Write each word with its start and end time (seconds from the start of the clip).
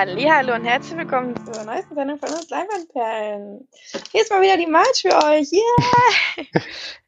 Hallo 0.00 0.54
und 0.54 0.64
herzlich 0.64 0.96
willkommen 0.96 1.34
zur 1.44 1.64
neuesten 1.64 1.96
Sendung 1.96 2.20
von 2.20 2.28
uns 2.28 2.48
Leinwandperlen. 2.50 3.68
Hier 4.12 4.22
ist 4.22 4.30
mal 4.30 4.40
wieder 4.40 4.56
die 4.56 4.68
March 4.68 5.02
für 5.02 5.12
euch. 5.12 5.50
Yeah! 5.50 6.44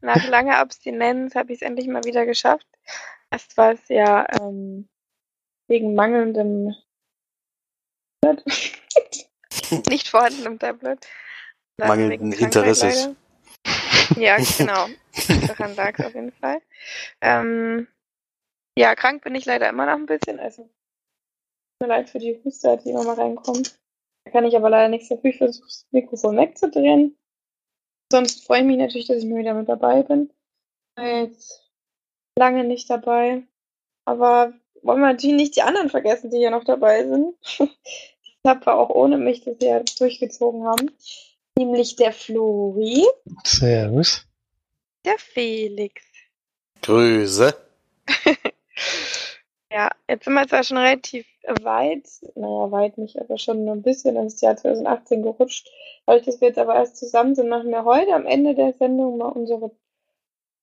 Nach 0.01 0.27
langer 0.27 0.59
Abstinenz 0.59 1.37
habe 1.37 1.53
ich 1.53 1.63
es 1.63 1.63
endlich 1.63 1.87
mal 1.87 2.03
wieder 2.03 2.27
geschafft. 2.27 2.67
Erst 3.31 3.57
war 3.57 3.75
es 3.75 3.89
ja 3.89 4.27
ähm, 4.41 4.89
wegen 5.69 5.95
mangelndem 5.95 6.75
nicht 9.89 10.09
vorhandenem 10.09 10.59
Tablet. 10.59 11.07
Mangelnden 11.79 12.33
Interesses. 12.33 13.11
Ja, 14.17 14.37
genau. 14.59 14.89
Daran 15.47 15.77
lag 15.77 15.97
es 15.97 16.07
auf 16.07 16.15
jeden 16.17 16.33
Fall. 16.33 16.61
Ähm, 17.21 17.87
ja, 18.77 18.97
krank 18.97 19.23
bin 19.23 19.37
ich 19.37 19.45
leider 19.45 19.69
immer 19.69 19.87
noch 19.87 19.95
ein 19.95 20.07
bisschen. 20.07 20.41
Also, 20.41 20.69
mir 21.81 21.89
leid 21.89 22.11
für 22.11 22.19
die 22.19 22.39
Huster, 22.45 22.77
die 22.77 22.91
immer 22.91 23.05
mal 23.05 23.15
reinkommt. 23.15 23.79
Da 24.25 24.31
kann 24.31 24.45
ich 24.45 24.55
aber 24.55 24.69
leider 24.69 24.89
nichts 24.89 25.09
dafür. 25.09 25.31
Ich 25.31 25.39
versuche 25.39 25.67
das 25.67 25.87
Mikrofon 25.91 26.37
wegzudrehen. 26.37 27.17
Sonst 28.13 28.45
freue 28.45 28.61
ich 28.61 28.67
mich 28.67 28.77
natürlich, 28.77 29.07
dass 29.07 29.19
ich 29.19 29.25
mal 29.25 29.39
wieder 29.39 29.55
mit 29.55 29.69
dabei 29.69 30.03
bin. 30.03 30.31
Jetzt 30.99 31.71
lange 32.39 32.65
nicht 32.65 32.91
dabei. 32.91 33.43
Aber 34.05 34.53
wollen 34.83 35.01
wir 35.01 35.13
natürlich 35.13 35.37
nicht 35.37 35.57
die 35.57 35.63
anderen 35.63 35.89
vergessen, 35.89 36.31
die 36.31 36.39
hier 36.39 36.51
noch 36.51 36.65
dabei 36.65 37.07
sind. 37.07 37.35
Ich 38.43 38.49
habe 38.51 38.73
auch 38.73 38.89
ohne 38.89 39.19
mich 39.19 39.45
das 39.45 39.57
ja 39.61 39.83
durchgezogen 39.99 40.65
haben. 40.67 40.91
Nämlich 41.59 41.97
der 41.97 42.11
Flori. 42.11 43.05
Servus. 43.45 44.27
Der 45.05 45.19
Felix. 45.19 46.03
Grüße. 46.81 47.55
ja, 49.71 49.91
jetzt 50.09 50.25
sind 50.25 50.33
wir 50.33 50.49
zwar 50.49 50.65
schon 50.65 50.79
relativ 50.79 51.27
weit, 51.63 52.09
naja, 52.35 52.71
weit 52.71 52.99
nicht, 52.99 53.21
aber 53.21 53.39
schon 53.39 53.69
ein 53.69 53.83
bisschen 53.83 54.17
ins 54.17 54.41
Jahr 54.41 54.57
2018 54.57 55.23
gerutscht. 55.23 55.71
Dadurch, 56.07 56.25
dass 56.27 56.41
wir 56.41 56.49
jetzt 56.49 56.59
aber 56.59 56.75
erst 56.75 56.97
zusammen 56.97 57.35
sind, 57.35 57.49
machen 57.49 57.71
wir 57.71 57.85
heute 57.85 58.15
am 58.15 58.27
Ende 58.27 58.55
der 58.55 58.75
Sendung 58.75 59.19
mal 59.19 59.29
unsere 59.29 59.71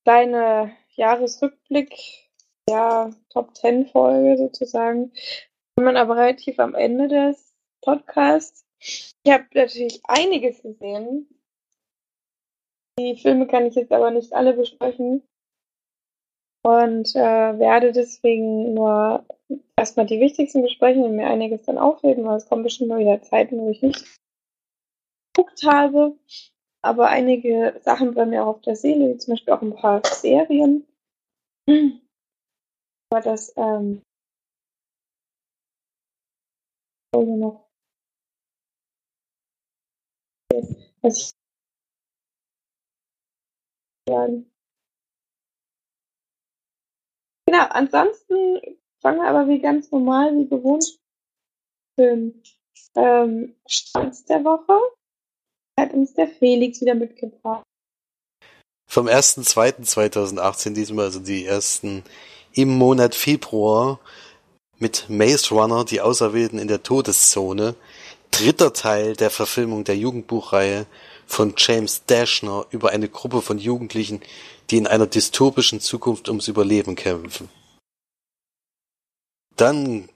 kleine 0.04 0.72
Jahresrückblick, 0.94 1.94
ja, 2.68 3.10
Top 3.30 3.54
10 3.56 3.86
Folge 3.86 4.36
sozusagen. 4.36 5.12
Wenn 5.76 5.84
man 5.84 5.96
aber 5.96 6.16
relativ 6.16 6.58
am 6.58 6.74
Ende 6.74 7.08
des 7.08 7.54
Podcasts. 7.82 8.64
Ich 8.80 9.14
habe 9.26 9.46
natürlich 9.54 10.00
einiges 10.04 10.62
gesehen. 10.62 11.28
Die 12.98 13.16
Filme 13.16 13.46
kann 13.46 13.66
ich 13.66 13.76
jetzt 13.76 13.92
aber 13.92 14.10
nicht 14.10 14.32
alle 14.32 14.54
besprechen 14.54 15.22
und 16.62 17.14
äh, 17.14 17.58
werde 17.58 17.92
deswegen 17.92 18.74
nur 18.74 19.24
erstmal 19.78 20.06
die 20.06 20.20
wichtigsten 20.20 20.62
besprechen 20.62 21.04
und 21.04 21.16
mir 21.16 21.26
einiges 21.26 21.62
dann 21.62 21.78
aufheben, 21.78 22.24
weil 22.24 22.36
es 22.36 22.48
kommen 22.48 22.62
bestimmt 22.64 22.90
mal 22.90 22.98
wieder 22.98 23.22
Zeiten, 23.22 23.58
wo 23.58 23.70
ich 23.70 23.82
nicht 23.82 24.18
geguckt 25.34 25.64
habe. 25.64 26.18
Aber 26.82 27.08
einige 27.08 27.80
Sachen 27.82 28.14
brennen 28.14 28.30
mir 28.30 28.44
auch 28.44 28.56
auf 28.56 28.60
der 28.62 28.76
Seele, 28.76 29.14
wie 29.14 29.18
zum 29.18 29.32
Beispiel 29.32 29.52
auch 29.54 29.62
ein 29.62 29.74
paar 29.74 30.02
Serien. 30.04 30.86
Aber 33.10 33.22
das 33.22 33.52
ähm, 33.56 34.02
noch 37.14 37.68
was 41.02 41.16
ich. 41.20 41.34
Genau, 47.46 47.64
ansonsten 47.70 48.78
fangen 49.00 49.18
wir 49.18 49.28
aber 49.28 49.48
wie 49.48 49.60
ganz 49.60 49.90
normal, 49.90 50.36
wie 50.36 50.48
gewohnt, 50.48 50.98
Film 51.94 52.42
ähm, 52.94 53.54
Stanz 53.66 54.24
der 54.24 54.44
Woche. 54.44 54.78
Hat 55.78 55.92
uns 55.92 56.14
der 56.14 56.28
Felix 56.28 56.80
wieder 56.80 56.94
mitgebracht. 56.94 57.62
Vom 58.90 59.06
1.2.2018 59.06 60.72
diesmal, 60.72 61.06
also 61.06 61.20
die 61.20 61.44
ersten 61.44 62.02
im 62.52 62.76
Monat 62.76 63.14
Februar 63.14 64.00
mit 64.78 65.06
Maze 65.08 65.54
Runner, 65.54 65.84
die 65.84 66.00
Auserwählten 66.00 66.58
in 66.58 66.68
der 66.68 66.82
Todeszone, 66.82 67.74
dritter 68.30 68.72
Teil 68.72 69.14
der 69.14 69.30
Verfilmung 69.30 69.84
der 69.84 69.96
Jugendbuchreihe 69.96 70.86
von 71.26 71.54
James 71.56 72.04
Dashner 72.06 72.66
über 72.70 72.90
eine 72.90 73.08
Gruppe 73.08 73.42
von 73.42 73.58
Jugendlichen, 73.58 74.20
die 74.70 74.78
in 74.78 74.86
einer 74.86 75.06
dystopischen 75.06 75.80
Zukunft 75.80 76.28
ums 76.28 76.48
Überleben 76.48 76.94
kämpfen. 76.94 77.48
Dann 79.58 80.08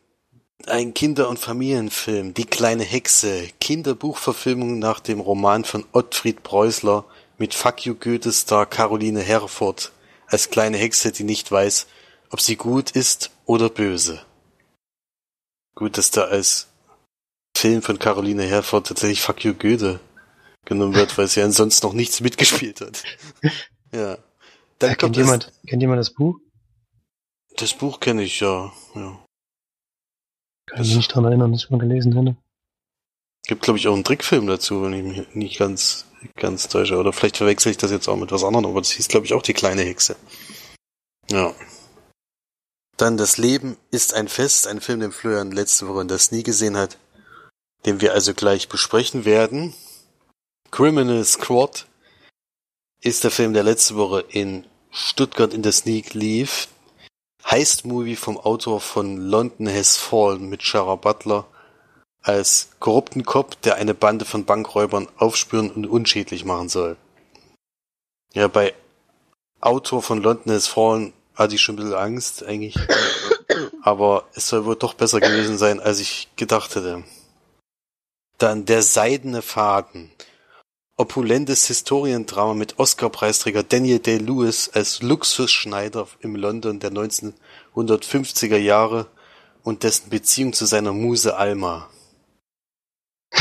ein 0.67 0.95
Kinder- 0.95 1.29
und 1.29 1.41
Familienfilm, 1.41 2.33
Die 2.33 2.45
kleine 2.45 2.85
Hexe, 2.85 3.49
Kinderbuchverfilmung 3.61 4.79
nach 4.79 5.01
dem 5.01 5.19
Roman 5.19 5.65
von 5.65 5.85
Ottfried 5.91 6.45
Preußler 6.45 7.05
mit 7.39 7.53
Fuck 7.53 7.85
you 7.85 7.97
Goethe-Star 7.97 8.67
Caroline 8.67 9.21
Herford 9.21 9.91
als 10.29 10.51
kleine 10.51 10.79
Hexe, 10.79 11.11
die 11.11 11.25
nicht 11.25 11.51
weiß, 11.51 11.89
ob 12.31 12.41
sie 12.41 12.55
gut 12.55 12.93
ist 12.93 13.33
oder 13.45 13.69
böse. 13.69 14.25
Gut, 15.75 15.99
dass 15.99 16.13
da 16.13 16.23
als 16.23 16.69
Film 17.57 17.83
von 17.83 17.99
Caroline 17.99 18.45
Herford 18.45 18.87
tatsächlich 18.87 19.23
Fuck 19.23 19.45
you 19.45 19.55
Goethe 19.55 19.99
genommen 20.65 20.95
wird, 20.95 21.19
weil 21.19 21.27
sie 21.27 21.43
ansonsten 21.43 21.85
noch 21.85 21.95
nichts 21.95 22.21
mitgespielt 22.21 22.81
hat. 22.81 23.03
ja. 23.93 24.19
Dann 24.79 24.91
ja, 24.91 24.95
kennt 24.95 25.17
jemand, 25.17 25.53
kennt 25.67 25.83
jemand 25.83 25.99
das 25.99 26.15
Buch? 26.15 26.39
Das 27.57 27.75
Buch 27.75 27.99
kenne 27.99 28.23
ich 28.23 28.39
ja, 28.39 28.73
ja. 28.95 29.19
Kann 30.67 30.83
ich 30.83 30.97
mich 30.97 31.09
dran 31.09 31.25
erinnern, 31.25 31.53
dass 31.53 31.65
ich 31.65 31.71
mal 31.71 31.79
gelesen 31.79 32.17
hätte. 32.17 32.37
Gibt, 33.47 33.63
glaube 33.63 33.79
ich, 33.79 33.89
auch 33.89 33.95
einen 33.95 34.05
Trickfilm 34.05 34.47
dazu, 34.47 34.83
wenn 34.83 34.93
ich 34.93 35.03
mich 35.03 35.35
nicht 35.35 35.59
ganz, 35.59 36.07
ganz 36.37 36.69
täusche. 36.69 36.97
Oder 36.97 37.13
vielleicht 37.13 37.39
verwechsel 37.39 37.73
ich 37.73 37.79
das 37.79 37.91
jetzt 37.91 38.09
auch 38.09 38.17
mit 38.17 38.31
was 38.31 38.45
anderem, 38.45 38.67
aber 38.67 38.81
das 38.81 38.93
hieß, 38.93 39.09
glaube 39.09 39.27
ich, 39.27 39.35
auch 39.35 39.43
die 39.43 39.55
kleine 39.55 39.83
Hexe. 39.83 40.17
Ja. 41.31 41.55
Dann 42.97 43.17
Das 43.17 43.39
Leben 43.39 43.77
ist 43.91 44.15
ein 44.15 44.29
Fest, 44.29 44.67
ein 44.67 44.81
Film, 44.81 45.01
den 45.01 45.13
Florian 45.13 45.51
letzte 45.51 45.89
Woche 45.89 46.07
das 46.07 46.31
nie 46.31 46.43
gesehen 46.43 46.77
hat, 46.77 46.99
den 47.85 48.01
wir 48.01 48.13
also 48.13 48.33
gleich 48.33 48.69
besprechen 48.69 49.25
werden. 49.25 49.75
Criminal 50.71 51.25
Squad 51.25 51.87
ist 53.01 53.25
der 53.25 53.31
Film, 53.31 53.55
der 53.55 53.65
letzte 53.65 53.97
Woche 53.97 54.25
in 54.29 54.65
Stuttgart 54.91 55.53
in 55.53 55.63
der 55.63 55.73
Sneak 55.73 56.15
lief. 56.15 56.69
Heist-Movie 57.45 58.17
vom 58.17 58.39
Autor 58.39 58.81
von 58.81 59.17
London 59.17 59.69
Has 59.69 59.97
Fallen 59.97 60.49
mit 60.49 60.63
Shara 60.63 60.95
Butler 60.95 61.47
als 62.23 62.71
korrupten 62.79 63.25
Cop, 63.25 63.61
der 63.63 63.77
eine 63.77 63.95
Bande 63.95 64.25
von 64.25 64.45
Bankräubern 64.45 65.09
aufspüren 65.17 65.71
und 65.71 65.87
unschädlich 65.87 66.45
machen 66.45 66.69
soll. 66.69 66.97
Ja, 68.33 68.49
bei 68.49 68.75
Autor 69.61 70.03
von 70.03 70.23
London 70.23 70.53
Has 70.53 70.67
Fallen 70.67 71.13
hatte 71.35 71.55
ich 71.55 71.63
schon 71.63 71.75
ein 71.75 71.77
bisschen 71.77 71.95
Angst 71.95 72.45
eigentlich. 72.45 72.77
Aber 73.83 74.25
es 74.35 74.49
soll 74.49 74.65
wohl 74.65 74.77
doch 74.77 74.95
besser 74.95 75.21
gewesen 75.21 75.59
sein, 75.59 75.81
als 75.81 76.01
ich 76.01 76.29
gedacht 76.37 76.75
hätte. 76.77 77.05
Dann 78.39 78.65
Der 78.65 78.83
seidene 78.83 79.43
Faden. 79.43 80.11
Opulentes 80.99 81.67
Historiendrama 81.69 82.53
mit 82.53 82.79
Oscar-Preisträger 82.79 83.63
Daniel 83.63 83.99
Day-Lewis 83.99 84.69
als 84.75 85.01
Luxusschneider 85.01 86.07
im 86.21 86.37
London 86.37 86.81
der 86.81 86.91
1950er 86.93 88.59
Jahre 88.59 89.07
und 89.63 89.85
dessen 89.85 90.11
Beziehung 90.11 90.53
zu 90.53 90.67
seiner 90.67 90.93
Muse 90.93 91.37
Alma. 91.37 91.89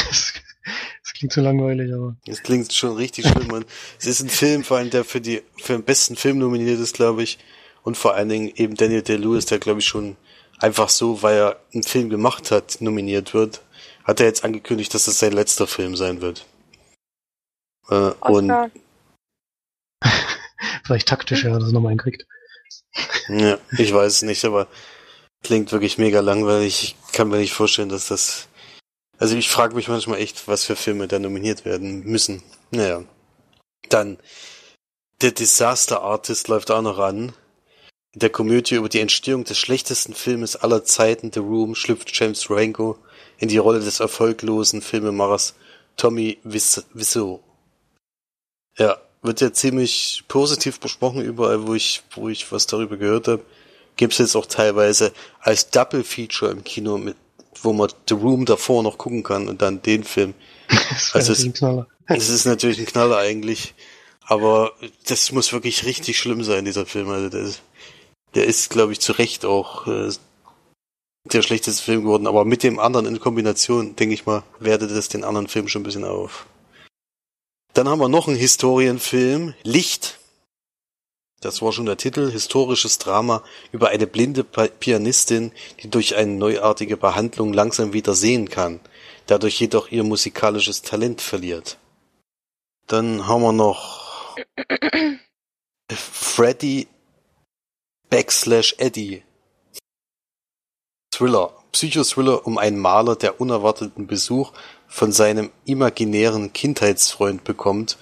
Das 1.03 1.13
klingt 1.13 1.33
so 1.33 1.41
langweilig, 1.41 1.93
aber. 1.93 2.15
Es 2.25 2.41
klingt 2.41 2.73
schon 2.73 2.95
richtig 2.95 3.27
schlimm. 3.27 3.51
Und 3.51 3.65
es 3.99 4.05
ist 4.07 4.21
ein 4.21 4.29
Film, 4.29 4.63
vor 4.63 4.77
allem, 4.77 4.89
der 4.91 5.03
für 5.03 5.19
die, 5.19 5.41
für 5.57 5.73
den 5.73 5.83
besten 5.83 6.15
Film 6.15 6.37
nominiert 6.37 6.79
ist, 6.79 6.95
glaube 6.95 7.21
ich. 7.21 7.37
Und 7.83 7.97
vor 7.97 8.13
allen 8.15 8.29
Dingen 8.29 8.51
eben 8.55 8.75
Daniel 8.75 9.01
Day-Lewis, 9.01 9.45
der 9.45 9.59
glaube 9.59 9.79
ich 9.79 9.85
schon 9.85 10.15
einfach 10.59 10.89
so, 10.89 11.21
weil 11.21 11.37
er 11.37 11.59
einen 11.73 11.83
Film 11.83 12.09
gemacht 12.09 12.49
hat, 12.51 12.77
nominiert 12.81 13.33
wird. 13.33 13.61
Hat 14.03 14.19
er 14.19 14.27
jetzt 14.27 14.43
angekündigt, 14.43 14.93
dass 14.93 15.05
das 15.05 15.19
sein 15.19 15.33
letzter 15.33 15.67
Film 15.67 15.95
sein 15.95 16.21
wird. 16.21 16.45
Äh, 17.89 18.11
und 18.21 18.71
Vielleicht 20.83 21.07
taktisch, 21.07 21.43
ja, 21.43 21.57
dass 21.57 21.69
er 21.69 21.73
nochmal 21.73 21.91
einen 21.91 21.99
kriegt. 21.99 22.25
Ja, 23.29 23.57
ich 23.77 23.93
weiß 23.93 24.13
es 24.13 24.21
nicht, 24.23 24.43
aber 24.45 24.67
klingt 25.43 25.71
wirklich 25.71 25.97
mega 25.97 26.19
langweilig. 26.19 26.95
Ich 27.07 27.13
kann 27.13 27.29
mir 27.29 27.37
nicht 27.37 27.53
vorstellen, 27.53 27.89
dass 27.89 28.07
das. 28.07 28.47
Also 29.17 29.35
ich 29.35 29.49
frage 29.49 29.75
mich 29.75 29.87
manchmal 29.87 30.19
echt, 30.19 30.47
was 30.47 30.65
für 30.65 30.75
Filme 30.75 31.07
da 31.07 31.19
nominiert 31.19 31.65
werden 31.65 32.03
müssen. 32.03 32.43
Naja. 32.71 33.03
Dann 33.89 34.17
der 35.21 35.31
Disaster 35.31 36.01
Artist 36.01 36.47
läuft 36.47 36.71
auch 36.71 36.81
noch 36.81 36.97
an. 36.97 37.33
In 38.13 38.19
der 38.19 38.29
Komödie 38.29 38.75
über 38.75 38.89
die 38.89 38.99
Entstehung 38.99 39.43
des 39.43 39.57
schlechtesten 39.57 40.13
Filmes 40.13 40.55
aller 40.55 40.83
Zeiten, 40.83 41.31
The 41.31 41.39
Room, 41.39 41.75
schlüpft 41.75 42.09
James 42.11 42.43
Franco 42.43 42.97
in 43.37 43.47
die 43.47 43.59
Rolle 43.59 43.79
des 43.79 43.99
erfolglosen 43.99 44.81
Filmemachers 44.81 45.55
Tommy 45.95 46.39
Wiseau. 46.43 47.41
Ja, 48.77 48.97
wird 49.21 49.41
ja 49.41 49.53
ziemlich 49.53 50.23
positiv 50.27 50.79
besprochen 50.79 51.21
überall, 51.21 51.67
wo 51.67 51.73
ich, 51.75 52.01
wo 52.15 52.29
ich 52.29 52.51
was 52.51 52.67
darüber 52.67 52.97
gehört 52.97 53.27
habe. 53.27 53.43
Gibt 53.97 54.13
es 54.13 54.19
jetzt 54.19 54.35
auch 54.35 54.45
teilweise 54.45 55.13
als 55.39 55.69
Double 55.69 56.03
Feature 56.03 56.51
im 56.51 56.63
Kino 56.63 56.97
mit 56.97 57.15
wo 57.63 57.73
man 57.73 57.91
The 58.07 58.15
Room 58.15 58.45
davor 58.45 58.81
noch 58.81 58.97
gucken 58.97 59.21
kann 59.23 59.47
und 59.47 59.61
dann 59.61 59.81
den 59.81 60.03
Film. 60.03 60.33
Das 60.89 61.13
Also 61.13 61.33
es- 61.33 61.43
ein 61.43 61.53
Knaller. 61.53 61.87
Es 62.07 62.29
ist 62.29 62.45
natürlich 62.45 62.79
ein 62.79 62.85
Knaller 62.85 63.17
eigentlich, 63.17 63.73
aber 64.21 64.71
das 65.07 65.31
muss 65.31 65.53
wirklich 65.53 65.85
richtig 65.85 66.17
schlimm 66.17 66.43
sein, 66.43 66.65
dieser 66.65 66.85
Film. 66.85 67.09
Also 67.09 67.29
der 67.29 67.41
ist, 67.41 67.61
der 68.33 68.45
ist 68.47 68.69
glaube 68.69 68.93
ich, 68.93 68.99
zu 68.99 69.11
Recht 69.11 69.45
auch 69.45 69.85
äh, 69.87 70.09
der 71.31 71.41
schlechteste 71.43 71.83
Film 71.83 72.03
geworden, 72.03 72.25
aber 72.25 72.45
mit 72.45 72.63
dem 72.63 72.79
anderen 72.79 73.05
in 73.05 73.19
Kombination, 73.19 73.95
denke 73.95 74.15
ich 74.15 74.25
mal, 74.25 74.43
wertet 74.59 74.91
das 74.91 75.09
den 75.09 75.23
anderen 75.23 75.47
Film 75.47 75.67
schon 75.67 75.81
ein 75.81 75.85
bisschen 75.85 76.05
auf. 76.05 76.47
Dann 77.73 77.87
haben 77.87 77.99
wir 77.99 78.09
noch 78.09 78.27
einen 78.27 78.37
Historienfilm, 78.37 79.53
Licht. 79.63 80.19
Das 81.39 81.61
war 81.61 81.71
schon 81.71 81.85
der 81.87 81.97
Titel, 81.97 82.29
historisches 82.29 82.99
Drama 82.99 83.43
über 83.71 83.89
eine 83.89 84.05
blinde 84.07 84.43
Pianistin, 84.43 85.51
die 85.81 85.89
durch 85.89 86.15
eine 86.15 86.33
neuartige 86.33 86.97
Behandlung 86.97 87.53
langsam 87.53 87.93
wieder 87.93 88.13
sehen 88.13 88.49
kann, 88.49 88.79
dadurch 89.25 89.59
jedoch 89.59 89.89
ihr 89.89 90.03
musikalisches 90.03 90.81
Talent 90.83 91.21
verliert. 91.21 91.77
Dann 92.87 93.27
haben 93.27 93.41
wir 93.41 93.53
noch 93.53 94.37
Freddy 95.91 96.87
Backslash 98.09 98.75
Eddie. 98.77 99.23
Thriller. 101.11 101.57
Psychothriller 101.71 102.45
um 102.45 102.57
einen 102.57 102.77
Maler, 102.79 103.15
der 103.15 103.39
unerwarteten 103.39 104.05
Besuch 104.05 104.51
von 104.91 105.13
seinem 105.13 105.49
imaginären 105.63 106.51
Kindheitsfreund 106.51 107.45
bekommt 107.45 107.97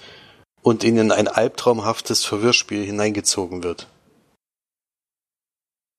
und 0.60 0.82
ihn 0.82 0.98
in 0.98 1.12
ein 1.12 1.28
albtraumhaftes 1.28 2.24
Verwirrspiel 2.24 2.84
hineingezogen 2.84 3.62
wird. 3.62 3.86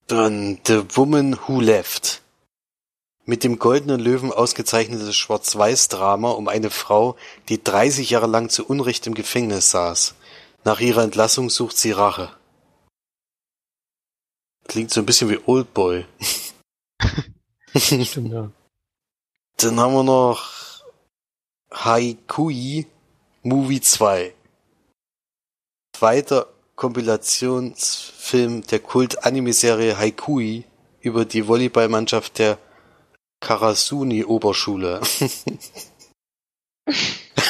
Dann 0.08 0.60
The 0.68 0.84
Woman 0.94 1.40
Who 1.48 1.62
Left. 1.62 2.22
Mit 3.24 3.46
dem 3.46 3.58
Goldenen 3.58 4.02
Löwen 4.02 4.34
ausgezeichnetes 4.34 5.16
Schwarz-Weiß-Drama 5.16 6.32
um 6.32 6.50
eine 6.50 6.70
Frau, 6.70 7.16
die 7.48 7.64
30 7.64 8.10
Jahre 8.10 8.28
lang 8.28 8.50
zu 8.50 8.66
Unrecht 8.66 9.08
im 9.08 9.14
Gefängnis 9.14 9.72
saß. 9.72 10.16
Nach 10.66 10.82
ihrer 10.82 11.04
Entlassung 11.04 11.50
sucht 11.50 11.78
sie 11.78 11.92
Rache. 11.92 12.36
Klingt 14.68 14.92
so 14.92 15.00
ein 15.00 15.06
bisschen 15.06 15.30
wie 15.30 15.40
Oldboy. 15.46 16.06
Stimmt, 17.78 18.34
ja. 18.34 18.52
Dann 19.58 19.80
haben 19.80 19.94
wir 19.94 20.04
noch 20.04 20.61
Haikui 21.74 22.86
Movie 23.44 23.82
2. 23.82 24.34
Zweiter 25.96 26.48
Kompilationsfilm 26.76 28.64
der 28.64 28.80
Kult-Anime-Serie 28.80 29.98
Haikui 29.98 30.66
über 31.00 31.26
die 31.26 31.48
Volleyballmannschaft 31.48 32.40
der 32.40 32.58
Karasuni-Oberschule. 33.40 35.00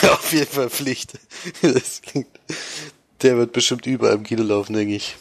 Auf 0.03 0.33
jeden 0.33 0.51
Fall 0.51 0.69
Pflicht. 0.69 1.17
Das 1.61 2.01
klingt, 2.01 2.27
der 3.21 3.37
wird 3.37 3.53
bestimmt 3.53 3.85
überall 3.85 4.15
im 4.15 4.23
Kino 4.23 4.43
laufen, 4.43 4.73
denke 4.73 4.95
ich. 4.95 5.15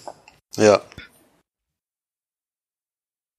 Ja. 0.57 0.83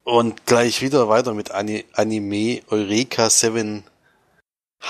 Und 0.04 0.46
gleich 0.46 0.81
wieder 0.81 1.10
weiter 1.10 1.34
mit 1.34 1.52
Ani 1.52 1.86
Anime 1.94 2.62
Eureka 2.69 3.30
7 3.30 3.84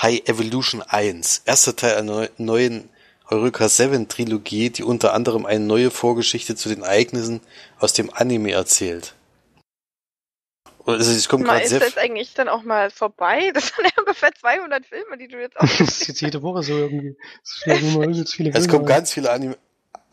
High 0.00 0.28
Evolution 0.28 0.82
1. 0.82 1.42
Erster 1.44 1.76
Teil 1.76 1.96
einer 1.96 2.12
neu- 2.12 2.28
neuen 2.38 2.88
Eureka 3.28 3.68
7 3.68 4.08
Trilogie, 4.08 4.70
die 4.70 4.82
unter 4.84 5.14
anderem 5.14 5.46
eine 5.46 5.64
neue 5.64 5.90
Vorgeschichte 5.90 6.56
zu 6.56 6.68
den 6.68 6.82
Ereignissen 6.82 7.40
aus 7.78 7.92
dem 7.92 8.12
Anime 8.12 8.52
erzählt. 8.52 9.14
Und 10.84 10.94
Also 10.94 11.12
es 11.12 11.28
kommt 11.28 11.44
Mal 11.46 11.52
gerade 11.54 11.64
ist 11.64 11.70
sehr 11.70 11.80
das 11.80 11.96
eigentlich 11.96 12.34
dann 12.34 12.48
auch 12.48 12.62
mal 12.62 12.90
vorbei? 12.90 13.50
Das 13.54 13.68
sind 13.68 13.84
ja 13.84 14.02
ungefähr 14.02 14.32
200 14.34 14.84
Filme, 14.84 15.16
die 15.18 15.28
du 15.28 15.40
jetzt 15.40 15.56
auch. 15.56 15.62
Das 15.78 15.80
ist 15.80 16.08
jetzt 16.08 16.20
jede 16.20 16.42
Woche 16.42 16.62
so 16.62 16.76
irgendwie. 16.76 17.16
Es 17.44 17.64
Es 18.54 18.68
kommen 18.68 18.86
ganz 18.86 19.12
viele 19.12 19.30
Anime 19.30 19.56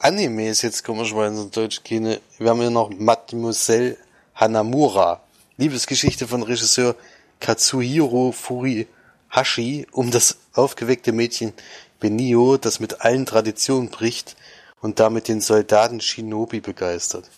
Animes, 0.01 0.61
jetzt 0.61 0.85
kommen 0.85 0.99
wir 0.99 1.05
schon 1.05 1.17
mal 1.17 1.27
in 1.27 1.35
so 1.35 1.49
deutsche 1.49 1.81
Kino. 1.81 2.15
Wir 2.37 2.49
haben 2.49 2.61
hier 2.61 2.69
noch 2.69 2.89
Mademoiselle 2.89 3.97
Hanamura. 4.33 5.21
Liebesgeschichte 5.57 6.25
von 6.25 6.41
Regisseur 6.41 6.95
Katsuhiro 7.41 8.31
Furihashi 9.29 9.87
um 9.91 10.11
das 10.11 10.39
aufgeweckte 10.53 11.11
Mädchen 11.11 11.53
Benio, 11.99 12.57
das 12.57 12.79
mit 12.79 13.01
allen 13.01 13.25
Traditionen 13.25 13.89
bricht 13.89 14.35
und 14.81 14.99
damit 14.99 15.27
den 15.27 15.41
Soldaten 15.41 16.01
Shinobi 16.01 16.61
begeistert. 16.61 17.29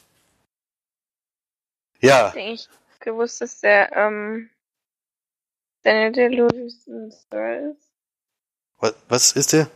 Ja, 1.99 2.29
Hab 2.29 2.35
ich 2.35 2.67
gewusst, 2.99 3.41
dass 3.41 3.59
der 3.59 3.95
ähm, 3.95 4.49
Daniel 5.83 6.11
Day-Lewis 6.11 6.87
ein 6.87 7.11
Sir 7.11 7.71
ist. 7.71 7.89
was, 8.79 8.95
was 9.07 9.31
ist 9.33 9.53
der? 9.53 9.69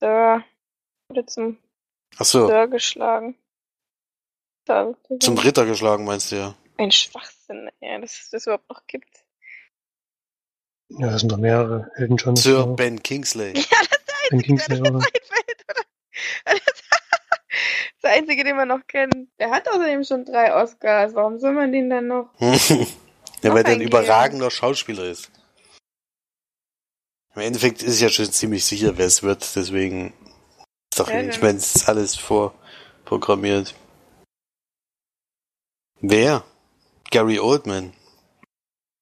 Sir. 0.00 0.44
Wurde 1.08 1.26
zum 1.26 1.58
Ach 2.18 2.24
so, 2.24 2.46
Sir 2.46 2.68
geschlagen. 2.68 3.36
Da, 4.66 4.94
zum 5.20 5.38
Ritter 5.38 5.66
geschlagen 5.66 6.04
meinst 6.04 6.30
du 6.32 6.36
ja. 6.36 6.54
Ein 6.76 6.92
Schwachsinn, 6.92 7.70
ja, 7.80 7.98
dass 7.98 8.12
es 8.12 8.30
das 8.30 8.46
überhaupt 8.46 8.68
noch 8.68 8.86
gibt. 8.86 9.19
Ja, 10.98 11.10
das 11.10 11.20
sind 11.20 11.30
doch 11.32 11.38
mehrere. 11.38 11.90
Elton 11.96 12.16
John 12.16 12.34
ist 12.34 12.42
Sir 12.42 12.64
auch. 12.64 12.76
Ben 12.76 13.02
Kingsley. 13.02 13.52
Ja, 13.56 13.62
das 13.88 13.98
ist 13.98 14.08
der 14.08 14.14
Ben 14.30 14.38
einzige, 14.38 14.46
Kingsley 14.46 14.80
der 14.82 14.92
jetzt 14.92 15.32
einfällt, 15.32 15.64
oder? 15.70 15.80
Das 16.44 17.96
ist 17.96 18.04
der 18.04 18.10
einzige, 18.12 18.44
den 18.44 18.56
man 18.56 18.68
noch 18.68 18.86
kennt. 18.86 19.28
Der 19.38 19.50
hat 19.50 19.68
außerdem 19.68 20.04
schon 20.04 20.24
drei 20.24 20.54
Oscars. 20.54 21.14
Warum 21.14 21.38
soll 21.38 21.52
man 21.52 21.70
den 21.70 21.90
dann 21.90 22.06
noch? 22.06 22.30
ja, 22.40 22.46
Noch 22.48 23.54
weil 23.54 23.62
der 23.62 23.74
ein 23.74 23.80
überragender 23.82 24.50
Schauspieler 24.50 25.04
ist. 25.04 25.30
Im 27.34 27.42
Endeffekt 27.42 27.82
ist 27.82 28.00
ja 28.00 28.08
schon 28.08 28.32
ziemlich 28.32 28.64
sicher, 28.64 28.96
wer 28.96 29.06
es 29.06 29.22
wird, 29.22 29.54
deswegen 29.54 30.12
ist 30.90 30.98
doch, 30.98 31.08
Ja, 31.08 31.20
ich 31.20 31.36
ja. 31.36 31.42
meine, 31.42 31.58
es 31.58 31.76
ist 31.76 31.88
alles 31.88 32.16
vorprogrammiert. 32.16 33.74
Wer? 36.00 36.42
Gary 37.10 37.38
Oldman. 37.38 37.92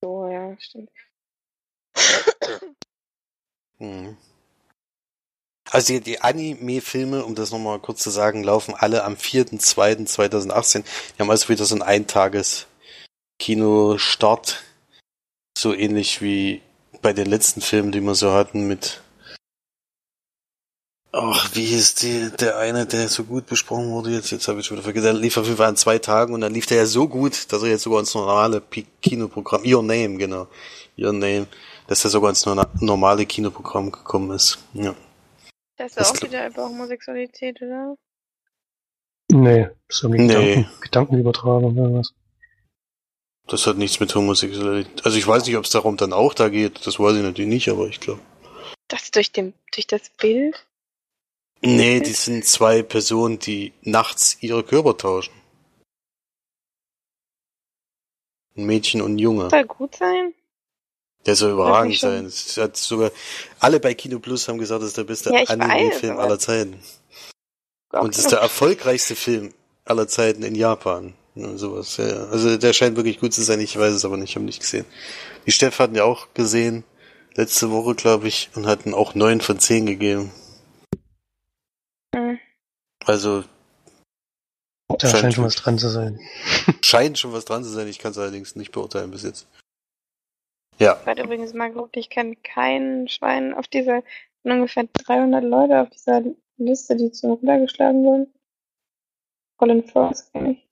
So, 0.03 0.27
ja, 0.29 0.57
stimmt. 0.61 0.91
Mhm. 3.81 4.17
Also 5.71 5.93
die, 5.93 6.01
die 6.01 6.21
Anime-Filme, 6.21 7.25
um 7.25 7.35
das 7.35 7.51
nochmal 7.53 7.79
kurz 7.79 8.03
zu 8.03 8.11
sagen, 8.11 8.43
laufen 8.43 8.75
alle 8.75 9.05
am 9.05 9.15
4.2.2018. 9.15 10.85
Die 11.15 11.21
haben 11.21 11.31
also 11.31 11.49
wieder 11.49 11.65
so 11.65 11.75
einen 11.75 11.83
Eintages-Kinostart. 11.83 14.63
So 15.57 15.75
ähnlich 15.75 16.23
wie 16.23 16.63
bei 17.03 17.13
den 17.13 17.27
letzten 17.27 17.61
Filmen, 17.61 17.93
die 17.93 18.01
wir 18.01 18.15
so 18.15 18.33
hatten 18.33 18.67
mit 18.67 19.03
Ach, 21.11 21.55
wie 21.55 21.65
hieß 21.65 21.95
die, 21.97 22.31
der 22.39 22.59
eine, 22.59 22.85
der 22.87 23.09
so 23.09 23.25
gut 23.25 23.47
besprochen 23.47 23.91
wurde 23.91 24.11
jetzt? 24.11 24.31
Jetzt 24.31 24.47
habe 24.47 24.61
ich 24.61 24.71
wieder 24.71 24.83
vergessen. 24.83 25.05
Der 25.05 25.15
lief 25.15 25.39
auf 25.39 25.47
jeden 25.47 25.57
Fall 25.57 25.69
an 25.69 25.77
zwei 25.77 25.99
Tagen 25.99 26.35
und 26.35 26.43
dann 26.43 26.53
lief 26.53 26.67
der 26.67 26.77
ja 26.79 26.87
so 26.87 27.09
gut, 27.09 27.51
dass 27.51 27.63
er 27.63 27.71
jetzt 27.71 27.83
sogar 27.85 28.01
ins 28.01 28.15
normale 28.15 28.61
Pi- 28.61 28.87
Kinoprogramm, 29.01 29.63
Your 29.65 29.83
Name, 29.83 30.19
genau. 30.19 30.49
Your 30.99 31.15
Name, 31.15 31.47
dass 31.89 32.05
er 32.05 32.11
sogar 32.11 32.31
ins 32.31 32.47
normale 32.47 33.27
Kinoprogramm 33.27 33.91
gekommen 33.91 34.31
ist. 34.31 34.59
Ja. 34.75 34.95
Das 35.77 35.93
ist 35.93 35.97
Das 35.97 36.11
auch 36.11 36.23
wieder 36.23 36.47
über 36.47 36.65
Homosexualität, 36.65 37.61
oder? 37.63 37.97
Nee, 39.33 39.69
das 39.89 39.97
ist 39.97 40.03
irgendwie 40.05 40.23
Nee. 40.23 40.55
Gedanken, 40.55 40.81
Gedankenübertragung 40.83 41.79
oder 41.79 41.99
was. 41.99 42.15
Das 43.47 43.67
hat 43.67 43.79
nichts 43.79 43.99
mit 44.01 44.15
Homosexualität. 44.15 45.05
Also 45.05 45.17
ich 45.17 45.27
weiß 45.27 45.47
nicht, 45.47 45.57
ob 45.57 45.65
es 45.65 45.71
darum 45.71 45.97
dann 45.97 46.13
auch 46.13 46.35
da 46.35 46.51
geht. 46.51 46.87
Das 46.87 47.01
weiß 47.01 47.17
ich 47.17 47.23
natürlich 47.23 47.49
nicht, 47.49 47.69
aber 47.69 47.87
ich 47.89 48.01
glaube. 48.01 48.21
Das 48.89 49.11
durch, 49.11 49.33
den, 49.33 49.55
durch 49.73 49.87
das 49.87 50.11
Bild? 50.11 50.67
Nee, 51.63 52.01
die 52.01 52.13
sind 52.13 52.45
zwei 52.45 52.83
Personen, 52.83 53.39
die 53.39 53.73
nachts 53.83 54.37
ihre 54.43 54.63
Körper 54.63 54.97
tauschen. 54.97 55.33
Ein 58.57 58.67
Mädchen 58.67 59.01
und 59.01 59.15
ein 59.15 59.19
Junge. 59.19 59.49
Soll 59.51 59.65
gut 59.65 59.97
sein? 59.97 60.35
Der 61.29 61.37
soll 61.37 61.53
überragend 61.53 61.99
sein. 61.99 62.25
Es 62.25 62.57
hat 62.57 62.79
sogar, 62.79 63.11
alle 63.61 63.81
bei 63.81 63.93
Kino 63.93 64.19
Plus 64.19 64.49
haben 64.49 64.57
gesagt, 64.57 64.81
das 64.81 64.89
ist 64.89 64.97
der 64.97 65.05
beste 65.05 65.31
Ja, 65.31 65.43
Anime-Film 65.43 66.19
aller 66.19 66.39
Zeiten. 66.39 66.81
Und 67.93 68.15
es 68.15 68.21
ist 68.21 68.33
der 68.33 68.39
erfolgreichste 68.39 69.15
Film 69.15 69.53
aller 69.85 70.09
Zeiten 70.09 70.43
in 70.43 70.55
Japan. 70.55 71.13
Und 71.35 71.59
sowas, 71.59 71.99
ja. 71.99 72.29
Also 72.29 72.57
der 72.57 72.73
scheint 72.73 72.97
wirklich 72.97 73.21
gut 73.21 73.35
zu 73.35 73.43
sein, 73.43 73.61
ich 73.61 73.79
weiß 73.79 73.93
es 73.93 74.07
aber 74.07 74.17
nicht, 74.17 74.31
ich 74.31 74.37
habe 74.37 74.47
nicht 74.47 74.61
gesehen. 74.61 74.87
Die 75.45 75.53
Steff 75.53 75.79
hatten 75.79 75.95
ja 75.95 76.05
auch 76.05 76.29
gesehen, 76.33 76.83
letzte 77.35 77.71
Woche, 77.71 77.95
glaube 77.95 78.27
ich, 78.27 78.49
und 78.55 78.67
hatten 78.67 78.95
auch 78.95 79.15
neun 79.15 79.43
von 79.43 79.59
zehn 79.59 79.85
gegeben. 79.85 80.33
Hm. 82.15 82.39
Also 83.05 83.45
Da 84.89 85.11
Scheint 85.11 85.21
scheint 85.21 85.35
schon 85.35 85.45
was 85.45 85.57
dran 85.57 85.79
zu 85.79 85.91
sein. 85.91 86.19
scheint 86.81 87.19
schon 87.19 87.35
was 87.35 87.45
dran 87.45 87.65
zu 87.65 87.69
sein, 87.69 87.87
ich 87.87 87.99
kann 87.99 88.13
es 88.13 88.19
allerdings 88.19 88.57
nicht 88.57 88.73
beurteilen 88.73 89.11
bis 89.11 89.25
jetzt. 89.25 89.47
Ja, 90.79 91.01
Weil 91.05 91.19
übrigens 91.21 91.53
mal 91.55 91.69
geguckt, 91.73 91.97
ich 91.97 92.09
kenne 92.11 92.37
kein 92.37 93.09
Schwein 93.09 93.53
auf 93.55 93.67
dieser, 93.69 94.03
sind 94.43 94.53
ungefähr 94.53 94.85
300 94.85 95.43
Leute 95.43 95.81
auf 95.81 95.91
dieser 95.91 96.23
Liste, 96.57 96.97
die 96.97 97.11
zum 97.11 97.31
runtergeschlagen 97.33 98.05
wurden. 98.05 98.33
Colin 99.57 99.83
Firth 99.85 100.31
kenne 100.33 100.53
ich. 100.53 100.69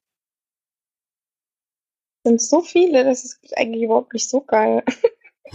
sind 2.24 2.40
so 2.40 2.60
viele, 2.62 3.04
das 3.04 3.24
ist 3.24 3.38
eigentlich 3.56 3.82
überhaupt 3.82 4.12
nicht 4.12 4.28
so 4.28 4.40
geil. 4.40 4.84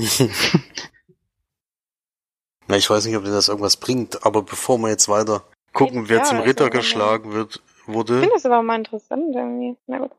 Na, 2.67 2.77
ich 2.77 2.89
weiß 2.89 3.05
nicht, 3.05 3.15
ob 3.17 3.23
dir 3.25 3.31
das 3.31 3.49
irgendwas 3.49 3.77
bringt, 3.77 4.25
aber 4.25 4.43
bevor 4.43 4.77
wir 4.77 4.89
jetzt 4.89 5.09
weiter 5.09 5.43
gucken, 5.73 6.07
wer 6.09 6.19
Ja, 6.19 6.23
zum 6.23 6.39
Ritter 6.39 6.69
geschlagen 6.69 7.33
wird, 7.33 7.61
Ich 7.65 7.87
wurde, 7.93 8.19
finde 8.19 8.35
das 8.35 8.45
aber 8.45 8.61
mal 8.61 8.77
interessant 8.77 9.35
irgendwie. 9.35 9.77
Na 9.87 9.99
gut. 9.99 10.11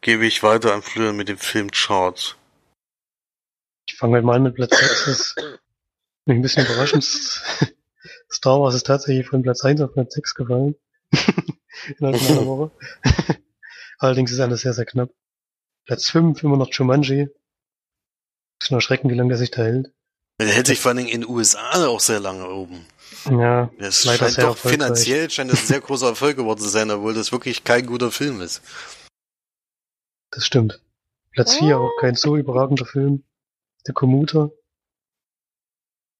gebe 0.00 0.26
ich 0.26 0.42
weiter 0.42 0.74
an 0.74 0.82
Florian 0.82 1.16
mit 1.16 1.28
dem 1.28 1.38
Film 1.38 1.70
Chart. 1.72 2.36
Ich 3.96 4.00
fange 4.00 4.20
mal 4.20 4.36
an 4.36 4.42
mit 4.42 4.54
Platz 4.56 4.76
6. 4.78 5.04
Das 5.06 5.08
ist 5.08 5.36
mich 6.26 6.36
ein 6.36 6.42
bisschen 6.42 6.66
überraschend. 6.66 7.02
Star 8.30 8.60
Wars 8.60 8.74
ist 8.74 8.86
tatsächlich 8.86 9.26
von 9.26 9.40
Platz 9.40 9.64
1 9.64 9.80
auf 9.80 9.94
Platz 9.94 10.12
6 10.12 10.34
gefallen. 10.34 10.74
Innerhalb 11.98 12.20
einer 12.30 12.44
Woche. 12.44 12.70
Allerdings 13.98 14.32
ist 14.32 14.40
alles 14.40 14.60
sehr, 14.60 14.74
sehr 14.74 14.84
knapp. 14.84 15.08
Platz 15.86 16.10
5 16.10 16.42
immer 16.42 16.58
noch 16.58 16.70
Jumanji. 16.70 17.28
Ist 18.60 18.70
nur 18.70 18.76
erschreckend, 18.80 19.10
wie 19.10 19.16
lange 19.16 19.30
der 19.30 19.38
sich 19.38 19.50
da 19.50 19.62
hält. 19.62 19.90
Der 20.42 20.48
hält 20.48 20.66
sich 20.66 20.78
vor 20.78 20.90
allen 20.90 20.98
Dingen 20.98 21.08
in 21.08 21.22
den 21.22 21.30
USA 21.30 21.86
auch 21.86 22.00
sehr 22.00 22.20
lange 22.20 22.46
oben. 22.50 22.84
Ja, 23.30 23.70
Das 23.78 24.02
scheint 24.02 24.36
doch 24.42 24.58
finanziell 24.58 25.30
scheint 25.30 25.50
das 25.50 25.60
ein 25.60 25.66
sehr 25.68 25.80
großer 25.80 26.08
Erfolg 26.08 26.36
geworden 26.36 26.60
zu 26.60 26.68
sein, 26.68 26.90
obwohl 26.90 27.14
das 27.14 27.32
wirklich 27.32 27.64
kein 27.64 27.86
guter 27.86 28.10
Film 28.10 28.42
ist. 28.42 28.60
das 30.32 30.44
stimmt. 30.44 30.82
Platz 31.32 31.54
4 31.54 31.78
auch 31.78 31.92
kein 31.98 32.14
so 32.14 32.36
überragender 32.36 32.84
Film. 32.84 33.22
Der 33.86 33.94
Commuter. 33.94 34.50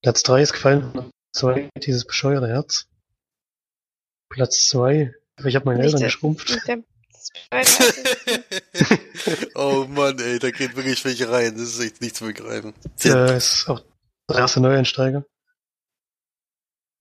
Platz 0.02 0.22
3 0.22 0.42
ist 0.42 0.52
gefallen. 0.52 0.92
Platz 0.92 1.10
2 1.34 1.68
dieses 1.82 2.04
bescheuerte 2.06 2.48
Herz. 2.48 2.88
Platz 4.30 4.66
2. 4.68 5.12
Ich 5.44 5.56
habe 5.56 5.64
meine 5.66 5.82
Eltern 5.82 6.00
der- 6.00 6.08
geschrumpft. 6.08 6.56
Oh 9.54 9.84
Mann, 9.88 10.18
ey, 10.20 10.38
da 10.38 10.50
geht 10.50 10.76
wirklich 10.76 11.04
welche 11.04 11.28
rein. 11.30 11.52
Das 11.54 11.62
ist 11.62 11.80
echt 11.80 12.00
nicht 12.00 12.14
zu 12.16 12.24
begreifen. 12.26 12.72
Der 13.02 13.36
ist 13.36 13.68
auch 13.68 13.80
der 14.30 14.38
erste 14.38 14.60
Neueinsteiger. 14.60 15.24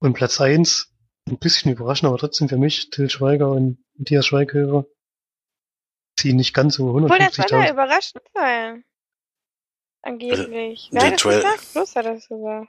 Und 0.01 0.13
Platz 0.13 0.41
1, 0.41 0.91
ein 1.27 1.37
bisschen 1.37 1.71
überraschend, 1.71 2.07
aber 2.07 2.17
trotzdem 2.17 2.49
für 2.49 2.57
mich, 2.57 2.89
Till 2.89 3.09
Schweiger 3.09 3.51
und 3.51 3.83
Matthias 3.97 4.25
Schweighöfer 4.25 4.85
ziehen 6.19 6.37
nicht 6.37 6.53
ganz 6.53 6.75
so 6.75 6.87
Obwohl, 6.89 7.07
der 7.17 7.29
Trailer 7.31 7.61
150.000. 7.67 7.71
überraschend 7.71 8.23
sein. 8.33 8.83
Angeblich. 10.05 10.89
Also, 10.91 10.91
Wer 10.91 11.01
der 11.01 11.11
hat 11.11 11.13
das 11.13 11.23
gesagt? 11.23 11.71
Plus 11.73 11.95
hat 11.95 12.05
das 12.05 12.27
gesagt. 12.29 12.67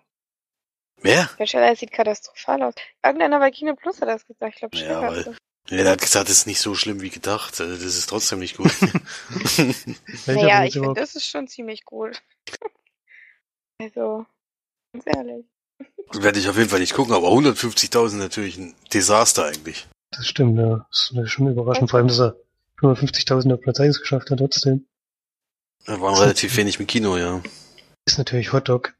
Wer? 1.03 1.31
Der 1.39 1.47
Trailer 1.47 1.77
sieht 1.77 1.93
katastrophal 1.93 2.63
aus. 2.63 2.75
Irgendeiner 3.05 3.39
bei 3.39 3.51
Kino 3.51 3.77
Plus 3.77 4.01
hat 4.01 4.09
das 4.09 4.27
gesagt. 4.27 4.55
Ich 4.55 4.59
glaube, 4.61 4.77
Ja, 4.79 4.85
Stefan. 4.85 5.03
weil- 5.27 5.37
Ja, 5.69 5.83
der 5.83 5.93
hat 5.93 6.01
gesagt, 6.01 6.29
das 6.31 6.39
ist 6.39 6.47
nicht 6.47 6.61
so 6.61 6.75
schlimm 6.75 7.01
wie 7.03 7.11
gedacht. 7.11 7.61
Also, 7.61 7.75
Das 7.75 7.83
ist 7.97 8.07
trotzdem 8.09 8.39
nicht 8.39 8.57
gut. 8.57 8.71
Naja, 10.27 10.65
ich 10.65 10.73
finde, 10.75 10.95
das 10.95 11.15
ist 11.15 11.27
schon 11.29 11.49
ziemlich 11.49 11.85
gut. 11.85 12.23
also, 13.81 14.25
ganz 14.93 15.05
ehrlich. 15.07 15.45
Werde 16.13 16.39
ich 16.39 16.49
auf 16.49 16.57
jeden 16.57 16.71
Fall 16.71 16.81
nicht 16.81 16.95
gucken, 16.95 17.15
aber 17.15 17.29
150.000 17.29 18.17
natürlich 18.17 18.57
ein 18.57 18.75
Desaster 18.95 19.45
eigentlich. 19.45 19.87
Das 20.13 20.27
stimmt, 20.27 20.59
ja. 20.59 20.87
Das 20.91 21.11
ist 21.15 21.31
schon 21.31 21.49
überraschend. 21.51 21.91
Vor 21.91 21.99
allem, 21.99 22.09
dass 22.09 22.21
er 22.21 22.37
55.000 22.81 23.53
auf 23.53 23.61
Platz 23.61 23.81
1 23.81 24.01
geschafft 24.01 24.31
hat 24.31 24.39
trotzdem. 24.39 24.87
Da 25.87 26.01
waren 26.01 26.15
relativ 26.19 26.57
wenig 26.57 26.81
im 26.81 26.87
Kino, 26.87 27.17
ja. 27.17 27.43
Ist 28.07 28.19
natürlich 28.19 28.53
Hotdog. 28.53 28.95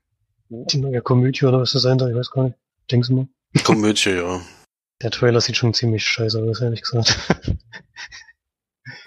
Die 0.49 0.79
neue 0.79 1.03
Komödie 1.03 1.45
oder 1.45 1.61
was 1.61 1.73
das 1.73 1.83
sein 1.83 1.99
soll, 1.99 2.11
ich 2.11 2.17
weiß 2.17 2.31
gar 2.31 2.45
nicht. 2.45 2.57
Denkst 2.91 3.09
du 3.09 3.15
mal? 3.15 3.29
Komödie, 3.65 4.11
ja. 4.11 4.41
Der 5.03 5.11
Trailer 5.11 5.41
sieht 5.41 5.57
schon 5.57 5.75
ziemlich 5.75 6.05
scheiße 6.07 6.41
aus, 6.43 6.61
ehrlich 6.61 6.83
gesagt. 6.83 7.19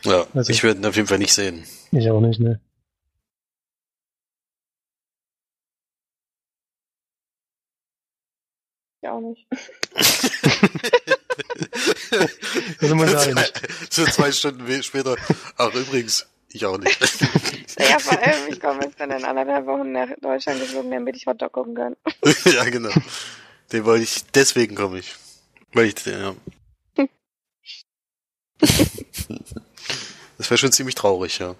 Ja, 0.03 0.27
Also- 0.33 0.51
ich 0.51 0.63
werde 0.63 0.79
ihn 0.81 0.85
auf 0.85 0.95
jeden 0.95 1.07
Fall 1.07 1.17
nicht 1.19 1.33
sehen. 1.33 1.63
ich 1.91 2.09
auch 2.11 2.19
nicht, 2.21 2.39
ne. 2.39 2.59
Ich 9.01 9.09
auch 9.09 9.21
nicht. 9.21 9.47
Wir 12.79 13.19
einig. 13.19 13.53
so 13.89 14.05
zwei 14.05 14.31
Stunden 14.31 14.83
später. 14.83 15.15
Ach, 15.57 15.73
übrigens, 15.73 16.27
ich 16.51 16.65
auch 16.65 16.77
nicht. 16.77 16.99
Naja, 17.77 17.99
vor 17.99 18.19
allem, 18.19 18.51
ich 18.51 18.59
komme 18.59 18.83
jetzt 18.83 18.99
dann 18.99 19.11
in 19.11 19.23
anderthalb 19.23 19.65
Wochen 19.65 19.93
nach 19.93 20.09
Deutschland 20.19 20.59
geflogen, 20.59 20.91
damit 20.91 21.15
ich 21.15 21.25
Hotdog 21.25 21.53
gucken 21.53 21.75
kann. 21.75 21.95
ja, 22.45 22.65
genau. 22.65 22.89
Den 23.71 23.85
wollte 23.85 24.03
ich, 24.03 24.25
deswegen 24.33 24.75
komme 24.75 24.99
ich. 24.99 25.15
Weil 25.71 25.85
ich, 25.85 26.05
ja. 26.05 26.35
Das 30.37 30.49
wäre 30.49 30.57
schon 30.57 30.71
ziemlich 30.71 30.95
traurig, 30.95 31.39
ja. 31.39 31.55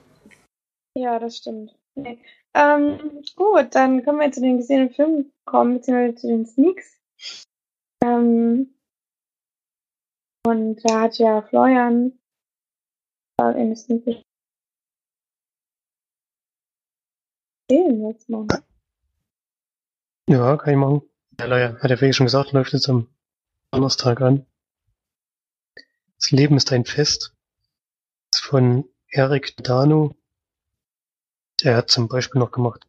Ja, 0.97 1.19
das 1.19 1.37
stimmt. 1.37 1.75
Nee. 1.95 2.19
Ähm, 2.53 3.23
gut, 3.35 3.75
dann 3.75 4.03
können 4.03 4.19
wir 4.19 4.31
zu 4.31 4.41
den 4.41 4.57
gesehenen 4.57 4.89
Filmen 4.89 5.31
kommen, 5.45 5.75
beziehungsweise 5.75 6.15
zu 6.15 6.27
den 6.27 6.45
Sneaks. 6.45 6.97
Ähm, 8.03 8.73
und 10.45 10.77
da 10.83 11.01
hat 11.01 11.17
ja 11.17 11.41
Florian 11.43 12.17
äh, 13.39 13.51
in 13.51 13.67
den 13.67 13.75
Sneak 13.75 14.23
gesehen 17.69 18.07
jetzt 18.07 18.29
mal. 18.29 18.47
Ja, 20.27 20.57
kann 20.57 20.73
ich 20.73 20.79
machen. 20.79 21.01
Ja, 21.39 21.45
leider, 21.45 21.79
hat 21.79 21.89
der 21.89 21.97
Felix 21.97 22.17
schon 22.17 22.25
gesagt, 22.25 22.51
läuft 22.51 22.73
jetzt 22.73 22.89
am 22.89 23.07
Donnerstag 23.71 24.21
an. 24.21 24.45
Das 26.19 26.31
Leben 26.31 26.57
ist 26.57 26.71
ein 26.71 26.85
Fest. 26.85 27.33
Das 28.31 28.41
ist 28.41 28.47
von 28.47 28.85
Eric 29.09 29.55
Dano. 29.57 30.15
Der 31.63 31.77
hat 31.77 31.89
zum 31.89 32.07
Beispiel 32.07 32.39
noch 32.39 32.51
gemacht, 32.51 32.85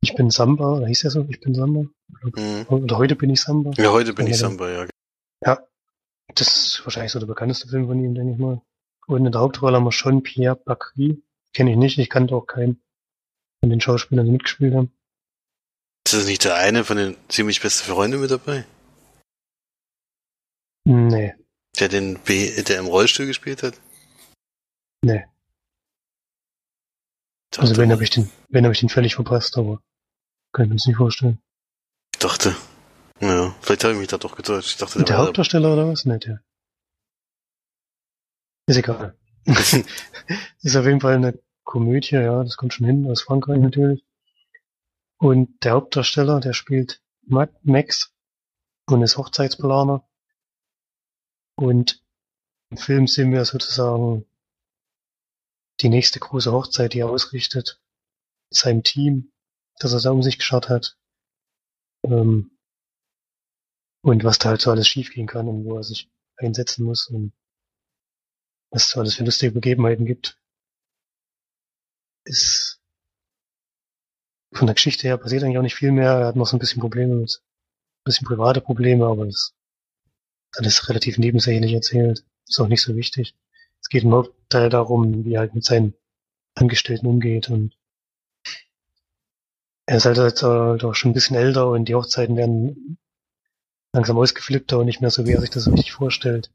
ich 0.00 0.14
bin 0.14 0.30
Samba, 0.30 0.76
oder 0.76 0.86
hieß 0.86 1.04
er 1.04 1.10
so? 1.10 1.26
Ich 1.28 1.40
bin 1.40 1.54
Samba? 1.54 1.86
Mhm. 2.22 2.66
Oder 2.68 2.98
heute 2.98 3.16
bin 3.16 3.30
ich 3.30 3.40
Samba? 3.40 3.70
Ja, 3.76 3.90
heute 3.90 4.12
bin 4.12 4.26
ich 4.26 4.38
Samba, 4.38 4.70
ja. 4.70 4.86
Ja, 5.44 5.66
das 6.34 6.48
ist 6.48 6.80
wahrscheinlich 6.84 7.12
so 7.12 7.18
der 7.18 7.26
bekannteste 7.26 7.68
Film 7.68 7.86
von 7.86 8.02
ihm, 8.02 8.14
denke 8.14 8.32
ich 8.32 8.38
mal. 8.38 8.60
Und 9.06 9.24
in 9.24 9.32
der 9.32 9.40
Hauptrolle 9.40 9.76
haben 9.76 9.84
wir 9.84 9.92
schon 9.92 10.22
Pierre 10.22 10.56
Bacry. 10.56 11.22
Kenne 11.52 11.70
ich 11.70 11.76
nicht, 11.76 11.98
ich 11.98 12.10
kannte 12.10 12.34
auch 12.34 12.46
keinen 12.46 12.82
von 13.66 13.70
den 13.70 13.80
Schauspielern, 13.80 14.26
die 14.26 14.32
mitgespielt 14.32 14.74
haben. 14.74 14.92
Ist 16.06 16.14
das 16.14 16.26
nicht 16.26 16.44
der 16.44 16.54
eine 16.54 16.84
von 16.84 16.96
den 16.96 17.16
ziemlich 17.28 17.60
besten 17.60 17.90
Freunden 17.90 18.20
mit 18.20 18.30
dabei? 18.30 18.64
Nee, 20.84 21.34
Der 21.80 21.88
den 21.88 22.20
B, 22.20 22.62
der 22.62 22.78
im 22.78 22.86
Rollstuhl 22.86 23.26
gespielt 23.26 23.64
hat? 23.64 23.74
nee. 25.04 25.24
Also 27.58 27.76
wenn 27.76 27.90
habe 27.90 28.04
ich 28.04 28.10
den, 28.10 28.30
wenn 28.50 28.64
habe 28.64 28.74
ich 28.74 28.80
den 28.80 28.88
völlig 28.88 29.14
verpasst, 29.14 29.56
aber 29.56 29.80
kann 30.52 30.66
ich 30.66 30.68
mir 30.70 30.76
das 30.76 30.86
nicht 30.86 30.96
vorstellen. 30.96 31.40
Ich 32.14 32.20
dachte. 32.20 32.54
Ja, 33.20 33.54
vielleicht 33.62 33.82
habe 33.82 33.94
ich 33.94 33.98
mich 34.00 34.08
da 34.08 34.18
doch 34.18 34.36
getäuscht. 34.36 34.68
Ich 34.68 34.76
dachte, 34.76 34.98
Der, 34.98 35.06
der 35.06 35.18
Hauptdarsteller 35.18 35.72
oder 35.72 35.88
was? 35.88 36.04
Nee, 36.04 36.18
der. 36.18 36.42
Ist 38.68 38.76
egal. 38.76 39.16
ist 39.46 40.76
auf 40.76 40.84
jeden 40.84 41.00
Fall 41.00 41.14
eine 41.14 41.38
Komödie, 41.66 42.14
ja, 42.14 42.42
das 42.42 42.56
kommt 42.56 42.72
schon 42.72 42.86
hin, 42.86 43.10
aus 43.10 43.20
Frankreich 43.20 43.58
natürlich. 43.60 44.06
Und 45.18 45.62
der 45.64 45.72
Hauptdarsteller, 45.72 46.40
der 46.40 46.54
spielt 46.54 47.02
Ma- 47.26 47.48
Max 47.62 48.14
und 48.88 49.02
ist 49.02 49.18
Hochzeitsplaner. 49.18 50.08
Und 51.56 52.02
im 52.70 52.78
Film 52.78 53.06
sehen 53.06 53.32
wir 53.32 53.44
sozusagen 53.44 54.24
die 55.80 55.88
nächste 55.88 56.20
große 56.20 56.52
Hochzeit, 56.52 56.94
die 56.94 57.00
er 57.00 57.10
ausrichtet. 57.10 57.82
Seinem 58.50 58.82
Team, 58.82 59.32
das 59.78 59.92
er 59.92 60.00
da 60.00 60.10
um 60.12 60.22
sich 60.22 60.38
geschart 60.38 60.68
hat. 60.68 60.96
Ähm, 62.04 62.56
und 64.02 64.22
was 64.22 64.38
da 64.38 64.50
halt 64.50 64.60
so 64.60 64.70
alles 64.70 64.86
schiefgehen 64.86 65.26
kann 65.26 65.48
und 65.48 65.64
wo 65.64 65.76
er 65.76 65.82
sich 65.82 66.10
einsetzen 66.36 66.84
muss 66.84 67.08
und 67.08 67.32
was 68.70 68.84
es 68.84 68.90
so 68.90 69.00
alles 69.00 69.16
für 69.16 69.24
lustige 69.24 69.52
Begebenheiten 69.52 70.06
gibt. 70.06 70.38
Ist 72.26 72.80
von 74.52 74.66
der 74.66 74.74
Geschichte 74.74 75.06
her 75.06 75.16
passiert 75.16 75.42
eigentlich 75.42 75.58
auch 75.58 75.62
nicht 75.62 75.74
viel 75.74 75.92
mehr. 75.92 76.12
Er 76.12 76.26
hat 76.26 76.36
noch 76.36 76.46
so 76.46 76.56
ein 76.56 76.60
bisschen 76.60 76.80
Probleme 76.80 77.14
mit, 77.14 77.40
ein 77.40 78.04
bisschen 78.04 78.26
private 78.26 78.60
Probleme, 78.60 79.06
aber 79.06 79.26
das 79.26 79.34
ist 79.34 79.54
alles 80.58 80.88
relativ 80.88 81.18
nebensächlich 81.18 81.72
erzählt. 81.72 82.24
Ist 82.48 82.60
auch 82.60 82.68
nicht 82.68 82.82
so 82.82 82.96
wichtig. 82.96 83.34
Es 83.80 83.88
geht 83.88 84.04
im 84.04 84.12
Hauptteil 84.12 84.70
darum, 84.70 85.24
wie 85.24 85.34
er 85.34 85.40
halt 85.40 85.54
mit 85.54 85.64
seinen 85.64 85.94
Angestellten 86.54 87.06
umgeht 87.06 87.48
und 87.48 87.76
er 89.86 89.98
ist 89.98 90.04
halt, 90.04 90.18
halt 90.18 90.84
auch 90.84 90.94
schon 90.94 91.12
ein 91.12 91.14
bisschen 91.14 91.36
älter 91.36 91.68
und 91.68 91.84
die 91.84 91.94
Hochzeiten 91.94 92.36
werden 92.36 92.98
langsam 93.92 94.18
ausgeflippter 94.18 94.78
und 94.78 94.86
nicht 94.86 95.00
mehr 95.00 95.10
so, 95.10 95.26
wie 95.26 95.32
er 95.32 95.40
sich 95.40 95.50
das 95.50 95.68
richtig 95.68 95.92
vorstellt. 95.92 96.50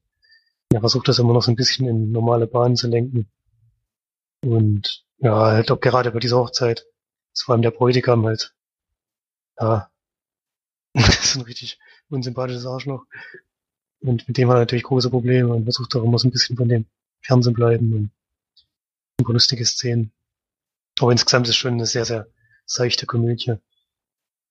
Er 0.73 0.81
versucht 0.81 1.07
das 1.07 1.19
immer 1.19 1.33
noch 1.33 1.41
so 1.41 1.51
ein 1.51 1.55
bisschen 1.55 1.87
in 1.87 2.11
normale 2.11 2.47
Bahnen 2.47 2.75
zu 2.75 2.87
lenken. 2.87 3.29
Und 4.43 5.05
ja, 5.21 5.51
halt 5.51 5.71
auch 5.71 5.79
gerade 5.79 6.11
bei 6.11 6.19
dieser 6.19 6.37
Hochzeit 6.37 6.85
ist 7.33 7.43
vor 7.43 7.53
allem 7.53 7.61
der 7.61 7.71
Bräutigam 7.71 8.25
halt, 8.25 8.53
ja, 9.59 9.89
das 10.93 11.23
ist 11.23 11.35
ein 11.35 11.43
richtig 11.43 11.79
unsympathisches 12.09 12.65
Arschloch. 12.65 13.05
Und 14.01 14.27
mit 14.27 14.37
dem 14.37 14.49
hat 14.49 14.55
er 14.55 14.61
natürlich 14.61 14.83
große 14.83 15.11
Probleme 15.11 15.53
und 15.53 15.63
versucht 15.63 15.95
auch 15.95 16.03
immer 16.03 16.17
so 16.17 16.27
ein 16.27 16.31
bisschen 16.31 16.57
von 16.57 16.67
dem 16.67 16.85
fernzu 17.21 17.53
bleiben 17.53 17.93
und 17.93 18.11
ein 19.19 19.23
paar 19.23 19.33
lustige 19.33 19.65
Szenen. 19.65 20.11
Aber 20.99 21.11
insgesamt 21.11 21.45
ist 21.45 21.51
es 21.51 21.57
schon 21.57 21.73
eine 21.73 21.85
sehr, 21.85 22.05
sehr 22.05 22.27
seichte 22.65 23.05
Komödie. 23.05 23.55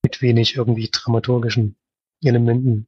Mit 0.03 0.23
wenig 0.23 0.57
irgendwie 0.57 0.89
dramaturgischen 0.91 1.77
Elementen. 2.23 2.87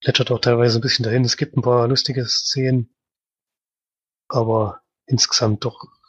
Plätschert 0.00 0.30
auch 0.30 0.40
teilweise 0.40 0.78
ein 0.78 0.80
bisschen 0.80 1.04
dahin. 1.04 1.24
Es 1.24 1.36
gibt 1.36 1.56
ein 1.56 1.62
paar 1.62 1.86
lustige 1.86 2.24
Szenen. 2.26 2.92
Aber 4.28 4.80
insgesamt 5.06 5.64
doch 5.64 5.99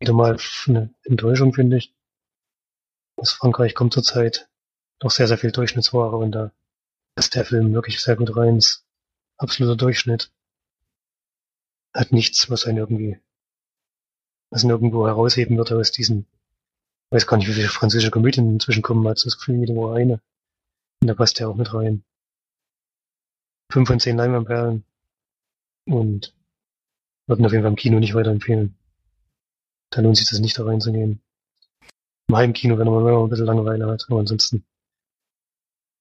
wieder 0.00 0.12
mal 0.12 0.38
eine 0.66 0.94
Enttäuschung, 1.04 1.52
finde 1.52 1.78
ich. 1.78 1.94
Aus 3.16 3.32
Frankreich 3.32 3.74
kommt 3.74 3.92
zurzeit 3.92 4.48
doch 5.00 5.10
sehr, 5.10 5.26
sehr 5.26 5.38
viel 5.38 5.52
Durchschnittsware 5.52 6.16
und 6.16 6.32
da 6.32 6.52
ist 7.16 7.34
der 7.34 7.44
Film 7.44 7.72
wirklich 7.72 8.00
sehr 8.00 8.16
gut 8.16 8.36
rein. 8.36 8.58
Ist 8.58 8.86
absoluter 9.38 9.76
Durchschnitt. 9.76 10.32
Hat 11.94 12.12
nichts, 12.12 12.50
was 12.50 12.64
einen 12.64 12.78
irgendwie, 12.78 13.18
was 14.50 14.62
ihn 14.62 14.70
irgendwo 14.70 15.06
herausheben 15.06 15.56
würde 15.56 15.76
aus 15.76 15.90
diesen, 15.90 16.26
weiß 17.10 17.26
gar 17.26 17.38
nicht, 17.38 17.48
wie 17.48 17.54
viele 17.54 17.68
französische 17.68 18.10
Komödien 18.10 18.52
inzwischen 18.52 18.82
kommen, 18.82 19.06
als 19.06 19.22
das 19.22 19.38
Gefühl 19.38 19.60
wieder 19.60 19.74
nur 19.74 19.96
eine. 19.96 20.20
Und 21.00 21.08
da 21.08 21.14
passt 21.14 21.38
der 21.38 21.48
auch 21.48 21.56
mit 21.56 21.72
rein. 21.74 22.04
Fünf 23.70 23.88
von 23.88 24.00
zehn 24.00 24.16
Leinwandperlen. 24.16 24.84
Und 25.86 26.34
würden 27.26 27.46
auf 27.46 27.52
jeden 27.52 27.62
Fall 27.62 27.70
im 27.70 27.76
Kino 27.76 27.98
nicht 27.98 28.14
weiterempfehlen. 28.14 28.76
Da 29.90 30.00
lohnt 30.00 30.16
sich 30.16 30.28
das 30.28 30.38
nicht 30.38 30.58
da 30.58 30.64
reinzugehen. 30.64 31.20
Im 32.28 32.36
Heimkino, 32.36 32.78
wenn 32.78 32.86
man 32.86 33.02
mal 33.02 33.14
ein 33.14 33.28
bisschen 33.30 33.46
Langeweile 33.46 33.86
hat, 33.86 34.04
aber 34.08 34.20
ansonsten 34.20 34.64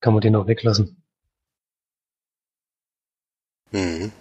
kann 0.01 0.13
man 0.13 0.21
den 0.21 0.35
auch 0.35 0.47
weglassen. 0.47 1.01
Mhm. 3.71 4.11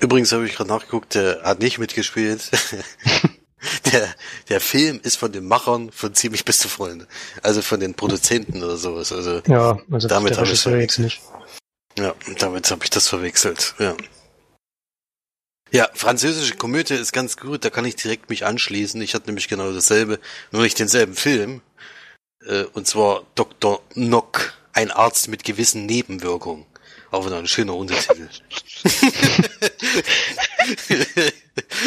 Übrigens 0.00 0.32
habe 0.32 0.46
ich 0.46 0.54
gerade 0.54 0.70
nachgeguckt, 0.70 1.14
der 1.14 1.42
hat 1.42 1.60
nicht 1.60 1.78
mitgespielt. 1.78 2.50
der, 3.92 4.14
der 4.48 4.60
Film 4.60 5.00
ist 5.02 5.16
von 5.16 5.32
den 5.32 5.46
Machern 5.46 5.92
von 5.92 6.14
ziemlich 6.14 6.44
beste 6.44 6.68
Freunde. 6.68 7.06
Also 7.42 7.62
von 7.62 7.78
den 7.78 7.94
Produzenten 7.94 8.62
oder 8.62 8.76
sowas. 8.76 9.12
Also 9.12 9.40
Ja, 9.46 9.78
also 9.90 10.08
Damit 10.08 10.36
habe 10.36 10.48
Regisseur 10.48 10.78
jetzt 10.78 10.98
nicht. 10.98 11.20
Ja, 11.98 12.14
damit 12.38 12.70
habe 12.70 12.84
ich 12.84 12.90
das 12.90 13.08
verwechselt. 13.08 13.74
Ja. 13.78 13.94
Ja, 15.72 15.88
französische 15.94 16.56
Komödie 16.56 16.92
ist 16.92 17.12
ganz 17.12 17.38
gut, 17.38 17.64
da 17.64 17.70
kann 17.70 17.86
ich 17.86 17.96
direkt 17.96 18.28
mich 18.28 18.44
anschließen. 18.44 19.00
Ich 19.00 19.14
hatte 19.14 19.26
nämlich 19.26 19.48
genau 19.48 19.72
dasselbe, 19.72 20.20
nur 20.50 20.62
nicht 20.62 20.78
denselben 20.78 21.14
Film. 21.14 21.62
Äh, 22.46 22.64
und 22.74 22.86
zwar 22.86 23.22
Dr. 23.34 23.82
Nock, 23.94 24.52
ein 24.74 24.90
Arzt 24.90 25.28
mit 25.28 25.44
gewissen 25.44 25.86
Nebenwirkungen. 25.86 26.66
Auch 27.10 27.24
wieder 27.24 27.38
ein 27.38 27.46
schöner 27.46 27.74
Untertitel. 27.74 28.28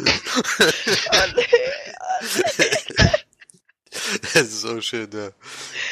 Das 4.34 4.42
ist 4.48 4.64
auch 4.66 4.80
schön, 4.80 5.08
ja. 5.12 5.30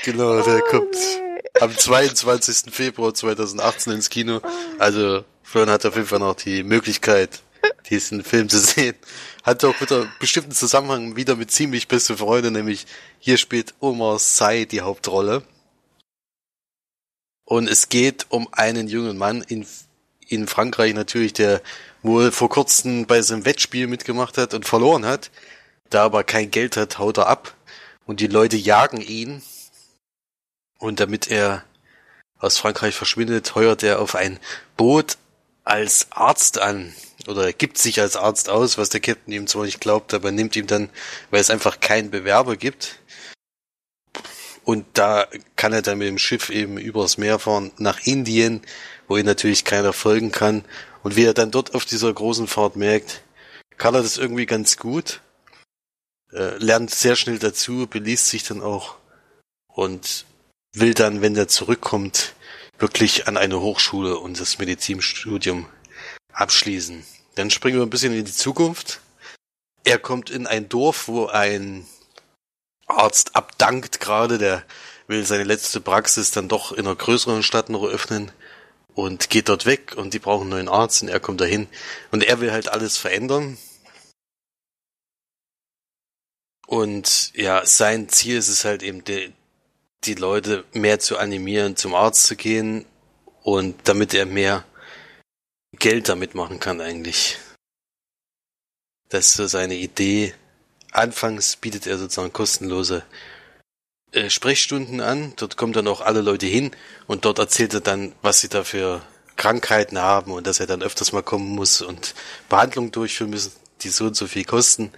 Genau, 0.05 0.43
der 0.43 0.63
Oh, 0.65 0.71
kommt 0.71 0.95
nee. 0.95 1.61
am 1.61 1.77
22. 1.77 2.73
Februar 2.73 3.15
2018 3.15 3.93
ins 3.93 4.11
Kino. 4.11 4.41
Also 4.79 5.25
Florian 5.43 5.73
hat 5.73 5.87
auf 5.87 5.95
jeden 5.95 6.07
Fall 6.07 6.19
noch 6.19 6.35
die 6.35 6.63
Möglichkeit, 6.63 7.43
diesen 7.91 8.23
Film 8.25 8.49
zu 8.49 8.59
sehen. 8.59 8.97
Hat 9.43 9.65
auch 9.65 9.81
wieder 9.81 10.07
bestimmten 10.21 10.53
Zusammenhang 10.53 11.17
wieder 11.17 11.37
mit 11.37 11.51
ziemlich 11.51 11.89
beste 11.89 12.17
Freunde, 12.17 12.51
nämlich 12.51 12.87
hier 13.19 13.39
spielt 13.39 13.75
Omar 13.81 14.19
Sy 14.19 14.67
die 14.67 14.83
Hauptrolle. 14.83 15.43
Und 17.45 17.69
es 17.69 17.89
geht 17.89 18.27
um 18.29 18.49
einen 18.53 18.89
jungen 18.89 19.17
Mann 19.17 19.43
in, 19.43 19.67
in 20.27 20.47
Frankreich 20.47 20.93
natürlich, 20.93 21.33
der 21.33 21.63
wohl 22.03 22.31
vor 22.31 22.51
kurzem 22.51 23.07
bei 23.07 23.23
seinem 23.23 23.47
Wettspiel 23.47 23.87
mitgemacht 23.87 24.37
hat 24.37 24.53
und 24.53 24.67
verloren 24.67 25.07
hat. 25.07 25.31
Da 25.89 26.05
aber 26.05 26.25
kein 26.25 26.51
Geld 26.51 26.77
hat, 26.77 26.99
haut 26.99 27.17
er 27.17 27.29
ab. 27.29 27.55
Und 28.09 28.21
die 28.21 28.27
Leute 28.27 28.57
jagen 28.57 29.03
ihn. 29.03 29.43
Und 30.79 30.99
damit 30.99 31.31
er 31.31 31.63
aus 32.39 32.57
Frankreich 32.57 32.95
verschwindet, 32.95 33.55
heuert 33.55 33.83
er 33.83 34.01
auf 34.01 34.15
ein 34.15 34.41
Boot 34.79 35.19
als 35.63 36.07
Arzt 36.11 36.59
an. 36.59 36.95
Oder 37.27 37.45
er 37.45 37.53
gibt 37.53 37.77
sich 37.77 38.01
als 38.01 38.17
Arzt 38.17 38.49
aus, 38.49 38.79
was 38.79 38.89
der 38.89 39.01
Captain 39.01 39.35
ihm 39.35 39.47
zwar 39.47 39.67
nicht 39.67 39.83
glaubt, 39.83 40.15
aber 40.15 40.33
nimmt 40.33 40.57
ihm 40.57 40.67
dann, 40.67 40.89
weil 41.31 41.43
es 41.43 41.51
einfach 41.51 41.81
keinen 41.81 42.11
Bewerber 42.11 42.57
gibt. 42.57 42.99
Und 44.65 44.87
da 44.95 45.27
kann 45.57 45.75
er 45.75 45.83
dann 45.83 45.99
mit 45.99 46.09
dem 46.09 46.17
Schiff 46.17 46.49
eben 46.49 46.79
übers 46.79 47.19
Meer 47.19 47.39
fahren 47.39 47.73
nach 47.77 48.01
Indien, 48.07 48.63
wo 49.07 49.19
ihn 49.19 49.27
natürlich 49.27 49.67
keiner 49.67 49.93
folgen 49.93 50.33
kann. 50.33 50.65
Und 51.03 51.17
wie 51.17 51.25
er 51.25 51.35
dann 51.35 51.51
dort 51.51 51.75
auf 51.75 51.85
dieser 51.85 52.15
großen 52.15 52.47
Fahrt 52.47 52.75
merkt, 52.75 53.23
kann 53.77 53.95
er 53.95 54.03
das 54.03 54.17
irgendwie 54.17 54.47
ganz 54.47 54.79
gut, 54.79 55.21
äh, 56.33 56.57
lernt 56.59 56.91
sehr 56.91 57.17
schnell 57.17 57.39
dazu, 57.39 57.87
beließt 57.87 58.27
sich 58.27 58.45
dann 58.45 58.63
auch 58.63 58.97
und 59.69 60.27
will 60.73 60.95
dann, 60.95 61.23
wenn 61.23 61.37
er 61.37 61.49
zurückkommt, 61.49 62.35
wirklich 62.79 63.27
an 63.27 63.37
eine 63.37 63.61
Hochschule 63.61 64.19
und 64.19 64.41
das 64.41 64.59
Medizinstudium 64.59 65.67
abschließen. 66.33 67.05
Dann 67.35 67.51
springen 67.51 67.79
wir 67.79 67.85
ein 67.85 67.91
bisschen 67.91 68.15
in 68.15 68.25
die 68.25 68.33
Zukunft. 68.33 69.01
Er 69.85 69.99
kommt 69.99 70.31
in 70.31 70.47
ein 70.47 70.69
Dorf, 70.69 71.09
wo 71.09 71.27
ein 71.27 71.87
Arzt 72.87 73.37
abdankt 73.37 74.01
gerade, 74.01 74.39
der 74.39 74.65
will 75.07 75.25
seine 75.25 75.45
letzte 75.45 75.81
Praxis 75.81 76.31
dann 76.31 76.49
doch 76.49 76.73
in 76.73 76.87
einer 76.87 76.97
größeren 76.97 77.43
Stadt 77.43 77.71
noch 77.71 77.83
eröffnen 77.83 78.31
und 78.95 79.31
geht 79.31 79.49
dort 79.49 79.67
weg 79.67 79.95
und 79.97 80.15
die 80.15 80.19
brauchen 80.19 80.43
einen 80.43 80.51
neuen 80.51 80.69
Arzt 80.69 81.03
und 81.03 81.09
er 81.09 81.21
kommt 81.21 81.41
dahin 81.41 81.69
und 82.11 82.25
er 82.25 82.41
will 82.41 82.53
halt 82.53 82.69
alles 82.69 82.97
verändern. 82.97 83.57
Und 86.69 87.33
ja, 87.35 87.65
sein 87.65 88.11
Ziel 88.11 88.37
ist 88.37 88.49
es 88.49 88.67
halt 88.67 88.83
eben, 88.83 89.03
die, 89.03 89.33
die 90.05 90.13
Leute 90.13 90.67
mehr 90.75 91.01
zu 91.01 91.17
animieren, 91.17 91.77
zum 91.77 91.95
Arzt 91.95 92.25
zu 92.25 92.37
gehen 92.37 92.85
und 93.43 93.89
damit 93.89 94.13
er 94.13 94.27
mehr 94.27 94.67
Geld 95.73 96.11
damit 96.11 96.35
machen 96.35 96.61
kann 96.61 96.83
eigentlich. 96.83 97.39
Das 99.09 99.29
ist 99.29 99.35
so 99.35 99.47
seine 99.47 99.77
Idee. 99.77 100.35
Anfangs 100.93 101.57
bietet 101.57 101.87
er 101.87 101.97
sozusagen 101.97 102.35
kostenlose 102.35 103.03
äh, 104.13 104.29
Sprechstunden 104.29 105.01
an. 105.01 105.33
Dort 105.37 105.57
kommen 105.57 105.73
dann 105.73 105.89
auch 105.89 106.03
alle 106.03 106.21
Leute 106.21 106.45
hin 106.45 106.73
und 107.07 107.25
dort 107.25 107.39
erzählt 107.39 107.73
er 107.73 107.81
dann, 107.81 108.15
was 108.21 108.43
sie 108.43 108.51
da 108.51 108.63
für 108.63 109.01
Krankheiten 109.37 109.97
haben 109.97 110.33
und 110.33 110.47
dass 110.47 110.61
er 110.61 110.67
dann 110.67 110.83
öfters 110.83 111.13
mal 111.13 111.23
kommen 111.23 111.49
muss 111.49 111.81
und 111.81 112.15
Behandlungen 112.51 112.93
durchführen 112.93 113.31
müssen, 113.31 113.53
die 113.81 113.89
so 113.89 114.05
und 114.05 114.17
so 114.17 114.27
viel 114.27 114.45
kosten. 114.45 114.93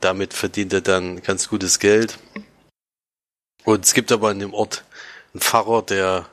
Damit 0.00 0.34
verdient 0.34 0.72
er 0.72 0.80
dann 0.80 1.22
ganz 1.22 1.48
gutes 1.48 1.78
Geld. 1.78 2.18
Und 3.64 3.84
es 3.84 3.94
gibt 3.94 4.12
aber 4.12 4.30
in 4.30 4.38
dem 4.38 4.54
Ort 4.54 4.84
einen 5.32 5.40
Pfarrer, 5.40 5.82
der 5.82 6.28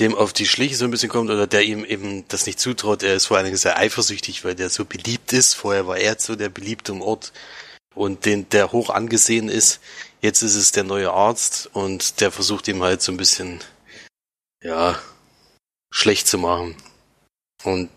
dem 0.00 0.14
auf 0.14 0.32
die 0.32 0.46
Schliche 0.46 0.76
so 0.76 0.84
ein 0.84 0.90
bisschen 0.90 1.08
kommt 1.08 1.30
oder 1.30 1.46
der 1.46 1.62
ihm 1.62 1.84
eben 1.84 2.26
das 2.28 2.46
nicht 2.46 2.58
zutraut. 2.58 3.02
Er 3.02 3.14
ist 3.14 3.26
vor 3.26 3.36
allen 3.36 3.46
Dingen 3.46 3.56
sehr 3.56 3.78
eifersüchtig, 3.78 4.44
weil 4.44 4.54
der 4.54 4.70
so 4.70 4.84
beliebt 4.84 5.32
ist. 5.32 5.54
Vorher 5.54 5.86
war 5.86 5.98
er 5.98 6.18
so 6.18 6.34
der 6.34 6.48
Beliebte 6.48 6.92
im 6.92 7.02
Ort 7.02 7.32
und 7.94 8.24
den, 8.24 8.48
der 8.48 8.72
hoch 8.72 8.90
angesehen 8.90 9.48
ist. 9.48 9.80
Jetzt 10.20 10.42
ist 10.42 10.56
es 10.56 10.72
der 10.72 10.84
neue 10.84 11.12
Arzt 11.12 11.68
und 11.72 12.20
der 12.20 12.32
versucht 12.32 12.66
ihm 12.66 12.82
halt 12.82 13.02
so 13.02 13.12
ein 13.12 13.16
bisschen, 13.16 13.60
ja, 14.62 14.98
schlecht 15.92 16.26
zu 16.26 16.38
machen. 16.38 16.76
Und 17.62 17.90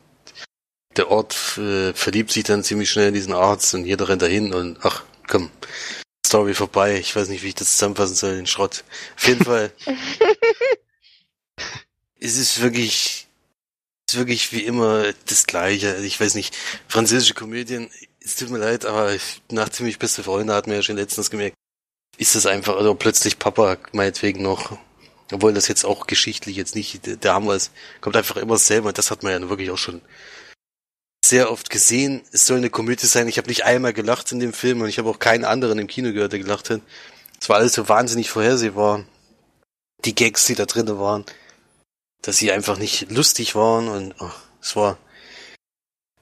der 0.97 1.12
Ort 1.12 1.57
äh, 1.57 1.93
verliebt 1.93 2.31
sich 2.31 2.43
dann 2.43 2.63
ziemlich 2.63 2.89
schnell 2.89 3.10
in 3.10 3.13
diesen 3.13 3.33
Arzt 3.33 3.73
und 3.73 3.86
jeder 3.86 4.10
rennt 4.10 4.21
dahin 4.21 4.53
und 4.53 4.77
ach, 4.81 5.03
komm, 5.27 5.51
Story 6.25 6.53
vorbei. 6.53 6.97
Ich 6.97 7.15
weiß 7.15 7.29
nicht, 7.29 7.43
wie 7.43 7.49
ich 7.49 7.55
das 7.55 7.71
zusammenfassen 7.71 8.15
soll, 8.15 8.36
den 8.36 8.47
Schrott. 8.47 8.83
Auf 9.15 9.27
jeden 9.27 9.45
Fall. 9.45 9.71
es 12.19 12.38
ist 12.38 12.62
wirklich, 12.62 13.27
es 14.07 14.13
ist 14.13 14.19
wirklich 14.19 14.51
wie 14.51 14.63
immer 14.63 15.05
das 15.25 15.45
Gleiche. 15.45 15.91
Also 15.91 16.03
Ich 16.03 16.19
weiß 16.19 16.36
nicht, 16.36 16.55
französische 16.88 17.33
Komödien, 17.33 17.89
es 18.19 18.36
tut 18.36 18.49
mir 18.49 18.57
leid, 18.57 18.86
aber 18.86 19.13
ich, 19.13 19.41
nach 19.51 19.69
ziemlich 19.69 19.99
beste 19.99 20.23
Freunde 20.23 20.53
hat 20.53 20.67
mir 20.67 20.75
ja 20.75 20.83
schon 20.83 20.97
letztens 20.97 21.29
gemerkt, 21.29 21.55
ist 22.17 22.36
das 22.36 22.45
einfach, 22.45 22.75
also 22.75 22.93
plötzlich 22.95 23.39
Papa 23.39 23.77
meinetwegen 23.93 24.41
noch, 24.41 24.77
obwohl 25.31 25.53
das 25.53 25.67
jetzt 25.67 25.86
auch 25.86 26.07
geschichtlich 26.07 26.57
jetzt 26.57 26.75
nicht 26.75 27.23
der, 27.23 27.33
Hammer 27.33 27.55
ist, 27.55 27.71
kommt 28.01 28.17
einfach 28.17 28.38
immer 28.38 28.57
selber 28.57 28.89
und 28.89 28.97
das 28.97 29.12
hat 29.12 29.23
man 29.23 29.31
ja 29.31 29.49
wirklich 29.49 29.71
auch 29.71 29.77
schon 29.77 30.01
sehr 31.27 31.51
oft 31.51 31.69
gesehen. 31.69 32.21
Es 32.31 32.45
soll 32.45 32.57
eine 32.57 32.69
Komödie 32.69 33.05
sein. 33.05 33.27
Ich 33.27 33.37
habe 33.37 33.49
nicht 33.49 33.65
einmal 33.65 33.93
gelacht 33.93 34.31
in 34.31 34.39
dem 34.39 34.53
Film 34.53 34.81
und 34.81 34.89
ich 34.89 34.97
habe 34.97 35.09
auch 35.09 35.19
keinen 35.19 35.45
anderen 35.45 35.79
im 35.79 35.87
Kino 35.87 36.11
gehört, 36.13 36.31
der 36.31 36.39
gelacht 36.39 36.69
hat. 36.69 36.81
Es 37.39 37.49
war 37.49 37.57
alles 37.57 37.73
so 37.73 37.87
wahnsinnig 37.89 38.29
vorhersehbar. 38.29 39.05
Die 40.05 40.15
Gags, 40.15 40.45
die 40.45 40.55
da 40.55 40.65
drinnen 40.65 40.99
waren, 40.99 41.25
dass 42.21 42.37
sie 42.37 42.51
einfach 42.51 42.77
nicht 42.77 43.11
lustig 43.11 43.55
waren 43.55 43.87
und 43.87 44.15
oh, 44.19 44.31
es 44.61 44.75
war 44.75 44.97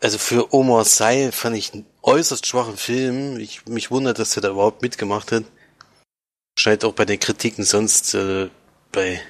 also 0.01 0.17
für 0.17 0.53
Omar 0.53 0.85
Sy 0.85 1.31
fand 1.31 1.55
ich 1.55 1.73
einen 1.73 1.85
äußerst 2.03 2.45
schwachen 2.45 2.77
Film. 2.77 3.39
Ich 3.39 3.65
mich 3.65 3.91
wundert, 3.91 4.19
dass 4.19 4.35
er 4.35 4.41
da 4.41 4.49
überhaupt 4.49 4.81
mitgemacht 4.81 5.31
hat. 5.31 5.45
Scheint 6.59 6.85
auch 6.85 6.93
bei 6.93 7.05
den 7.05 7.19
Kritiken 7.19 7.63
sonst 7.63 8.13
äh, 8.13 8.49
bei 8.91 9.21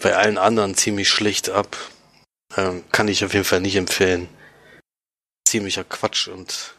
bei 0.00 0.14
allen 0.14 0.38
anderen 0.38 0.76
ziemlich 0.76 1.08
schlecht 1.08 1.50
ab. 1.50 1.76
Ähm, 2.56 2.84
kann 2.92 3.08
ich 3.08 3.24
auf 3.24 3.32
jeden 3.32 3.44
Fall 3.44 3.60
nicht 3.60 3.76
empfehlen. 3.76 4.28
Ziemlicher 5.46 5.84
Quatsch 5.84 6.28
und 6.28 6.74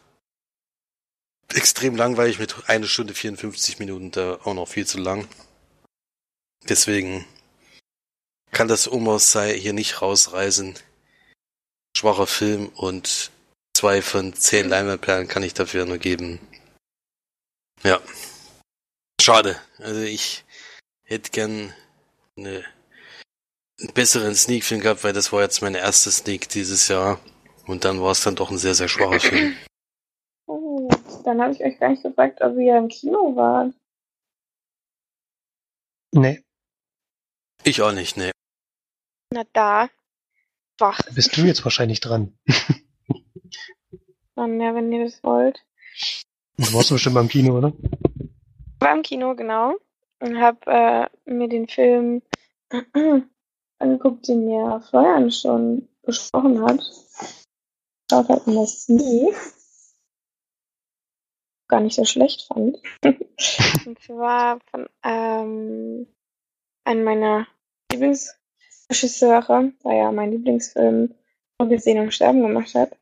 extrem 1.53 1.95
langweilig 1.95 2.37
mit 2.37 2.69
eine 2.69 2.87
Stunde 2.87 3.13
54 3.13 3.79
Minuten, 3.79 4.11
da 4.11 4.35
auch 4.43 4.53
noch 4.53 4.67
viel 4.67 4.85
zu 4.85 4.99
lang. 4.99 5.27
Deswegen 6.67 7.25
kann 8.51 8.67
das 8.67 8.91
Omos 8.91 9.31
sei 9.31 9.57
hier 9.57 9.73
nicht 9.73 10.01
rausreißen. 10.01 10.75
Schwacher 11.95 12.27
Film 12.27 12.67
und 12.69 13.31
zwei 13.73 14.01
von 14.01 14.33
zehn 14.33 14.67
Leinwandperlen 14.67 15.27
kann 15.27 15.43
ich 15.43 15.53
dafür 15.53 15.85
nur 15.85 15.97
geben. 15.97 16.39
Ja. 17.83 18.01
Schade. 19.21 19.59
Also 19.77 20.01
ich 20.01 20.43
hätte 21.03 21.31
gern 21.31 21.73
eine, 22.35 22.65
einen 23.79 23.93
besseren 23.93 24.35
Sneak-Film 24.35 24.81
gehabt, 24.81 25.03
weil 25.03 25.13
das 25.13 25.31
war 25.31 25.41
jetzt 25.41 25.61
meine 25.61 25.79
erste 25.79 26.11
Sneak 26.11 26.49
dieses 26.49 26.87
Jahr. 26.89 27.19
Und 27.67 27.83
dann 27.85 28.01
war 28.01 28.11
es 28.11 28.23
dann 28.23 28.35
doch 28.35 28.49
ein 28.49 28.57
sehr, 28.57 28.73
sehr 28.73 28.87
schwacher 28.87 29.19
Film. 29.19 29.55
Oh, 30.49 30.87
dann 31.25 31.41
habe 31.41 31.51
ich 31.51 31.61
euch 31.61 31.77
gar 31.77 31.89
nicht 31.89 32.03
gefragt, 32.03 32.39
ob 32.39 32.55
ihr 32.55 32.77
im 32.77 32.87
Kino 32.87 33.35
wart. 33.35 33.73
Nee, 36.13 36.41
Ich 37.65 37.81
auch 37.81 37.91
nicht, 37.91 38.15
nee. 38.15 38.31
Na 39.33 39.43
da. 39.51 39.89
Wach. 40.79 41.01
bist 41.13 41.35
du 41.35 41.41
jetzt 41.41 41.65
wahrscheinlich 41.65 41.99
dran. 41.99 42.37
Dann 44.35 44.61
ja, 44.61 44.73
wenn 44.73 44.89
ihr 44.93 45.03
das 45.03 45.21
wollt. 45.21 45.65
Du 46.55 46.71
warst 46.73 46.91
bestimmt 46.91 47.15
beim 47.15 47.27
Kino, 47.27 47.57
oder? 47.57 47.73
war 48.79 48.95
im 48.95 49.01
Kino, 49.01 49.35
genau. 49.35 49.75
Und 50.19 50.39
habe 50.39 50.59
äh, 50.67 51.29
mir 51.29 51.49
den 51.49 51.67
Film 51.67 52.21
angeguckt, 53.79 54.27
den 54.29 54.45
mir 54.45 54.81
Florian 54.89 55.29
schon 55.29 55.89
besprochen 56.03 56.61
hat. 56.61 56.79
Schaut 58.09 58.29
halt 58.29 58.47
in 58.47 58.55
das 58.55 58.83
Sneak. 58.83 59.35
Gar 61.67 61.81
nicht 61.81 61.95
so 61.95 62.05
schlecht 62.05 62.43
fand. 62.43 62.81
Und 63.85 63.99
zwar 64.01 64.59
von 64.71 64.87
ähm, 65.03 66.07
einem 66.85 67.03
meiner 67.03 67.47
Lieblingsregisseure, 67.91 69.73
da 69.83 69.93
ja 69.93 70.11
mein 70.11 70.31
Lieblingsfilm 70.31 71.13
nur 71.59 71.69
gesehen 71.69 71.99
und 71.99 72.13
sterben 72.13 72.41
gemacht 72.41 72.73
hat. 72.75 72.97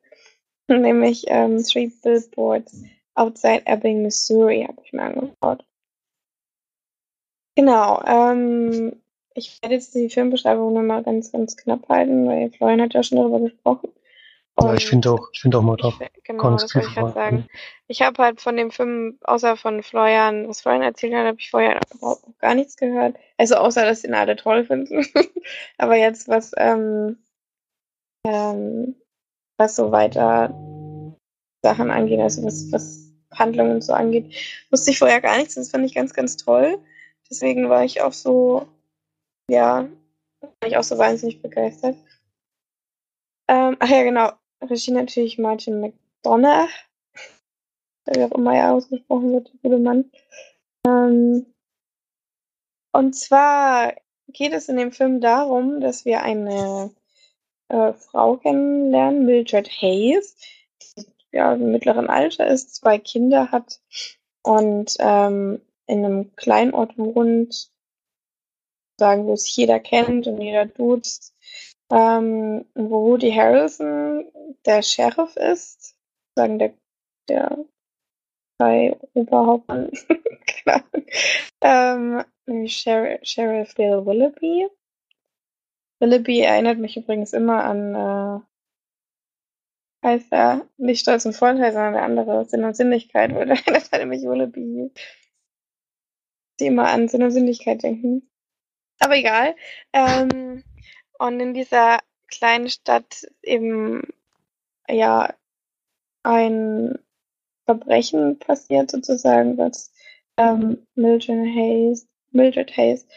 Nämlich 0.67 1.25
ähm, 1.27 1.63
Three 1.63 1.91
Billboards 2.01 2.83
Outside 3.13 3.63
Ebbing, 3.65 4.01
Missouri, 4.01 4.65
habe 4.67 4.81
ich 4.83 4.91
mir 4.91 5.03
angeschaut. 5.03 5.65
Genau, 7.55 8.01
ähm, 8.05 9.01
ich 9.33 9.61
werde 9.61 9.75
jetzt 9.75 9.95
die 9.95 10.09
Filmbeschreibung 10.09 10.73
nochmal 10.73 11.03
ganz, 11.03 11.31
ganz 11.31 11.55
knapp 11.55 11.87
halten, 11.87 12.27
weil 12.27 12.51
Florian 12.51 12.81
hat 12.81 12.93
ja 12.93 13.03
schon 13.03 13.17
darüber 13.17 13.39
gesprochen. 13.39 13.89
Ja, 14.61 14.73
ich 14.73 14.87
finde 14.87 15.11
auch, 15.11 15.29
ich 15.33 15.41
finde 15.41 15.57
auch 15.57 15.63
mal 15.63 15.75
drauf. 15.75 15.99
Genau, 16.23 16.51
das 16.51 16.73
wollte 16.73 16.87
ich 16.87 16.95
gerade 16.95 17.13
sagen. 17.13 17.47
Ich 17.87 18.01
habe 18.01 18.23
halt 18.23 18.39
von 18.39 18.55
dem 18.55 18.71
Film, 18.71 19.19
außer 19.21 19.57
von 19.57 19.83
Florian, 19.83 20.47
was 20.47 20.61
Florian 20.61 20.81
erzählt 20.81 21.13
hat, 21.13 21.25
habe 21.25 21.39
ich 21.39 21.51
vorher 21.51 21.79
überhaupt 21.93 22.23
gar 22.39 22.55
nichts 22.55 22.77
gehört. 22.77 23.17
Also 23.37 23.55
außer, 23.55 23.83
dass 23.83 24.05
ihn 24.05 24.13
alle 24.13 24.37
toll 24.37 24.63
finden. 24.63 25.05
Aber 25.77 25.97
jetzt, 25.97 26.29
was, 26.29 26.53
ähm, 26.55 27.17
ähm, 28.25 28.95
was 29.57 29.75
so 29.75 29.91
weiter 29.91 30.53
Sachen 31.61 31.91
angeht, 31.91 32.21
also 32.21 32.43
was, 32.43 32.71
was 32.71 33.13
Handlungen 33.33 33.75
und 33.75 33.83
so 33.83 33.91
angeht, 33.91 34.33
wusste 34.71 34.91
ich 34.91 34.99
vorher 34.99 35.19
gar 35.19 35.37
nichts. 35.37 35.55
Das 35.55 35.69
fand 35.69 35.85
ich 35.85 35.93
ganz, 35.93 36.13
ganz 36.13 36.37
toll. 36.37 36.79
Deswegen 37.29 37.69
war 37.69 37.83
ich 37.83 38.01
auch 38.01 38.13
so, 38.13 38.67
ja, 39.49 39.89
war 40.39 40.51
ich 40.65 40.77
auch 40.77 40.83
so 40.83 40.97
wahnsinnig 40.97 41.41
begeistert. 41.41 41.97
Ähm, 43.47 43.75
ach 43.79 43.89
ja, 43.89 44.03
genau. 44.03 44.31
Regie 44.69 44.91
natürlich 44.91 45.37
Martin 45.37 45.79
McDonough. 45.81 46.69
Wie 48.05 48.23
auch 48.23 48.31
immer 48.31 48.55
er 48.55 48.73
ausgesprochen 48.73 49.33
wird, 49.33 49.51
gute 49.63 49.79
Mann. 49.79 50.11
Ähm, 50.85 51.47
und 52.91 53.15
zwar 53.15 53.93
geht 54.27 54.53
es 54.53 54.69
in 54.69 54.77
dem 54.77 54.91
Film 54.91 55.21
darum, 55.21 55.81
dass 55.81 56.05
wir 56.05 56.21
eine 56.21 56.91
äh, 57.69 57.93
Frau 57.93 58.37
kennenlernen, 58.37 59.25
Mildred 59.25 59.69
Hayes, 59.69 60.37
die 60.97 61.05
ja 61.31 61.53
im 61.53 61.71
mittleren 61.71 62.09
Alter 62.09 62.47
ist, 62.47 62.75
zwei 62.75 62.97
Kinder 62.99 63.51
hat 63.51 63.81
und 64.43 64.95
ähm, 64.99 65.61
in 65.87 66.05
einem 66.05 66.35
Kleinort 66.35 66.97
wohnt, 66.97 67.71
sagen, 68.97 69.25
wo 69.25 69.33
es 69.33 69.53
jeder 69.55 69.79
kennt 69.79 70.27
und 70.27 70.39
jeder 70.39 70.65
duzt, 70.65 71.33
ähm, 71.91 72.65
wo 72.73 73.11
Woody 73.11 73.31
Harrelson 73.31 74.25
der 74.65 74.81
Sheriff 74.81 75.35
ist, 75.35 75.95
sagen 76.35 76.59
der, 76.59 76.73
der 77.29 77.57
bei 78.57 78.97
Oberhauptmann, 79.13 79.91
keine 80.65 80.83
Ahnung, 80.83 81.05
ähm, 81.61 82.23
nämlich 82.45 82.77
Sher 82.77 83.19
Sheriff 83.23 83.75
Bill 83.75 84.05
Willoughby. 84.05 84.69
Willoughby 85.99 86.41
erinnert 86.41 86.77
mich 86.77 86.97
übrigens 86.97 87.33
immer 87.33 87.63
an, 87.63 87.95
äh, 87.95 88.39
heißt 90.05 90.31
er, 90.31 90.67
nicht 90.77 91.01
Stolz 91.01 91.25
und 91.25 91.33
Vorteil, 91.33 91.73
sondern 91.73 91.93
der 91.93 92.03
andere, 92.03 92.45
Sinn 92.45 92.63
und 92.63 92.75
Sinnlichkeit, 92.75 93.31
der 93.31 93.47
erinnert 93.47 93.91
halt 93.91 94.07
mich 94.07 94.23
Willoughby. 94.23 94.91
Die 96.59 96.67
immer 96.67 96.87
an 96.87 97.07
Sinn 97.09 97.23
und 97.23 97.31
Sinnlichkeit 97.31 97.83
denken. 97.83 98.29
Aber 98.99 99.17
egal. 99.17 99.55
Ähm, 99.91 100.63
und 101.19 101.39
in 101.39 101.53
dieser 101.53 101.99
kleinen 102.27 102.69
Stadt 102.69 103.25
eben 103.43 104.07
ja 104.89 105.33
ein 106.23 106.97
Verbrechen 107.65 108.39
passiert 108.39 108.91
sozusagen, 108.91 109.57
was 109.57 109.91
ähm, 110.37 110.85
Mildred 110.95 111.45
Hayes, 111.55 112.07
Mildred 112.31 112.75
Hayes 112.75 113.07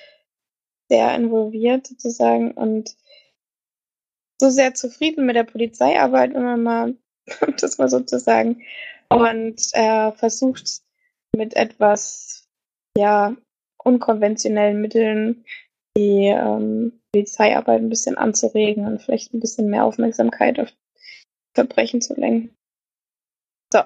sehr 0.89 1.15
involviert 1.15 1.87
sozusagen 1.87 2.53
und 2.53 2.97
so 4.41 4.51
sehr 4.51 4.75
zufrieden 4.75 5.27
mit 5.27 5.37
der 5.37 5.45
Polizeiarbeit, 5.45 6.35
wenn 6.35 6.45
man 6.45 6.63
mal 6.63 6.97
das 7.61 7.79
mal 7.79 7.89
sozusagen 7.89 8.63
und 9.09 9.61
äh, 9.73 10.13
versucht 10.13 10.83
mit 11.35 11.55
etwas 11.57 12.49
ja 12.97 13.37
unkonventionellen 13.79 14.81
Mitteln 14.81 15.45
die 15.97 16.27
ähm, 16.27 17.01
Polizeiarbeit 17.19 17.81
ein 17.81 17.89
bisschen 17.89 18.17
anzuregen 18.17 18.87
und 18.87 19.03
vielleicht 19.03 19.35
ein 19.35 19.41
bisschen 19.41 19.69
mehr 19.69 19.85
Aufmerksamkeit 19.85 20.61
auf 20.61 20.69
Verbrechen 21.53 22.01
zu 22.01 22.15
lenken. 22.15 22.55
So, 23.73 23.81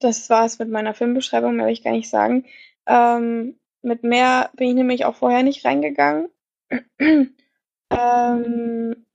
das 0.00 0.28
war's 0.28 0.58
mit 0.58 0.70
meiner 0.70 0.92
Filmbeschreibung, 0.92 1.54
mehr 1.54 1.66
will 1.66 1.72
ich 1.72 1.84
gar 1.84 1.92
nicht 1.92 2.10
sagen. 2.10 2.46
Ähm, 2.86 3.60
mit 3.82 4.02
mehr 4.02 4.50
bin 4.56 4.70
ich 4.70 4.74
nämlich 4.74 5.04
auch 5.04 5.14
vorher 5.14 5.44
nicht 5.44 5.64
reingegangen. 5.64 6.30
ähm, 6.98 9.06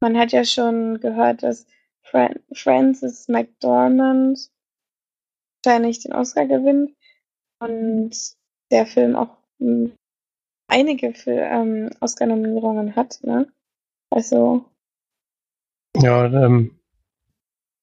man 0.00 0.16
hat 0.16 0.30
ja 0.30 0.44
schon 0.44 1.00
gehört, 1.00 1.42
dass 1.42 1.66
Fran 2.02 2.38
Francis 2.52 3.26
McDormand 3.26 4.48
wahrscheinlich 5.64 6.04
den 6.04 6.12
Oscar 6.12 6.46
gewinnt 6.46 6.94
und 7.58 8.14
der 8.70 8.86
Film 8.86 9.16
auch 9.16 9.38
mh, 9.58 9.90
einige 10.68 11.12
für, 11.14 11.32
ähm, 11.32 11.90
Oscar-Nominierungen 12.00 12.96
hat, 12.96 13.18
ne? 13.22 13.50
Also 14.10 14.64
Ja, 15.96 16.26
ähm, 16.26 16.78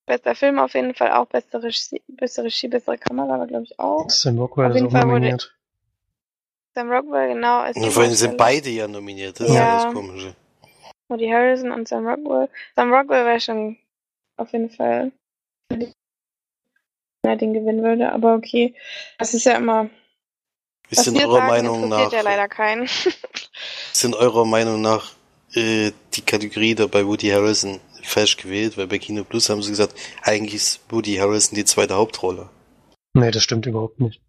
bester 0.06 0.36
Film 0.36 0.60
auf 0.60 0.74
jeden 0.74 0.94
Fall 0.94 1.12
auch, 1.12 1.26
beste 1.28 1.62
Regie, 1.64 2.02
beste, 2.08 2.44
Regie, 2.44 2.68
bessere 2.68 2.98
Kamera 2.98 3.40
war 3.40 3.48
glaube 3.48 3.64
ich 3.66 3.80
auch. 3.80 4.10
Sam 4.10 4.38
Rockwell 4.40 4.68
Auf 4.68 4.72
ist 4.72 4.76
jeden 4.82 4.88
auch 4.88 4.92
Fall 4.92 5.02
wurde- 5.04 5.14
nominiert. 5.14 5.58
Sam 6.76 6.92
Rockwell, 6.92 7.34
genau. 7.36 7.64
Ist 7.66 7.76
Und 7.76 7.84
die 7.84 7.90
vor 7.92 8.04
allem 8.04 8.14
sind 8.14 8.38
beide 8.38 8.70
ja 8.70 8.88
nominiert, 8.88 9.40
das 9.40 9.48
ist 9.50 9.56
ja 9.56 9.66
Ja. 9.66 9.84
das 9.86 9.94
Komische. 9.94 10.36
Woody 11.10 11.28
Harrison 11.30 11.72
und 11.72 11.88
Sam 11.88 12.08
Rockwell. 12.08 12.50
Sam 12.76 12.92
Rockwell 12.94 13.26
wäre 13.26 13.40
schon 13.40 13.78
auf 14.38 14.52
jeden 14.54 14.70
Fall, 14.72 15.12
wenn 15.70 15.94
er 17.24 17.36
den 17.36 17.54
gewinnen 17.54 17.84
würde, 17.84 18.12
aber 18.12 18.34
okay. 18.36 18.74
Das 19.20 19.34
ist 19.34 19.46
ja 19.46 19.58
immer, 19.58 19.90
Sind 20.94 21.18
wir 21.18 21.28
eurer 21.28 21.38
sagen, 21.38 21.48
Meinung 21.48 21.90
nach, 21.90 22.12
ja 22.12 22.22
leider 22.22 22.48
keinen. 22.48 22.88
sind 23.94 24.16
eurer 24.16 24.46
Meinung 24.46 24.82
nach 24.82 25.12
äh, 25.54 25.92
die 26.14 26.22
Kategorie 26.22 26.76
da 26.76 26.88
bei 26.88 27.06
Woody 27.06 27.30
Harrison 27.30 27.80
falsch 28.02 28.38
gewählt? 28.38 28.78
Weil 28.78 28.88
bei 28.88 29.00
Kino 29.00 29.24
Plus 29.24 29.50
haben 29.50 29.62
sie 29.62 29.72
gesagt, 29.72 29.96
eigentlich 30.22 30.56
ist 30.56 30.82
Woody 30.90 31.16
Harrison 31.16 31.56
die 31.56 31.66
zweite 31.66 31.96
Hauptrolle. 31.96 32.50
Nee, 33.14 33.32
das 33.32 33.44
stimmt 33.44 33.66
überhaupt 33.66 34.00
nicht. 34.00 34.22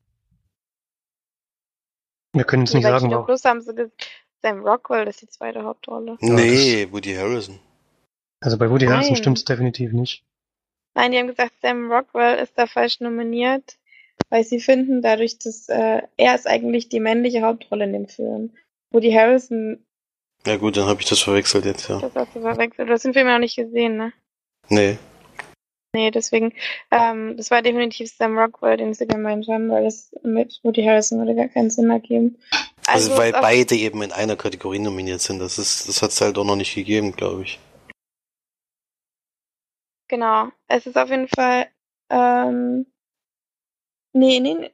Wir 2.33 2.45
können 2.45 2.65
jetzt 2.65 2.75
nicht 2.75 2.83
Bei 2.83 2.91
sagen, 2.91 3.05
Kino 3.05 3.13
warum. 3.13 3.27
Plus 3.27 3.45
haben 3.45 3.61
sie 3.61 3.75
gesagt, 3.75 4.09
Sam 4.43 4.61
Rockwell 4.61 5.09
ist 5.09 5.23
die 5.23 5.29
zweite 5.29 5.65
Hauptrolle. 5.65 6.19
Ja, 6.21 6.29
nee, 6.35 6.87
Woody 6.91 7.15
Harrison. 7.15 7.61
Also 8.41 8.59
bei 8.59 8.71
Woody 8.71 8.87
Nein. 8.87 9.17
stimmt 9.17 9.39
es 9.39 9.45
definitiv 9.45 9.93
nicht. 9.93 10.23
Nein, 10.95 11.13
die 11.13 11.19
haben 11.19 11.29
gesagt, 11.29 11.53
Sam 11.63 11.91
Rockwell 11.91 12.39
ist 12.39 12.53
da 12.59 12.67
falsch 12.67 13.01
nominiert, 13.01 13.79
weil 14.35 14.43
sie 14.43 14.59
finden, 14.59 15.01
dadurch, 15.01 15.39
dass 15.39 15.69
äh, 15.69 16.03
er 16.17 16.35
ist 16.35 16.49
eigentlich 16.49 16.89
die 16.89 16.99
männliche 16.99 17.43
Hauptrolle 17.43 17.85
in 17.85 17.93
dem 17.93 18.09
Film. 18.09 18.51
Woody 18.91 19.13
Harrison 19.13 19.87
Ja 20.45 20.57
gut, 20.57 20.77
dann 20.77 20.89
habe 20.89 21.01
ich 21.01 21.09
das 21.09 21.21
verwechselt 21.21 21.65
jetzt, 21.65 21.89
ja. 21.89 22.01
Das 22.01 22.17
hast 22.17 22.35
du 22.35 22.41
verwechselt. 22.41 22.89
Du 22.89 22.93
hast 22.93 23.05
den 23.05 23.13
Film 23.15 23.29
ja 23.29 23.35
noch 23.35 23.39
nicht 23.39 23.55
gesehen, 23.55 23.97
ne? 23.97 24.13
Nee. 24.71 24.99
Nee, 25.95 26.11
deswegen, 26.11 26.53
ähm, 26.91 27.37
das 27.37 27.53
war 27.53 27.63
definitiv 27.63 28.11
Sam 28.11 28.37
Rockwell, 28.37 28.77
den 28.77 28.93
sie 28.93 29.07
gemeint 29.07 29.47
haben, 29.47 29.71
weil 29.71 29.85
das 29.85 30.11
mit 30.25 30.59
Woody 30.65 30.83
Harrison 30.83 31.21
würde 31.21 31.37
gar 31.37 31.47
keinen 31.47 31.71
Sinn 31.71 31.91
ergeben. 31.91 32.37
Also, 32.89 33.17
weil 33.17 33.31
es 33.31 33.37
ist 33.37 33.41
beide 33.41 33.77
eben 33.77 34.03
in 34.03 34.11
einer 34.11 34.35
Kategorie 34.35 34.81
nominiert 34.81 35.21
sind. 35.21 35.39
Das 35.39 35.59
ist, 35.61 35.89
das 35.89 36.03
hat 36.03 36.11
es 36.11 36.21
halt 36.21 36.37
auch 36.39 36.45
noch 36.45 36.57
nicht 36.57 36.75
gegeben, 36.75 37.13
glaube 37.13 37.45
ich. 37.45 37.61
Genau. 40.09 40.49
Es 40.67 40.89
ist 40.89 40.99
auf 40.99 41.09
jeden 41.09 41.29
Fall, 41.29 41.69
ähm, 42.11 42.87
nee, 44.15 44.41
nee, 44.41 44.55
nee. 44.55 44.71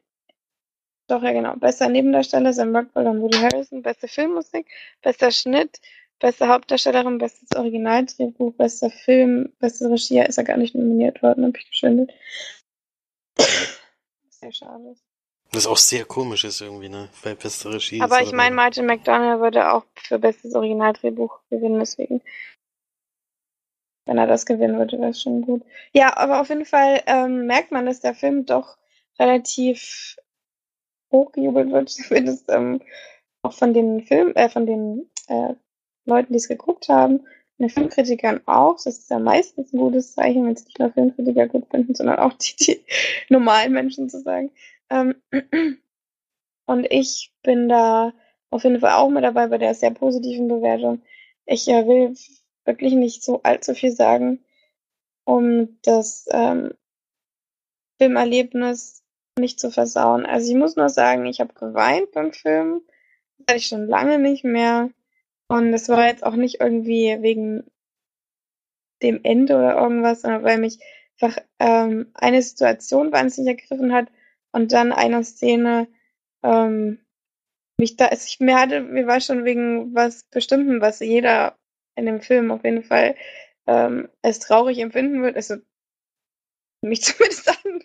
Doch, 1.09 1.23
ja, 1.25 1.33
genau. 1.33 1.57
Bester 1.57 1.89
Nebendarsteller 1.89 2.53
Sam 2.53 2.75
Rockwell 2.75 3.09
und 3.09 3.21
Woody 3.21 3.39
Harrison, 3.39 3.83
beste 3.83 4.07
Filmmusik, 4.07 4.67
bester 5.03 5.33
Schnitt, 5.33 5.81
beste 6.21 6.47
Hauptdarstellerin, 6.47 7.19
bestes 7.19 7.49
Originaldrehbuch, 7.57 8.55
bester 8.55 8.91
Film, 8.91 9.53
beste 9.59 9.91
Regie, 9.91 10.21
ist 10.21 10.39
er 10.39 10.45
gar 10.45 10.57
nicht 10.57 10.77
nominiert 10.77 11.21
worden, 11.21 11.47
hab 11.47 11.57
ich 11.57 11.69
geschwindelt. 11.69 12.13
Sehr 14.31 14.53
schade. 14.53 14.95
Das 15.53 15.67
auch 15.67 15.77
sehr 15.77 16.05
komisch 16.05 16.45
ist 16.45 16.61
irgendwie, 16.61 16.89
ne? 16.89 17.09
Bei 17.25 17.35
bester 17.35 17.75
Regie. 17.75 18.01
Aber 18.01 18.21
ist 18.21 18.29
ich 18.29 18.33
meine, 18.33 18.55
Martin 18.55 18.87
McDonough 18.87 19.41
würde 19.41 19.73
auch 19.73 19.85
für 19.97 20.19
bestes 20.19 20.55
Originaldrehbuch 20.55 21.41
gewinnen, 21.51 21.81
deswegen. 21.81 22.23
Wenn 24.07 24.19
er 24.19 24.29
das 24.29 24.47
gewinnen 24.47 24.79
würde, 24.79 24.99
wäre 24.99 25.11
es 25.11 25.21
schon 25.21 25.43
gut. 25.43 25.63
Ja, 25.93 26.17
aber 26.17 26.41
auf 26.41 26.51
jeden 26.51 26.67
Fall 26.67 27.03
ähm, 27.07 27.47
merkt 27.47 27.73
man, 27.73 27.87
dass 27.87 28.01
der 28.01 28.15
Film 28.15 28.47
doch 28.47 28.77
relativ 29.21 30.17
hochgejubelt 31.13 31.71
wird, 31.71 31.89
zumindest 31.91 32.47
ähm, 32.49 32.81
auch 33.43 33.53
von 33.53 33.75
den 33.75 34.03
Film, 34.03 34.33
äh, 34.35 34.49
von 34.49 34.67
den 34.67 35.11
äh, 35.29 35.55
Leuten, 36.07 36.33
die 36.33 36.39
es 36.39 36.49
geguckt 36.49 36.89
haben, 36.89 37.27
den 37.59 37.71
Filmkritikern 37.71 38.41
auch. 38.47 38.77
Das 38.77 38.99
ist 38.99 39.11
ja 39.11 39.19
meistens 39.19 39.73
ein 39.73 39.79
gutes 39.79 40.15
Zeichen, 40.15 40.45
wenn 40.45 40.55
es 40.55 40.65
nicht 40.65 40.79
nur 40.79 40.93
Filmkritiker 40.93 41.47
gut 41.47 41.69
finden, 41.71 41.95
sondern 41.95 42.19
auch 42.19 42.33
die, 42.33 42.57
die 42.57 42.81
normalen 43.29 43.73
Menschen 43.73 44.09
zu 44.09 44.21
sagen. 44.21 44.51
Ähm, 44.89 45.15
und 46.67 46.87
ich 46.91 47.33
bin 47.43 47.69
da 47.69 48.13
auf 48.51 48.65
jeden 48.65 48.81
Fall 48.81 48.95
auch 48.95 49.11
mit 49.11 49.23
dabei 49.23 49.47
bei 49.47 49.59
der 49.59 49.75
sehr 49.75 49.93
positiven 49.93 50.49
Bewertung. 50.49 51.03
Ich 51.47 51.69
äh, 51.69 51.87
will 51.87 52.15
wirklich 52.65 52.95
nicht 52.95 53.23
so 53.23 53.43
allzu 53.43 53.75
viel 53.75 53.93
sagen, 53.93 54.45
um 55.25 55.79
das 55.83 56.27
ähm, 56.31 56.73
Filmerlebnis 57.99 59.00
nicht 59.41 59.61
zu 59.61 59.71
versauen. 59.71 60.27
Also 60.27 60.51
ich 60.51 60.57
muss 60.57 60.77
nur 60.77 60.89
sagen, 60.89 61.27
ich 61.27 61.41
habe 61.41 61.55
geweint 61.55 62.13
beim 62.13 62.33
Film. 62.33 62.83
Das 63.39 63.47
hatte 63.49 63.59
ich 63.59 63.67
schon 63.67 63.87
lange 63.87 64.19
nicht 64.19 64.45
mehr. 64.45 64.91
Und 65.49 65.73
es 65.75 65.89
war 65.89 66.07
jetzt 66.07 66.25
auch 66.25 66.37
nicht 66.37 66.61
irgendwie 66.61 67.19
wegen 67.21 67.65
dem 69.03 69.21
Ende 69.25 69.57
oder 69.57 69.77
irgendwas, 69.77 70.23
sondern 70.23 70.45
weil 70.45 70.59
mich 70.59 70.79
einfach 71.21 71.43
ähm, 71.59 72.11
eine 72.15 72.43
Situation 72.43 73.13
wahnsinnig 73.13 73.61
ergriffen 73.61 73.93
hat 73.93 74.09
und 74.53 74.73
dann 74.73 74.93
eine 74.93 75.25
Szene 75.25 75.89
ähm, 76.43 77.01
mich 77.79 77.97
da, 77.97 78.07
also 78.07 78.25
ich, 78.27 78.41
mir 78.41 78.59
hatte, 78.59 78.81
mir 78.83 79.07
war 79.07 79.21
schon 79.21 79.45
wegen 79.45 79.95
was 79.95 80.25
Bestimmten, 80.25 80.81
was 80.81 81.01
jeder 81.01 81.57
in 81.97 82.07
dem 82.07 82.21
Film 82.21 82.51
auf 82.51 82.65
jeden 82.65 82.85
Fall 82.85 83.17
ähm, 83.67 84.09
als 84.23 84.39
traurig 84.39 84.79
empfinden 84.79 85.23
wird, 85.23 85.37
also 85.37 85.57
mich 86.83 87.03
zumindest 87.03 87.49
an, 87.49 87.83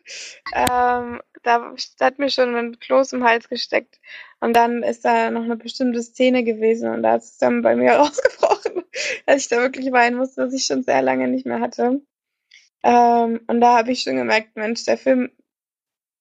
ähm, 0.53 1.21
da 1.43 1.75
hat 1.99 2.19
mir 2.19 2.29
schon 2.29 2.55
ein 2.55 2.79
Kloß 2.79 3.13
im 3.13 3.23
Hals 3.23 3.49
gesteckt. 3.49 3.99
Und 4.39 4.53
dann 4.55 4.83
ist 4.83 5.05
da 5.05 5.31
noch 5.31 5.43
eine 5.43 5.57
bestimmte 5.57 6.01
Szene 6.01 6.43
gewesen 6.43 6.89
und 6.89 7.03
da 7.03 7.15
ist 7.15 7.31
es 7.33 7.37
dann 7.37 7.61
bei 7.61 7.75
mir 7.75 7.93
rausgebrochen, 7.97 8.83
dass 9.25 9.41
ich 9.41 9.47
da 9.47 9.57
wirklich 9.57 9.91
weinen 9.91 10.17
musste, 10.17 10.45
was 10.45 10.53
ich 10.53 10.65
schon 10.65 10.83
sehr 10.83 11.01
lange 11.01 11.27
nicht 11.27 11.45
mehr 11.45 11.59
hatte. 11.59 12.01
Ähm, 12.83 13.41
und 13.47 13.61
da 13.61 13.77
habe 13.77 13.91
ich 13.91 14.01
schon 14.01 14.15
gemerkt, 14.15 14.55
Mensch, 14.55 14.85
der 14.85 14.97
Film 14.97 15.31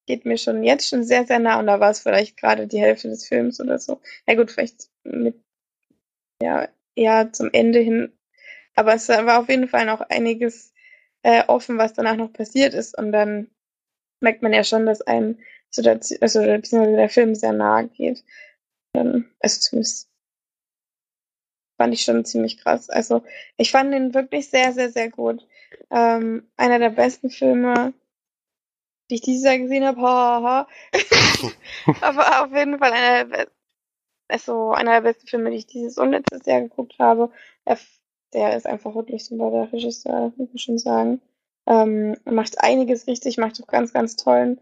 geht 0.06 0.24
mir 0.24 0.38
schon 0.38 0.62
jetzt 0.62 0.88
schon 0.88 1.04
sehr, 1.04 1.26
sehr 1.26 1.38
nah 1.38 1.58
und 1.58 1.66
da 1.66 1.80
war 1.80 1.90
es 1.90 2.00
vielleicht 2.00 2.37
gerade 2.37 2.66
die 2.66 2.80
Hälfte 2.80 3.08
des 3.08 3.26
Films 3.26 3.60
oder 3.60 3.78
so. 3.78 4.00
Ja 4.26 4.34
gut, 4.34 4.50
vielleicht 4.50 4.90
mit, 5.02 5.42
ja, 6.42 6.68
eher 6.94 7.32
zum 7.32 7.50
Ende 7.52 7.80
hin. 7.80 8.12
Aber 8.74 8.94
es 8.94 9.08
war 9.08 9.40
auf 9.40 9.48
jeden 9.48 9.68
Fall 9.68 9.87
noch 9.87 10.00
einiges 10.00 10.73
äh, 11.24 11.42
offen, 11.48 11.78
was 11.78 11.94
danach 11.94 12.16
noch 12.16 12.32
passiert 12.32 12.74
ist. 12.74 12.96
Und 12.96 13.10
dann 13.10 13.50
merkt 14.20 14.42
man 14.42 14.52
ja 14.52 14.62
schon, 14.62 14.87
dass 14.87 15.02
einem 15.02 15.38
Situation, 15.70 16.18
also 16.20 16.40
der 16.40 17.08
Film 17.08 17.34
sehr 17.34 17.52
nahe 17.52 17.88
geht. 17.88 18.22
Dann, 18.92 19.28
also 19.40 19.60
zumindest 19.60 20.08
fand 21.78 21.94
ich 21.94 22.02
schon 22.02 22.24
ziemlich 22.24 22.58
krass. 22.58 22.90
Also 22.90 23.24
ich 23.56 23.70
fand 23.72 23.94
ihn 23.94 24.14
wirklich 24.14 24.50
sehr, 24.50 24.72
sehr, 24.72 24.90
sehr 24.90 25.10
gut. 25.10 25.46
Ähm, 25.90 26.48
einer 26.56 26.78
der 26.78 26.90
besten 26.90 27.30
Filme, 27.30 27.94
die 29.10 29.16
ich 29.16 29.20
dieses 29.22 29.44
Jahr 29.44 29.58
gesehen 29.58 29.84
habe. 29.84 30.00
Ha, 30.00 30.42
ha, 30.42 30.42
ha. 30.42 30.68
Aber 32.02 32.44
auf 32.44 32.52
jeden 32.54 32.78
Fall 32.78 32.92
einer 32.92 33.24
der, 33.24 33.48
also 34.28 34.72
einer 34.72 35.00
der 35.00 35.12
besten 35.12 35.26
Filme, 35.26 35.50
die 35.50 35.56
ich 35.56 35.66
dieses 35.66 35.96
und 35.98 36.12
letztes 36.12 36.44
Jahr 36.46 36.60
geguckt 36.60 36.98
habe. 36.98 37.30
Der, 37.66 37.78
der 38.35 38.57
ist 38.57 38.66
einfach 38.66 38.94
wirklich 38.94 39.25
super, 39.25 39.51
der 39.51 39.73
Regisseur, 39.73 40.33
muss 40.37 40.49
man 40.49 40.59
schon 40.59 40.79
sagen. 40.79 41.20
Ähm, 41.66 42.16
macht 42.25 42.61
einiges 42.61 43.07
richtig, 43.07 43.38
macht 43.38 43.62
auch 43.62 43.66
ganz, 43.66 43.92
ganz 43.92 44.16
tollen 44.16 44.61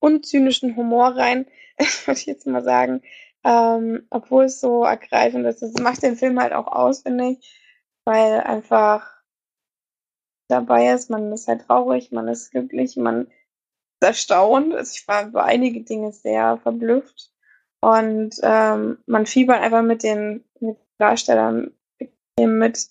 unzynischen 0.00 0.76
Humor 0.76 1.16
rein, 1.16 1.46
würde 2.06 2.20
ich 2.20 2.26
jetzt 2.26 2.46
mal 2.46 2.62
sagen. 2.62 3.02
Ähm, 3.44 4.06
obwohl 4.10 4.44
es 4.44 4.60
so 4.60 4.84
ergreifend 4.84 5.46
ist. 5.46 5.62
Das 5.62 5.74
macht 5.74 6.02
den 6.02 6.16
Film 6.16 6.40
halt 6.40 6.52
auch 6.52 6.66
aus, 6.66 7.02
finde 7.02 7.30
ich, 7.30 7.60
weil 8.04 8.40
einfach 8.40 9.16
dabei 10.48 10.92
ist, 10.92 11.10
man 11.10 11.32
ist 11.32 11.48
halt 11.48 11.62
traurig, 11.62 12.12
man 12.12 12.28
ist 12.28 12.50
glücklich, 12.50 12.96
man 12.96 13.26
ist 13.26 14.02
erstaunt. 14.02 14.74
Also 14.74 14.92
ich 14.94 15.06
war 15.08 15.26
über 15.28 15.44
einige 15.44 15.82
Dinge 15.82 16.12
sehr 16.12 16.58
verblüfft. 16.58 17.32
Und 17.80 18.36
ähm, 18.42 18.98
man 19.06 19.26
fiebert 19.26 19.60
einfach 19.60 19.82
mit 19.82 20.02
den, 20.02 20.44
mit 20.60 20.76
den 20.76 20.76
Darstellern 20.98 21.72
mit. 22.44 22.88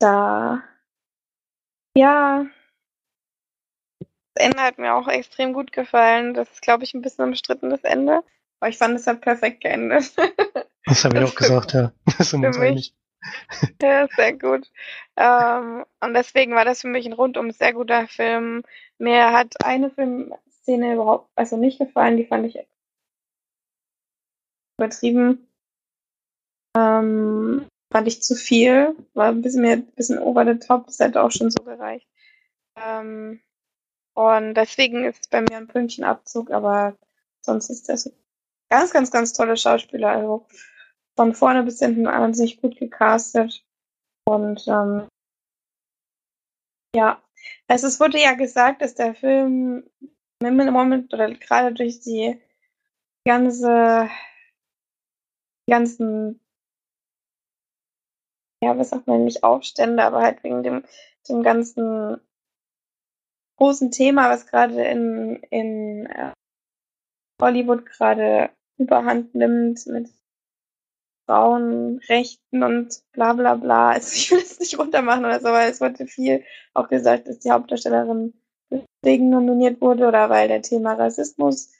Da. 0.00 0.62
Ja. 1.96 2.46
Das 4.34 4.46
Ende 4.46 4.60
hat 4.60 4.78
mir 4.78 4.94
auch 4.94 5.08
extrem 5.08 5.52
gut 5.52 5.72
gefallen. 5.72 6.34
Das 6.34 6.50
ist, 6.50 6.62
glaube 6.62 6.84
ich, 6.84 6.94
ein 6.94 7.02
bisschen 7.02 7.24
umstritten, 7.24 7.70
das 7.70 7.84
Ende. 7.84 8.22
Aber 8.60 8.68
ich 8.68 8.78
fand, 8.78 8.98
es 8.98 9.06
hat 9.06 9.20
perfekt 9.20 9.62
geendet. 9.62 10.14
Das 10.86 11.02
habe 11.02 11.16
ich 11.16 11.24
auch 11.24 11.34
gesagt, 11.34 11.72
ja. 11.72 11.92
Das 12.18 12.28
sind 12.28 12.44
uns 12.44 12.58
einig. 12.58 12.94
Ja, 13.80 14.06
sehr 14.14 14.34
gut. 14.34 14.70
Ähm, 15.16 15.86
und 16.00 16.12
deswegen 16.12 16.54
war 16.54 16.66
das 16.66 16.82
für 16.82 16.88
mich 16.88 17.06
ein 17.06 17.14
rundum 17.14 17.52
sehr 17.52 17.72
guter 17.72 18.06
Film. 18.06 18.64
Mir 18.98 19.32
hat 19.32 19.54
eine 19.64 19.88
Filmszene 19.88 20.92
überhaupt, 20.92 21.30
also 21.36 21.56
nicht 21.56 21.78
gefallen, 21.78 22.18
die 22.18 22.26
fand 22.26 22.44
ich 22.44 22.58
übertrieben. 24.78 25.48
Ähm, 26.76 27.66
fand 27.92 28.08
ich 28.08 28.22
zu 28.22 28.34
viel, 28.34 28.96
war 29.14 29.28
ein 29.28 29.42
bisschen 29.42 29.62
mehr, 29.62 29.74
ein 29.74 29.86
bisschen 29.92 30.18
over 30.18 30.44
the 30.44 30.58
top, 30.58 30.86
das 30.86 30.98
hätte 30.98 31.22
auch 31.22 31.30
schon 31.30 31.50
so 31.50 31.62
gereicht. 31.62 32.08
Ähm, 32.76 33.40
und 34.14 34.54
deswegen 34.54 35.04
ist 35.04 35.20
es 35.22 35.28
bei 35.28 35.40
mir 35.42 35.56
ein 35.56 35.68
Pünktchenabzug, 35.68 36.50
aber 36.50 36.96
sonst 37.40 37.70
ist 37.70 37.88
das 37.88 38.12
ganz, 38.68 38.92
ganz, 38.92 39.10
ganz 39.10 39.32
tolle 39.32 39.56
Schauspieler, 39.56 40.10
also 40.10 40.46
von 41.16 41.34
vorne 41.34 41.62
bis 41.62 41.78
hinten 41.78 42.06
wahnsinnig 42.06 42.60
gut 42.60 42.76
gecastet. 42.76 43.64
Und 44.24 44.66
ähm, 44.66 45.06
ja, 46.94 47.22
also 47.68 47.86
es 47.86 48.00
wurde 48.00 48.20
ja 48.20 48.34
gesagt, 48.34 48.82
dass 48.82 48.94
der 48.94 49.14
Film 49.14 49.88
im 50.40 50.56
Moment 50.56 51.12
oder 51.12 51.32
gerade 51.32 51.72
durch 51.74 52.00
die 52.00 52.40
ganze, 53.26 54.08
ganzen, 55.66 56.40
ja, 58.62 58.76
was 58.78 58.90
sagt 58.90 59.06
man 59.06 59.24
nicht 59.24 59.44
Aufstände, 59.44 60.02
aber 60.04 60.22
halt 60.22 60.42
wegen 60.44 60.62
dem, 60.62 60.84
dem 61.28 61.42
ganzen 61.42 62.20
großen 63.58 63.90
Thema, 63.90 64.30
was 64.30 64.46
gerade 64.46 64.84
in, 64.84 65.36
in 65.50 66.06
äh, 66.06 66.32
Hollywood 67.40 67.86
gerade 67.86 68.50
überhand 68.78 69.34
nimmt 69.34 69.86
mit 69.86 70.10
Frauenrechten 71.26 72.62
und 72.62 73.02
bla 73.12 73.32
bla 73.32 73.54
bla. 73.54 73.90
Also 73.94 74.14
ich 74.14 74.30
will 74.30 74.38
es 74.38 74.58
nicht 74.58 74.78
runtermachen 74.78 75.24
oder 75.24 75.40
so, 75.40 75.48
weil 75.48 75.70
es 75.70 75.80
wurde 75.80 76.06
viel 76.06 76.44
auch 76.74 76.88
gesagt, 76.88 77.28
dass 77.28 77.38
die 77.38 77.50
Hauptdarstellerin 77.50 78.34
deswegen 79.02 79.30
nominiert 79.30 79.80
wurde 79.80 80.06
oder 80.06 80.30
weil 80.30 80.48
der 80.48 80.62
Thema 80.62 80.94
Rassismus 80.94 81.72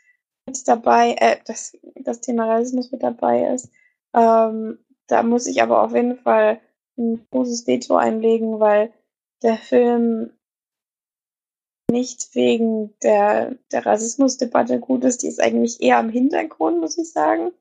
mit 0.47 0.69
dabei, 0.69 1.17
äh, 1.19 1.37
das, 1.47 1.77
das 1.97 2.21
Thema 2.21 2.47
Rassismus 2.47 2.91
mit 2.93 3.03
dabei 3.03 3.53
ist. 3.55 3.71
Ähm, 4.15 4.79
da 5.07 5.23
muss 5.23 5.47
ich 5.47 5.63
aber 5.63 5.83
auf 5.83 5.95
jeden 5.95 6.17
Fall 6.17 6.61
ein 6.97 7.27
großes 7.31 7.67
Veto 7.67 7.97
einlegen, 7.97 8.61
weil 8.61 8.93
der 9.43 9.57
Film 9.57 10.31
nicht 11.91 12.35
wegen 12.35 12.95
der, 13.03 13.57
der 13.71 13.85
Rassismusdebatte 13.85 14.81
gut 14.81 15.05
ist. 15.05 15.23
Die 15.23 15.29
ist 15.29 15.41
eigentlich 15.41 15.83
eher 15.83 16.01
im 16.01 16.09
Hintergrund, 16.09 16.81
muss 16.81 16.99
ich 16.99 17.13
sagen. 17.13 17.53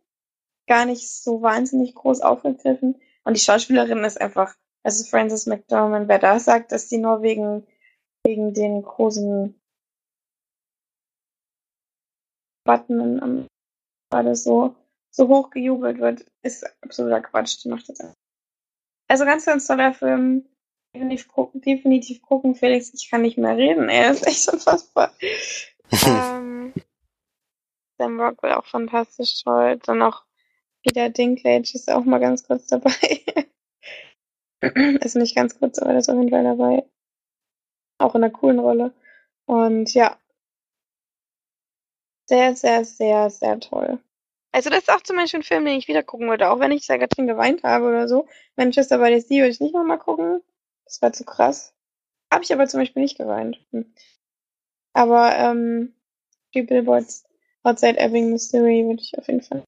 Gar 0.68 0.86
nicht 0.86 1.10
so 1.10 1.42
wahnsinnig 1.42 1.94
groß 1.94 2.22
aufgegriffen. 2.22 2.96
Und 3.26 3.36
die 3.36 3.42
Schauspielerin 3.42 4.04
ist 4.04 4.20
einfach, 4.20 4.56
also 4.84 5.04
Frances 5.04 5.46
McDormand, 5.46 6.08
wer 6.08 6.20
da 6.20 6.40
sagt, 6.40 6.72
dass 6.72 6.88
die 6.88 6.98
nur 6.98 7.22
wegen, 7.22 7.66
wegen 8.26 8.54
den 8.54 8.82
großen 8.82 9.60
Button 12.64 13.20
am 13.22 13.48
gerade 14.14 14.36
so, 14.36 14.76
so 15.10 15.28
hoch 15.28 15.50
gejubelt 15.50 16.00
wird, 16.00 16.26
ist 16.44 16.66
absoluter 16.82 17.22
Quatsch. 17.22 17.64
Die 17.64 17.70
macht 17.70 17.90
das 17.90 18.00
einfach. 18.00 18.16
Also 19.08 19.26
ganz, 19.26 19.46
ganz 19.46 19.68
toller 19.68 19.94
Film. 19.94 20.46
Definitiv 20.96 21.28
gucken, 21.28 21.62
definitiv 21.62 22.22
gucken. 22.22 22.54
Felix, 22.54 22.94
ich 22.94 23.10
kann 23.10 23.24
nicht 23.24 23.38
mehr 23.38 23.58
reden. 23.58 23.90
Er 23.90 24.12
ist 24.12 24.28
echt 24.28 24.48
unfassbar. 24.54 25.12
ähm, 26.06 26.74
Sam 27.98 28.20
Rockwell 28.20 28.54
auch 28.54 28.66
fantastisch 28.66 29.44
toll. 29.44 29.80
Dann 29.84 29.98
noch 29.98 30.26
Peter 30.84 31.10
Dinklage 31.10 31.72
ist 31.74 31.90
auch 31.90 32.04
mal 32.04 32.20
ganz 32.20 32.46
kurz 32.46 32.68
dabei. 32.68 32.92
ist 35.02 35.16
nicht 35.16 35.36
ganz 35.36 35.58
kurz, 35.58 35.80
aber 35.80 35.92
der 35.92 36.00
ist 36.00 36.10
auf 36.10 36.18
jeden 36.18 36.30
Fall 36.30 36.44
dabei. 36.44 36.86
Auch 37.98 38.14
in 38.16 38.24
einer 38.24 38.34
coolen 38.34 38.60
Rolle. 38.60 38.94
Und 39.46 39.94
ja. 39.94 40.18
Sehr, 42.26 42.56
sehr, 42.56 42.86
sehr, 42.86 43.30
sehr 43.30 43.60
toll. 43.60 44.00
Also 44.52 44.70
das 44.70 44.80
ist 44.80 44.92
auch 44.92 45.02
zum 45.02 45.16
Beispiel 45.16 45.40
ein 45.40 45.44
Film, 45.44 45.66
den 45.66 45.78
ich 45.78 45.88
wieder 45.88 46.04
gucken 46.04 46.30
würde, 46.30 46.50
auch 46.50 46.60
wenn 46.60 46.72
ich 46.72 46.88
gerade 46.88 47.08
drin 47.08 47.28
geweint 47.28 47.64
habe 47.64 47.88
oder 47.88 48.08
so. 48.08 48.28
Manchester 48.56 49.00
by 49.00 49.14
the 49.14 49.20
Sea 49.20 49.42
würde 49.42 49.50
ich 49.50 49.60
nicht 49.60 49.74
nochmal 49.74 49.98
gucken. 49.98 50.42
Das 50.86 51.02
war 51.02 51.12
zu 51.12 51.26
krass. 51.26 51.74
Habe 52.32 52.44
ich 52.44 52.54
aber 52.54 52.68
zum 52.68 52.80
Beispiel 52.80 53.02
nicht 53.02 53.18
geweint. 53.18 53.60
Hm. 53.72 53.94
Aber 54.94 55.36
ähm, 55.36 55.96
die 56.54 56.62
Billboards 56.62 57.26
Outside 57.64 57.98
Ebbing, 57.98 58.30
Missouri 58.30 58.86
würde 58.86 59.02
ich 59.02 59.18
auf 59.18 59.28
jeden 59.28 59.42
Fall. 59.42 59.64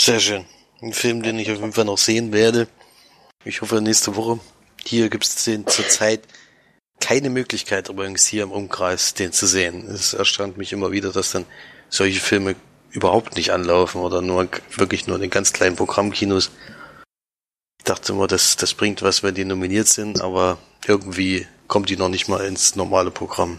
Sehr 0.00 0.20
schön. 0.20 0.44
Ein 0.80 0.92
Film, 0.92 1.22
den 1.22 1.38
ich 1.38 1.50
auf 1.50 1.58
jeden 1.58 1.72
Fall 1.72 1.84
noch 1.84 1.98
sehen 1.98 2.32
werde. 2.32 2.68
Ich 3.44 3.60
hoffe 3.60 3.80
nächste 3.80 4.16
Woche. 4.16 4.40
Hier 4.86 5.10
gibt 5.10 5.24
es 5.24 5.44
den 5.44 5.66
zurzeit 5.66 6.20
keine 7.00 7.28
Möglichkeit 7.28 7.88
übrigens 7.88 8.24
hier 8.24 8.44
im 8.44 8.52
Umkreis, 8.52 9.14
den 9.14 9.32
zu 9.32 9.46
sehen. 9.46 9.84
Es 9.88 10.14
erstaunt 10.14 10.58
mich 10.58 10.72
immer 10.72 10.92
wieder, 10.92 11.10
dass 11.10 11.32
dann 11.32 11.44
solche 11.88 12.20
Filme 12.20 12.54
überhaupt 12.92 13.34
nicht 13.34 13.50
anlaufen 13.50 14.00
oder 14.00 14.22
nur 14.22 14.48
wirklich 14.70 15.08
nur 15.08 15.16
in 15.16 15.22
den 15.22 15.30
ganz 15.30 15.52
kleinen 15.52 15.74
Programmkinos. 15.74 16.52
Ich 17.78 17.84
dachte 17.84 18.12
immer, 18.12 18.28
das, 18.28 18.56
das 18.56 18.74
bringt 18.74 19.02
was, 19.02 19.24
wenn 19.24 19.34
die 19.34 19.44
nominiert 19.44 19.88
sind, 19.88 20.20
aber 20.20 20.56
irgendwie 20.86 21.48
kommt 21.66 21.90
die 21.90 21.96
noch 21.96 22.08
nicht 22.08 22.28
mal 22.28 22.44
ins 22.44 22.76
normale 22.76 23.10
Programm. 23.10 23.58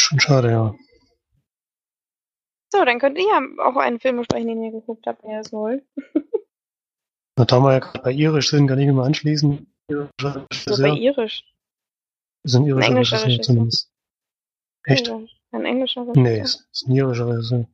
Schon 0.00 0.20
schade, 0.20 0.50
ja. 0.52 0.74
So, 2.72 2.84
dann 2.84 3.00
könnt 3.00 3.18
ihr 3.18 3.26
ja 3.26 3.40
auch 3.64 3.76
einen 3.76 3.98
Film 3.98 4.18
besprechen, 4.18 4.46
den 4.46 4.62
ihr 4.62 4.70
geguckt 4.70 5.04
habt, 5.08 5.24
wenn 5.24 5.32
ihr 5.32 5.38
das 5.38 5.52
wollt. 5.52 5.82
Na, 7.38 7.44
da 7.44 7.60
wir 7.60 7.72
ja 7.72 7.78
gerade 7.78 8.00
bei 8.02 8.12
Irisch 8.12 8.50
sind, 8.50 8.66
kann 8.66 8.78
ich 8.78 8.86
mich 8.86 8.94
mal 8.94 9.06
anschließen. 9.06 9.66
Irischer 9.88 10.46
So 10.52 10.82
bei 10.82 10.90
Irisch. 10.90 11.44
Ist 12.44 12.54
ein 12.54 12.62
Ein 12.62 12.68
irischer 12.68 12.88
englischer 12.88 13.16
Regisseur 13.16 13.26
Regisseur. 13.26 13.42
zumindest. 13.44 13.92
Echt? 14.84 15.10
Ein 15.52 15.64
englischer 15.64 16.04
Nee, 16.14 16.40
ist, 16.40 16.68
ist 16.72 16.86
ein 16.86 16.92
irischer 16.92 17.26
Regisseur. 17.28 17.68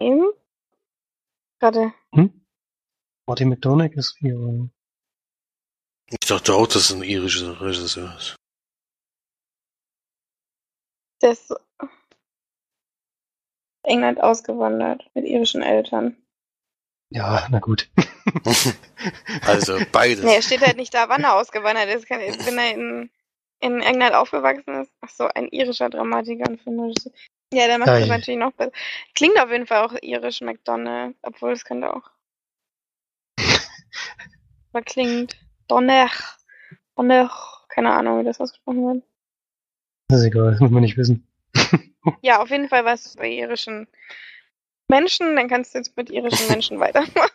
Eben? 0.00 0.32
Warte. 1.60 1.92
Hm? 2.14 2.46
Martin 3.26 3.48
McDonagh 3.50 3.94
ist 3.96 4.20
ihre. 4.20 4.70
Ich 6.10 6.28
dachte 6.28 6.54
auch, 6.54 6.66
dass 6.66 6.76
es 6.76 6.92
ein 6.92 7.02
irischer 7.02 7.60
Regisseur 7.60 8.14
ist. 8.16 8.36
Der 11.22 11.32
ist 11.32 11.54
England 13.84 14.20
ausgewandert 14.20 15.08
mit 15.14 15.24
irischen 15.24 15.62
Eltern. 15.62 16.16
Ja, 17.14 17.46
na 17.50 17.58
gut. 17.60 17.88
Also 19.46 19.78
beides. 19.90 20.22
Nee, 20.24 20.36
es 20.36 20.46
steht 20.46 20.60
halt 20.60 20.76
nicht 20.76 20.94
da, 20.94 21.08
wann 21.08 21.24
er 21.24 21.34
ausgewandert 21.34 21.88
ist. 21.88 22.06
Kann- 22.06 22.20
Wenn 22.20 22.58
er 22.58 22.70
in, 22.72 23.10
in 23.60 23.80
England 23.82 24.14
aufgewachsen 24.14 24.82
ist. 24.82 24.92
Ach 25.00 25.08
so, 25.08 25.26
ein 25.28 25.48
irischer 25.48 25.90
Dramatiker 25.90 26.48
und 26.48 26.60
Filmregisseur. 26.62 27.12
Ja, 27.52 27.66
der 27.66 27.78
macht 27.78 27.88
Ja, 27.88 27.94
das 27.94 28.04
ich- 28.04 28.08
natürlich 28.08 28.38
noch 28.40 28.52
besser. 28.52 28.70
Klingt 29.14 29.38
auf 29.40 29.50
jeden 29.50 29.66
Fall 29.66 29.84
auch 29.84 29.94
irisch, 30.00 30.40
McDonald. 30.40 31.16
Obwohl, 31.22 31.52
es 31.52 31.64
könnte 31.64 31.92
auch. 31.94 32.10
Aber 34.72 34.82
klingt. 34.82 35.36
Donner. 35.68 36.10
Donner. 36.96 37.30
Keine 37.68 37.90
Ahnung, 37.92 38.20
wie 38.20 38.24
das 38.24 38.40
ausgesprochen 38.40 38.86
wird. 38.86 39.04
Das 40.08 40.20
ist 40.20 40.26
egal, 40.26 40.50
das 40.52 40.60
muss 40.60 40.70
man 40.70 40.82
nicht 40.82 40.96
wissen. 40.96 41.26
Ja, 42.20 42.40
auf 42.42 42.50
jeden 42.50 42.68
Fall 42.68 42.84
was 42.84 43.16
bei 43.16 43.28
irischen 43.30 43.86
Menschen. 44.92 45.34
Dann 45.36 45.48
kannst 45.48 45.74
du 45.74 45.78
jetzt 45.78 45.96
mit 45.96 46.10
irischen 46.10 46.46
Menschen 46.48 46.78
weitermachen. 46.84 47.30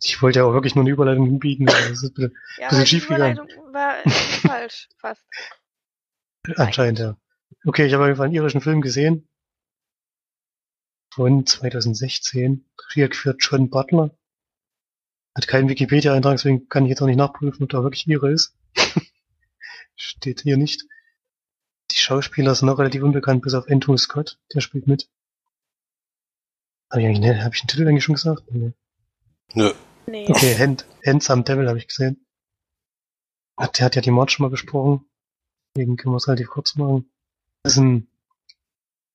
Ich 0.00 0.20
wollte 0.20 0.40
ja 0.40 0.44
auch 0.44 0.52
wirklich 0.52 0.74
nur 0.74 0.82
eine 0.82 0.90
Überleitung 0.90 1.26
hinbiegen, 1.26 1.68
aber 1.68 1.78
das 1.88 2.02
ist 2.02 2.14
bitte 2.14 2.32
Ja, 2.58 2.68
Bisschen 2.68 2.86
schief 2.86 3.08
gegangen. 3.08 3.38
Überleitung 3.38 3.72
war 3.72 4.04
äh, 4.04 4.10
falsch, 4.46 4.88
fast. 4.98 5.24
anscheinend, 6.56 6.98
ja. 6.98 7.16
Okay, 7.64 7.86
ich 7.86 7.92
habe 7.92 8.02
auf 8.02 8.08
jeden 8.08 8.16
Fall 8.16 8.26
einen 8.26 8.34
irischen 8.34 8.60
Film 8.60 8.80
gesehen. 8.80 9.28
Von 11.14 11.46
2016. 11.46 12.64
Regie 12.90 13.08
geführt 13.08 13.36
John 13.40 13.70
Butler. 13.70 14.10
Hat 15.34 15.46
keinen 15.46 15.68
Wikipedia-Eintrag, 15.68 16.36
deswegen 16.36 16.68
kann 16.68 16.84
ich 16.84 16.90
jetzt 16.90 17.02
auch 17.02 17.06
nicht 17.06 17.16
nachprüfen, 17.16 17.62
ob 17.62 17.70
da 17.70 17.82
wirklich 17.82 18.06
ihre 18.06 18.32
ist. 18.32 18.56
Steht 19.96 20.42
hier 20.42 20.56
nicht. 20.56 20.84
Die 21.90 21.98
Schauspieler 21.98 22.54
sind 22.54 22.66
noch 22.66 22.78
relativ 22.78 23.02
unbekannt, 23.02 23.42
bis 23.42 23.54
auf 23.54 23.68
Andrew 23.68 23.96
Scott, 23.96 24.38
der 24.52 24.60
spielt 24.60 24.86
mit. 24.86 25.08
Hab 26.92 26.98
ich 27.00 27.06
eigentlich, 27.06 27.20
ne, 27.20 27.42
hab 27.42 27.54
ich 27.54 27.62
den 27.62 27.68
Titel 27.68 27.88
eigentlich 27.88 28.04
schon 28.04 28.16
gesagt? 28.16 28.42
Nee. 28.52 28.74
Nö. 29.54 29.72
Nee. 30.06 30.28
Okay, 30.28 30.54
Hand, 30.58 30.84
Handsome 31.06 31.42
Devil 31.42 31.66
habe 31.66 31.78
ich 31.78 31.88
gesehen. 31.88 32.26
Hat, 33.56 33.78
der 33.78 33.86
hat 33.86 33.96
ja 33.96 34.02
die 34.02 34.10
Mord 34.10 34.30
schon 34.30 34.44
mal 34.44 34.50
besprochen. 34.50 35.06
Deswegen 35.74 35.96
können 35.96 36.12
wir 36.12 36.18
es 36.18 36.28
relativ 36.28 36.50
kurz 36.50 36.76
machen. 36.76 37.10
Das 37.62 37.72
ist 37.72 37.78
ein 37.78 38.08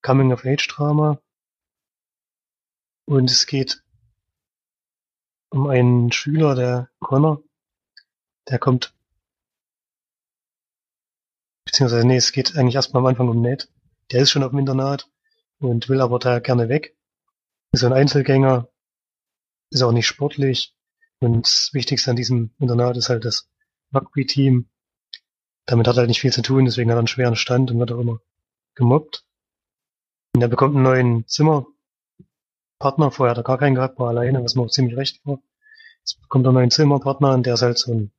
Coming-of-Age-Drama. 0.02 1.22
Und 3.06 3.30
es 3.30 3.46
geht 3.46 3.84
um 5.50 5.68
einen 5.68 6.10
Schüler, 6.10 6.56
der 6.56 6.90
Connor. 6.98 7.44
Der 8.48 8.58
kommt, 8.58 8.92
beziehungsweise, 11.64 12.08
nee, 12.08 12.16
es 12.16 12.32
geht 12.32 12.56
eigentlich 12.56 12.74
erstmal 12.74 13.02
am 13.02 13.06
Anfang 13.06 13.28
um 13.28 13.40
Ned. 13.40 13.70
Der 14.10 14.22
ist 14.22 14.32
schon 14.32 14.42
auf 14.42 14.50
dem 14.50 14.58
Internat 14.58 15.08
und 15.60 15.88
will 15.88 16.00
aber 16.00 16.18
da 16.18 16.40
gerne 16.40 16.68
weg. 16.68 16.97
Ist 17.72 17.84
ein 17.84 17.92
Einzelgänger, 17.92 18.68
ist 19.70 19.82
auch 19.82 19.92
nicht 19.92 20.06
sportlich. 20.06 20.74
Und 21.20 21.46
das 21.46 21.70
Wichtigste 21.72 22.10
an 22.10 22.16
diesem 22.16 22.54
Internat 22.58 22.96
ist 22.96 23.08
halt 23.08 23.24
das 23.24 23.48
Rugby-Team. 23.94 24.68
Damit 25.66 25.86
hat 25.86 25.96
er 25.96 26.00
halt 26.00 26.08
nicht 26.08 26.20
viel 26.20 26.32
zu 26.32 26.42
tun, 26.42 26.64
deswegen 26.64 26.90
hat 26.90 26.96
er 26.96 27.00
einen 27.00 27.08
schweren 27.08 27.36
Stand 27.36 27.70
und 27.70 27.78
wird 27.78 27.92
auch 27.92 28.00
immer 28.00 28.20
gemobbt. 28.74 29.24
Und 30.34 30.42
er 30.42 30.48
bekommt 30.48 30.74
einen 30.74 30.84
neuen 30.84 31.26
Zimmerpartner. 31.26 33.10
Vorher 33.10 33.30
hat 33.32 33.38
er 33.38 33.44
gar 33.44 33.58
keinen 33.58 33.74
gehabt, 33.74 33.98
war 33.98 34.08
alleine, 34.08 34.42
was 34.42 34.54
mir 34.54 34.62
auch 34.62 34.70
ziemlich 34.70 34.96
recht 34.96 35.20
war. 35.26 35.40
Jetzt 36.00 36.22
bekommt 36.22 36.46
er 36.46 36.50
einen 36.50 36.58
neuen 36.58 36.70
Zimmerpartner 36.70 37.34
und 37.34 37.44
der 37.44 37.54
ist 37.54 37.62
halt 37.62 37.78
so 37.78 37.92
ein 37.92 38.12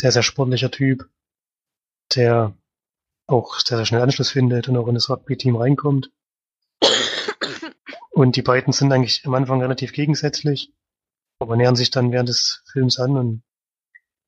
sehr, 0.00 0.12
sehr 0.12 0.22
sportlicher 0.22 0.70
Typ, 0.70 1.08
der 2.14 2.54
auch 3.26 3.58
sehr, 3.60 3.78
sehr 3.78 3.86
schnell 3.86 4.02
Anschluss 4.02 4.30
findet 4.30 4.68
und 4.68 4.76
auch 4.76 4.88
in 4.88 4.94
das 4.94 5.08
Rugby-Team 5.08 5.56
reinkommt. 5.56 6.10
Und 8.16 8.36
die 8.36 8.42
beiden 8.42 8.72
sind 8.72 8.90
eigentlich 8.94 9.26
am 9.26 9.34
Anfang 9.34 9.60
relativ 9.60 9.92
gegensätzlich, 9.92 10.72
aber 11.38 11.54
nähern 11.54 11.76
sich 11.76 11.90
dann 11.90 12.12
während 12.12 12.30
des 12.30 12.62
Films 12.72 12.98
an 12.98 13.14
und 13.18 13.42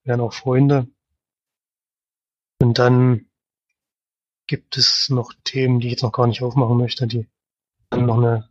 werden 0.05 0.21
auch 0.21 0.35
Freunde. 0.35 0.89
Und 2.61 2.79
dann 2.79 3.31
gibt 4.47 4.77
es 4.77 5.09
noch 5.09 5.33
Themen, 5.43 5.81
die 5.81 5.87
ich 5.87 5.93
jetzt 5.93 6.03
noch 6.03 6.13
gar 6.13 6.27
nicht 6.27 6.43
aufmachen 6.43 6.77
möchte, 6.77 7.07
die 7.07 7.31
dann 7.89 8.05
noch 8.05 8.19
eine 8.19 8.51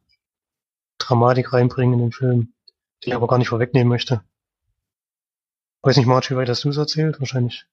Dramatik 0.98 1.54
reinbringen 1.54 2.00
in 2.00 2.06
den 2.08 2.12
Film, 2.14 2.56
die 3.04 3.10
ich 3.10 3.16
aber 3.16 3.28
gar 3.28 3.38
nicht 3.38 3.50
vorwegnehmen 3.50 3.90
möchte. 3.90 4.24
Weiß 5.84 5.98
nicht, 5.98 6.08
Marge, 6.08 6.32
wie 6.32 6.38
weit 6.38 6.50
hast 6.50 6.64
du 6.64 6.70
es 6.70 6.78
erzählt? 6.78 7.20
Wahrscheinlich. 7.20 7.68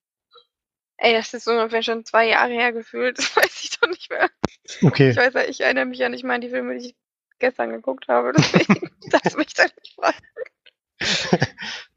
Ey, 0.97 1.13
das 1.13 1.33
ist 1.33 1.47
ungefähr 1.47 1.81
schon 1.81 2.05
zwei 2.05 2.27
Jahre 2.27 2.53
her 2.53 2.73
gefühlt. 2.73 3.17
Das 3.35 3.35
weiß 3.35 3.63
ich 3.63 3.79
doch 3.79 3.89
nicht 3.89 4.11
mehr. 4.11 4.29
Ich 4.63 4.83
Okay, 4.83 5.15
weiß 5.15 5.33
ja, 5.33 5.45
ich 5.45 5.61
erinnere 5.61 5.85
mich 5.85 5.97
ja 5.97 6.09
nicht 6.09 6.23
mal 6.23 6.35
an 6.35 6.41
die 6.41 6.49
Filme, 6.49 6.77
die 6.77 6.89
ich 6.89 6.95
gestern 7.39 7.71
geguckt 7.71 8.07
habe. 8.07 8.31
Deswegen 8.37 8.89
darfst 9.11 9.33
du 9.33 9.37
mich 9.37 9.53
da 9.53 9.63
nicht 9.63 9.95
fragen. 9.95 10.17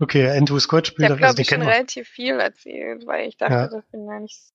okay, 0.00 0.28
Andrew 0.36 0.58
Scott 0.58 0.88
Ich 0.88 0.92
spielt, 0.94 1.10
habe, 1.10 1.22
also 1.24 1.34
glaube 1.34 1.42
ich, 1.42 1.48
schon 1.48 1.62
relativ 1.62 2.08
viel 2.08 2.40
erzählt, 2.40 3.06
weil 3.06 3.28
ich 3.28 3.36
dachte, 3.36 3.54
Ja. 3.54 3.68
das 3.68 3.86
bin 3.90 4.06
ja 4.06 4.20
nicht. 4.20 4.52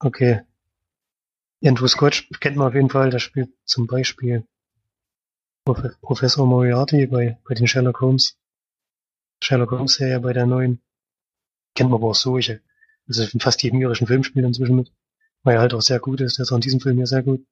Okay. 0.00 0.42
Andrew 1.62 1.86
Scott 1.86 2.26
kennt 2.40 2.56
man 2.56 2.68
auf 2.68 2.74
jeden 2.74 2.88
Fall, 2.90 3.10
der 3.10 3.18
spielt 3.18 3.50
zum 3.64 3.86
Beispiel 3.86 4.46
Prof 5.64 5.82
Professor 6.00 6.46
Moriarty 6.46 7.06
bei, 7.06 7.38
bei 7.46 7.54
den 7.54 7.66
Sherlock 7.66 8.00
Holmes. 8.00 8.38
Sherlock 9.42 9.70
Holmes 9.72 9.94
Serie 9.94 10.20
bei 10.20 10.32
der 10.32 10.46
neuen. 10.46 10.82
Kennt 11.74 11.90
man 11.90 12.00
aber 12.00 12.08
auch 12.08 12.14
so. 12.14 12.38
Ich, 12.38 12.50
also 13.06 13.24
in 13.24 13.40
fast 13.40 13.62
jedem 13.62 13.80
irischen 13.80 14.06
Film 14.06 14.24
spielt 14.24 14.46
inzwischen 14.46 14.76
mit. 14.76 14.92
Weil 15.42 15.56
er 15.56 15.60
halt 15.60 15.74
auch 15.74 15.82
sehr 15.82 16.00
gut 16.00 16.20
ist. 16.20 16.38
Der 16.38 16.44
ist 16.44 16.52
auch 16.52 16.56
in 16.56 16.62
diesem 16.62 16.80
Film 16.80 16.98
ja 16.98 17.06
sehr 17.06 17.22
gut. 17.22 17.46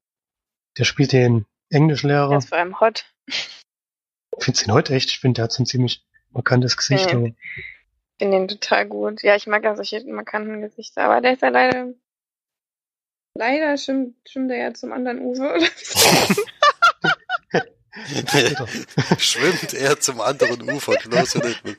Der 0.77 0.85
spielt 0.85 1.12
den 1.12 1.47
Englischlehrer. 1.71 2.29
Der 2.29 2.39
ist 2.39 2.49
vor 2.49 2.59
allem 2.59 2.81
hot. 2.81 3.07
Findest 4.39 4.66
du 4.66 4.71
ihn 4.71 4.75
heute 4.75 4.95
echt? 4.95 5.11
Ich 5.11 5.19
finde, 5.21 5.39
der 5.39 5.45
hat 5.45 5.53
so 5.53 5.62
ein 5.62 5.66
ziemlich 5.66 6.05
markantes 6.31 6.77
Gesicht. 6.77 7.11
Ja. 7.11 7.16
Aber 7.16 7.27
Ich 7.27 7.35
finde 8.19 8.39
den 8.39 8.49
total 8.49 8.87
gut. 8.87 9.23
Ja, 9.23 9.37
ich 9.37 9.47
mag 9.47 9.64
ja 9.64 9.75
solche 9.75 10.05
markanten 10.05 10.61
Gesichter, 10.61 11.05
aber 11.05 11.21
der 11.21 11.33
ist 11.35 11.43
ja 11.43 11.49
leider. 11.49 11.93
Leider 13.35 13.77
schwimmt, 13.77 14.16
schwimmt 14.29 14.51
er 14.51 14.57
ja 14.59 14.75
zum 14.75 14.93
anderen 14.93 15.21
Ufer. 15.21 15.59
Schwimmt 19.19 19.75
er 19.75 19.99
zum 20.01 20.21
anderen 20.21 20.71
Ufer, 20.71 20.95
Klaus 20.95 21.35
und 21.35 21.45
Edmund. 21.45 21.79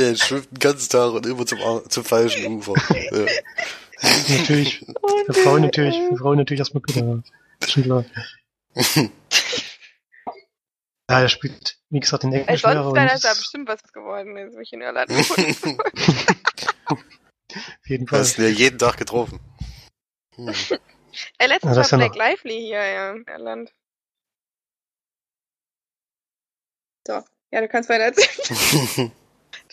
Der 0.00 0.16
schwimmt 0.16 0.50
den 0.50 0.58
ganzen 0.58 0.88
Tag 0.88 1.12
und 1.12 1.26
immer 1.26 1.44
zum, 1.44 1.58
zum 1.88 2.04
falschen 2.04 2.46
Ufer. 2.56 2.74
Ja. 4.02 4.08
natürlich, 4.38 4.82
für 5.26 5.34
Frauen 5.34 5.60
natürlich, 5.60 5.94
für 6.08 6.16
Frauen 6.16 6.38
natürlich 6.38 6.60
erstmal 6.60 6.80
bitter. 6.80 7.22
Ist 7.60 7.72
schon 7.72 7.82
klar. 7.82 8.04
Ja, 11.10 11.20
er 11.22 11.28
spielt, 11.28 11.76
wie 11.90 12.00
gesagt, 12.00 12.22
den 12.22 12.32
Ey, 12.32 12.42
Englischlehrer. 12.42 12.84
sonst 12.84 12.94
wäre 12.94 13.08
das 13.08 13.22
ja 13.24 13.34
bestimmt 13.34 13.68
was 13.68 13.82
geworden, 13.92 14.36
jetzt 14.38 14.54
wo 14.56 14.60
ich 14.60 14.72
in 14.72 14.80
Irland 14.80 15.10
auf 15.10 15.36
jeden 17.84 18.06
Du 18.06 18.10
Fall. 18.10 18.20
hast 18.20 18.38
ihn 18.38 18.44
ja 18.44 18.50
jeden 18.50 18.78
Tag 18.78 18.96
getroffen. 18.96 19.40
Hm. 20.36 20.54
Ey, 21.38 21.48
letztens 21.48 21.76
war 21.76 21.84
ja 21.84 21.96
Blake 21.96 22.16
Lively 22.16 22.60
hier 22.60 22.84
ja, 22.84 23.10
in 23.10 23.24
Irland. 23.26 23.74
So, 27.06 27.22
ja, 27.50 27.60
du 27.60 27.68
kannst 27.68 27.90
weiter 27.90 28.04
erzählen. 28.04 29.10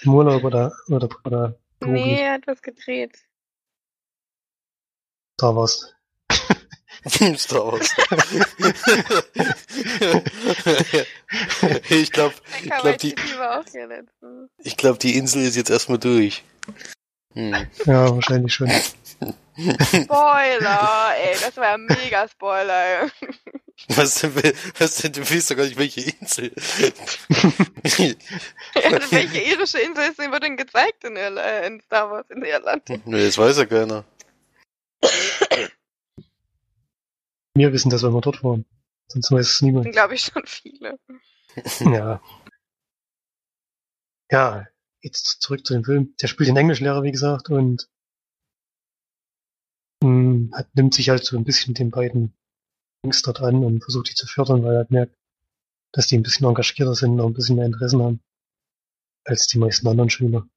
Im 0.02 0.14
Urlaub 0.14 0.44
oder, 0.44 0.74
oder, 0.90 1.10
oder 1.24 1.60
beruflich. 1.80 2.06
Nee, 2.06 2.22
er 2.22 2.34
hat 2.34 2.48
was 2.48 2.62
gedreht. 2.62 3.18
Da 5.38 5.56
war's. 5.56 5.94
Star 7.38 7.72
Wars. 7.72 7.96
ich 11.90 12.12
glaube, 12.12 12.34
ich 12.64 12.70
glaube, 12.70 12.98
die, 12.98 13.16
ich 14.64 14.78
glaub, 14.78 15.00
die 15.00 15.16
Insel 15.16 15.44
ist 15.44 15.56
jetzt 15.56 15.70
erstmal 15.70 16.00
durch. 16.00 16.44
Hm. 17.34 17.54
Ja, 17.86 18.14
wahrscheinlich 18.14 18.54
schon. 18.54 18.70
Spoiler, 19.58 21.16
ey, 21.18 21.36
das 21.42 21.58
war 21.58 21.72
ja 21.72 21.78
mega 21.78 22.28
Spoiler. 22.28 23.04
ey. 23.04 23.12
Was 23.90 24.16
denn, 24.22 24.34
was 24.80 24.96
denn, 24.98 25.14
du 25.14 25.22
weißt 25.22 25.52
doch 25.52 25.56
gar 25.56 25.66
nicht, 25.66 25.78
welche 25.78 26.02
Insel. 26.02 26.52
Welche 29.12 29.40
irische 29.40 29.80
Insel 29.80 30.10
ist, 30.10 30.18
wird 30.18 30.44
denn 30.44 30.58
gezeigt 30.58 31.04
in, 31.04 31.16
Irl 31.16 31.38
äh, 31.38 31.68
in 31.68 31.80
Star 31.82 32.10
Wars 32.10 32.30
in 32.30 32.44
Irland? 32.44 32.90
nee, 33.06 33.26
das 33.26 33.38
weiß 33.38 33.58
ja 33.58 33.66
keiner. 33.66 34.04
Wir 37.54 37.72
wissen 37.72 37.90
das, 37.90 38.04
weil 38.04 38.14
wir 38.14 38.22
dort 38.22 38.44
waren. 38.44 38.66
Sonst 39.08 39.32
weiß 39.32 39.48
es 39.48 39.62
niemand. 39.62 39.92
glaube 39.92 40.16
ich 40.16 40.22
schon 40.22 40.46
viele. 40.46 41.00
Ja. 41.80 42.22
Ja, 44.30 44.66
jetzt 45.02 45.42
zurück 45.42 45.66
zu 45.66 45.74
dem 45.74 45.84
Film. 45.84 46.16
Der 46.22 46.28
spielt 46.28 46.50
den 46.50 46.58
Englischlehrer, 46.58 47.04
wie 47.04 47.12
gesagt, 47.12 47.50
und 47.50 47.88
hat, 50.04 50.76
nimmt 50.76 50.94
sich 50.94 51.10
halt 51.10 51.26
so 51.26 51.38
ein 51.38 51.44
bisschen 51.44 51.74
den 51.74 51.92
beiden 51.92 52.34
Jungs 53.04 53.22
dort 53.22 53.42
an 53.42 53.64
und 53.64 53.84
versucht 53.84 54.10
die 54.10 54.16
zu 54.16 54.28
fördern, 54.28 54.64
weil 54.64 54.74
er 54.74 54.78
halt 54.80 54.92
merkt, 54.92 55.16
dass 55.94 56.08
die 56.08 56.18
ein 56.18 56.24
bisschen 56.24 56.48
engagierter 56.48 56.96
sind 56.96 57.14
und 57.14 57.22
auch 57.22 57.28
ein 57.28 57.34
bisschen 57.34 57.56
mehr 57.56 57.66
Interessen 57.66 58.02
haben 58.02 58.22
als 59.26 59.48
die 59.48 59.58
meisten 59.58 59.88
anderen 59.88 60.10
Schüler. 60.10 60.48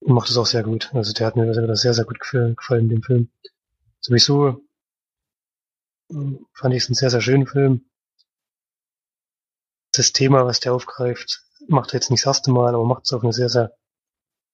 Und 0.00 0.14
macht 0.14 0.30
es 0.30 0.36
auch 0.36 0.46
sehr 0.46 0.62
gut. 0.62 0.92
Also 0.94 1.12
der 1.12 1.26
hat 1.26 1.36
mir 1.36 1.48
wieder 1.48 1.76
sehr, 1.76 1.94
sehr 1.94 2.04
gut 2.04 2.20
gefallen, 2.20 2.56
gefallen 2.56 2.88
dem 2.88 3.02
Film. 3.02 3.30
Sowieso 4.00 4.62
mh, 6.10 6.38
fand 6.54 6.74
ich 6.74 6.82
es 6.82 6.88
einen 6.88 6.94
sehr, 6.94 7.10
sehr 7.10 7.20
schönen 7.20 7.46
Film 7.46 7.84
das 9.92 10.12
Thema, 10.12 10.46
was 10.46 10.60
der 10.60 10.72
aufgreift, 10.72 11.44
macht 11.68 11.90
er 11.90 11.94
jetzt 11.94 12.10
nicht 12.10 12.24
das 12.24 12.36
erste 12.36 12.50
Mal, 12.50 12.74
aber 12.74 12.84
macht 12.84 13.04
es 13.04 13.12
auf 13.12 13.22
eine 13.22 13.32
sehr, 13.32 13.48
sehr 13.48 13.76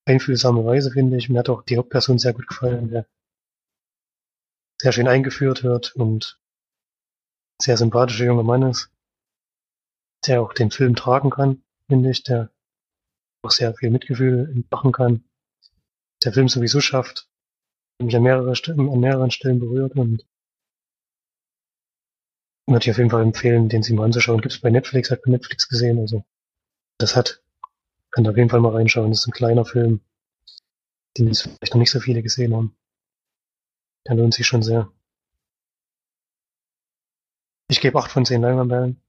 einfühlsame 0.06 0.64
Weise, 0.64 0.90
finde 0.90 1.16
ich. 1.18 1.28
Mir 1.28 1.40
hat 1.40 1.48
auch 1.48 1.62
die 1.62 1.76
Hauptperson 1.76 2.18
sehr 2.18 2.32
gut 2.32 2.46
gefallen, 2.46 2.90
der 2.90 3.06
sehr 4.80 4.92
schön 4.92 5.08
eingeführt 5.08 5.64
wird 5.64 5.94
und 5.96 6.40
sehr 7.60 7.76
sympathischer 7.76 8.26
junger 8.26 8.42
Mann 8.42 8.62
ist, 8.62 8.90
der 10.26 10.42
auch 10.42 10.52
den 10.52 10.70
Film 10.70 10.94
tragen 10.94 11.30
kann, 11.30 11.62
finde 11.88 12.10
ich, 12.10 12.22
der 12.22 12.50
auch 13.42 13.50
sehr 13.50 13.74
viel 13.74 13.90
Mitgefühl 13.90 14.50
entfachen 14.50 14.92
kann. 14.92 15.24
Der 16.24 16.32
Film 16.32 16.48
sowieso 16.48 16.80
schafft, 16.80 17.28
mich 18.02 18.14
an, 18.16 18.22
mehrere 18.22 18.52
an 18.52 19.00
mehreren 19.00 19.30
Stellen 19.30 19.58
berührt 19.58 19.94
und 19.96 20.26
würde 22.66 22.84
ich 22.84 22.90
auf 22.90 22.98
jeden 22.98 23.10
Fall 23.10 23.22
empfehlen, 23.22 23.68
den 23.68 23.82
sich 23.82 23.94
mal 23.94 24.04
anzuschauen. 24.04 24.40
Gibt's 24.40 24.60
bei 24.60 24.70
Netflix, 24.70 25.10
hat 25.10 25.22
bei 25.22 25.30
Netflix 25.30 25.68
gesehen, 25.68 25.98
also 25.98 26.24
das 26.98 27.16
hat, 27.16 27.42
könnt 28.16 28.28
ihr 28.28 28.30
auf 28.30 28.36
jeden 28.38 28.48
Fall 28.48 28.60
mal 28.60 28.72
reinschauen. 28.72 29.10
Das 29.10 29.20
ist 29.20 29.26
ein 29.28 29.32
kleiner 29.32 29.66
Film, 29.66 30.00
den 31.18 31.26
jetzt 31.26 31.42
vielleicht 31.42 31.74
noch 31.74 31.80
nicht 31.80 31.90
so 31.90 32.00
viele 32.00 32.22
gesehen 32.22 32.56
haben. 32.56 32.74
Der 34.06 34.14
lohnt 34.14 34.32
sich 34.32 34.46
schon 34.46 34.62
sehr. 34.62 34.90
Ich 37.68 37.82
gebe 37.82 37.98
acht 37.98 38.10
von 38.10 38.24
zehn 38.24 38.40
Leinwandperlen. 38.40 39.02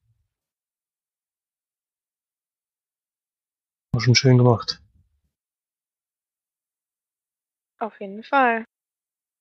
War 3.93 4.01
schon 4.01 4.15
schön 4.15 4.37
gemacht. 4.37 4.81
Auf 7.79 8.01
jeden 8.01 8.23
Fall. 8.23 8.65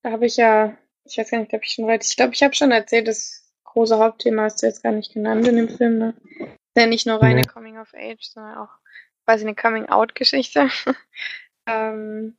Da 0.05 0.13
habe 0.13 0.27
ich 0.27 0.37
ja, 0.37 0.79
ich 1.03 1.19
weiß 1.19 1.29
gar 1.33 1.41
nicht, 1.41 1.53
ob 1.53 1.65
ich 1.65 1.73
schon 1.73 1.89
weit, 1.89 2.05
ich 2.05 2.15
glaube, 2.15 2.35
ich 2.35 2.43
habe 2.45 2.55
schon 2.55 2.71
erzählt, 2.71 3.09
das 3.09 3.53
große 3.65 3.99
Hauptthema 3.99 4.45
hast 4.45 4.63
du 4.63 4.67
jetzt 4.67 4.85
gar 4.85 4.93
nicht 4.93 5.13
genannt 5.13 5.49
in 5.49 5.57
dem 5.57 5.69
Film, 5.69 5.99
ne? 5.99 6.15
Ist 6.39 6.77
ja 6.77 6.87
nicht 6.87 7.07
nur 7.07 7.21
reine 7.21 7.41
Nee. 7.41 7.49
Coming 7.49 7.79
of 7.79 7.93
Age, 7.95 8.23
sondern 8.23 8.59
auch 8.59 8.79
quasi 9.27 9.45
eine 9.45 9.55
Coming 9.55 9.87
Out 9.89 10.15
Geschichte. 10.15 10.71
ähm, 11.67 12.37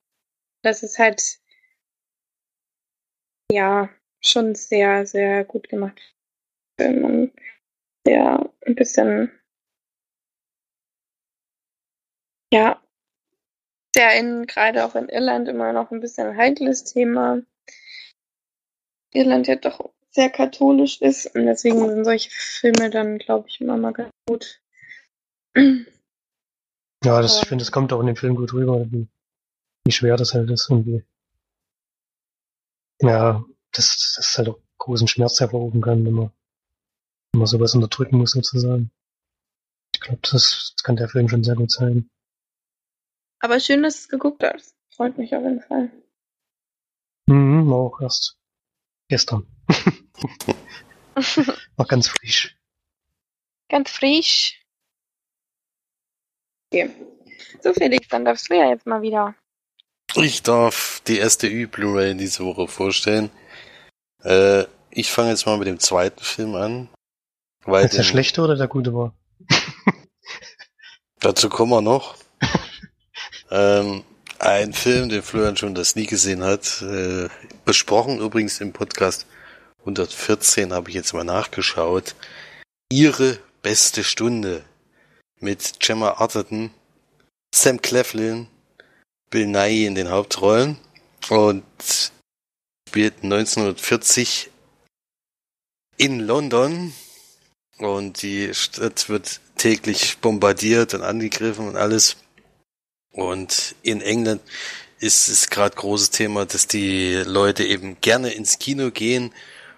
das 0.64 0.84
ist 0.84 0.98
halt, 0.98 1.40
ja, 3.52 3.90
schon 4.22 4.56
sehr, 4.56 5.06
sehr 5.06 5.44
gut 5.44 5.70
gemacht. 5.70 6.16
Und 6.80 7.34
sehr 8.06 8.50
ein 8.66 8.76
bisschen, 8.76 9.32
ja, 12.54 12.82
sehr 13.96 14.18
in, 14.20 14.46
gerade 14.46 14.86
auch 14.86 14.96
in 14.96 15.10
Irland 15.10 15.48
immer 15.48 15.74
noch 15.74 15.92
ein 15.92 16.00
bisschen 16.00 16.28
ein 16.28 16.38
heikles 16.38 16.84
Thema. 16.84 17.42
Irland 19.14 19.48
ja 19.48 19.56
doch 19.56 19.92
sehr 20.12 20.30
katholisch 20.30 21.02
ist 21.02 21.36
und 21.36 21.46
deswegen 21.46 21.80
sind 21.90 22.06
solche 22.06 22.30
Filme 22.32 22.90
dann, 22.90 23.18
glaube 23.18 23.48
ich, 23.50 23.60
immer 23.60 23.78
mal 23.78 23.94
ganz 23.94 24.12
gut. 24.28 24.62
Ja, 27.04 27.22
das, 27.22 27.42
ich 27.42 27.48
finde, 27.48 27.64
das 27.64 27.72
kommt 27.72 27.94
auch 27.94 28.00
in 28.00 28.08
dem 28.08 28.16
Film 28.16 28.36
gut 28.36 28.54
rüber, 28.54 28.86
wie, 28.92 29.08
wie 29.86 29.92
schwer 29.92 30.18
das 30.18 30.34
halt 30.34 30.50
ist 30.50 30.70
und 30.70 30.86
wie, 30.86 31.04
ja, 33.02 33.44
das, 33.72 34.16
das 34.18 34.38
halt 34.38 34.50
auch 34.50 34.60
großen 34.80 35.08
Schmerz 35.08 35.40
hervorrufen 35.40 35.82
kann, 35.82 36.06
wenn 36.06 36.14
man, 36.14 36.32
wenn 37.32 37.40
man 37.40 37.48
sowas 37.48 37.76
unterdrücken 37.76 38.18
muss, 38.18 38.32
sozusagen. 38.32 38.92
Ich 39.94 40.02
glaube, 40.02 40.20
das, 40.22 40.74
das 40.76 40.84
kann 40.84 40.96
der 40.96 41.10
Film 41.10 41.30
schon 41.30 41.44
sehr 41.44 41.56
gut 41.56 41.72
zeigen. 41.72 42.10
Aber 43.40 43.60
schön, 43.60 43.84
dass 43.84 43.96
du 43.96 44.00
es 44.00 44.10
geguckt 44.10 44.44
hast. 44.44 44.76
Freut 44.96 45.18
mich 45.18 45.36
auf 45.36 45.44
jeden 45.44 45.62
Fall. 45.62 45.92
Mhm, 47.28 47.72
auch 47.72 48.02
erst 48.02 48.38
gestern. 49.10 49.46
War 51.76 51.86
ganz 51.86 52.08
frisch. 52.08 52.58
Ganz 53.70 53.92
frisch. 53.92 54.67
Okay. 56.72 56.90
So, 57.64 57.74
Felix, 57.74 58.08
dann 58.10 58.26
darfst 58.26 58.50
du 58.50 58.56
ja 58.56 58.70
jetzt 58.70 58.86
mal 58.86 59.02
wieder. 59.02 59.34
Ich 60.16 60.42
darf 60.44 61.02
die 61.08 61.18
erste 61.18 61.48
Ü-Blu-ray 61.48 62.16
diese 62.16 62.44
Woche 62.46 62.68
vorstellen. 62.68 63.30
Äh, 64.24 64.64
ich 64.92 65.12
fange 65.12 65.30
jetzt 65.30 65.46
mal 65.46 65.58
mit 65.58 65.68
dem 65.68 65.80
zweiten 65.80 66.24
Film 66.24 66.56
an. 66.56 66.90
Weil 67.66 67.86
Ist 67.86 67.94
der 67.96 68.04
den- 68.04 68.10
schlechte 68.10 68.42
oder 68.42 68.56
der 68.56 68.68
gute 68.68 68.94
war? 68.94 69.14
Dazu 71.20 71.50
kommen 71.50 71.72
wir 71.72 71.82
noch. 71.82 72.16
ähm, 73.52 74.04
ein 74.40 74.74
Film, 74.74 75.10
den 75.10 75.24
Florian 75.24 75.58
schon 75.58 75.76
das 75.76 75.96
nie 75.96 76.06
gesehen 76.06 76.44
hat. 76.44 76.82
Äh, 76.82 77.28
besprochen 77.66 78.20
übrigens 78.20 78.62
im 78.62 78.72
Podcast 78.74 79.26
114 79.80 80.74
habe 80.74 80.90
ich 80.90 80.96
jetzt 80.96 81.14
mal 81.14 81.24
nachgeschaut. 81.24 82.16
Ihre 82.92 83.40
beste 83.62 84.04
Stunde 84.04 84.64
mit 85.40 85.80
Gemma 85.80 86.12
Arterton, 86.14 86.72
Sam 87.54 87.82
Cleflin, 87.82 88.48
Bill 89.30 89.48
Nye 89.48 89.86
in 89.86 89.96
den 89.96 90.10
Hauptrollen 90.10 90.78
und 91.30 91.64
spielt 92.88 93.24
1940 93.24 94.50
in 95.98 96.20
London 96.20 96.94
und 97.80 98.22
die 98.22 98.54
Stadt 98.54 99.10
wird 99.10 99.40
täglich 99.58 100.18
bombardiert 100.20 100.94
und 100.94 101.02
angegriffen 101.02 101.68
und 101.68 101.76
alles. 101.76 102.18
Und 103.12 103.76
in 103.82 104.02
England 104.02 104.42
ist 105.00 105.28
es 105.28 105.50
gerade 105.50 105.76
großes 105.76 106.12
Thema, 106.12 106.46
dass 106.46 106.68
die 106.68 107.16
Leute 107.26 107.66
eben 107.66 108.00
gerne 108.02 108.32
ins 108.32 108.60
Kino 108.60 108.92
gehen 108.92 109.34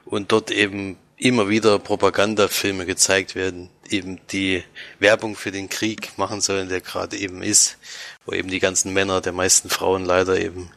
und 0.06 0.32
dort 0.32 0.52
eben 0.52 0.98
immer 1.20 1.50
wieder 1.50 1.78
Propagandafilme 1.80 2.86
gezeigt 2.86 3.36
werden, 3.36 3.70
eben 3.90 4.22
die 4.28 4.64
Werbung 5.00 5.36
für 5.36 5.52
den 5.52 5.70
Krieg 5.70 6.18
machen 6.18 6.40
sollen, 6.40 6.70
der 6.70 6.80
gerade 6.80 7.18
eben 7.18 7.44
ist, 7.44 7.78
wo 8.26 8.32
eben 8.32 8.50
die 8.50 8.60
ganzen 8.60 8.94
Männer 8.94 9.20
der 9.20 9.34
meisten 9.34 9.70
Frauen 9.70 10.06
leider 10.06 10.40
eben 10.40 10.72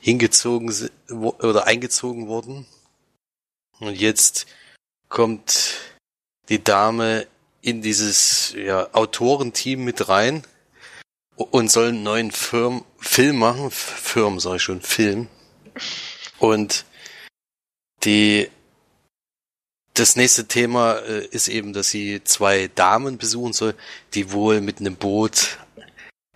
hingezogen 0.00 0.90
oder 1.08 1.66
eingezogen 1.66 2.26
wurden. 2.26 2.66
Und 3.78 3.94
jetzt 3.94 4.46
kommt 5.08 5.74
die 6.48 6.62
Dame 6.62 7.26
in 7.62 7.80
dieses 7.80 8.52
ja, 8.56 8.92
Autorenteam 8.92 9.84
mit 9.84 10.08
rein 10.08 10.42
und 11.36 11.70
soll 11.70 11.88
einen 11.88 12.02
neuen 12.02 12.32
Film, 12.32 12.84
Film 12.98 13.38
machen. 13.38 13.70
Film, 13.70 14.40
sag 14.40 14.56
ich 14.56 14.62
schon, 14.62 14.82
Film. 14.82 15.28
Und 16.38 16.84
die 18.04 18.50
das 19.94 20.16
nächste 20.16 20.46
Thema 20.46 20.96
äh, 20.98 21.26
ist 21.26 21.48
eben, 21.48 21.72
dass 21.72 21.88
sie 21.88 22.22
zwei 22.24 22.68
Damen 22.74 23.16
besuchen 23.16 23.52
soll, 23.52 23.74
die 24.12 24.32
wohl 24.32 24.60
mit 24.60 24.80
einem 24.80 24.96
Boot 24.96 25.58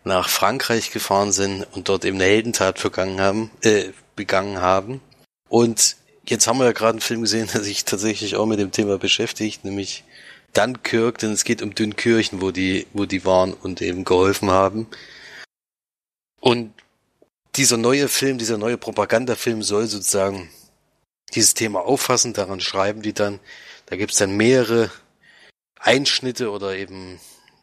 nach 0.04 0.28
Frankreich 0.28 0.92
gefahren 0.92 1.32
sind 1.32 1.66
und 1.72 1.88
dort 1.88 2.04
eben 2.04 2.16
eine 2.16 2.24
Heldentat 2.24 2.82
begangen 2.82 3.20
haben, 3.20 3.50
äh, 3.62 3.90
begangen 4.16 4.60
haben. 4.60 5.00
Und 5.48 5.96
jetzt 6.26 6.46
haben 6.46 6.58
wir 6.58 6.66
ja 6.66 6.72
gerade 6.72 6.92
einen 6.92 7.00
Film 7.00 7.22
gesehen, 7.22 7.48
der 7.52 7.62
sich 7.62 7.84
tatsächlich 7.84 8.36
auch 8.36 8.46
mit 8.46 8.60
dem 8.60 8.70
Thema 8.70 8.96
beschäftigt, 8.96 9.64
nämlich 9.64 10.04
Dunkirk, 10.54 11.18
denn 11.18 11.32
es 11.32 11.44
geht 11.44 11.60
um 11.60 11.74
Dünnkirchen, 11.74 12.40
wo 12.40 12.52
die, 12.52 12.86
wo 12.92 13.06
die 13.06 13.24
waren 13.24 13.52
und 13.52 13.82
eben 13.82 14.04
geholfen 14.04 14.50
haben. 14.50 14.86
Und 16.40 16.72
dieser 17.56 17.76
neue 17.76 18.08
Film, 18.08 18.38
dieser 18.38 18.56
neue 18.56 18.78
Propagandafilm 18.78 19.62
soll 19.62 19.88
sozusagen 19.88 20.48
dieses 21.34 21.54
Thema 21.54 21.80
auffassen, 21.80 22.32
daran 22.32 22.60
schreiben 22.60 23.02
die 23.02 23.12
dann. 23.12 23.40
Da 23.86 23.96
gibt's 23.96 24.18
dann 24.18 24.36
mehrere 24.36 24.90
Einschnitte 25.78 26.50
oder 26.50 26.76
eben 26.76 27.20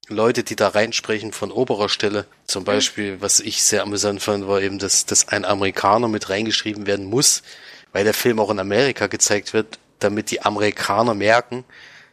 Leute, 0.08 0.44
die 0.44 0.56
da 0.56 0.70
reinsprechen 0.70 1.32
von 1.32 1.52
oberer 1.52 1.90
Stelle. 1.90 2.26
Zum 2.46 2.64
mhm. 2.64 2.66
Beispiel, 2.66 3.22
was 3.22 3.40
ich 3.40 3.64
sehr 3.64 3.82
amüsant 3.82 4.22
fand, 4.22 4.48
war 4.48 4.62
eben, 4.62 4.80
dass, 4.80 5.06
dass 5.06 5.28
ein 5.30 5.46
Amerikaner 5.46 6.08
mit 6.08 6.30
reingeschrieben 6.30 6.86
werden 6.86 7.06
muss, 7.06 7.44
weil 7.92 8.04
der 8.04 8.14
Film 8.14 8.40
auch 8.40 8.52
in 8.52 8.60
Amerika 8.60 9.08
gezeigt 9.08 9.54
wird, 9.54 9.80
damit 10.00 10.30
die 10.30 10.42
Amerikaner 10.42 11.16
merken, 11.16 11.64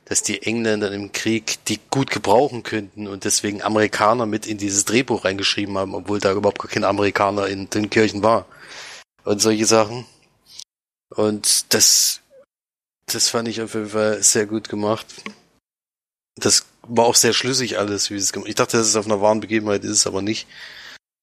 dass 0.06 0.22
die 0.22 0.42
Engländer 0.42 0.90
im 0.92 1.12
Krieg 1.12 1.64
die 1.66 1.80
gut 1.90 2.10
gebrauchen 2.10 2.62
könnten 2.62 3.06
und 3.06 3.24
deswegen 3.24 3.62
Amerikaner 3.62 4.26
mit 4.26 4.46
in 4.46 4.58
dieses 4.58 4.84
Drehbuch 4.84 5.24
reingeschrieben 5.24 5.76
haben, 5.78 5.94
obwohl 5.94 6.18
da 6.18 6.32
überhaupt 6.32 6.58
gar 6.58 6.70
kein 6.70 6.84
Amerikaner 6.84 7.46
in 7.46 7.70
den 7.70 7.90
Kirchen 7.90 8.22
war. 8.22 8.46
Und 9.24 9.40
solche 9.40 9.66
Sachen. 9.66 10.06
Und 11.16 11.72
das, 11.74 12.20
das 13.06 13.28
fand 13.28 13.48
ich 13.48 13.60
auf 13.62 13.74
jeden 13.74 13.90
Fall 13.90 14.22
sehr 14.22 14.46
gut 14.46 14.68
gemacht. 14.68 15.06
Das 16.36 16.64
war 16.82 17.04
auch 17.04 17.14
sehr 17.14 17.32
schlüssig 17.32 17.78
alles, 17.78 18.10
wie 18.10 18.16
es 18.16 18.32
gemacht. 18.32 18.48
Ich 18.48 18.54
dachte, 18.54 18.76
das 18.76 18.88
ist 18.88 18.96
auf 18.96 19.06
einer 19.06 19.20
wahren 19.20 19.40
Begebenheit, 19.40 19.84
ist 19.84 19.90
es 19.90 20.06
aber 20.06 20.22
nicht. 20.22 20.46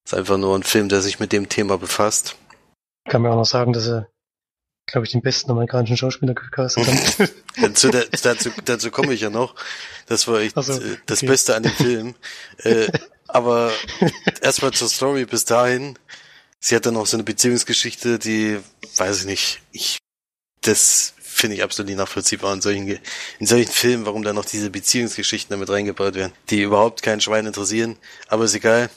Es 0.06 0.14
ist 0.14 0.18
einfach 0.18 0.38
nur 0.38 0.56
ein 0.56 0.64
Film, 0.64 0.90
der 0.90 1.02
sich 1.02 1.20
mit 1.20 1.32
dem 1.32 1.50
Thema 1.50 1.78
befasst. 1.78 2.36
Ich 3.06 3.12
kann 3.12 3.22
mir 3.22 3.32
auch 3.32 3.36
noch 3.36 3.46
sagen, 3.46 3.74
dass 3.74 3.88
er, 3.88 4.08
glaube 4.86 5.06
ich, 5.06 5.12
den 5.12 5.22
besten 5.22 5.52
amerikanischen 5.52 5.98
Schauspieler 5.98 6.34
gecastet 6.34 6.88
hat. 6.88 7.32
dazu, 7.62 7.90
dazu, 7.90 8.50
dazu 8.66 8.92
komme 8.92 9.14
ich 9.14 9.22
ja 9.22 9.30
noch. 9.30 9.56
Das 10.06 10.28
war 10.28 10.40
echt 10.40 10.56
so, 10.56 10.74
okay. 10.74 10.98
das 11.06 11.22
Beste 11.22 11.56
an 11.56 11.64
dem 11.64 11.72
Film. 11.74 12.16
äh, 12.60 12.88
aber 13.28 13.72
erstmal 14.42 14.72
zur 14.72 14.90
Story 14.90 15.26
bis 15.26 15.46
dahin. 15.46 15.98
Sie 16.60 16.76
hat 16.76 16.86
dann 16.86 16.98
auch 16.98 17.06
so 17.06 17.16
eine 17.16 17.24
Beziehungsgeschichte, 17.24 18.20
die, 18.20 18.60
weiß 19.00 19.22
ich 19.22 19.26
nicht, 19.26 19.62
ich, 19.72 19.98
das 20.62 21.14
finde 21.20 21.56
ich 21.56 21.64
absolut 21.64 21.88
nicht 21.88 21.98
nachvollziehbar 21.98 22.54
in 22.54 22.62
solchen, 22.62 23.00
in 23.40 23.46
solchen 23.46 23.72
Filmen, 23.72 24.06
warum 24.06 24.24
da 24.24 24.34
noch 24.34 24.46
diese 24.46 24.70
Beziehungsgeschichten 24.70 25.54
damit 25.54 25.70
reingebaut 25.70 26.16
werden, 26.16 26.34
die 26.50 26.62
überhaupt 26.62 27.02
keinen 27.02 27.22
Schwein 27.22 27.46
interessieren, 27.46 27.98
aber 28.28 28.46
ist 28.46 28.56
egal. 28.56 28.90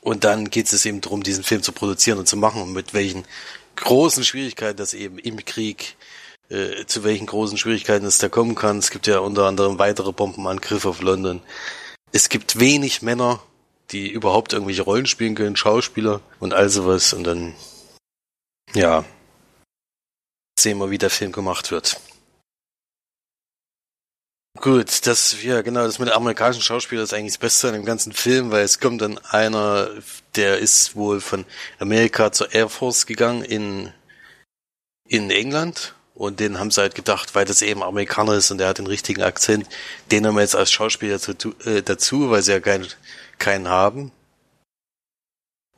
Und 0.00 0.24
dann 0.24 0.48
geht 0.48 0.72
es 0.72 0.86
eben 0.86 1.00
darum, 1.00 1.22
diesen 1.22 1.44
Film 1.44 1.62
zu 1.62 1.72
produzieren 1.72 2.18
und 2.18 2.28
zu 2.28 2.36
machen 2.36 2.62
und 2.62 2.72
mit 2.72 2.94
welchen 2.94 3.26
großen 3.76 4.24
Schwierigkeiten 4.24 4.78
das 4.78 4.94
eben 4.94 5.18
im 5.18 5.44
Krieg, 5.44 5.96
äh, 6.48 6.86
zu 6.86 7.04
welchen 7.04 7.26
großen 7.26 7.58
Schwierigkeiten 7.58 8.06
es 8.06 8.18
da 8.18 8.28
kommen 8.28 8.54
kann. 8.54 8.78
Es 8.78 8.90
gibt 8.90 9.06
ja 9.06 9.18
unter 9.18 9.44
anderem 9.44 9.78
weitere 9.78 10.12
Bombenangriffe 10.12 10.88
auf 10.88 11.02
London. 11.02 11.42
Es 12.12 12.28
gibt 12.28 12.58
wenig 12.58 13.02
Männer, 13.02 13.42
die 13.90 14.10
überhaupt 14.10 14.52
irgendwelche 14.52 14.82
Rollen 14.82 15.06
spielen 15.06 15.34
können, 15.34 15.56
Schauspieler 15.56 16.20
und 16.40 16.54
all 16.54 16.68
sowas. 16.68 17.12
Und 17.12 17.24
dann, 17.24 17.54
ja, 18.74 19.04
sehen 20.58 20.78
wir, 20.78 20.90
wie 20.90 20.98
der 20.98 21.10
Film 21.10 21.32
gemacht 21.32 21.70
wird. 21.70 22.00
Gut, 24.60 25.06
das, 25.06 25.40
ja, 25.44 25.62
genau, 25.62 25.84
das 25.84 26.00
mit 26.00 26.10
amerikanischen 26.10 26.62
Schauspieler 26.62 27.04
ist 27.04 27.14
eigentlich 27.14 27.34
das 27.34 27.38
Beste 27.38 27.68
an 27.68 27.74
dem 27.74 27.84
ganzen 27.84 28.12
Film, 28.12 28.50
weil 28.50 28.64
es 28.64 28.80
kommt 28.80 29.00
dann 29.00 29.18
einer, 29.18 29.88
der 30.34 30.58
ist 30.58 30.96
wohl 30.96 31.20
von 31.20 31.44
Amerika 31.78 32.32
zur 32.32 32.52
Air 32.52 32.68
Force 32.68 33.06
gegangen 33.06 33.44
in, 33.44 33.92
in 35.08 35.30
England 35.30 35.94
und 36.14 36.40
den 36.40 36.58
haben 36.58 36.72
sie 36.72 36.80
halt 36.80 36.96
gedacht, 36.96 37.36
weil 37.36 37.44
das 37.44 37.62
eben 37.62 37.84
Amerikaner 37.84 38.34
ist 38.34 38.50
und 38.50 38.58
der 38.58 38.66
hat 38.66 38.78
den 38.78 38.88
richtigen 38.88 39.22
Akzent, 39.22 39.68
den 40.10 40.26
haben 40.26 40.34
wir 40.34 40.40
jetzt 40.40 40.56
als 40.56 40.72
Schauspieler 40.72 41.18
dazu, 41.18 41.54
äh, 41.64 41.82
dazu 41.82 42.30
weil 42.30 42.42
sie 42.42 42.50
ja 42.52 42.60
keinen 42.60 42.88
keinen 43.38 43.68
haben. 43.68 44.10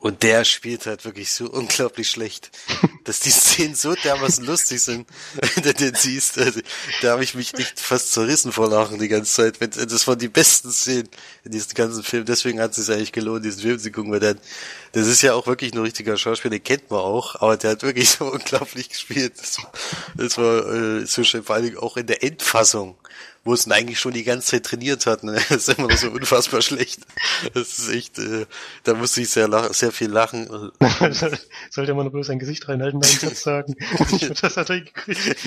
Und 0.01 0.23
der 0.23 0.45
spielt 0.45 0.87
halt 0.87 1.05
wirklich 1.05 1.31
so 1.31 1.45
unglaublich 1.45 2.09
schlecht, 2.09 2.49
dass 3.03 3.19
die 3.19 3.29
Szenen 3.29 3.75
so 3.75 3.93
dermaßen 3.93 4.43
lustig 4.43 4.81
sind, 4.81 5.07
wenn 5.35 5.63
du 5.63 5.73
den 5.75 5.93
siehst. 5.93 6.39
Also, 6.39 6.59
da 7.03 7.11
habe 7.11 7.23
ich 7.23 7.35
mich 7.35 7.53
echt 7.53 7.79
fast 7.79 8.11
zerrissen 8.11 8.51
vor 8.51 8.67
Lachen 8.67 8.97
die 8.97 9.07
ganze 9.07 9.31
Zeit. 9.31 9.61
Wenn, 9.61 9.69
das 9.69 10.07
waren 10.07 10.17
die 10.17 10.27
besten 10.27 10.71
Szenen 10.71 11.07
in 11.43 11.51
diesem 11.51 11.75
ganzen 11.75 12.01
Film. 12.01 12.25
Deswegen 12.25 12.59
hat 12.59 12.75
es 12.75 12.83
sich 12.83 12.95
eigentlich 12.95 13.11
gelohnt, 13.11 13.45
diesen 13.45 13.61
Film 13.61 13.77
zu 13.77 13.91
gucken, 13.91 14.11
weil 14.11 14.19
der, 14.19 14.37
das 14.93 15.05
ist 15.05 15.21
ja 15.21 15.35
auch 15.35 15.45
wirklich 15.45 15.71
ein 15.71 15.79
richtiger 15.79 16.17
Schauspieler, 16.17 16.53
den 16.53 16.63
kennt 16.63 16.89
man 16.89 16.99
auch, 16.99 17.35
aber 17.35 17.55
der 17.55 17.69
hat 17.69 17.83
wirklich 17.83 18.09
so 18.17 18.25
unglaublich 18.25 18.89
gespielt. 18.89 19.33
Das, 19.37 19.57
das 20.17 20.37
war 20.39 20.65
äh, 20.73 21.05
so 21.05 21.23
schön, 21.23 21.43
vor 21.43 21.55
allen 21.55 21.65
Dingen 21.65 21.77
auch 21.77 21.95
in 21.95 22.07
der 22.07 22.23
Endfassung 22.23 22.97
wo 23.43 23.53
es 23.53 23.65
ihn 23.65 23.71
eigentlich 23.71 23.99
schon 23.99 24.13
die 24.13 24.23
ganze 24.23 24.47
Zeit 24.47 24.65
trainiert 24.65 25.05
hat. 25.05 25.23
Ne? 25.23 25.39
Das 25.49 25.67
ist 25.67 25.77
immer 25.77 25.87
noch 25.87 25.97
so 25.97 26.09
unfassbar 26.09 26.61
schlecht. 26.61 27.01
Das 27.53 27.79
ist 27.79 27.89
echt, 27.89 28.19
äh, 28.19 28.45
da 28.83 28.93
musste 28.93 29.21
ich 29.21 29.29
sehr, 29.29 29.73
sehr 29.73 29.91
viel 29.91 30.09
lachen. 30.09 30.47
Sollte 31.69 31.93
man 31.93 32.05
nur 32.05 32.11
bloß 32.11 32.29
ein 32.29 32.39
Gesicht 32.39 32.67
reinhalten, 32.67 33.01
einen 33.03 33.19
Satz 33.19 33.41
sagen. 33.41 33.75
das 34.41 34.57
hat 34.57 34.69
er 34.69 34.81
gekriegt. 34.81 35.37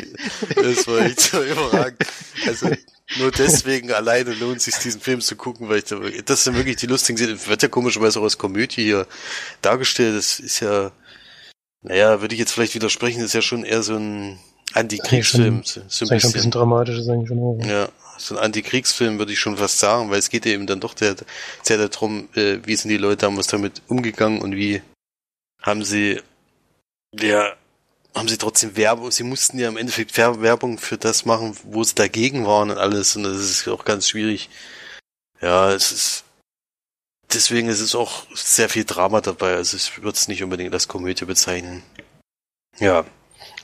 Das 0.56 0.86
war 0.86 1.00
echt 1.00 1.20
so 1.20 1.42
überragend. 1.42 2.02
Also 2.46 2.70
nur 3.18 3.30
deswegen 3.30 3.92
alleine 3.92 4.34
lohnt 4.34 4.60
sich 4.60 4.74
diesen 4.76 5.00
Film 5.00 5.20
zu 5.20 5.36
gucken, 5.36 5.68
weil 5.68 5.78
ich 5.78 5.84
da, 5.84 6.00
das 6.24 6.44
sind 6.44 6.56
wirklich 6.56 6.76
die 6.76 6.86
lustigen 6.86 7.16
Szenen. 7.16 7.46
Wird 7.46 7.62
ja 7.62 7.68
komischerweise 7.68 8.18
auch 8.18 8.24
als 8.24 8.38
Komödie 8.38 8.82
hier 8.82 9.06
dargestellt. 9.62 10.16
Das 10.16 10.40
ist 10.40 10.60
ja, 10.60 10.90
naja, 11.82 12.20
würde 12.20 12.34
ich 12.34 12.40
jetzt 12.40 12.52
vielleicht 12.52 12.74
widersprechen, 12.74 13.20
das 13.20 13.28
ist 13.28 13.34
ja 13.34 13.42
schon 13.42 13.64
eher 13.64 13.82
so 13.82 13.96
ein 13.96 14.38
Antikriegsfilm. 14.74 15.62
So 15.64 15.80
ein 15.80 15.86
bisschen, 15.86 16.10
ein 16.10 16.32
bisschen 16.32 16.50
dramatisch 16.50 16.98
ist 16.98 17.08
eigentlich 17.08 17.28
schon. 17.28 17.60
Ja, 17.60 17.88
so 18.18 18.36
ein 18.36 18.44
Antikriegsfilm 18.44 19.18
würde 19.18 19.32
ich 19.32 19.38
schon 19.38 19.56
fast 19.56 19.78
sagen, 19.78 20.10
weil 20.10 20.18
es 20.18 20.30
geht 20.30 20.46
eben 20.46 20.66
dann 20.66 20.80
doch 20.80 20.96
sehr, 20.96 21.16
sehr 21.62 21.88
darum, 21.88 22.28
äh, 22.34 22.58
wie 22.64 22.76
sind 22.76 22.90
die 22.90 22.96
Leute 22.96 23.18
damals 23.18 23.46
damit 23.46 23.82
umgegangen 23.88 24.42
und 24.42 24.56
wie 24.56 24.82
haben 25.62 25.84
sie, 25.84 26.20
ja, 27.14 27.54
haben 28.14 28.28
sie 28.28 28.38
trotzdem 28.38 28.76
Werbung, 28.76 29.10
sie 29.10 29.24
mussten 29.24 29.58
ja 29.58 29.68
im 29.68 29.76
Endeffekt 29.76 30.16
Werbung 30.16 30.78
für 30.78 30.98
das 30.98 31.24
machen, 31.24 31.56
wo 31.64 31.82
sie 31.82 31.94
dagegen 31.94 32.46
waren 32.46 32.70
und 32.70 32.78
alles 32.78 33.16
und 33.16 33.24
das 33.24 33.38
ist 33.38 33.68
auch 33.68 33.84
ganz 33.84 34.08
schwierig. 34.08 34.50
Ja, 35.40 35.72
es 35.72 35.90
ist, 35.92 36.24
deswegen 37.32 37.68
ist 37.68 37.80
es 37.80 37.94
auch 37.94 38.24
sehr 38.34 38.68
viel 38.68 38.84
Drama 38.84 39.20
dabei, 39.20 39.54
also 39.54 39.76
ich 39.76 40.02
würde 40.02 40.16
es 40.16 40.28
nicht 40.28 40.42
unbedingt 40.42 40.72
als 40.72 40.88
Komödie 40.88 41.24
bezeichnen. 41.24 41.82
Ja, 42.78 43.04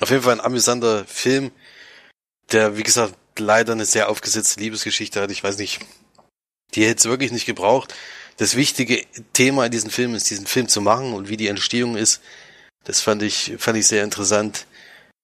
auf 0.01 0.11
jeden 0.11 0.23
Fall 0.23 0.35
ein 0.35 0.45
amüsanter 0.45 1.05
Film, 1.05 1.53
der, 2.53 2.77
wie 2.77 2.83
gesagt, 2.83 3.15
leider 3.39 3.73
eine 3.73 3.85
sehr 3.85 4.09
aufgesetzte 4.09 4.61
Liebesgeschichte 4.61 5.21
hat. 5.21 5.31
Ich 5.31 5.45
weiß 5.45 5.59
nicht, 5.59 5.81
die 6.75 6.85
hätte 6.85 6.99
es 6.99 7.05
wirklich 7.05 7.33
nicht 7.33 7.47
gebraucht. 7.47 7.95
Das 8.37 8.57
wichtige 8.57 9.05
Thema 9.33 9.67
in 9.67 9.73
diesem 9.73 9.91
Film 9.91 10.15
ist, 10.15 10.31
diesen 10.31 10.47
Film 10.47 10.69
zu 10.69 10.81
machen 10.81 11.13
und 11.13 11.29
wie 11.29 11.37
die 11.37 11.49
Entstehung 11.49 11.97
ist. 11.97 12.23
Das 12.85 13.01
fand 13.01 13.23
ich, 13.23 13.55
fand 13.59 13.77
ich 13.77 13.87
sehr 13.87 14.03
interessant. 14.05 14.67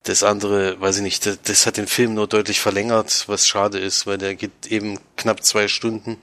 Das 0.03 0.22
andere, 0.22 0.81
weiß 0.81 0.99
ich 0.99 1.03
nicht, 1.03 1.27
das, 1.27 1.41
das 1.43 1.66
hat 1.66 1.79
den 1.79 1.87
Film 1.87 2.14
nur 2.14 2.29
deutlich 2.29 2.61
verlängert, 2.61 3.24
was 3.29 3.47
schade 3.47 3.79
ist, 3.79 4.07
weil 4.07 4.18
der 4.18 4.35
geht 4.35 4.66
eben 4.68 5.01
knapp 5.16 5.43
zwei 5.43 5.68
Stunden. 5.68 6.18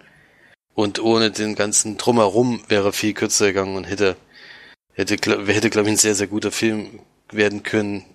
Und 0.76 1.00
ohne 1.00 1.32
den 1.32 1.56
ganzen 1.56 1.98
Drumherum 1.98 2.64
wäre 2.68 2.94
viel 2.94 3.14
kürzer 3.14 3.48
gegangen 3.48 3.76
und 3.76 3.84
hätte, 3.86 4.16
hätte, 4.94 5.16
hätte 5.16 5.70
glaube 5.70 5.88
ich, 5.88 5.94
ein 5.94 5.98
sehr, 5.98 6.16
sehr 6.16 6.28
guter 6.28 6.52
Film 6.52 7.00
werden 7.32 7.64
können, 7.64 8.06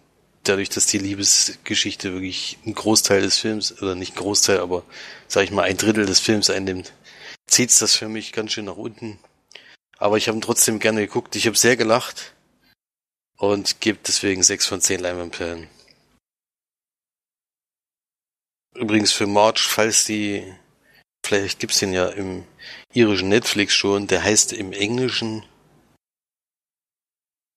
dadurch, 0.48 0.68
dass 0.68 0.86
die 0.86 0.98
Liebesgeschichte 0.98 2.12
wirklich 2.12 2.58
ein 2.66 2.74
Großteil 2.74 3.22
des 3.22 3.38
Films, 3.38 3.80
oder 3.82 3.94
nicht 3.94 4.14
ein 4.14 4.18
Großteil, 4.18 4.60
aber 4.60 4.84
sag 5.26 5.44
ich 5.44 5.50
mal 5.50 5.62
ein 5.62 5.76
Drittel 5.76 6.06
des 6.06 6.20
Films 6.20 6.50
einnimmt, 6.50 6.92
zieht's 7.46 7.78
das 7.78 7.94
für 7.94 8.08
mich 8.08 8.32
ganz 8.32 8.52
schön 8.52 8.66
nach 8.66 8.76
unten. 8.76 9.18
Aber 9.98 10.16
ich 10.16 10.28
habe 10.28 10.38
ihn 10.38 10.42
trotzdem 10.42 10.78
gerne 10.78 11.00
geguckt. 11.00 11.34
Ich 11.36 11.46
habe 11.46 11.56
sehr 11.56 11.76
gelacht 11.76 12.34
und 13.36 13.80
gebe 13.80 13.98
deswegen 14.06 14.42
sechs 14.42 14.66
von 14.66 14.80
zehn 14.80 15.00
Leinwandperlen. 15.00 15.68
Übrigens 18.74 19.12
für 19.12 19.26
March, 19.26 19.60
falls 19.60 20.04
die, 20.04 20.54
vielleicht 21.24 21.58
gibt's 21.58 21.80
den 21.80 21.92
ja 21.92 22.08
im 22.08 22.44
irischen 22.92 23.28
Netflix 23.28 23.74
schon, 23.74 24.06
der 24.06 24.22
heißt 24.22 24.52
im 24.52 24.72
Englischen 24.72 25.44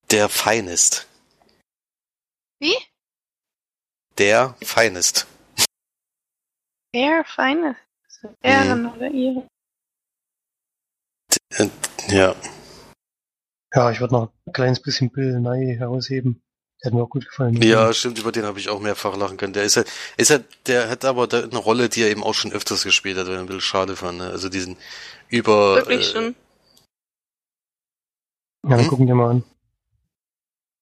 Der 0.09 0.29
Finest. 0.29 1.07
Wie? 2.61 2.75
Der 4.17 4.55
Finest. 4.63 5.25
Der 6.93 7.23
Feine. 7.25 7.75
Also 8.05 8.35
Ehren 8.43 8.85
oder 8.85 9.09
ihre. 9.09 9.47
Äh, 11.55 11.69
Ja, 12.09 12.35
Ja, 13.73 13.91
ich 13.91 13.99
würde 13.99 14.13
noch 14.13 14.31
ein 14.45 14.53
kleines 14.53 14.81
bisschen 14.81 15.09
Bill 15.11 15.39
Nye 15.39 15.77
herausheben. 15.77 16.41
Der 16.83 16.87
hat 16.91 16.93
mir 16.95 17.03
auch 17.03 17.09
gut 17.09 17.25
gefallen. 17.25 17.61
ja, 17.61 17.93
stimmt, 17.93 18.19
über 18.19 18.31
den 18.31 18.43
habe 18.45 18.59
ich 18.59 18.69
auch 18.69 18.79
mehrfach 18.79 19.15
lachen 19.15 19.37
können. 19.37 19.53
Der 19.53 19.63
ist 19.63 19.77
halt, 19.77 19.89
ist 20.17 20.29
halt, 20.31 20.45
der 20.67 20.89
hat 20.89 21.05
aber 21.05 21.27
da 21.27 21.43
eine 21.43 21.57
Rolle, 21.57 21.89
die 21.89 22.01
er 22.01 22.09
eben 22.09 22.23
auch 22.23 22.33
schon 22.33 22.51
öfters 22.51 22.83
gespielt 22.83 23.17
hat, 23.17 23.27
weil 23.27 23.35
ich 23.35 23.39
ein 23.39 23.45
bisschen 23.45 23.61
schade 23.61 23.95
fand. 23.95 24.17
Ne? 24.19 24.29
Also 24.29 24.49
diesen 24.49 24.77
über. 25.29 25.75
Wirklich 25.77 26.09
äh, 26.09 26.11
schon. 26.11 26.35
Ja, 28.63 28.71
dann 28.71 28.79
Hm? 28.81 28.87
gucken 28.87 29.07
wir 29.07 29.15
mal 29.15 29.29
an. 29.31 29.43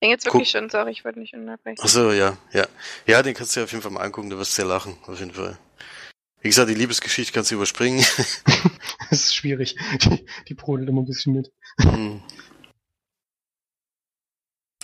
Den 0.01 0.11
jetzt 0.11 0.25
wirklich 0.25 0.49
schon, 0.49 0.69
sorry, 0.69 0.91
ich 0.91 1.03
wollte 1.03 1.19
nicht 1.19 1.33
unterbrechen. 1.33 1.77
Ach 1.83 1.87
so, 1.89 2.11
ja, 2.11 2.37
ja. 2.53 2.65
Ja, 3.05 3.21
den 3.21 3.33
kannst 3.33 3.55
du 3.55 3.59
dir 3.59 3.63
auf 3.65 3.71
jeden 3.71 3.81
Fall 3.81 3.91
mal 3.91 4.01
angucken, 4.01 4.29
du 4.29 4.37
wirst 4.37 4.55
sehr 4.55 4.65
lachen, 4.65 4.97
auf 5.07 5.19
jeden 5.19 5.33
Fall. 5.33 5.57
Wie 6.41 6.47
gesagt, 6.47 6.69
die 6.69 6.73
Liebesgeschichte 6.75 7.33
kannst 7.33 7.51
du 7.51 7.55
überspringen. 7.55 8.03
Das 9.09 9.21
ist 9.21 9.35
schwierig. 9.35 9.75
Die, 10.03 10.23
die 10.47 10.53
brodelt 10.53 10.87
immer 10.87 11.01
ein 11.01 11.05
bisschen 11.05 11.33
mit. 11.33 11.51
Hm. 11.81 12.21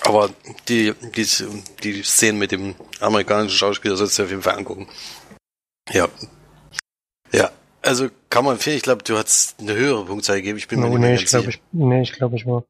Aber 0.01 0.29
die, 0.67 0.93
die, 1.15 1.27
die 1.83 2.03
Szenen 2.03 2.39
mit 2.39 2.51
dem 2.51 2.75
amerikanischen 2.99 3.55
Schauspieler 3.57 3.95
sollst 3.95 4.17
du 4.17 4.21
dir 4.21 4.25
auf 4.25 4.31
jeden 4.31 4.41
Fall 4.41 4.57
angucken. 4.57 4.87
Ja. 5.91 6.07
Ja. 7.31 7.51
Also 7.83 8.09
kann 8.31 8.45
man 8.45 8.55
empfehlen, 8.55 8.77
ich 8.77 8.83
glaube, 8.83 9.03
du 9.03 9.15
hast 9.15 9.59
eine 9.59 9.75
höhere 9.75 10.05
Punktzahl 10.05 10.37
gegeben. 10.37 10.57
Ich 10.57 10.67
bin 10.67 10.79
mir 10.79 10.87
Oh, 10.87 10.89
nicht 10.89 10.99
mehr 10.99 11.09
nee, 11.11 11.15
ganz 11.17 11.23
ich 11.23 11.29
glaube, 11.29 11.45
sicher. 11.45 11.59
ich, 11.59 11.73
nee, 11.79 12.01
ich 12.01 12.11
glaube, 12.13 12.35
ich 12.35 12.45
war 12.47 12.63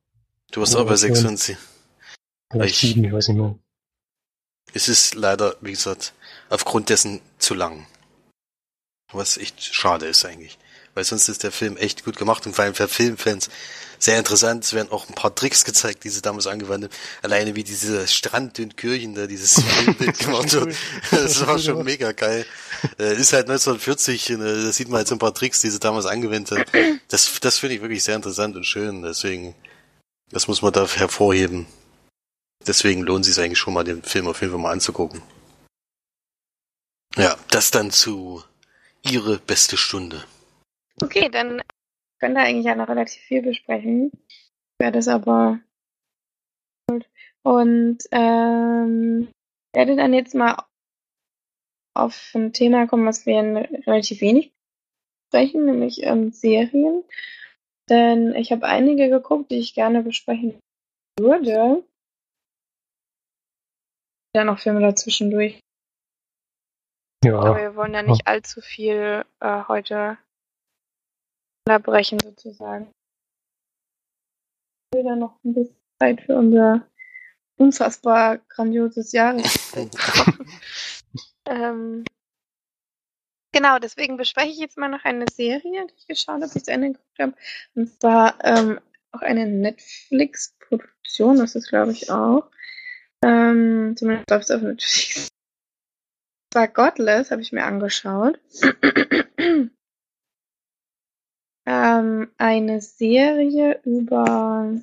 Du 0.51 0.59
warst 0.59 0.75
auch 0.75 0.83
bei 0.83 0.91
was 0.91 0.99
6 1.01 1.19
denn? 1.19 1.27
von 1.29 1.37
10. 1.37 1.57
vielleicht 2.51 2.75
Ich- 2.75 2.79
sieben, 2.81 3.03
ich 3.05 3.11
weiß 3.13 3.27
nicht 3.29 3.37
mehr. 3.37 3.57
Es 4.73 4.87
ist 4.89 5.15
leider, 5.15 5.55
wie 5.61 5.71
gesagt, 5.71 6.13
aufgrund 6.49 6.89
dessen 6.89 7.21
zu 7.39 7.53
lang. 7.53 7.85
Was 9.13 9.37
echt 9.37 9.63
schade 9.73 10.05
ist 10.07 10.25
eigentlich. 10.25 10.57
Weil 10.95 11.03
sonst 11.03 11.29
ist 11.29 11.43
der 11.43 11.51
Film 11.51 11.77
echt 11.77 12.03
gut 12.03 12.17
gemacht 12.17 12.45
und 12.45 12.55
vor 12.55 12.65
allem 12.65 12.73
für 12.73 12.87
Filmfans 12.87 13.49
sehr 13.99 14.17
interessant. 14.17 14.63
Es 14.63 14.73
werden 14.73 14.91
auch 14.91 15.07
ein 15.07 15.15
paar 15.15 15.33
Tricks 15.35 15.63
gezeigt, 15.65 16.03
die 16.03 16.09
sie 16.09 16.21
damals 16.21 16.47
angewandt 16.47 16.85
haben. 16.85 16.93
Alleine 17.21 17.55
wie 17.55 17.63
dieser 17.63 18.07
Strand 18.07 18.59
in 18.59 18.75
Kirchen 18.75 19.13
da 19.13 19.27
dieses 19.27 19.61
Filmbild 19.61 20.17
gemacht 20.19 20.51
wird. 20.53 20.75
Das 21.11 21.45
war 21.45 21.59
schon 21.59 21.83
mega 21.83 22.11
geil. 22.13 22.45
Äh, 22.97 23.15
Ist 23.15 23.33
halt 23.33 23.49
1940, 23.49 24.33
und, 24.33 24.41
äh, 24.41 24.63
da 24.63 24.71
sieht 24.71 24.87
man 24.89 24.97
halt 24.97 25.07
so 25.07 25.15
ein 25.15 25.19
paar 25.19 25.33
Tricks, 25.33 25.61
die 25.61 25.69
sie 25.69 25.79
damals 25.79 26.05
angewendet 26.05 26.51
haben. 26.73 26.99
Das, 27.09 27.39
das 27.39 27.59
finde 27.59 27.75
ich 27.75 27.81
wirklich 27.81 28.03
sehr 28.03 28.15
interessant 28.15 28.55
und 28.55 28.65
schön. 28.65 29.01
Deswegen, 29.03 29.53
das 30.31 30.47
muss 30.47 30.61
man 30.61 30.73
da 30.73 30.87
hervorheben. 30.87 31.67
Deswegen 32.67 33.01
lohnt 33.01 33.25
es 33.25 33.35
sich 33.35 33.43
eigentlich 33.43 33.59
schon 33.59 33.73
mal, 33.73 33.83
den 33.83 34.01
Film 34.03 34.27
auf 34.27 34.41
jeden 34.41 34.53
Fall 34.53 34.61
mal 34.61 34.71
anzugucken. 34.71 35.21
Ja, 37.15 37.35
das 37.49 37.71
dann 37.71 37.91
zu 37.91 38.43
Ihre 39.03 39.37
beste 39.37 39.77
Stunde. 39.77 40.23
Okay, 41.01 41.29
dann 41.29 41.61
können 42.19 42.35
wir 42.35 42.41
eigentlich 42.41 42.65
ja 42.65 42.75
noch 42.75 42.89
relativ 42.89 43.21
viel 43.21 43.41
besprechen. 43.41 44.11
Ich 44.13 44.79
werde 44.79 44.99
es 44.99 45.07
aber. 45.07 45.59
Und 47.43 47.99
ähm, 48.11 49.27
werde 49.73 49.95
dann 49.95 50.13
jetzt 50.13 50.33
mal 50.33 50.63
auf 51.93 52.31
ein 52.33 52.51
Thema 52.51 52.87
kommen, 52.87 53.05
was 53.05 53.25
wir 53.25 53.39
in 53.39 53.57
relativ 53.57 54.21
wenig 54.21 54.51
sprechen, 55.27 55.65
nämlich 55.65 56.03
ähm, 56.03 56.31
Serien. 56.31 57.03
Denn 57.89 58.33
ich 58.35 58.51
habe 58.51 58.65
einige 58.65 59.09
geguckt, 59.09 59.51
die 59.51 59.59
ich 59.59 59.75
gerne 59.75 60.01
besprechen 60.01 60.59
würde. 61.19 61.83
Dann 64.35 64.47
noch 64.47 64.59
Filme 64.59 64.81
dazwischendurch. 64.81 65.61
Aber 67.23 67.31
Ja, 67.31 67.57
wir 67.57 67.75
wollen 67.77 67.93
ja 67.93 68.03
nicht 68.03 68.27
allzu 68.27 68.59
viel 68.59 69.23
äh, 69.39 69.63
heute 69.69 70.17
unterbrechen 71.65 72.19
sozusagen. 72.19 72.91
Ich 74.91 74.97
will 74.97 75.05
dann 75.05 75.19
noch 75.19 75.41
ein 75.45 75.53
bisschen 75.53 75.77
Zeit 75.99 76.19
für 76.19 76.35
unser 76.35 76.85
unfassbar 77.55 78.39
grandioses 78.49 79.13
haben. 79.13 79.41
ähm, 81.45 82.03
genau, 83.53 83.79
deswegen 83.79 84.17
bespreche 84.17 84.51
ich 84.51 84.57
jetzt 84.57 84.77
mal 84.77 84.89
noch 84.89 85.05
eine 85.05 85.27
Serie, 85.31 85.87
die 85.87 85.93
ich 85.95 86.07
geschaut 86.07 86.41
habe, 86.41 86.49
die 86.49 86.57
ich 86.57 86.65
zu 86.65 86.71
Ende 86.71 86.91
geguckt 86.91 87.19
habe. 87.19 87.35
Und 87.73 88.01
zwar 88.01 88.43
ähm, 88.43 88.81
auch 89.13 89.21
eine 89.21 89.45
Netflix-Produktion, 89.47 91.37
das 91.37 91.55
ist 91.55 91.69
glaube 91.69 91.93
ich 91.93 92.11
auch. 92.11 92.51
Ähm, 93.23 93.95
zumindest 93.97 94.29
läuft 94.29 94.43
es 94.45 94.51
auf 94.51 94.61
Netflix. 94.61 95.27
War 96.53 96.67
Godless, 96.67 97.31
habe 97.31 97.41
ich 97.41 97.51
mir 97.51 97.65
angeschaut. 97.65 98.39
ähm, 101.65 102.31
eine 102.37 102.81
Serie 102.81 103.81
über 103.83 104.81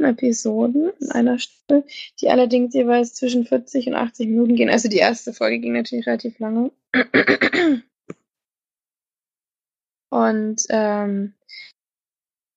Episoden 0.00 0.92
in 1.00 1.10
einer 1.10 1.38
Staffel, 1.38 1.84
die 2.20 2.30
allerdings 2.30 2.74
jeweils 2.74 3.14
zwischen 3.14 3.44
40 3.44 3.88
und 3.88 3.94
80 3.94 4.28
Minuten 4.28 4.56
gehen. 4.56 4.70
Also 4.70 4.88
die 4.88 4.96
erste 4.98 5.32
Folge 5.32 5.58
ging 5.58 5.72
natürlich 5.72 6.06
relativ 6.06 6.38
lange. 6.38 6.72
Und 10.10 10.64
ähm, 10.70 11.34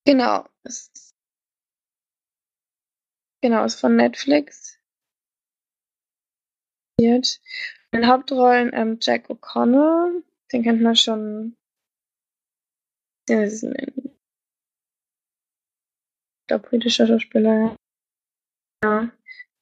genau, 0.05 0.45
ist, 0.63 1.10
genau, 3.41 3.65
ist 3.65 3.79
von 3.79 3.95
Netflix. 3.95 4.77
In 6.99 8.01
den 8.01 8.07
Hauptrollen 8.07 8.71
ähm, 8.73 8.97
Jack 9.01 9.29
O'Connell, 9.29 10.23
den 10.51 10.63
kennt 10.63 10.81
man 10.81 10.95
schon. 10.95 11.55
Der 13.27 13.45
ist 13.45 13.63
ein 13.63 13.73
glaube, 16.51 16.67
britischer 16.67 17.07
Schauspieler. 17.07 17.75
Ja, 18.83 19.09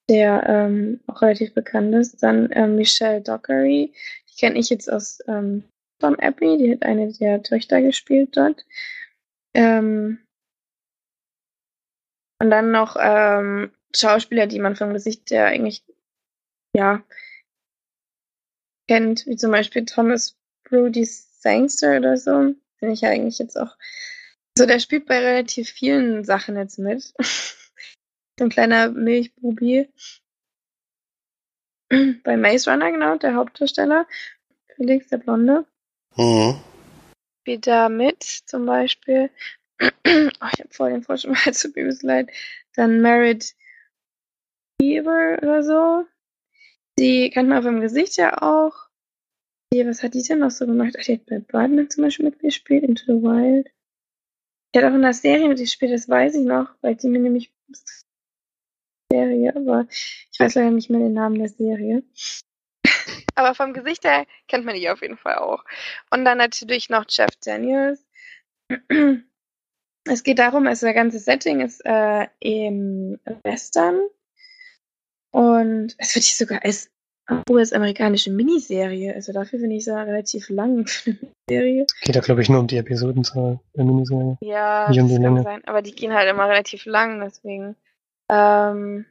der 0.10 0.44
ähm, 0.48 1.02
auch 1.08 1.22
relativ 1.22 1.54
bekannt 1.54 1.94
ist. 1.94 2.24
Dann 2.24 2.50
ähm, 2.54 2.76
Michelle 2.76 3.22
Dockery, 3.22 3.94
die 4.30 4.36
kenne 4.40 4.58
ich 4.58 4.70
jetzt 4.70 4.92
aus 4.92 5.20
ähm, 5.28 5.64
Tom 6.00 6.16
Abbey, 6.20 6.58
die 6.58 6.72
hat 6.72 6.84
eine 6.84 7.12
der 7.14 7.44
Töchter 7.44 7.82
gespielt 7.82 8.36
dort. 8.36 8.66
Ähm, 9.54 10.20
und 12.40 12.50
dann 12.50 12.72
noch 12.72 12.96
ähm, 13.00 13.72
Schauspieler, 13.96 14.48
die 14.48 14.60
man 14.60 14.76
vom 14.76 14.94
Gesicht 14.94 15.30
her 15.32 15.48
eigentlich 15.48 15.84
ja 16.76 17.04
kennt, 18.88 19.26
wie 19.28 19.36
zum 19.36 19.52
Beispiel 19.52 19.86
Thomas 19.86 20.36
Brody 20.64 21.06
Sangster 21.06 21.98
oder 21.98 22.18
so. 22.18 22.56
Den 22.82 22.92
ich 22.92 23.02
ja 23.02 23.10
eigentlich 23.10 23.40
jetzt 23.40 23.58
auch. 23.58 23.78
So, 24.58 24.66
der 24.66 24.80
spielt 24.80 25.06
bei 25.06 25.20
relativ 25.20 25.70
vielen 25.70 26.24
Sachen 26.24 26.58
jetzt 26.58 26.80
mit. 26.80 27.14
so 27.20 28.46
ein 28.46 28.50
kleiner 28.50 28.90
Milchbubi. 28.90 29.90
bei 32.24 32.38
Maze 32.38 32.72
Runner, 32.72 32.92
genau, 32.92 33.18
der 33.18 33.36
Hauptdarsteller. 33.36 34.08
Felix, 34.76 35.08
der 35.10 35.18
Blonde. 35.18 35.66
Mhm. 36.16 36.60
Spielt 37.42 37.68
da 37.68 37.90
mit, 37.90 38.24
zum 38.24 38.66
Beispiel. 38.66 39.30
Oh, 39.82 40.48
ich 40.54 40.60
habe 40.60 40.70
voll 40.72 40.92
den 40.92 41.04
Frosch 41.04 41.26
im 41.26 41.36
Hals, 41.36 41.62
tut 41.62 41.76
mir 41.76 41.94
leid. 42.02 42.30
Dann 42.76 43.02
Merit 43.02 43.56
Beaver 44.78 45.38
oder 45.42 45.64
so. 45.64 46.06
Die 46.98 47.30
kennt 47.30 47.50
man 47.50 47.64
vom 47.64 47.82
Gesicht 47.82 48.18
ja 48.18 48.42
auch. 48.42 48.90
Die, 49.74 49.86
was 49.86 50.02
hat 50.04 50.16
die 50.16 50.24
denn 50.24 50.40
noch 50.40 50.52
so 50.52 50.66
gemacht? 50.66 50.96
Ach, 50.98 51.04
die 51.04 51.14
hat 51.14 51.26
bei 51.26 51.40
Birdman 51.40 51.90
zum 51.90 52.04
Beispiel 52.04 52.26
mitgespielt, 52.26 52.84
Into 52.84 53.06
the 53.06 53.22
Wild. 53.22 53.72
Die 54.74 54.80
hat 54.80 54.86
auch 54.86 54.96
in 54.96 55.02
der 55.02 55.14
Serie 55.14 55.48
mitgespielt, 55.48 55.92
das 55.92 56.10
weiß 56.10 56.36
ich 56.36 56.46
noch, 56.46 56.70
weil 56.82 56.96
die 56.96 57.08
mir 57.08 57.20
nämlich 57.20 57.52
Serie, 59.12 59.56
aber 59.56 59.88
ich 59.90 60.40
weiß 60.40 60.56
leider 60.56 60.72
nicht 60.72 60.90
mehr 60.90 61.00
den 61.00 61.14
Namen 61.14 61.40
der 61.40 61.50
Serie. 61.50 62.04
aber 63.36 63.56
vom 63.56 63.74
Gesicht 63.74 64.04
her 64.04 64.26
kennt 64.48 64.66
man 64.66 64.76
die 64.76 64.90
auf 64.90 65.02
jeden 65.02 65.18
Fall 65.18 65.36
auch. 65.36 65.64
Und 66.12 66.26
dann 66.26 66.38
natürlich 66.38 66.90
noch 66.90 67.06
Jeff 67.10 67.36
Daniels. 67.44 68.06
es 70.06 70.24
geht 70.24 70.40
darum, 70.40 70.68
also 70.68 70.86
der 70.86 70.94
ganze 70.94 71.20
Setting 71.20 71.62
ist 71.62 71.82
äh, 71.86 72.28
im 72.40 73.20
Western 73.44 74.00
und 75.32 75.96
es 75.98 76.16
wird 76.16 76.26
sogar 76.26 76.64
als 76.64 76.90
US-amerikanische 77.50 78.32
Miniserie, 78.32 79.14
also 79.14 79.32
dafür 79.34 79.60
finde 79.60 79.76
ich 79.76 79.86
es 79.86 79.94
relativ 79.94 80.50
lang 80.50 80.86
für 80.88 81.12
eine 81.12 81.32
Serie. 81.50 81.86
Geht 82.02 82.16
da, 82.16 82.22
glaube 82.22 82.42
ich, 82.42 82.50
nur 82.50 82.60
um 82.60 82.68
die 82.68 82.78
Episodenzahl 82.78 83.60
der 83.76 83.86
Miniserie. 83.86 84.38
Ja, 84.42 84.90
Nicht 84.90 85.00
um 85.00 85.08
das 85.08 85.18
die 85.18 85.24
kann 85.24 85.34
Länge. 85.36 85.44
sein, 85.44 85.66
aber 85.66 85.82
die 85.82 85.92
gehen 85.94 86.14
halt 86.14 86.30
immer 86.30 86.50
relativ 86.50 86.86
lang, 86.86 87.20
deswegen. 87.20 87.76
Ähm, 88.32 89.06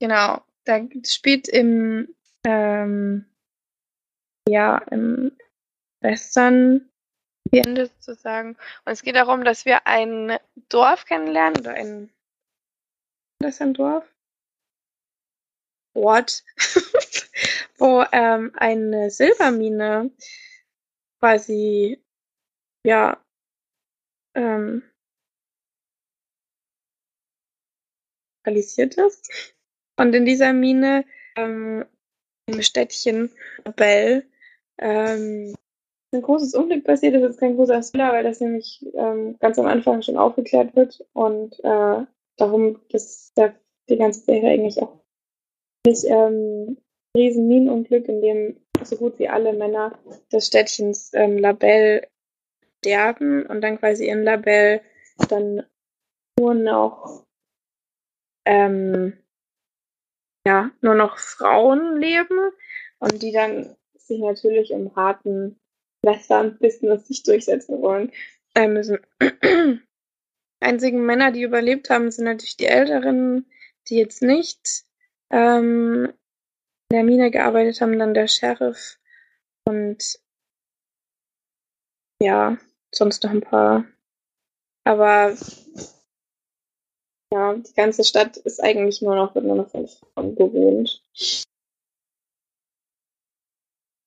genau, 0.00 0.40
da 0.64 0.80
spielt 1.04 1.48
im, 1.48 2.14
ähm, 2.46 3.26
ja, 4.48 4.78
im 4.90 5.32
Western 6.00 6.89
Ende 7.58 7.86
sozusagen. 7.86 8.50
Und 8.84 8.92
es 8.92 9.02
geht 9.02 9.16
darum, 9.16 9.44
dass 9.44 9.64
wir 9.64 9.86
ein 9.86 10.38
Dorf 10.68 11.04
kennenlernen 11.04 11.60
oder 11.60 11.74
ein, 11.74 12.12
das 13.40 13.54
ist 13.54 13.62
ein 13.62 13.74
Dorf? 13.74 14.04
Ort, 15.94 16.44
wo 17.78 18.04
ähm, 18.12 18.52
eine 18.56 19.10
Silbermine 19.10 20.10
quasi, 21.18 22.00
ja, 22.84 23.20
ähm, 24.34 24.82
realisiert 28.46 28.94
ist. 28.94 29.54
Und 29.96 30.14
in 30.14 30.24
dieser 30.24 30.52
Mine 30.52 31.04
ähm, 31.36 31.84
im 32.46 32.62
Städtchen 32.62 33.30
Bell 33.76 34.26
ähm, 34.78 35.54
ein 36.12 36.22
großes 36.22 36.54
Unglück 36.54 36.84
passiert. 36.84 37.14
Das 37.14 37.22
ist 37.22 37.40
kein 37.40 37.56
großer 37.56 37.82
Spoiler, 37.82 38.12
weil 38.12 38.24
das 38.24 38.40
nämlich 38.40 38.84
ähm, 38.94 39.36
ganz 39.38 39.58
am 39.58 39.66
Anfang 39.66 40.02
schon 40.02 40.16
aufgeklärt 40.16 40.74
wird 40.74 41.04
und 41.12 41.58
äh, 41.62 42.04
darum, 42.36 42.80
dass 42.90 43.32
der, 43.34 43.54
die 43.88 43.96
ganze 43.96 44.20
Serie 44.20 44.50
eigentlich 44.50 44.80
auch 44.82 45.00
nicht 45.86 46.04
ähm, 46.04 46.78
riesen 47.16 47.48
Minenunglück, 47.48 48.08
in 48.08 48.20
dem 48.20 48.60
so 48.82 48.96
gut 48.96 49.18
wie 49.18 49.28
alle 49.28 49.52
Männer 49.52 49.98
des 50.32 50.46
Städtchens 50.46 51.12
ähm, 51.14 51.38
Labelle 51.38 52.08
sterben 52.78 53.46
und 53.46 53.60
dann 53.60 53.78
quasi 53.78 54.08
in 54.08 54.22
Labelle 54.22 54.80
dann 55.28 55.64
nur 56.38 56.54
noch 56.54 57.24
ähm, 58.46 59.18
ja, 60.46 60.70
nur 60.80 60.94
noch 60.94 61.18
Frauen 61.18 62.00
leben 62.00 62.52
und 62.98 63.22
die 63.22 63.32
dann 63.32 63.76
sich 63.98 64.20
natürlich 64.20 64.70
im 64.70 64.96
harten 64.96 65.59
Western-Business 66.02 67.08
sich 67.08 67.22
durchsetzen 67.22 67.80
wollen 67.82 68.12
äh, 68.54 68.68
müssen. 68.68 68.98
Einzigen 70.60 71.04
Männer, 71.04 71.32
die 71.32 71.42
überlebt 71.42 71.90
haben, 71.90 72.10
sind 72.10 72.24
natürlich 72.24 72.56
die 72.56 72.66
Älteren, 72.66 73.46
die 73.88 73.96
jetzt 73.96 74.22
nicht 74.22 74.84
ähm, 75.30 76.12
in 76.90 76.96
der 76.96 77.04
Mine 77.04 77.30
gearbeitet 77.30 77.80
haben, 77.80 77.98
dann 77.98 78.14
der 78.14 78.28
Sheriff 78.28 78.98
und 79.64 80.18
ja, 82.22 82.58
sonst 82.92 83.22
noch 83.24 83.30
ein 83.30 83.40
paar. 83.40 83.84
Aber 84.84 85.34
ja, 87.32 87.54
die 87.54 87.74
ganze 87.74 88.04
Stadt 88.04 88.36
ist 88.38 88.62
eigentlich 88.62 89.00
nur 89.02 89.14
noch, 89.14 89.34
nur 89.36 89.56
noch 89.56 89.70
von 89.70 89.86
Frauen 89.86 90.34
bewohnt. 90.34 91.02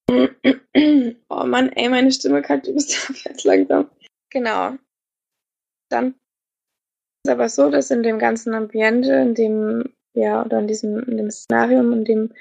Oh 1.29 1.45
Mann, 1.45 1.71
ey, 1.73 1.89
meine 1.89 2.11
Stimme 2.11 2.41
kackt 2.41 2.67
übelst 2.67 3.09
ab 3.09 3.15
jetzt 3.25 3.43
langsam. 3.43 3.89
Genau. 4.29 4.75
Dann 5.89 6.15
ist 7.23 7.31
aber 7.31 7.49
so, 7.49 7.69
dass 7.69 7.91
in 7.91 8.03
dem 8.03 8.19
ganzen 8.19 8.53
Ambiente, 8.53 9.13
in 9.13 9.35
dem, 9.35 9.93
ja, 10.13 10.43
oder 10.43 10.59
in 10.59 10.67
diesem, 10.67 10.99
in 11.03 11.17
dem 11.17 11.31
Szenarium, 11.31 11.93
in 11.93 12.05
dem 12.05 12.33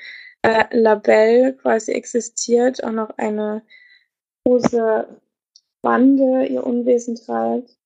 äh, 0.43 0.65
Labelle 0.77 1.55
quasi 1.55 1.93
existiert, 1.93 2.83
auch 2.83 2.91
noch 2.91 3.11
eine 3.19 3.63
große 4.45 5.09
Bande 5.83 6.47
ihr 6.47 6.65
Unwesen 6.67 7.17
treibt. 7.17 7.77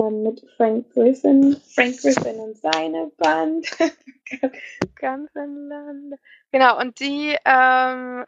Mit 0.00 0.46
Frank 0.56 0.92
Griffin. 0.92 1.56
Frank 1.74 2.00
Griffin 2.00 2.36
und 2.36 2.56
seine 2.56 3.10
Band. 3.16 3.68
Ganz 4.94 5.34
im 5.34 5.68
Lande. 5.68 6.18
Genau, 6.52 6.78
und 6.78 7.00
die 7.00 7.36
ähm, 7.44 8.24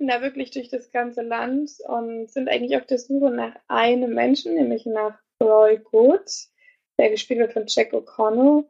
da 0.00 0.22
wirklich 0.22 0.50
durch 0.50 0.68
das 0.68 0.90
ganze 0.92 1.22
Land 1.22 1.70
und 1.86 2.30
sind 2.30 2.48
eigentlich 2.48 2.76
auf 2.76 2.86
der 2.86 2.98
Suche 2.98 3.30
nach 3.30 3.54
einem 3.68 4.14
Menschen, 4.14 4.54
nämlich 4.54 4.86
nach 4.86 5.18
Roy 5.42 5.78
Good, 5.78 6.30
der 6.98 7.10
gespielt 7.10 7.40
wird 7.40 7.52
von 7.52 7.64
Jack 7.66 7.92
O'Connell 7.92 8.64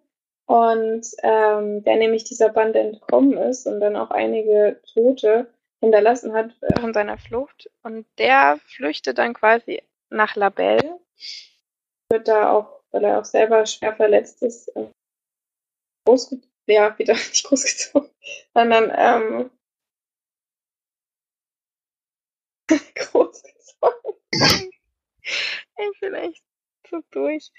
und 0.46 1.06
ähm, 1.22 1.82
der 1.84 1.96
nämlich 1.96 2.24
dieser 2.24 2.50
Bande 2.50 2.78
entkommen 2.80 3.36
ist 3.36 3.66
und 3.66 3.80
dann 3.80 3.96
auch 3.96 4.10
einige 4.10 4.80
Tote 4.94 5.48
hinterlassen 5.80 6.32
hat 6.32 6.54
während 6.60 6.94
seiner 6.94 7.18
Flucht. 7.18 7.70
Und 7.82 8.06
der 8.18 8.58
flüchtet 8.64 9.18
dann 9.18 9.34
quasi 9.34 9.82
nach 10.10 10.36
Labelle, 10.36 11.00
wird 12.10 12.28
da 12.28 12.52
auch, 12.52 12.80
weil 12.92 13.04
er 13.04 13.18
auch 13.18 13.24
selber 13.24 13.66
schwer 13.66 13.94
verletzt 13.94 14.42
ist, 14.42 14.68
äh, 14.76 14.86
großgezogen, 16.06 16.50
ja, 16.66 16.96
wieder 16.98 17.14
nicht 17.14 17.44
großgezogen, 17.44 18.10
sondern 18.54 18.92
ähm, 18.96 19.50
großgezogen. 22.94 24.14
ich 24.32 26.00
bin 26.00 26.14
echt 26.14 26.42
so 26.90 27.00
durch. 27.10 27.50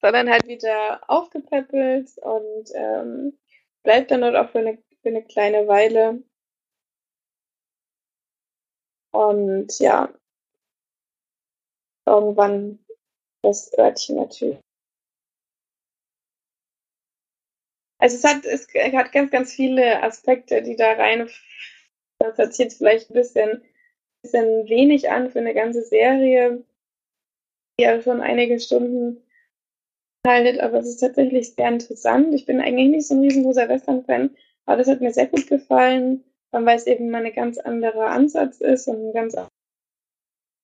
Sondern 0.00 0.30
halt 0.30 0.46
wieder 0.46 1.02
aufgepäppelt 1.10 2.16
und 2.18 2.70
ähm, 2.74 3.38
bleibt 3.82 4.10
dann 4.10 4.22
dort 4.22 4.36
auch 4.36 4.50
für 4.50 4.60
eine, 4.60 4.78
für 5.02 5.08
eine 5.08 5.24
kleine 5.24 5.68
Weile. 5.68 6.22
Und 9.12 9.78
ja, 9.78 10.12
irgendwann 12.06 12.78
das 13.42 13.76
Örtchen 13.78 14.16
natürlich. 14.16 14.58
Also 17.98 18.16
es 18.16 18.24
hat, 18.24 18.44
es 18.46 18.66
hat 18.94 19.12
ganz, 19.12 19.30
ganz 19.30 19.52
viele 19.52 20.02
Aspekte, 20.02 20.62
die 20.62 20.76
da 20.76 20.92
rein. 20.92 21.30
Das 22.18 22.36
sich 22.36 22.58
jetzt 22.58 22.78
vielleicht 22.78 23.10
ein 23.10 23.14
bisschen, 23.14 23.62
bisschen 24.22 24.68
wenig 24.68 25.10
an 25.10 25.30
für 25.30 25.38
eine 25.38 25.54
ganze 25.54 25.82
Serie, 25.82 26.64
die 27.78 27.84
ja 27.84 28.00
schon 28.00 28.20
einige 28.20 28.60
Stunden 28.60 29.22
haltet, 30.26 30.60
aber 30.60 30.78
es 30.78 30.88
ist 30.88 30.98
tatsächlich 30.98 31.54
sehr 31.54 31.68
interessant. 31.68 32.34
Ich 32.34 32.46
bin 32.46 32.60
eigentlich 32.60 32.90
nicht 32.90 33.06
so 33.06 33.14
ein 33.14 33.22
riesengroßer 33.22 33.68
Western-Fan, 33.68 34.36
aber 34.66 34.76
das 34.76 34.88
hat 34.88 35.00
mir 35.00 35.12
sehr 35.12 35.26
gut 35.26 35.46
gefallen, 35.46 36.24
weil 36.50 36.76
es 36.76 36.86
eben 36.86 37.10
mal 37.10 37.24
ein 37.24 37.32
ganz 37.32 37.58
anderer 37.58 38.08
Ansatz 38.08 38.60
ist 38.60 38.86
und 38.88 38.96
eine 38.96 39.12
ganz, 39.12 39.36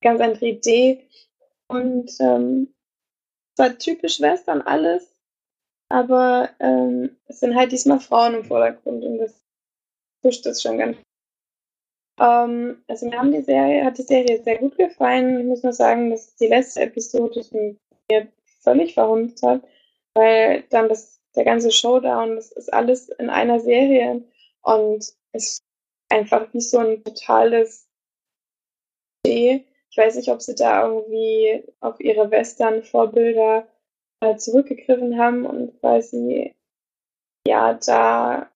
ganz 0.03 0.21
andere 0.21 0.47
Idee. 0.47 1.09
Und 1.69 2.13
ähm, 2.21 2.75
zwar 3.57 3.79
typisch 3.79 4.21
Western 4.21 4.63
alles, 4.63 5.11
aber 5.89 6.51
ähm, 6.61 7.17
es 7.27 7.41
sind 7.41 7.55
halt 7.55 7.73
diesmal 7.73 8.01
Frauen 8.01 8.35
im 8.35 8.45
Vordergrund 8.45 9.05
und 9.05 9.19
das 9.19 9.41
pusht 10.23 10.45
das 10.45 10.63
schon 10.63 10.79
ganz. 10.79 10.99
Ähm, 12.19 12.83
also 12.89 13.07
mir 13.07 13.19
haben 13.19 13.33
die 13.33 13.43
Serie, 13.43 13.85
hat 13.85 13.99
die 13.99 14.03
Serie 14.03 14.43
sehr 14.43 14.59
gut 14.59 14.77
gefallen. 14.77 15.41
Ich 15.41 15.47
muss 15.47 15.63
nur 15.63 15.73
sagen, 15.73 16.11
dass 16.11 16.37
die 16.37 16.49
letzte 16.49 16.81
Episode 16.83 17.45
mir 18.11 18.29
völlig 18.61 18.95
verhunzt 18.95 19.43
hat, 19.43 19.63
weil 20.15 20.63
dann 20.71 20.89
das, 20.89 21.21
der 21.35 21.45
ganze 21.45 21.71
Showdown, 21.71 22.37
das 22.37 22.53
ist 22.53 22.73
alles 22.73 23.09
in 23.11 23.31
einer 23.31 23.61
Serie 23.61 24.25
und 24.63 24.99
es 24.99 25.15
ist 25.33 25.65
einfach 26.09 26.53
wie 26.53 26.61
so 26.61 26.79
ein 26.79 27.05
totales 27.05 27.89
Idee. 29.25 29.65
Ich 29.91 29.99
weiß 29.99 30.17
nicht, 30.17 30.31
ob 30.31 30.43
sie 30.43 30.55
da 30.55 30.87
irgendwie 30.87 31.65
auf 31.81 32.01
ihre 32.01 32.31
Western-Vorbilder 32.31 33.67
äh, 34.21 34.37
zurückgegriffen 34.37 35.19
haben 35.19 35.47
und 35.47 35.79
quasi 35.81 36.55
ja 37.47 37.75
da 37.75 38.51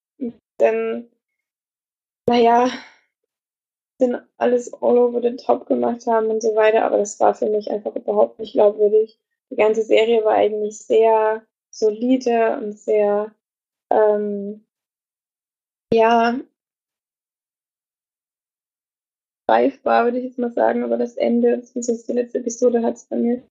dann 0.59 1.09
naja 2.29 2.69
dann 4.01 4.23
alles 4.39 4.73
all 4.75 4.99
over 4.99 5.23
the 5.23 5.37
top 5.37 5.67
gemacht 5.67 6.07
haben 6.07 6.27
und 6.27 6.43
so 6.43 6.55
weiter, 6.55 6.85
aber 6.85 6.99
das 6.99 7.19
war 7.21 7.35
für 7.35 7.49
mich 7.49 7.71
einfach 7.71 7.95
überhaupt 7.95 8.39
nicht 8.39 8.53
glaubwürdig. 8.53 9.19
Die 9.51 9.57
ganze 9.57 9.83
Serie 9.83 10.25
war 10.25 10.35
eigentlich 10.35 10.79
sehr 10.79 11.43
solide 11.71 12.59
und 12.59 12.79
sehr 12.79 13.35
ähm, 13.91 14.65
ja 15.93 16.41
greifbar, 19.49 20.05
würde 20.05 20.19
ich 20.19 20.25
jetzt 20.25 20.39
mal 20.39 20.53
sagen, 20.53 20.85
aber 20.85 20.97
das 20.97 21.17
Ende, 21.17 21.57
beziehungsweise 21.57 22.07
die 22.07 22.13
letzte 22.13 22.39
Episode 22.39 22.83
hat 22.83 22.95
es 22.95 23.07
bei 23.07 23.17
mir 23.17 23.43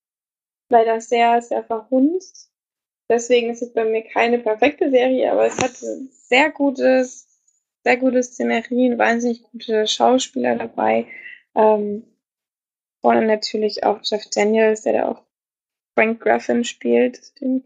leider 0.70 1.02
sehr, 1.02 1.41
sehr 1.41 1.64
verhunzt. 1.64 2.50
Deswegen 3.12 3.50
ist 3.50 3.62
es 3.62 3.74
bei 3.74 3.84
mir 3.84 4.04
keine 4.04 4.39
perfekte 4.39 4.91
Serie, 4.91 5.32
aber 5.32 5.47
es 5.47 5.58
hat 5.58 5.76
sehr 5.76 6.52
gutes, 6.52 7.28
sehr 7.84 7.98
gute 7.98 8.22
Szenerien, 8.24 8.98
wahnsinnig 8.98 9.44
gute 9.44 9.88
Schauspieler 9.88 10.56
dabei. 10.56 11.08
Ähm, 11.56 12.04
vorne 13.02 13.26
natürlich 13.26 13.84
auch 13.84 14.00
Jeff 14.04 14.30
Daniels, 14.30 14.82
der 14.82 14.94
da 14.94 15.08
auch 15.10 15.24
Frank 15.98 16.22
Graffin 16.22 16.64
spielt, 16.64 17.40
den 17.42 17.66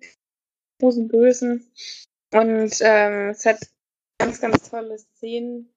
großen 0.79 1.07
Bösen. 1.07 1.71
Und 2.33 2.73
ähm, 2.81 3.29
es 3.29 3.45
hat 3.45 3.59
ganz, 4.19 4.41
ganz 4.41 4.69
tolle 4.69 4.97
Szenen. 4.97 5.71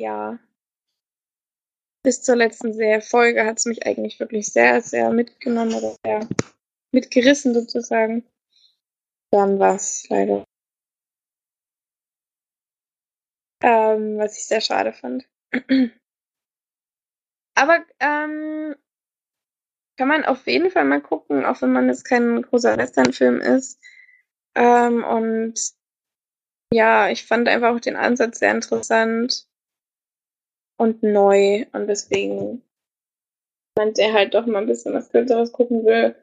Ja. 0.00 0.38
Bis 2.02 2.22
zur 2.22 2.36
letzten 2.36 2.72
Folge 3.02 3.44
hat 3.44 3.58
es 3.58 3.66
mich 3.66 3.84
eigentlich 3.84 4.18
wirklich 4.20 4.46
sehr, 4.46 4.80
sehr 4.80 5.10
mitgenommen 5.10 5.74
oder 5.74 5.96
sehr 6.02 6.26
mitgerissen 6.92 7.52
sozusagen. 7.52 8.24
Dann 9.30 9.58
war 9.58 9.76
es 9.76 10.08
leider. 10.08 10.44
Ähm, 13.62 14.18
was 14.18 14.38
ich 14.38 14.46
sehr 14.46 14.60
schade 14.60 14.92
fand. 14.92 15.28
Aber 17.54 17.84
ähm, 17.98 18.74
kann 19.98 20.08
man 20.08 20.24
auf 20.24 20.46
jeden 20.46 20.70
Fall 20.70 20.86
mal 20.86 21.02
gucken, 21.02 21.44
auch 21.44 21.60
wenn 21.60 21.72
man 21.72 21.88
jetzt 21.88 22.04
kein 22.04 22.40
großer 22.40 22.78
Western-Film 22.78 23.40
ist. 23.40 23.78
Ähm, 24.54 25.04
und 25.04 25.60
ja, 26.72 27.10
ich 27.10 27.26
fand 27.26 27.48
einfach 27.48 27.74
auch 27.74 27.80
den 27.80 27.96
Ansatz 27.96 28.38
sehr 28.38 28.52
interessant 28.52 29.46
und 30.78 31.02
neu. 31.02 31.66
Und 31.72 31.86
deswegen, 31.86 32.62
wenn 33.76 33.92
der 33.92 34.14
halt 34.14 34.32
doch 34.32 34.46
mal 34.46 34.60
ein 34.62 34.66
bisschen 34.66 34.94
was 34.94 35.10
Kürzeres 35.10 35.52
gucken 35.52 35.84
will, 35.84 36.16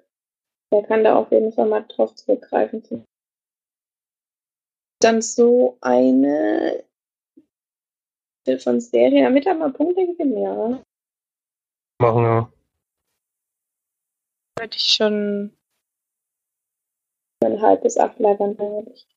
der 0.74 0.84
kann 0.84 1.04
da 1.04 1.16
auf 1.16 1.32
jeden 1.32 1.52
Fall 1.54 1.68
mal 1.68 1.86
drauf 1.88 2.16
zurückgreifen. 2.16 3.06
Dann 5.00 5.22
so 5.22 5.78
eine 5.82 6.87
von 8.58 8.80
Serie, 8.80 9.24
damit 9.24 9.46
er 9.46 9.56
mal 9.56 9.72
Punkte 9.72 10.06
gegeben, 10.06 10.38
ja. 10.38 10.84
Machen 12.00 12.24
wir. 12.24 12.54
Würde 14.60 14.76
ich 14.76 14.84
schon 14.84 15.58
ein 17.44 17.62
halbes 17.62 17.98
acht 17.98 18.20
Leibern 18.20 18.58
eigentlich. 18.58 19.08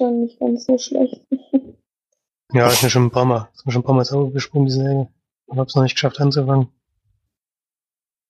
Schon 0.00 0.20
nicht 0.20 0.38
ganz 0.38 0.64
so 0.64 0.78
schlecht. 0.78 1.26
Ja, 2.50 2.66
ist 2.68 2.82
mir 2.82 2.88
schon 2.88 3.04
ein 3.04 3.10
paar 3.10 3.26
Mal, 3.26 3.50
ist 3.52 3.66
mir 3.66 3.72
schon 3.72 3.82
ein 3.82 3.84
paar 3.84 3.94
Mal 3.94 4.06
sauber 4.06 4.32
gesprungen, 4.32 4.64
die 4.64 4.72
Serie. 4.72 5.12
Ich 5.52 5.58
hab's 5.58 5.74
noch 5.74 5.82
nicht 5.82 5.96
geschafft 5.96 6.18
anzufangen. 6.18 6.72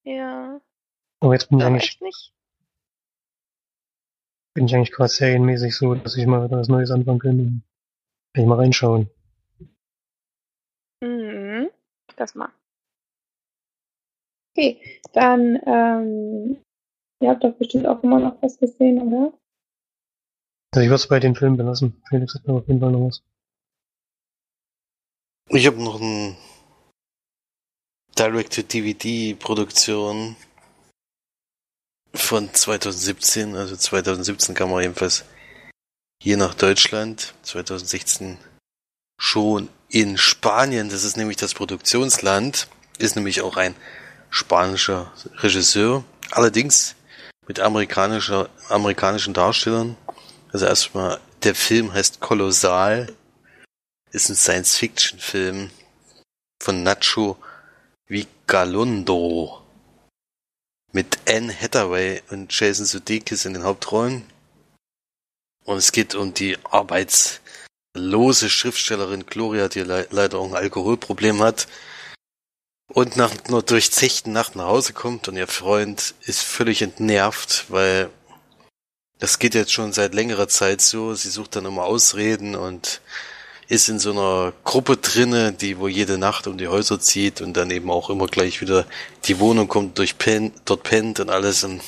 Ja. 0.03 0.61
Aber 1.21 1.33
jetzt 1.35 1.49
bin 1.49 1.61
ich 1.61 1.65
eigentlich, 1.65 2.01
nicht. 2.01 2.35
Bin 4.59 4.67
ich 4.67 4.75
eigentlich 4.75 4.91
gerade 4.91 5.09
serienmäßig 5.09 5.77
so, 5.77 5.95
dass 5.95 6.17
ich 6.17 6.27
mal 6.27 6.45
wieder 6.45 6.59
was 6.59 6.67
Neues 6.67 6.91
anfangen 6.91 7.21
könnte. 7.21 7.45
Kann 8.35 8.43
ich 8.43 8.45
mal 8.45 8.57
reinschauen. 8.57 9.09
Mhm. 11.01 11.71
Das 12.17 12.35
mal. 12.35 12.51
Okay, 14.57 14.81
dann, 15.13 15.61
ähm, 15.65 16.57
ihr 17.23 17.31
habt 17.31 17.45
doch 17.45 17.55
bestimmt 17.55 17.87
auch 17.87 18.03
immer 18.03 18.19
noch 18.19 18.43
was 18.43 18.59
gesehen, 18.59 19.01
oder? 19.01 19.33
Also 20.75 20.83
ich 20.83 20.89
würde 20.89 20.97
es 20.97 21.07
bei 21.07 21.21
den 21.21 21.37
Filmen 21.37 21.57
belassen. 21.57 22.03
Felix 22.09 22.35
hat 22.35 22.49
mir 22.49 22.55
auf 22.55 22.67
jeden 22.67 22.81
Fall 22.81 22.91
noch 22.91 23.07
was. 23.07 23.23
Ich 25.51 25.69
habe 25.69 25.81
noch 25.81 26.01
ein 26.01 26.37
Direct-to-DVD-Produktion 28.19 30.35
von 32.15 32.53
2017. 32.53 33.57
Also 33.57 33.77
2017 33.77 34.55
kam 34.55 34.71
er 34.73 34.83
jedenfalls 34.83 35.25
hier 36.23 36.37
nach 36.37 36.55
Deutschland. 36.55 37.35
2016 37.43 38.39
schon 39.21 39.69
in 39.89 40.19
Spanien. 40.19 40.89
Das 40.89 41.05
ist 41.05 41.17
nämlich 41.17 41.37
das 41.37 41.55
Produktionsland. 41.55 42.69
Ist 42.99 43.17
nämlich 43.17 43.43
auch 43.43 43.57
ein 43.57 43.75
spanischer 44.31 45.13
Regisseur. 45.39 46.05
Allerdings 46.31 46.95
mit 47.47 47.61
amerikanischer, 47.61 48.49
amerikanischen 48.69 49.35
Darstellern. 49.35 49.97
Also 50.53 50.67
erstmal, 50.67 51.21
der 51.43 51.55
Film 51.55 51.93
heißt 51.93 52.21
Kolossal. 52.21 53.13
Ist 54.11 54.31
ein 54.31 54.37
Science-Fiction-Film 54.37 55.71
von 56.63 56.83
Nacho 56.83 57.37
Vigalondo. 58.07 59.63
Mit 60.99 61.21
Anne 61.29 61.55
Hathaway 61.55 62.23
und 62.31 62.53
Jason 62.59 62.85
Sudeikis 62.85 63.45
in 63.45 63.55
den 63.55 63.63
Hauptrollen. 63.63 64.29
Und 65.65 65.77
es 65.77 65.93
geht 65.93 66.17
um 66.17 66.35
die 66.35 66.59
arbeitslose 66.65 68.51
Schriftstellerin 68.51 69.25
Gloria, 69.25 69.69
die 69.69 69.83
le 69.83 70.09
leider 70.11 70.41
auch 70.41 70.49
ein 70.49 70.57
Alkoholproblem 70.57 71.41
hat. 71.41 71.69
Und 72.93 73.15
nach 73.15 73.33
einer 73.45 73.63
durchzechten 73.63 74.33
Nacht 74.33 74.57
nach 74.57 74.67
Hause 74.67 74.93
kommt 74.93 75.29
und 75.29 75.37
ihr 75.37 75.47
Freund 75.47 76.17
ist 76.23 76.43
völlig 76.43 76.83
entnervt, 76.83 77.67
weil 77.69 78.11
das 79.21 79.39
geht 79.39 79.55
jetzt 79.55 79.73
schon 79.73 79.93
seit 79.93 80.15
längerer 80.15 80.49
Zeit 80.49 80.81
so. 80.81 81.15
Sie 81.15 81.31
sucht 81.31 81.55
dann 81.55 81.67
immer 81.67 81.85
Ausreden 81.85 82.57
und 82.57 83.03
ist 83.69 83.89
in 83.89 83.99
so 83.99 84.13
einer 84.13 84.55
Gruppe 84.65 84.97
drinne, 84.97 85.53
die 85.53 85.79
wo 85.79 85.89
jede 85.89 86.17
Nacht 86.17 86.47
um 86.47 86.57
die 86.57 86.69
Häuser 86.69 86.99
zieht 86.99 87.43
und 87.43 87.55
dann 87.55 87.71
eben 87.71 87.91
auch 87.91 88.09
immer 88.09 88.27
gleich 88.27 88.63
wieder 88.63 88.87
die 89.27 89.39
Wohnung 89.39 89.69
kommt, 89.69 89.99
durch 89.99 90.17
pen, 90.17 90.53
dort 90.65 90.85
pennt 90.85 91.21
und 91.21 91.29
alles. 91.29 91.65
Und 91.65 91.83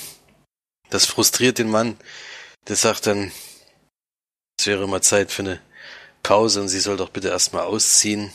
das 0.91 1.07
frustriert 1.07 1.59
den 1.59 1.71
Mann. 1.71 1.97
Der 2.69 2.77
sagt 2.77 3.07
dann, 3.07 3.33
es 4.59 4.67
wäre 4.67 4.87
mal 4.87 5.01
Zeit 5.01 5.33
für 5.33 5.43
eine 5.43 5.61
Pause 6.23 6.61
und 6.61 6.69
sie 6.69 6.81
soll 6.81 6.99
doch 6.99 7.09
bitte 7.09 7.29
erstmal 7.29 7.65
ausziehen. 7.65 8.31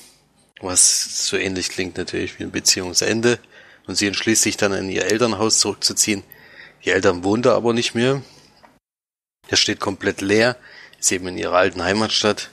Was 0.61 1.27
so 1.27 1.37
ähnlich 1.37 1.69
klingt 1.69 1.97
natürlich 1.97 2.39
wie 2.39 2.43
ein 2.43 2.51
Beziehungsende. 2.51 3.39
Und 3.85 3.95
sie 3.95 4.07
entschließt 4.07 4.41
sich 4.41 4.57
dann 4.57 4.73
in 4.73 4.89
ihr 4.89 5.05
Elternhaus 5.05 5.59
zurückzuziehen. 5.59 6.23
Die 6.83 6.89
Eltern 6.89 7.23
wohnen 7.23 7.43
da 7.43 7.55
aber 7.55 7.73
nicht 7.73 7.93
mehr. 7.93 8.23
Das 9.49 9.59
steht 9.59 9.79
komplett 9.79 10.21
leer. 10.21 10.57
Ist 10.99 11.11
eben 11.11 11.27
in 11.27 11.37
ihrer 11.37 11.57
alten 11.57 11.83
Heimatstadt. 11.83 12.49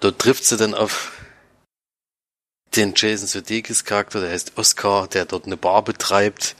Dort 0.00 0.18
trifft 0.18 0.44
sie 0.44 0.56
dann 0.56 0.74
auf 0.74 1.12
den 2.76 2.92
Jason 2.94 3.26
Sudeikis 3.26 3.84
Charakter, 3.84 4.20
der 4.20 4.30
heißt 4.30 4.56
Oscar, 4.56 5.08
der 5.08 5.24
dort 5.24 5.46
eine 5.46 5.56
Bar 5.56 5.82
betreibt. 5.82 6.54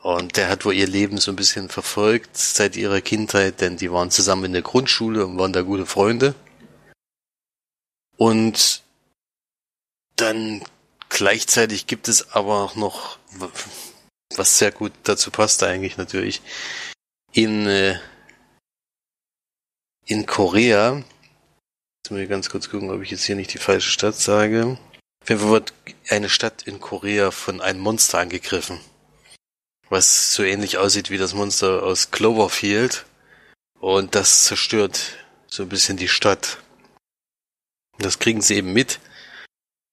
Und 0.00 0.36
der 0.36 0.48
hat 0.48 0.64
wohl 0.64 0.74
ihr 0.74 0.86
Leben 0.86 1.18
so 1.18 1.32
ein 1.32 1.36
bisschen 1.36 1.68
verfolgt 1.68 2.36
seit 2.36 2.76
ihrer 2.76 3.00
Kindheit, 3.00 3.60
denn 3.60 3.76
die 3.76 3.90
waren 3.90 4.10
zusammen 4.10 4.44
in 4.44 4.52
der 4.52 4.62
Grundschule 4.62 5.26
und 5.26 5.38
waren 5.38 5.52
da 5.52 5.62
gute 5.62 5.86
Freunde. 5.86 6.34
Und 8.16 8.82
dann 10.16 10.62
gleichzeitig 11.08 11.86
gibt 11.86 12.08
es 12.08 12.32
aber 12.32 12.62
auch 12.62 12.76
noch, 12.76 13.18
was 14.36 14.58
sehr 14.58 14.72
gut 14.72 14.92
dazu 15.04 15.30
passt 15.30 15.62
eigentlich 15.62 15.96
natürlich, 15.96 16.42
in, 17.32 17.66
äh, 17.66 17.98
in 20.06 20.26
Korea, 20.26 21.02
jetzt 21.98 22.10
muss 22.10 22.20
ich 22.20 22.28
ganz 22.28 22.50
kurz 22.50 22.70
gucken, 22.70 22.90
ob 22.90 23.02
ich 23.02 23.10
jetzt 23.10 23.24
hier 23.24 23.36
nicht 23.36 23.52
die 23.52 23.58
falsche 23.58 23.90
Stadt 23.90 24.16
sage. 24.16 24.78
Auf 25.22 25.28
jeden 25.28 25.40
Fall 25.40 25.50
wird 25.50 25.74
eine 26.08 26.28
Stadt 26.28 26.62
in 26.62 26.80
Korea 26.80 27.30
von 27.30 27.60
einem 27.60 27.80
Monster 27.80 28.18
angegriffen. 28.18 28.80
Was 29.90 30.32
so 30.34 30.42
ähnlich 30.42 30.78
aussieht 30.78 31.10
wie 31.10 31.18
das 31.18 31.34
Monster 31.34 31.82
aus 31.82 32.10
Cloverfield. 32.10 33.04
Und 33.78 34.14
das 34.14 34.44
zerstört 34.44 35.16
so 35.46 35.62
ein 35.62 35.68
bisschen 35.68 35.96
die 35.96 36.08
Stadt. 36.08 36.58
Das 37.98 38.18
kriegen 38.18 38.42
sie 38.42 38.56
eben 38.56 38.72
mit. 38.72 39.00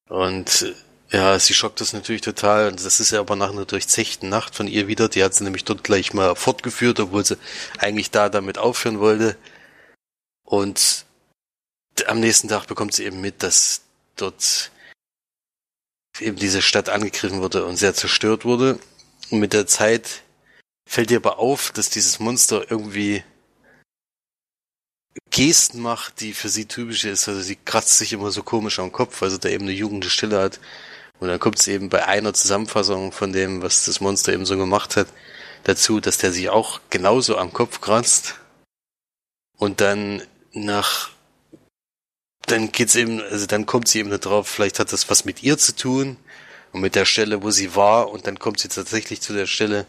Und 0.09 0.73
ja, 1.11 1.39
sie 1.39 1.53
schockt 1.53 1.81
das 1.81 1.93
natürlich 1.93 2.21
total. 2.21 2.69
Und 2.69 2.83
das 2.83 2.99
ist 2.99 3.11
ja 3.11 3.19
aber 3.19 3.35
nach 3.35 3.51
einer 3.51 3.65
durchzechten 3.65 4.29
Nacht 4.29 4.55
von 4.55 4.67
ihr 4.67 4.87
wieder. 4.87 5.09
Die 5.09 5.23
hat 5.23 5.33
sie 5.33 5.43
nämlich 5.43 5.63
dort 5.63 5.83
gleich 5.83 6.13
mal 6.13 6.35
fortgeführt, 6.35 6.99
obwohl 6.99 7.25
sie 7.25 7.37
eigentlich 7.77 8.11
da 8.11 8.29
damit 8.29 8.57
aufhören 8.57 8.99
wollte. 8.99 9.37
Und 10.43 11.04
am 12.07 12.19
nächsten 12.19 12.47
Tag 12.47 12.67
bekommt 12.67 12.93
sie 12.93 13.05
eben 13.05 13.21
mit, 13.21 13.43
dass 13.43 13.81
dort 14.15 14.71
eben 16.19 16.37
diese 16.37 16.61
Stadt 16.61 16.89
angegriffen 16.89 17.41
wurde 17.41 17.65
und 17.65 17.77
sehr 17.77 17.93
zerstört 17.93 18.45
wurde. 18.45 18.79
Und 19.29 19.39
mit 19.39 19.53
der 19.53 19.67
Zeit 19.67 20.23
fällt 20.87 21.11
ihr 21.11 21.17
aber 21.17 21.39
auf, 21.39 21.71
dass 21.71 21.89
dieses 21.89 22.19
Monster 22.19 22.69
irgendwie 22.69 23.23
Gesten 25.31 25.81
macht, 25.81 26.21
die 26.21 26.33
für 26.33 26.49
sie 26.49 26.65
typisch 26.65 27.05
ist. 27.05 27.27
Also 27.27 27.41
sie 27.41 27.55
kratzt 27.57 27.97
sich 27.97 28.13
immer 28.13 28.31
so 28.31 28.43
komisch 28.43 28.79
am 28.79 28.91
Kopf, 28.91 29.21
also 29.21 29.37
da 29.37 29.49
eben 29.49 29.63
eine 29.65 29.73
jugendliche 29.73 30.13
Stille 30.13 30.39
hat. 30.39 30.59
Und 31.19 31.29
dann 31.29 31.39
kommt 31.39 31.59
es 31.59 31.67
eben 31.67 31.89
bei 31.89 32.05
einer 32.05 32.33
Zusammenfassung 32.33 33.11
von 33.11 33.31
dem, 33.31 33.61
was 33.61 33.85
das 33.85 34.01
Monster 34.01 34.33
eben 34.33 34.45
so 34.45 34.57
gemacht 34.57 34.95
hat, 34.95 35.07
dazu, 35.63 35.99
dass 35.99 36.17
der 36.17 36.31
sich 36.31 36.49
auch 36.49 36.81
genauso 36.89 37.37
am 37.37 37.53
Kopf 37.53 37.81
kratzt. 37.81 38.35
Und 39.57 39.81
dann 39.81 40.21
nach, 40.51 41.11
dann 42.45 42.71
geht's 42.71 42.95
eben, 42.95 43.21
also 43.21 43.45
dann 43.47 43.65
kommt 43.65 43.87
sie 43.87 43.99
eben 43.99 44.09
da 44.09 44.17
drauf, 44.17 44.47
vielleicht 44.47 44.79
hat 44.79 44.93
das 44.93 45.09
was 45.09 45.25
mit 45.25 45.43
ihr 45.43 45.57
zu 45.57 45.75
tun 45.75 46.17
und 46.71 46.81
mit 46.81 46.95
der 46.95 47.05
Stelle, 47.05 47.43
wo 47.43 47.51
sie 47.51 47.75
war. 47.75 48.09
Und 48.09 48.27
dann 48.27 48.39
kommt 48.39 48.59
sie 48.59 48.67
tatsächlich 48.67 49.21
zu 49.21 49.33
der 49.33 49.47
Stelle, 49.47 49.85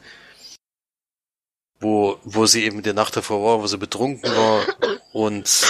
wo, 1.80 2.18
wo 2.24 2.46
sie 2.46 2.64
eben 2.64 2.82
die 2.82 2.92
Nacht 2.92 3.16
davor 3.16 3.42
war, 3.44 3.62
wo 3.62 3.66
sie 3.66 3.78
betrunken 3.78 4.30
war 4.34 4.66
und 5.12 5.66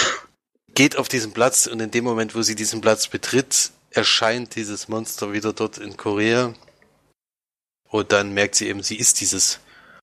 geht 0.75 0.97
auf 0.97 1.07
diesen 1.09 1.33
Platz 1.33 1.67
und 1.67 1.79
in 1.79 1.91
dem 1.91 2.03
Moment, 2.03 2.35
wo 2.35 2.41
sie 2.41 2.55
diesen 2.55 2.81
Platz 2.81 3.07
betritt, 3.07 3.71
erscheint 3.91 4.55
dieses 4.55 4.87
Monster 4.87 5.33
wieder 5.33 5.53
dort 5.53 5.79
in 5.79 5.97
Korea 5.97 6.53
Und 7.89 8.11
dann 8.11 8.33
merkt 8.33 8.55
sie 8.55 8.67
eben, 8.67 8.83
sie 8.83 8.97
ist 8.97 9.19
dieses 9.21 9.59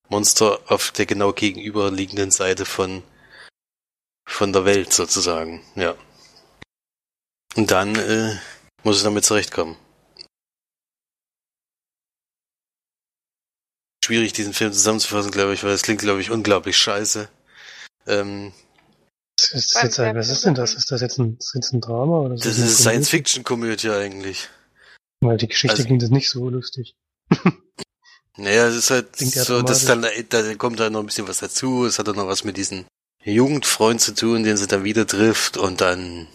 Monster 0.08 0.60
auf 0.66 0.90
der 0.90 1.06
genau 1.06 1.32
gegenüberliegenden 1.32 2.30
Seite 2.30 2.64
von, 2.64 3.02
von 4.26 4.52
der 4.52 4.64
Welt 4.64 4.92
sozusagen, 4.92 5.62
ja. 5.76 5.94
Und 7.56 7.70
dann 7.70 7.94
äh, 7.94 8.36
muss 8.82 8.98
sie 8.98 9.04
damit 9.04 9.24
zurechtkommen. 9.24 9.76
Schwierig, 14.04 14.32
diesen 14.34 14.52
Film 14.52 14.72
zusammenzufassen, 14.72 15.30
glaube 15.30 15.54
ich, 15.54 15.64
weil 15.64 15.70
es 15.72 15.82
klingt, 15.82 16.00
glaube 16.00 16.20
ich, 16.20 16.30
unglaublich 16.30 16.76
scheiße. 16.76 17.28
Ähm, 18.06 18.52
Was 19.38 19.52
ist, 19.52 19.74
das 19.74 19.82
jetzt, 19.82 20.00
ein- 20.00 20.16
was 20.16 20.28
ist 20.28 20.44
denn 20.44 20.54
das? 20.54 20.74
Ist 20.74 20.90
das 20.90 21.00
jetzt 21.00 21.18
ein, 21.18 21.36
ist 21.38 21.48
das 21.48 21.54
jetzt 21.54 21.72
ein 21.72 21.80
Drama? 21.80 22.18
Oder 22.18 22.34
das 22.36 22.44
ist 22.46 22.56
Komödie? 22.56 22.74
Science-Fiction-Komödie 22.74 23.90
eigentlich. 23.90 24.48
Weil 25.20 25.38
die 25.38 25.48
Geschichte 25.48 25.72
Also- 25.76 25.84
klingt 25.86 26.02
jetzt 26.02 26.10
nicht 26.12 26.28
so 26.30 26.48
lustig. 26.48 26.94
Naja, 28.36 28.66
es 28.66 28.74
ist 28.74 28.90
halt 28.90 29.12
Klingt 29.12 29.32
so, 29.32 29.62
dass 29.62 29.84
dann, 29.84 30.04
da 30.28 30.54
kommt 30.56 30.80
halt 30.80 30.92
noch 30.92 30.98
ein 30.98 31.06
bisschen 31.06 31.28
was 31.28 31.38
dazu. 31.38 31.86
Es 31.86 32.00
hat 32.00 32.08
dann 32.08 32.16
noch 32.16 32.26
was 32.26 32.42
mit 32.42 32.56
diesem 32.56 32.84
Jugendfreund 33.22 34.00
zu 34.00 34.12
tun, 34.12 34.42
den 34.42 34.56
sie 34.56 34.66
dann 34.66 34.82
wieder 34.82 35.06
trifft 35.06 35.56
und 35.56 35.80
dann. 35.80 36.26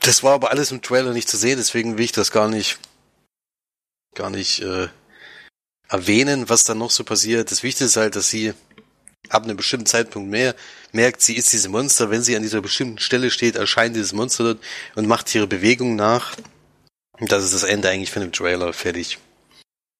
Das 0.00 0.22
war 0.22 0.34
aber 0.34 0.50
alles 0.50 0.70
im 0.70 0.82
Trailer 0.82 1.12
nicht 1.12 1.28
zu 1.28 1.36
sehen, 1.36 1.58
deswegen 1.58 1.98
will 1.98 2.04
ich 2.04 2.12
das 2.12 2.30
gar 2.30 2.48
nicht, 2.48 2.78
gar 4.14 4.30
nicht 4.30 4.60
äh, 4.60 4.88
erwähnen, 5.88 6.48
was 6.48 6.64
dann 6.64 6.78
noch 6.78 6.90
so 6.90 7.04
passiert. 7.04 7.50
Das 7.50 7.62
Wichtige 7.62 7.86
ist 7.86 7.96
halt, 7.96 8.16
dass 8.16 8.28
sie 8.30 8.54
ab 9.28 9.44
einem 9.44 9.56
bestimmten 9.56 9.86
Zeitpunkt 9.86 10.30
mehr 10.30 10.54
merkt, 10.92 11.20
sie 11.20 11.36
ist 11.36 11.52
diese 11.52 11.68
Monster. 11.68 12.10
Wenn 12.10 12.22
sie 12.22 12.36
an 12.36 12.42
dieser 12.42 12.62
bestimmten 12.62 12.98
Stelle 12.98 13.30
steht, 13.30 13.56
erscheint 13.56 13.96
dieses 13.96 14.12
Monster 14.12 14.44
dort 14.44 14.64
und 14.94 15.06
macht 15.06 15.34
ihre 15.34 15.46
Bewegung 15.46 15.96
nach. 15.96 16.36
Und 17.18 17.32
das 17.32 17.44
ist 17.44 17.54
das 17.54 17.64
Ende 17.64 17.88
eigentlich 17.88 18.12
von 18.12 18.22
dem 18.22 18.32
Trailer 18.32 18.72
fertig. 18.72 19.18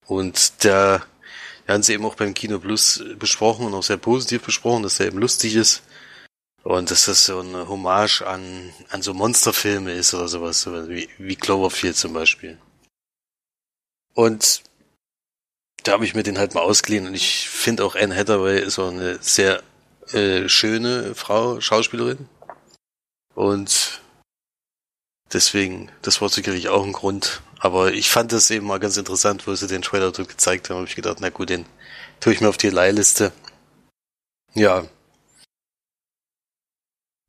Und 0.07 0.65
da 0.65 1.05
wir 1.69 1.75
haben 1.75 1.83
sie 1.83 1.93
eben 1.93 2.07
auch 2.07 2.15
beim 2.15 2.33
Kino 2.33 2.59
Plus 2.59 3.05
besprochen 3.19 3.67
und 3.67 3.75
auch 3.75 3.83
sehr 3.83 3.99
positiv 3.99 4.41
besprochen, 4.41 4.85
dass 4.85 5.01
er 5.01 5.09
eben 5.09 5.19
lustig 5.19 5.55
ist. 5.55 5.83
Und 6.69 6.91
dass 6.91 7.07
das 7.07 7.25
so 7.25 7.41
eine 7.41 7.67
Hommage 7.67 8.21
an, 8.21 8.75
an 8.91 9.01
so 9.01 9.15
Monsterfilme 9.15 9.91
ist 9.95 10.13
oder 10.13 10.29
sowas, 10.29 10.61
so 10.61 10.87
wie, 10.91 11.09
wie 11.17 11.35
Cloverfield 11.35 11.97
zum 11.97 12.13
Beispiel. 12.13 12.59
Und 14.13 14.63
da 15.85 15.93
habe 15.93 16.05
ich 16.05 16.15
mir 16.15 16.25
den 16.25 16.37
halt 16.37 16.53
mal 16.53 16.61
ausgeliehen 16.61 17.07
und 17.07 17.15
ich 17.15 17.49
finde 17.49 17.87
auch 17.87 17.95
Anne 17.95 18.15
Hathaway 18.15 18.61
ist 18.61 18.79
auch 18.79 18.91
eine 18.91 19.19
sehr 19.23 19.63
äh, 20.13 20.47
schöne 20.51 21.15
Frau, 21.15 21.59
Schauspielerin. 21.59 22.29
Und 23.35 24.03
deswegen, 25.33 25.91
das 26.03 26.21
war 26.21 26.29
sicherlich 26.29 26.69
auch 26.69 26.85
ein 26.85 26.93
Grund. 26.93 27.41
Aber 27.61 27.95
ich 27.95 28.11
fand 28.11 28.31
das 28.31 28.51
eben 28.51 28.67
mal 28.67 28.79
ganz 28.79 28.99
interessant, 28.99 29.47
wo 29.47 29.55
sie 29.55 29.69
den 29.69 29.81
Trailer 29.81 30.13
gezeigt 30.13 30.69
haben. 30.69 30.77
habe 30.77 30.87
ich 30.87 30.97
gedacht, 30.97 31.17
na 31.21 31.31
gut, 31.31 31.49
den 31.49 31.65
tue 32.21 32.35
ich 32.35 32.43
mir 32.43 32.51
auf 32.51 32.59
die 32.59 32.69
Leihliste. 32.69 33.33
Ja. 34.53 34.85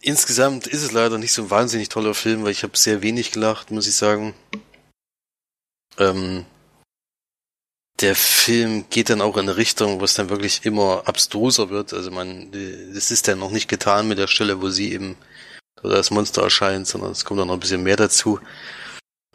Insgesamt 0.02 0.68
ist 0.68 0.84
es 0.84 0.92
leider 0.92 1.18
nicht 1.18 1.34
so 1.34 1.44
ein 1.44 1.50
wahnsinnig 1.50 1.90
toller 1.90 2.14
Film, 2.14 2.44
weil 2.44 2.52
ich 2.52 2.64
habe 2.64 2.78
sehr 2.78 3.02
wenig 3.02 3.32
gelacht, 3.32 3.70
muss 3.70 3.88
ich 3.88 3.96
sagen. 3.96 4.34
Ähm, 5.98 6.46
der 8.00 8.16
Film 8.16 8.86
geht 8.90 9.10
dann 9.10 9.22
auch 9.22 9.36
in 9.36 9.50
eine 9.50 9.58
Richtung, 9.58 10.00
wo 10.00 10.06
es 10.06 10.14
dann 10.14 10.30
wirklich 10.30 10.66
immer 10.66 11.04
abstruser 11.06 11.70
wird. 11.70 11.94
Also 11.94 12.12
man, 12.12 12.54
es 12.54 13.12
ist 13.12 13.28
dann 13.28 13.40
noch 13.40 13.52
nicht 13.52 13.68
getan 13.68 14.08
mit 14.08 14.18
der 14.18 14.28
Stelle, 14.28 14.62
wo 14.62 14.70
sie 14.70 14.94
eben 14.94 15.18
oder 15.84 15.96
das 15.96 16.12
Monster 16.12 16.44
erscheint, 16.44 16.88
sondern 16.88 17.12
es 17.12 17.26
kommt 17.26 17.40
auch 17.40 17.46
noch 17.46 17.54
ein 17.54 17.60
bisschen 17.60 17.84
mehr 17.84 17.96
dazu. 17.96 18.40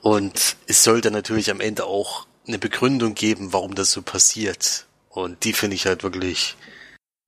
Und 0.01 0.57
es 0.67 0.83
sollte 0.85 1.11
natürlich 1.11 1.51
am 1.51 1.61
Ende 1.61 1.85
auch 1.85 2.27
eine 2.47 2.59
Begründung 2.59 3.15
geben, 3.15 3.53
warum 3.53 3.75
das 3.75 3.93
so 3.93 4.03
passiert. 4.03 4.87
Und 5.09 5.45
die 5.45 5.53
finde 5.53 5.77
ich 5.77 5.87
halt 5.87 6.03
wirklich, 6.03 6.57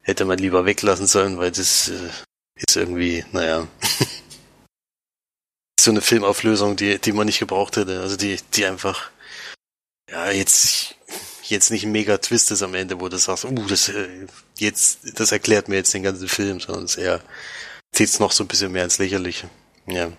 hätte 0.03 0.25
man 0.25 0.39
lieber 0.39 0.65
weglassen 0.65 1.07
sollen, 1.07 1.39
weil 1.39 1.51
das 1.51 1.89
äh, 1.89 2.09
ist 2.57 2.77
irgendwie, 2.77 3.25
naja, 3.33 3.67
so 5.81 5.91
eine 5.91 6.01
Filmauflösung, 6.01 6.77
die, 6.77 6.99
die 6.99 7.13
man 7.13 7.27
nicht 7.27 7.39
gebraucht 7.39 7.77
hätte. 7.77 8.01
Also 8.01 8.17
die, 8.17 8.39
die 8.55 8.67
einfach, 8.67 9.11
ja, 10.11 10.31
jetzt, 10.31 10.95
jetzt 11.45 11.71
nicht 11.71 11.85
ein 11.85 11.93
mega 11.93 12.19
Twist 12.19 12.51
ist 12.51 12.63
am 12.63 12.75
Ende, 12.75 13.01
wo 13.01 13.09
du 13.09 13.19
sagst, 13.19 13.45
uh, 13.45 13.67
das, 13.69 13.89
äh, 13.89 14.27
jetzt, 14.59 15.19
das 15.19 15.33
erklärt 15.33 15.69
mir 15.69 15.77
jetzt 15.77 15.95
den 15.95 16.03
ganzen 16.03 16.29
Film, 16.29 16.61
sondern 16.61 16.85
es 16.85 16.97
eher 16.97 17.23
zieht's 17.93 18.21
noch 18.21 18.33
so 18.33 18.45
ein 18.45 18.49
bisschen 18.49 18.73
mehr 18.73 18.85
ins 18.85 18.99
Lächerliche. 18.99 19.49
Ja. 19.87 20.13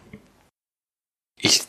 Ich 1.40 1.64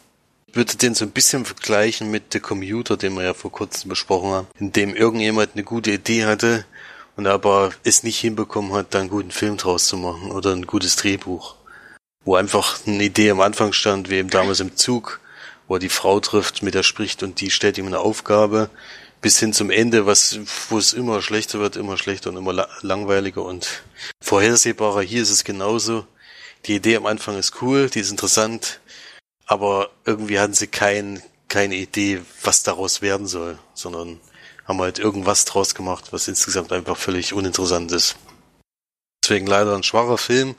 würde 0.53 0.77
den 0.77 0.95
so 0.95 1.05
ein 1.05 1.11
bisschen 1.11 1.45
vergleichen 1.45 2.11
mit 2.11 2.33
The 2.33 2.41
Commuter, 2.41 2.97
den 2.97 3.15
wir 3.15 3.25
ja 3.25 3.35
vor 3.35 3.53
kurzem 3.53 3.91
besprochen 3.91 4.31
haben, 4.31 4.47
in 4.59 4.73
dem 4.73 4.95
irgendjemand 4.95 5.51
eine 5.55 5.65
gute 5.65 5.91
Idee 5.93 6.25
hatte 6.25 6.65
und 7.19 7.27
aber 7.27 7.73
es 7.83 8.05
nicht 8.05 8.21
hinbekommen 8.21 8.73
hat, 8.73 8.95
da 8.95 9.01
einen 9.01 9.11
guten 9.11 9.33
Film 9.33 9.57
draus 9.57 9.89
zu 9.89 9.97
machen 9.97 10.31
oder 10.31 10.53
ein 10.53 10.69
gutes 10.69 10.95
Drehbuch. 10.95 11.57
Wo 12.25 12.37
einfach 12.37 12.79
eine 12.87 13.03
Idee 13.03 13.33
am 13.33 13.41
Anfang 13.41 13.73
stand, 13.73 14.09
wie 14.09 14.19
eben 14.19 14.31
damals 14.31 14.61
im 14.61 14.77
Zug, 14.77 15.21
wo 15.67 15.75
er 15.75 15.81
die 15.81 15.89
Frau 15.89 16.21
trifft, 16.21 16.63
mit 16.63 16.75
der 16.75 16.85
spricht 16.85 17.25
und 17.25 17.41
die 17.41 17.51
stellt 17.51 17.77
ihm 17.77 17.89
eine 17.89 17.99
Aufgabe, 17.99 18.71
bis 19.21 19.41
hin 19.41 19.53
zum 19.53 19.71
Ende, 19.71 20.07
was, 20.07 20.39
wo 20.69 20.79
es 20.79 20.93
immer 20.93 21.21
schlechter 21.21 21.59
wird, 21.59 21.75
immer 21.75 21.99
schlechter 21.99 22.31
und 22.31 22.37
immer 22.37 22.53
la 22.53 22.69
langweiliger 22.83 23.43
und 23.43 23.83
vorhersehbarer. 24.23 25.03
Hier 25.03 25.23
ist 25.23 25.31
es 25.31 25.43
genauso. 25.43 26.07
Die 26.67 26.77
Idee 26.77 26.99
am 26.99 27.07
Anfang 27.07 27.37
ist 27.37 27.61
cool, 27.63 27.91
die 27.91 27.99
ist 27.99 28.13
interessant, 28.13 28.79
aber 29.45 29.91
irgendwie 30.05 30.39
hatten 30.39 30.55
sie 30.55 30.69
kein, 30.69 31.21
keine 31.49 31.75
Idee, 31.75 32.21
was 32.45 32.63
daraus 32.63 33.03
werden 33.03 33.27
soll, 33.27 33.59
sondern 33.75 34.21
haben 34.69 34.81
halt 34.81 34.99
irgendwas 34.99 35.47
draus 35.47 35.75
gemacht, 35.75 36.13
was 36.13 36.29
insgesamt 36.29 36.73
einfach 36.73 36.99
völlig 36.99 37.33
uninteressant 37.33 37.91
ist. 37.91 38.17
Deswegen 39.25 39.47
leider 39.47 39.75
ein 39.75 39.83
schwacher 39.83 40.19
Film. 40.19 40.57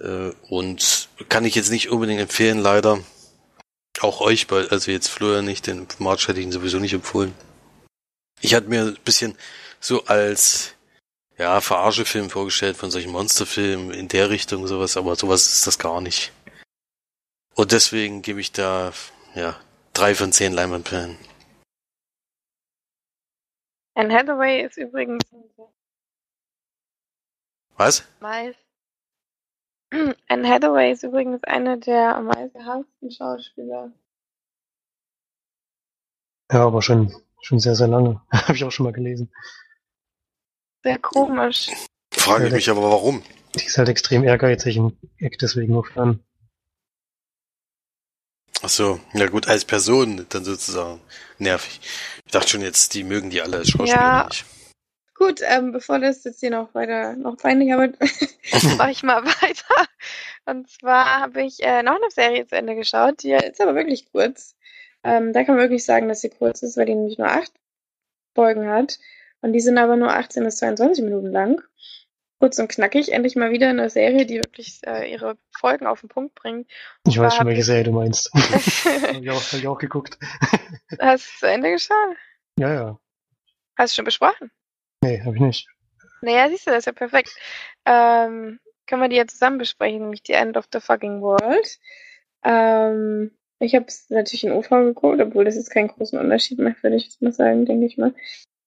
Äh, 0.00 0.32
und 0.48 1.08
kann 1.28 1.44
ich 1.44 1.54
jetzt 1.54 1.70
nicht 1.70 1.88
unbedingt 1.90 2.20
empfehlen, 2.20 2.58
leider. 2.58 2.98
Auch 4.00 4.20
euch, 4.20 4.50
weil, 4.50 4.68
also 4.68 4.90
jetzt 4.90 5.08
Florian 5.08 5.44
nicht, 5.44 5.68
den 5.68 5.86
March 5.98 6.26
hätte 6.26 6.40
ich 6.40 6.46
ihn 6.46 6.52
sowieso 6.52 6.80
nicht 6.80 6.92
empfohlen. 6.92 7.32
Ich 8.40 8.54
hatte 8.54 8.68
mir 8.68 8.82
ein 8.82 8.98
bisschen 9.04 9.38
so 9.78 10.04
als 10.06 10.74
ja, 11.38 11.60
Verarschefilm 11.60 12.28
vorgestellt 12.28 12.76
von 12.76 12.90
solchen 12.90 13.12
Monsterfilmen 13.12 13.92
in 13.92 14.08
der 14.08 14.30
Richtung 14.30 14.66
sowas, 14.66 14.96
aber 14.96 15.14
sowas 15.14 15.46
ist 15.46 15.66
das 15.66 15.78
gar 15.78 16.00
nicht. 16.00 16.32
Und 17.54 17.70
deswegen 17.70 18.22
gebe 18.22 18.40
ich 18.40 18.50
da, 18.50 18.92
ja, 19.36 19.58
drei 19.92 20.16
von 20.16 20.32
zehn 20.32 20.52
Leinwandperlen. 20.52 21.16
Anne 23.94 24.12
Hathaway 24.12 24.62
ist 24.62 24.76
übrigens 24.76 25.22
Was? 27.76 28.04
meist. 28.20 28.58
Anne 30.28 30.48
Hathaway 30.48 30.92
ist 30.92 31.04
übrigens 31.04 31.44
eine 31.44 31.78
der 31.78 32.16
am 32.16 32.26
meisten 32.26 32.58
gehassten 32.58 33.10
Schauspieler. 33.10 33.92
Ja, 36.52 36.66
aber 36.66 36.82
schon, 36.82 37.14
schon 37.40 37.60
sehr, 37.60 37.74
sehr 37.74 37.88
lange. 37.88 38.20
Habe 38.32 38.54
ich 38.54 38.64
auch 38.64 38.72
schon 38.72 38.84
mal 38.84 38.92
gelesen. 38.92 39.32
Sehr 40.82 40.98
komisch. 40.98 41.70
Frage 42.12 42.48
ich 42.48 42.52
mich 42.52 42.70
aber 42.70 42.82
warum. 42.82 43.22
Die 43.54 43.64
ist 43.64 43.78
halt 43.78 43.88
extrem 43.88 44.24
ehrgeizig 44.24 44.78
und 44.78 44.98
eckt 45.18 45.42
deswegen 45.42 45.72
nur 45.72 45.86
an. 45.96 46.24
Ach 48.64 48.70
so, 48.70 48.98
ja 49.12 49.26
gut, 49.26 49.46
als 49.46 49.66
Person 49.66 50.24
dann 50.30 50.42
sozusagen 50.42 50.98
nervig. 51.38 51.82
Ich 52.24 52.32
dachte 52.32 52.48
schon 52.48 52.62
jetzt, 52.62 52.94
die 52.94 53.04
mögen 53.04 53.28
die 53.28 53.42
alle 53.42 53.58
als 53.58 53.68
Schauspieler 53.68 54.00
Ja. 54.00 54.24
nicht. 54.24 54.46
Gut, 55.14 55.40
ähm, 55.42 55.72
bevor 55.72 55.98
das 55.98 56.24
jetzt 56.24 56.40
hier 56.40 56.48
noch 56.48 56.74
weiter, 56.74 57.14
noch 57.14 57.36
peinlicher 57.36 57.78
wird, 57.78 57.98
mache 58.78 58.90
ich 58.90 59.02
mal 59.02 59.22
weiter. 59.22 59.86
Und 60.46 60.70
zwar 60.70 61.20
habe 61.20 61.42
ich 61.42 61.62
äh, 61.62 61.82
noch 61.82 61.96
eine 61.96 62.10
Serie 62.10 62.46
zu 62.46 62.56
Ende 62.56 62.74
geschaut, 62.74 63.22
die 63.22 63.32
ist 63.32 63.60
aber 63.60 63.74
wirklich 63.74 64.10
kurz. 64.10 64.56
Ähm, 65.02 65.34
da 65.34 65.44
kann 65.44 65.56
man 65.56 65.64
wirklich 65.64 65.84
sagen, 65.84 66.08
dass 66.08 66.22
sie 66.22 66.30
kurz 66.30 66.62
ist, 66.62 66.78
weil 66.78 66.86
die 66.86 66.94
nämlich 66.94 67.18
nur 67.18 67.28
acht 67.28 67.52
Folgen 68.34 68.66
hat. 68.66 68.98
Und 69.42 69.52
die 69.52 69.60
sind 69.60 69.76
aber 69.76 69.96
nur 69.96 70.14
18 70.14 70.42
bis 70.42 70.56
22 70.56 71.04
Minuten 71.04 71.30
lang. 71.30 71.62
Kurz 72.44 72.58
und 72.58 72.68
knackig, 72.68 73.10
endlich 73.10 73.36
mal 73.36 73.52
wieder 73.52 73.70
eine 73.70 73.88
Serie, 73.88 74.26
die 74.26 74.36
wirklich 74.36 74.82
äh, 74.86 75.10
ihre 75.10 75.38
Folgen 75.58 75.86
auf 75.86 76.00
den 76.00 76.10
Punkt 76.10 76.34
bringt. 76.34 76.70
Ich 77.08 77.18
weiß 77.18 77.36
schon, 77.36 77.46
welche 77.46 77.62
Serie 77.62 77.84
du 77.84 77.92
meinst. 77.92 78.30
Habe 78.34 78.52
Hast 78.52 78.86
ich, 79.14 79.30
auch- 79.30 79.42
hab 79.42 79.58
ich 79.60 79.66
auch 79.66 79.78
geguckt. 79.78 80.18
du 80.90 80.96
es 81.00 81.38
zu 81.38 81.46
Ende 81.48 81.70
geschaut? 81.70 82.18
Ja, 82.58 82.74
ja. 82.74 83.00
Hast 83.78 83.94
du 83.94 83.96
schon 83.96 84.04
besprochen? 84.04 84.50
Nee, 85.02 85.22
habe 85.22 85.36
ich 85.36 85.40
nicht. 85.40 85.68
Naja, 86.20 86.50
siehst 86.50 86.66
du, 86.66 86.70
das 86.70 86.80
ist 86.80 86.84
ja 86.84 86.92
perfekt. 86.92 87.34
Ähm, 87.86 88.60
können 88.86 89.00
wir 89.00 89.08
die 89.08 89.16
ja 89.16 89.26
zusammen 89.26 89.56
besprechen, 89.56 90.00
nämlich 90.00 90.22
die 90.22 90.34
End 90.34 90.58
of 90.58 90.66
the 90.70 90.80
Fucking 90.80 91.22
World. 91.22 91.78
Ähm, 92.44 93.30
ich 93.58 93.74
habe 93.74 93.86
es 93.86 94.10
natürlich 94.10 94.44
in 94.44 94.52
OV 94.52 94.68
geguckt, 94.68 95.22
obwohl 95.22 95.46
das 95.46 95.54
jetzt 95.54 95.70
keinen 95.70 95.88
großen 95.88 96.18
Unterschied 96.18 96.58
macht, 96.58 96.82
würde 96.82 96.96
ich 96.96 97.04
jetzt 97.04 97.22
mal 97.22 97.32
sagen, 97.32 97.64
denke 97.64 97.86
ich 97.86 97.96
mal. 97.96 98.14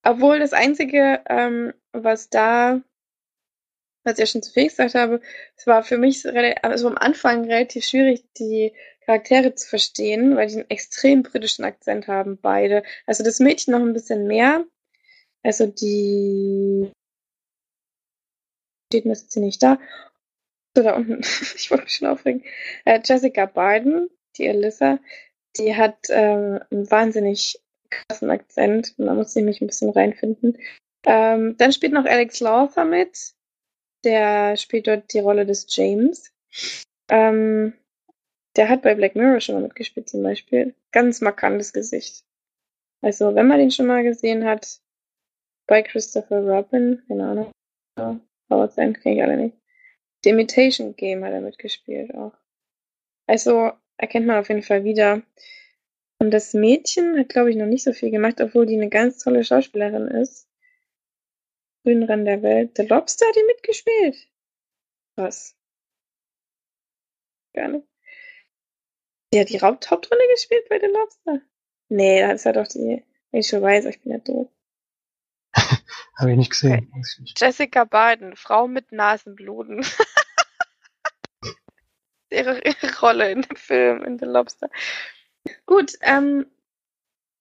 Obwohl 0.02 0.40
das 0.40 0.54
Einzige, 0.54 1.22
ähm, 1.30 1.74
was 1.92 2.32
da 2.32 2.82
was 4.08 4.14
ich 4.14 4.20
ja 4.20 4.26
schon 4.26 4.42
zu 4.42 4.54
viel 4.54 4.70
gesagt 4.70 4.96
habe, 4.96 5.22
es 5.58 5.68
war 5.68 5.84
für 5.84 5.98
mich 5.98 6.26
also 6.64 6.88
am 6.88 6.98
Anfang 6.98 7.46
relativ 7.46 7.86
schwierig, 7.86 8.24
die 8.38 8.74
Charaktere 9.06 9.54
zu 9.54 9.68
verstehen, 9.68 10.36
weil 10.38 10.48
die 10.48 10.56
einen 10.56 10.70
extrem 10.70 11.24
britischen 11.24 11.66
Akzent 11.66 12.08
haben, 12.08 12.38
beide. 12.42 12.84
Also 13.06 13.24
das 13.24 13.40
Mädchen 13.40 13.74
noch 13.74 13.82
ein 13.82 13.94
bisschen 13.94 14.26
mehr. 14.28 14.66
Also 15.44 15.68
die 15.68 16.90
steht 18.90 19.06
mir 19.06 19.14
jetzt 19.14 19.34
hier 19.34 19.44
nicht 19.44 19.62
da. 19.62 19.78
So, 20.76 20.84
da 20.84 20.96
unten. 20.96 21.20
ich 21.56 21.70
wollte 21.70 21.84
mich 21.84 21.96
schon 21.96 22.08
aufregen. 22.08 22.44
Äh, 22.86 23.02
Jessica 23.04 23.46
Biden, 23.46 24.10
die 24.38 24.48
Alyssa, 24.48 25.00
die 25.58 25.76
hat 25.76 25.98
ähm, 26.10 26.60
einen 26.72 26.90
wahnsinnig 26.90 27.60
krassen 27.90 28.30
Akzent. 28.30 28.94
Da 28.98 29.14
muss 29.14 29.36
ich 29.36 29.44
mich 29.44 29.60
ein 29.60 29.68
bisschen 29.68 29.90
reinfinden. 29.90 30.58
Ähm, 31.06 31.58
dann 31.58 31.74
spielt 31.74 31.94
noch 31.94 32.06
Alex 32.06 32.40
Lawther 32.40 32.86
mit. 32.86 33.37
Der 34.08 34.56
spielt 34.56 34.88
dort 34.88 35.14
die 35.14 35.20
Rolle 35.20 35.46
des 35.46 35.68
James. 35.70 36.34
Ähm, 37.10 37.74
der 38.56 38.70
hat 38.70 38.82
bei 38.82 38.96
Black 38.96 39.18
Mirror 39.18 39.42
schon 39.42 39.56
mal 39.56 39.64
mitgespielt 39.64 40.08
zum 40.08 40.24
Beispiel. 40.24 40.74
Ganz 40.94 41.20
markantes 41.20 41.74
Gesicht. 41.74 42.24
Also, 43.02 43.36
wenn 43.36 43.48
man 43.48 43.60
den 43.60 43.70
schon 43.70 43.86
mal 43.86 44.04
gesehen 44.04 44.46
hat, 44.46 44.80
bei 45.68 45.82
Christopher 45.82 46.40
Robin, 46.40 47.04
keine 47.10 47.28
Ahnung, 47.28 47.52
ja, 48.00 48.18
End 48.78 49.02
kenne 49.02 49.16
ich 49.16 49.22
alle 49.22 49.36
nicht. 49.36 49.58
The 50.24 50.30
Imitation 50.30 50.96
Game 50.96 51.26
hat 51.26 51.34
er 51.34 51.42
mitgespielt 51.42 52.16
auch. 52.16 52.32
Also, 53.28 53.74
erkennt 53.98 54.26
man 54.26 54.40
auf 54.40 54.48
jeden 54.48 54.64
Fall 54.64 54.86
wieder. 54.86 55.22
Und 56.20 56.32
das 56.32 56.54
Mädchen 56.54 57.20
hat, 57.20 57.28
glaube 57.28 57.50
ich, 57.50 57.58
noch 57.58 57.66
nicht 57.66 57.84
so 57.84 57.92
viel 57.92 58.10
gemacht, 58.10 58.40
obwohl 58.40 58.66
die 58.66 58.78
eine 58.78 58.88
ganz 58.88 59.18
tolle 59.22 59.44
Schauspielerin 59.44 60.08
ist. 60.08 60.47
Grünen 61.88 62.04
Rand 62.04 62.28
der 62.28 62.44
Welt. 62.44 62.76
The 62.76 62.84
Lobster 62.84 63.26
hat 63.26 63.38
die 63.38 63.46
mitgespielt. 63.46 64.28
Was? 65.16 65.56
Gerne. 67.54 67.88
Die 69.32 69.40
hat 69.40 69.48
die 69.48 69.62
Hauptrolle 69.62 70.28
gespielt 70.34 70.68
bei 70.68 70.82
The 70.82 70.88
Lobster. 70.88 71.42
Nee, 71.88 72.20
das 72.20 72.46
hat 72.46 72.58
doch 72.58 72.68
die 72.68 73.06
ich 73.32 73.48
schon 73.48 73.62
weiß, 73.62 73.86
ich 73.86 74.02
bin 74.02 74.12
ja 74.12 74.18
doof. 74.18 74.52
Habe 76.18 76.32
ich 76.32 76.38
nicht 76.38 76.50
gesehen. 76.50 76.92
Okay. 76.92 77.34
Jessica 77.38 77.86
Biden, 77.86 78.36
Frau 78.36 78.68
mit 78.68 78.92
Nasenbluten. 78.92 79.86
ihre, 82.30 82.60
ihre 82.66 83.00
Rolle 83.00 83.32
in 83.32 83.44
dem 83.44 83.56
Film, 83.56 84.04
in 84.04 84.20
The 84.20 84.26
Lobster. 84.26 84.70
Gut, 85.66 85.94
ähm, 86.02 86.52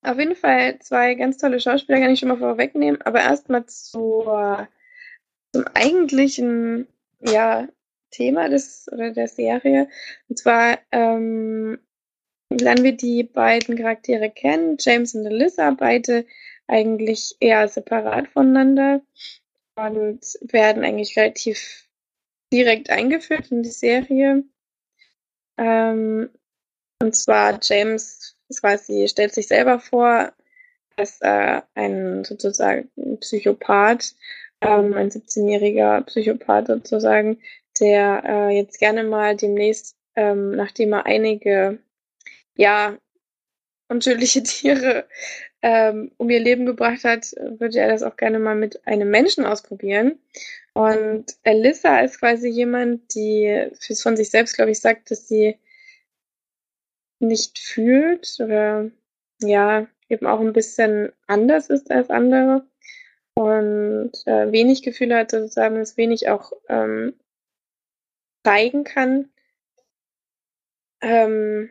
auf 0.06 0.18
jeden 0.18 0.36
Fall 0.36 0.78
zwei 0.78 1.14
ganz 1.14 1.38
tolle 1.38 1.60
Schauspieler, 1.60 2.00
kann 2.00 2.10
ich 2.10 2.20
schon 2.20 2.28
mal 2.28 2.38
vorwegnehmen, 2.38 3.00
aber 3.02 3.20
erstmal 3.20 3.66
zum 3.66 4.66
eigentlichen, 5.74 6.86
ja, 7.20 7.68
Thema 8.10 8.48
des 8.48 8.88
oder 8.92 9.10
der 9.10 9.28
Serie. 9.28 9.88
Und 10.28 10.38
zwar 10.38 10.78
ähm, 10.92 11.78
lernen 12.50 12.84
wir 12.84 12.96
die 12.96 13.24
beiden 13.24 13.76
Charaktere 13.76 14.30
kennen, 14.30 14.76
James 14.80 15.14
und 15.14 15.26
Alyssa, 15.26 15.72
beide 15.72 16.24
eigentlich 16.66 17.36
eher 17.40 17.68
separat 17.68 18.28
voneinander 18.28 19.02
und 19.76 20.20
werden 20.40 20.84
eigentlich 20.84 21.16
relativ 21.16 21.88
direkt 22.52 22.90
eingeführt 22.90 23.50
in 23.50 23.62
die 23.62 23.70
Serie. 23.70 24.44
Ähm, 25.58 26.30
und 27.02 27.14
zwar 27.14 27.58
James 27.62 28.35
quasi 28.60 29.08
stellt 29.08 29.34
sich 29.34 29.48
selber 29.48 29.78
vor 29.78 30.32
als 30.96 31.20
äh, 31.20 31.60
ein 31.74 32.24
sozusagen 32.24 32.88
Psychopath, 33.20 34.14
ähm, 34.60 34.94
ein 34.94 35.10
17-jähriger 35.10 36.02
Psychopath 36.02 36.68
sozusagen, 36.68 37.38
der 37.80 38.22
äh, 38.24 38.56
jetzt 38.56 38.78
gerne 38.78 39.04
mal 39.04 39.36
demnächst, 39.36 39.96
ähm, 40.14 40.52
nachdem 40.52 40.94
er 40.94 41.06
einige 41.06 41.78
ja 42.56 42.96
unschuldige 43.88 44.42
Tiere 44.42 45.06
ähm, 45.62 46.12
um 46.16 46.30
ihr 46.30 46.40
Leben 46.40 46.66
gebracht 46.66 47.04
hat, 47.04 47.32
würde 47.58 47.78
er 47.78 47.88
das 47.88 48.02
auch 48.02 48.16
gerne 48.16 48.38
mal 48.38 48.54
mit 48.54 48.86
einem 48.86 49.10
Menschen 49.10 49.44
ausprobieren. 49.44 50.18
Und 50.74 51.36
Alyssa 51.44 52.00
ist 52.00 52.20
quasi 52.20 52.48
jemand, 52.48 53.14
die 53.14 53.70
von 54.00 54.16
sich 54.16 54.30
selbst, 54.30 54.54
glaube 54.54 54.70
ich, 54.70 54.80
sagt, 54.80 55.10
dass 55.10 55.26
sie 55.26 55.56
nicht 57.18 57.58
fühlt 57.58 58.36
oder 58.40 58.90
ja, 59.40 59.86
eben 60.08 60.26
auch 60.26 60.40
ein 60.40 60.52
bisschen 60.52 61.12
anders 61.26 61.68
ist 61.68 61.90
als 61.90 62.10
andere 62.10 62.66
und 63.34 64.12
äh, 64.26 64.50
wenig 64.50 64.82
Gefühle 64.82 65.18
hat, 65.18 65.30
sozusagen, 65.30 65.76
es 65.76 65.96
wenig 65.96 66.28
auch 66.28 66.52
ähm, 66.68 67.14
zeigen 68.44 68.84
kann. 68.84 69.30
Ähm, 71.02 71.70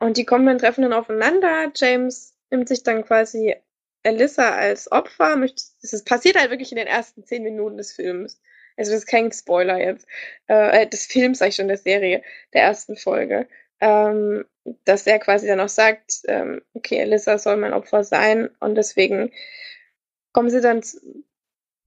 und 0.00 0.16
die 0.16 0.24
kommen 0.24 0.46
dann 0.46 0.58
treffen 0.58 0.82
dann 0.82 0.92
aufeinander. 0.92 1.70
James 1.76 2.36
nimmt 2.50 2.68
sich 2.68 2.82
dann 2.82 3.04
quasi 3.04 3.54
Alyssa 4.02 4.56
als 4.56 4.90
Opfer. 4.90 5.36
Das 5.82 6.04
passiert 6.04 6.36
halt 6.36 6.50
wirklich 6.50 6.72
in 6.72 6.78
den 6.78 6.86
ersten 6.86 7.24
zehn 7.24 7.42
Minuten 7.42 7.76
des 7.76 7.92
Films. 7.92 8.40
Also 8.76 8.92
das 8.92 9.00
ist 9.00 9.06
kein 9.06 9.30
Spoiler 9.30 9.78
jetzt. 9.78 10.06
Äh, 10.46 10.88
des 10.88 11.06
Films, 11.06 11.38
sag 11.38 11.48
ich 11.48 11.56
schon, 11.56 11.68
der 11.68 11.76
Serie, 11.76 12.22
der 12.54 12.62
ersten 12.62 12.96
Folge. 12.96 13.46
Ähm, 13.80 14.44
dass 14.84 15.06
er 15.06 15.18
quasi 15.18 15.46
dann 15.46 15.60
auch 15.60 15.68
sagt, 15.68 16.20
ähm, 16.26 16.62
okay, 16.74 17.00
Alyssa 17.00 17.38
soll 17.38 17.56
mein 17.56 17.72
Opfer 17.72 18.04
sein 18.04 18.50
und 18.60 18.74
deswegen 18.74 19.32
kommen 20.32 20.50
sie 20.50 20.60
dann, 20.60 20.82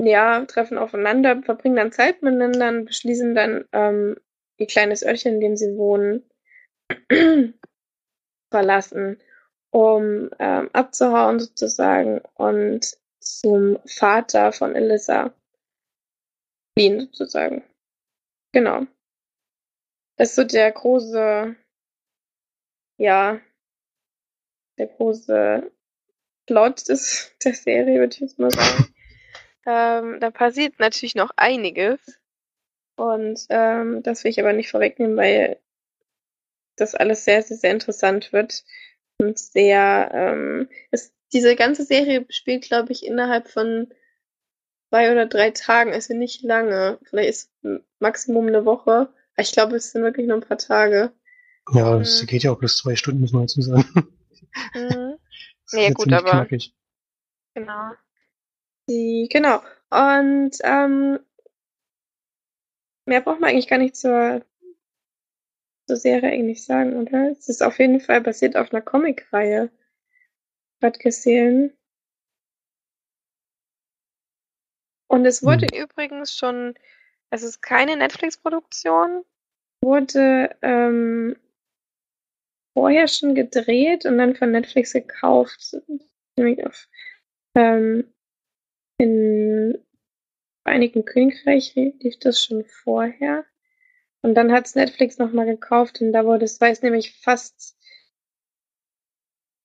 ja, 0.02 0.46
treffen 0.46 0.78
aufeinander, 0.78 1.42
verbringen 1.44 1.76
dann 1.76 1.92
Zeit 1.92 2.22
miteinander 2.22 2.84
beschließen 2.84 3.36
dann, 3.36 3.66
ähm, 3.72 4.18
ihr 4.58 4.68
kleines 4.68 5.06
Örtchen, 5.06 5.36
in 5.36 5.40
dem 5.40 5.56
sie 5.56 5.78
wohnen, 5.78 6.24
verlassen, 8.52 9.20
um 9.72 10.30
ähm, 10.40 10.70
abzuhauen 10.74 11.40
sozusagen 11.40 12.22
und 12.36 12.98
zum 13.20 13.80
Vater 13.86 14.52
von 14.52 14.76
Elissa 14.76 15.34
fliehen 16.78 17.10
sozusagen. 17.12 17.64
Genau. 18.52 18.86
Das 20.18 20.30
ist 20.30 20.36
so 20.36 20.44
der 20.44 20.72
große, 20.72 21.56
ja, 22.98 23.40
der 24.78 24.88
große 24.88 25.72
Plot 26.46 26.90
des, 26.90 27.32
der 27.44 27.54
Serie, 27.54 28.00
würde 28.00 28.14
ich 28.14 28.22
jetzt 28.22 28.40
mal 28.40 28.52
sagen. 28.52 28.94
ähm, 29.66 30.20
da 30.20 30.32
passiert 30.32 30.80
natürlich 30.80 31.16
noch 31.16 31.32
einiges. 31.36 32.00
Und 32.96 33.46
ähm, 33.50 34.04
das 34.04 34.24
will 34.24 34.32
ich 34.32 34.40
aber 34.40 34.54
nicht 34.54 34.70
vorwegnehmen, 34.70 35.18
weil 35.18 35.60
das 36.76 36.96
alles 36.96 37.26
sehr, 37.26 37.42
sehr, 37.42 37.58
sehr 37.58 37.72
interessant 37.72 38.34
wird 38.34 38.64
und 39.20 39.40
sehr, 39.40 40.12
ähm, 40.14 40.70
es, 40.92 41.14
diese 41.32 41.56
ganze 41.56 41.84
Serie 41.84 42.26
spielt, 42.30 42.64
glaube 42.64 42.92
ich, 42.92 43.06
innerhalb 43.06 43.48
von 43.48 43.92
zwei 44.90 45.12
oder 45.12 45.26
drei 45.26 45.50
Tagen, 45.52 45.92
also 45.92 46.14
nicht 46.14 46.44
lange. 46.44 47.00
Vielleicht 47.04 47.30
ist 47.30 47.52
Maximum 48.00 48.48
eine 48.48 48.66
Woche. 48.66 49.12
Ich 49.38 49.52
glaube, 49.52 49.78
es 49.78 49.92
sind 49.92 50.04
wirklich 50.04 50.28
nur 50.28 50.38
ein 50.38 50.48
paar 50.48 50.60
Tage. 50.60 51.12
Ja, 51.72 52.00
es 52.00 52.22
mhm. 52.22 52.28
geht 52.28 52.44
ja 52.44 52.52
auch 52.52 52.60
bis 52.60 52.78
zwei 52.78 52.96
Stunden, 52.96 53.22
muss 53.22 53.32
man 53.32 53.44
dazu 53.44 53.62
sagen. 53.62 53.86
Mhm. 54.74 55.18
Nee, 55.72 55.92
gut, 55.92 56.14
aber. 56.14 56.30
Knackig. 56.30 56.76
Genau. 57.56 57.94
Die, 58.88 59.28
genau. 59.32 59.64
Und 59.90 60.52
ähm, 60.64 61.20
mehr 63.08 63.22
braucht 63.22 63.40
man 63.40 63.50
eigentlich 63.50 63.68
gar 63.68 63.80
nicht 63.80 63.96
zur, 63.96 64.46
zur 65.88 65.98
Serie 65.98 66.32
eigentlich 66.32 66.64
sagen, 66.64 66.96
oder? 67.02 67.32
Es 67.32 67.50
ist 67.50 67.64
auf 67.64 67.80
jeden 67.80 68.00
Fall 68.02 68.22
basiert 68.22 68.56
auf 68.56 68.72
einer 68.72 68.82
Comicreihe. 68.82 69.72
Hat 70.82 71.00
gesehen. 71.00 71.76
Und 75.08 75.26
es 75.26 75.44
wurde 75.44 75.68
hm. 75.72 75.84
übrigens 75.84 76.36
schon, 76.36 76.76
es 77.30 77.44
ist 77.44 77.62
keine 77.62 77.96
Netflix-Produktion, 77.96 79.24
wurde 79.82 80.56
ähm, 80.62 81.36
vorher 82.74 83.08
schon 83.08 83.36
gedreht 83.36 84.06
und 84.06 84.18
dann 84.18 84.36
von 84.36 84.52
Netflix 84.52 84.94
gekauft. 84.94 85.78
Auf, 86.38 86.88
ähm, 87.56 88.12
in 88.98 89.84
Vereinigten 90.64 91.04
Königreich 91.06 91.76
lief 91.76 92.20
das 92.20 92.42
schon 92.42 92.64
vorher. 92.66 93.46
Und 94.22 94.36
dann 94.36 94.54
hat 94.54 94.66
es 94.66 94.76
Netflix 94.76 95.18
nochmal 95.18 95.46
gekauft 95.46 96.00
und 96.00 96.14
da 96.14 96.26
wurde 96.26 96.46
es, 96.46 96.60
weiß 96.62 96.82
nämlich 96.82 97.20
fast, 97.20 97.78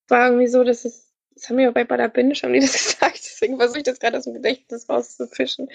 war 0.08 0.26
irgendwie 0.26 0.48
so, 0.48 0.64
dass 0.64 0.84
es, 0.84 1.14
das 1.30 1.48
haben 1.48 1.58
wir 1.58 1.70
bei 1.70 1.84
Bada 1.84 2.10
schon 2.34 2.52
die 2.52 2.58
das 2.58 2.72
gesagt, 2.72 3.18
deswegen 3.18 3.58
versuche 3.58 3.78
ich 3.78 3.84
das 3.84 4.00
gerade 4.00 4.18
aus 4.18 4.24
dem 4.24 4.34
Gedächtnis 4.34 4.88
rauszufischen, 4.88 5.68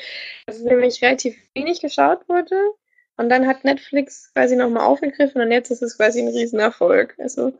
dass 0.45 0.57
es 0.57 0.63
nämlich 0.63 1.01
relativ 1.01 1.37
wenig 1.53 1.79
geschaut 1.79 2.27
wurde 2.27 2.73
und 3.17 3.29
dann 3.29 3.47
hat 3.47 3.63
Netflix 3.63 4.31
quasi 4.33 4.55
nochmal 4.55 4.85
aufgegriffen 4.85 5.41
und 5.41 5.51
jetzt 5.51 5.69
ist 5.69 5.81
es 5.81 5.97
quasi 5.97 6.21
ein 6.21 6.29
Riesenerfolg. 6.29 7.15
Also 7.19 7.53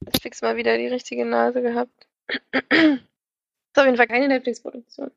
Netflix 0.00 0.42
mal 0.42 0.56
wieder 0.56 0.76
die 0.76 0.88
richtige 0.88 1.24
Nase 1.24 1.62
gehabt. 1.62 2.06
ist 2.52 3.78
auf 3.78 3.84
jeden 3.84 3.96
Fall 3.96 4.06
keine 4.06 4.28
Netflix-Produktion. 4.28 5.10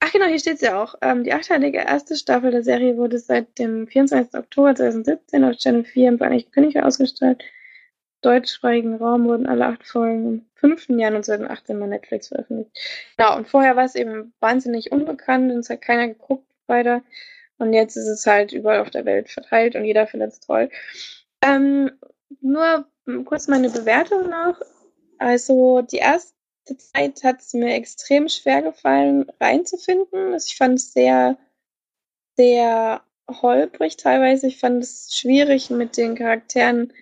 Ach 0.00 0.12
genau, 0.12 0.26
hier 0.26 0.38
steht 0.38 0.56
es 0.56 0.60
ja 0.60 0.82
auch. 0.82 0.96
Ähm, 1.00 1.24
die 1.24 1.32
achteilige 1.32 1.78
erste 1.78 2.16
Staffel 2.16 2.50
der 2.50 2.62
Serie 2.62 2.96
wurde 2.96 3.18
seit 3.18 3.58
dem 3.58 3.86
24. 3.86 4.34
Oktober 4.34 4.74
2017 4.74 5.44
auf 5.44 5.56
Channel 5.56 5.84
4 5.84 6.08
im 6.08 6.18
Vereinigten 6.18 6.50
Königreich 6.52 6.84
ausgestrahlt. 6.84 7.40
Im 7.42 7.48
deutschsprachigen 8.20 8.96
Raum 8.96 9.24
wurden 9.24 9.46
alle 9.46 9.66
acht 9.66 9.86
Folgen 9.86 10.26
im 10.26 10.46
5. 10.56 10.88
Jahr 11.00 11.22
2018 11.22 11.80
bei 11.80 11.86
Netflix 11.86 12.28
veröffentlicht. 12.28 12.70
Genau, 13.16 13.36
und 13.36 13.48
vorher 13.48 13.76
war 13.76 13.84
es 13.84 13.94
eben 13.94 14.34
wahnsinnig 14.40 14.92
unbekannt 14.92 15.50
und 15.50 15.60
es 15.60 15.70
hat 15.70 15.80
keiner 15.80 16.08
geguckt 16.08 16.46
weiter. 16.66 17.02
Und 17.58 17.72
jetzt 17.72 17.96
ist 17.96 18.08
es 18.08 18.26
halt 18.26 18.52
überall 18.52 18.80
auf 18.80 18.90
der 18.90 19.04
Welt 19.04 19.28
verteilt 19.28 19.76
und 19.76 19.84
jeder 19.84 20.06
findet 20.06 20.32
es 20.32 20.40
toll. 20.40 20.70
Ähm, 21.42 21.90
nur 22.40 22.86
kurz 23.24 23.48
meine 23.48 23.70
Bewertung 23.70 24.28
noch. 24.28 24.60
Also 25.18 25.82
die 25.82 25.98
erste 25.98 26.34
Zeit 26.76 27.22
hat 27.22 27.40
es 27.40 27.54
mir 27.54 27.74
extrem 27.74 28.28
schwer 28.28 28.62
gefallen, 28.62 29.26
reinzufinden. 29.40 30.32
Also 30.32 30.46
ich 30.48 30.56
fand 30.56 30.78
es 30.78 30.92
sehr, 30.92 31.36
sehr 32.36 33.02
holprig 33.30 33.96
teilweise. 33.96 34.46
Ich 34.46 34.58
fand 34.58 34.82
es 34.82 35.16
schwierig, 35.16 35.70
mit 35.70 35.96
den 35.96 36.14
Charakteren 36.14 36.92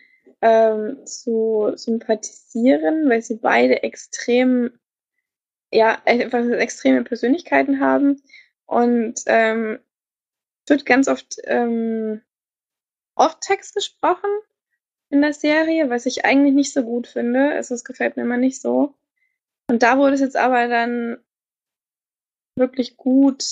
ähm, 0.41 1.07
zu 1.07 1.73
sympathisieren, 1.77 3.09
weil 3.09 3.23
sie 3.23 3.37
beide 3.37 3.83
extrem, 3.83 4.79
ja, 5.73 6.01
einfach 6.05 6.45
extreme 6.51 7.05
Persönlichkeiten 7.05 7.81
haben. 7.81 8.21
Und 8.67 9.23
ähm, 9.27 9.79
wird 10.67 10.87
ganz 10.87 11.09
oft 11.09 11.37
ähm, 11.45 12.21
Off-Text 13.15 13.75
gesprochen 13.75 14.31
in 15.11 15.21
der 15.21 15.33
Serie, 15.33 15.91
was 15.91 16.07
ich 16.07 16.25
eigentlich 16.25 16.55
nicht 16.55 16.73
so 16.73 16.83
gut 16.83 17.07
finde. 17.07 17.51
Also 17.51 17.75
es 17.75 17.85
gefällt 17.85 18.17
mir 18.17 18.23
immer 18.23 18.39
nicht 18.39 18.61
so. 18.61 18.95
Und 19.69 19.83
da 19.83 19.99
wurde 19.99 20.15
es 20.15 20.21
jetzt 20.21 20.37
aber 20.37 20.69
dann 20.69 21.19
wirklich 22.57 22.97
gut 22.97 23.45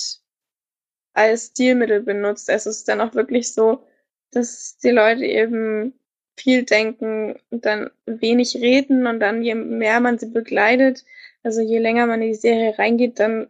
als 1.13 1.47
Stilmittel 1.47 2.01
benutzt. 2.01 2.49
Also 2.49 2.69
es 2.69 2.77
ist 2.77 2.87
dann 2.87 3.01
auch 3.01 3.13
wirklich 3.13 3.53
so, 3.53 3.85
dass 4.31 4.77
die 4.77 4.91
Leute 4.91 5.25
eben 5.25 5.93
viel 6.37 6.63
denken 6.63 7.39
und 7.49 7.65
dann 7.65 7.91
wenig 8.05 8.55
reden 8.55 9.05
und 9.05 9.19
dann 9.19 9.43
je 9.43 9.55
mehr 9.55 9.99
man 9.99 10.17
sie 10.17 10.27
begleitet, 10.27 11.05
also 11.43 11.61
je 11.61 11.79
länger 11.79 12.07
man 12.07 12.21
in 12.21 12.29
die 12.29 12.35
Serie 12.35 12.77
reingeht, 12.77 13.19
dann 13.19 13.47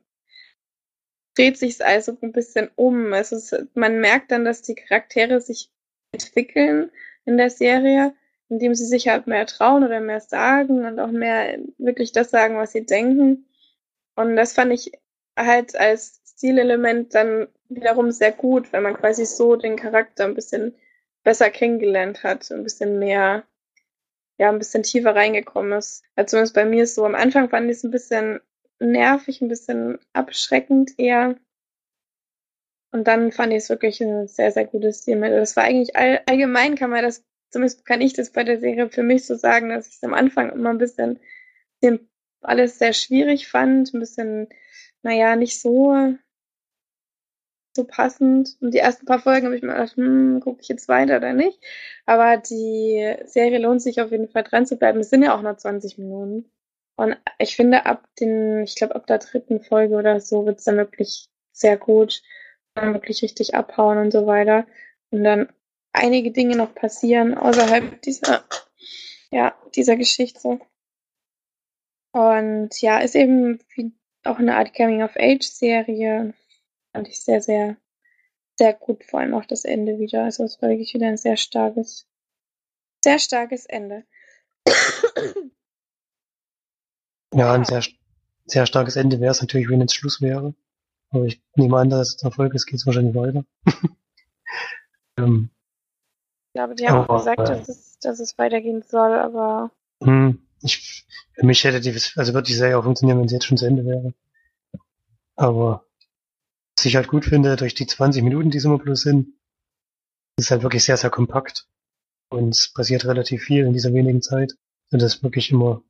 dreht 1.41 1.57
sich 1.57 1.73
es 1.73 1.81
also 1.81 2.15
ein 2.21 2.31
bisschen 2.31 2.69
um. 2.75 3.13
Es, 3.13 3.55
man 3.73 3.99
merkt 3.99 4.31
dann, 4.31 4.45
dass 4.45 4.61
die 4.61 4.75
Charaktere 4.75 5.41
sich 5.41 5.71
entwickeln 6.11 6.91
in 7.25 7.37
der 7.37 7.49
Serie, 7.49 8.13
indem 8.49 8.75
sie 8.75 8.85
sich 8.85 9.07
halt 9.07 9.25
mehr 9.25 9.47
trauen 9.47 9.83
oder 9.83 9.99
mehr 9.99 10.21
sagen 10.21 10.85
und 10.85 10.99
auch 10.99 11.11
mehr 11.11 11.57
wirklich 11.77 12.11
das 12.11 12.29
sagen, 12.29 12.57
was 12.57 12.73
sie 12.73 12.85
denken. 12.85 13.47
Und 14.15 14.35
das 14.35 14.53
fand 14.53 14.71
ich 14.71 14.91
halt 15.35 15.75
als 15.75 16.21
Stilelement 16.25 17.15
dann 17.15 17.47
wiederum 17.69 18.11
sehr 18.11 18.31
gut, 18.31 18.71
weil 18.71 18.81
man 18.81 18.97
quasi 18.97 19.25
so 19.25 19.55
den 19.55 19.77
Charakter 19.77 20.25
ein 20.25 20.35
bisschen 20.35 20.75
besser 21.23 21.49
kennengelernt 21.49 22.23
hat, 22.23 22.51
ein 22.51 22.63
bisschen 22.63 22.99
mehr, 22.99 23.43
ja, 24.37 24.49
ein 24.49 24.59
bisschen 24.59 24.83
tiefer 24.83 25.15
reingekommen 25.15 25.73
ist. 25.73 26.03
Also 26.15 26.31
zumindest 26.31 26.55
bei 26.55 26.65
mir 26.65 26.83
ist 26.83 26.95
so, 26.95 27.05
am 27.05 27.15
Anfang 27.15 27.49
fand 27.49 27.69
ich 27.69 27.77
es 27.77 27.83
ein 27.83 27.91
bisschen 27.91 28.41
nervig, 28.85 29.41
ein 29.41 29.47
bisschen 29.47 29.99
abschreckend 30.13 30.97
eher. 30.97 31.35
Und 32.91 33.07
dann 33.07 33.31
fand 33.31 33.53
ich 33.53 33.59
es 33.59 33.69
wirklich 33.69 34.01
ein 34.01 34.27
sehr, 34.27 34.51
sehr 34.51 34.65
gutes 34.65 35.01
Stilmittel. 35.03 35.39
Das 35.39 35.55
war 35.55 35.63
eigentlich 35.63 35.95
all, 35.95 36.21
allgemein 36.25 36.75
kann 36.75 36.89
man 36.89 37.03
das, 37.03 37.23
zumindest 37.49 37.85
kann 37.85 38.01
ich 38.01 38.13
das 38.13 38.31
bei 38.31 38.43
der 38.43 38.59
Serie 38.59 38.89
für 38.89 39.03
mich 39.03 39.25
so 39.25 39.35
sagen, 39.35 39.69
dass 39.69 39.87
ich 39.87 39.95
es 39.95 40.03
am 40.03 40.13
Anfang 40.13 40.51
immer 40.51 40.71
ein 40.71 40.77
bisschen 40.77 41.19
alles 42.41 42.79
sehr 42.79 42.93
schwierig 42.93 43.47
fand, 43.47 43.93
ein 43.93 43.99
bisschen, 43.99 44.49
naja, 45.03 45.35
nicht 45.35 45.59
so, 45.59 46.15
so 47.75 47.85
passend. 47.85 48.57
Und 48.61 48.73
die 48.73 48.79
ersten 48.79 49.05
paar 49.05 49.19
Folgen 49.19 49.45
habe 49.45 49.55
ich 49.55 49.61
mir 49.61 49.73
gedacht, 49.73 49.95
hm, 49.95 50.41
gucke 50.41 50.61
ich 50.61 50.67
jetzt 50.67 50.87
weiter 50.87 51.17
oder 51.17 51.33
nicht. 51.33 51.59
Aber 52.05 52.37
die 52.37 53.15
Serie 53.25 53.59
lohnt 53.59 53.81
sich 53.81 54.01
auf 54.01 54.11
jeden 54.11 54.27
Fall 54.29 54.43
dran 54.43 54.65
zu 54.65 54.77
bleiben. 54.77 54.99
Es 54.99 55.09
sind 55.09 55.23
ja 55.23 55.35
auch 55.35 55.41
nur 55.41 55.57
20 55.57 55.97
Minuten. 55.97 56.51
Und 57.01 57.17
ich 57.39 57.55
finde, 57.55 57.85
ab 57.85 58.07
den, 58.19 58.63
ich 58.63 58.75
glaube, 58.75 58.95
ab 58.95 59.07
der 59.07 59.19
dritten 59.19 59.61
Folge 59.61 59.95
oder 59.95 60.19
so 60.19 60.45
wird 60.45 60.59
es 60.59 60.65
dann 60.65 60.77
wirklich 60.77 61.29
sehr 61.51 61.77
gut 61.77 62.21
dann 62.73 62.93
wirklich 62.93 63.21
richtig 63.21 63.55
abhauen 63.55 63.97
und 63.97 64.11
so 64.11 64.25
weiter. 64.27 64.65
Und 65.11 65.23
dann 65.23 65.51
einige 65.93 66.31
Dinge 66.31 66.55
noch 66.55 66.73
passieren 66.73 67.37
außerhalb 67.37 68.01
dieser, 68.01 68.45
ja, 69.31 69.55
dieser 69.75 69.95
Geschichte. 69.95 70.59
Und 72.13 72.81
ja, 72.81 72.99
ist 72.99 73.15
eben 73.15 73.59
wie 73.75 73.93
auch 74.23 74.37
eine 74.37 74.55
Art 74.57 74.73
Coming-of-Age-Serie. 74.73 76.33
Fand 76.91 77.07
ich 77.07 77.21
sehr, 77.21 77.41
sehr, 77.41 77.77
sehr 78.57 78.73
gut, 78.73 79.03
vor 79.05 79.21
allem 79.21 79.33
auch 79.33 79.45
das 79.45 79.65
Ende 79.65 79.97
wieder. 79.99 80.23
Also 80.23 80.43
es 80.43 80.61
war 80.61 80.69
wirklich 80.69 80.93
wieder 80.93 81.07
ein 81.07 81.17
sehr 81.17 81.37
starkes, 81.37 82.07
sehr 83.03 83.19
starkes 83.19 83.65
Ende. 83.65 84.05
Ja, 87.33 87.53
ein 87.53 87.65
sehr, 87.65 87.83
sehr 88.45 88.65
starkes 88.65 88.95
Ende 88.95 89.19
wäre 89.19 89.31
es 89.31 89.41
natürlich, 89.41 89.69
wenn 89.69 89.81
es 89.81 89.93
Schluss 89.93 90.21
wäre. 90.21 90.53
Aber 91.09 91.25
ich 91.25 91.41
nehme 91.55 91.77
an, 91.77 91.89
dass 91.89 92.15
es 92.15 92.23
Erfolg 92.23 92.53
ist, 92.53 92.65
geht 92.65 92.75
es 92.75 92.85
wahrscheinlich 92.85 93.15
weiter. 93.15 93.45
ähm, 95.17 95.49
ich 96.47 96.53
glaube, 96.53 96.75
die 96.75 96.87
haben 96.87 97.07
auch 97.07 97.17
gesagt, 97.17 97.39
äh, 97.39 97.45
dass, 97.45 97.69
es, 97.69 97.99
dass 97.99 98.19
es 98.19 98.37
weitergehen 98.37 98.81
soll, 98.81 99.13
aber. 99.13 99.71
Hm, 100.03 100.45
ich, 100.61 101.05
für 101.33 101.45
mich 101.45 101.63
hätte 101.63 101.79
die, 101.79 101.97
also 102.15 102.33
wird 102.33 102.47
die 102.47 102.53
Serie 102.53 102.77
auch 102.77 102.83
funktionieren, 102.83 103.19
wenn 103.19 103.27
sie 103.27 103.35
jetzt 103.35 103.45
schon 103.45 103.57
zu 103.57 103.65
Ende 103.65 103.85
wäre. 103.85 104.13
Aber 105.35 105.85
was 106.77 106.85
ich 106.85 106.95
halt 106.95 107.07
gut 107.07 107.25
finde, 107.25 107.55
durch 107.55 107.73
die 107.73 107.87
20 107.87 108.23
Minuten, 108.23 108.51
die 108.51 108.57
es 108.57 108.65
immer 108.65 108.79
bloß 108.79 109.01
sind, 109.01 109.29
ist 110.37 110.51
halt 110.51 110.63
wirklich 110.63 110.83
sehr, 110.83 110.97
sehr 110.97 111.09
kompakt. 111.09 111.67
Und 112.29 112.49
es 112.49 112.71
passiert 112.73 113.05
relativ 113.05 113.43
viel 113.43 113.65
in 113.65 113.73
dieser 113.73 113.93
wenigen 113.93 114.21
Zeit. 114.21 114.53
Und 114.91 115.01
das 115.01 115.23
wirklich 115.23 115.51
immer 115.51 115.83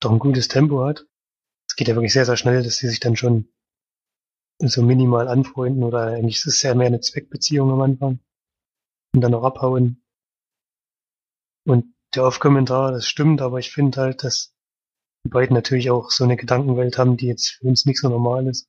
doch 0.00 0.10
ein 0.10 0.18
gutes 0.18 0.48
Tempo 0.48 0.84
hat. 0.84 1.06
Es 1.68 1.76
geht 1.76 1.88
ja 1.88 1.94
wirklich 1.94 2.12
sehr, 2.12 2.24
sehr 2.24 2.36
schnell, 2.36 2.62
dass 2.62 2.76
sie 2.76 2.88
sich 2.88 3.00
dann 3.00 3.16
schon 3.16 3.48
so 4.58 4.82
minimal 4.82 5.28
anfreunden 5.28 5.84
oder 5.84 6.06
eigentlich 6.08 6.36
ist 6.36 6.46
es 6.46 6.62
ja 6.62 6.74
mehr 6.74 6.88
eine 6.88 7.00
Zweckbeziehung 7.00 7.70
am 7.70 7.80
Anfang 7.80 8.20
und 9.14 9.20
dann 9.20 9.30
noch 9.30 9.44
abhauen. 9.44 10.02
Und 11.64 11.94
der 12.14 12.24
Off-Kommentar, 12.24 12.92
das 12.92 13.06
stimmt, 13.06 13.40
aber 13.40 13.58
ich 13.58 13.70
finde 13.70 14.00
halt, 14.00 14.24
dass 14.24 14.54
die 15.24 15.30
beiden 15.30 15.54
natürlich 15.54 15.90
auch 15.90 16.10
so 16.10 16.24
eine 16.24 16.36
Gedankenwelt 16.36 16.98
haben, 16.98 17.16
die 17.16 17.26
jetzt 17.26 17.48
für 17.50 17.66
uns 17.66 17.86
nicht 17.86 18.00
so 18.00 18.08
normal 18.08 18.46
ist. 18.46 18.68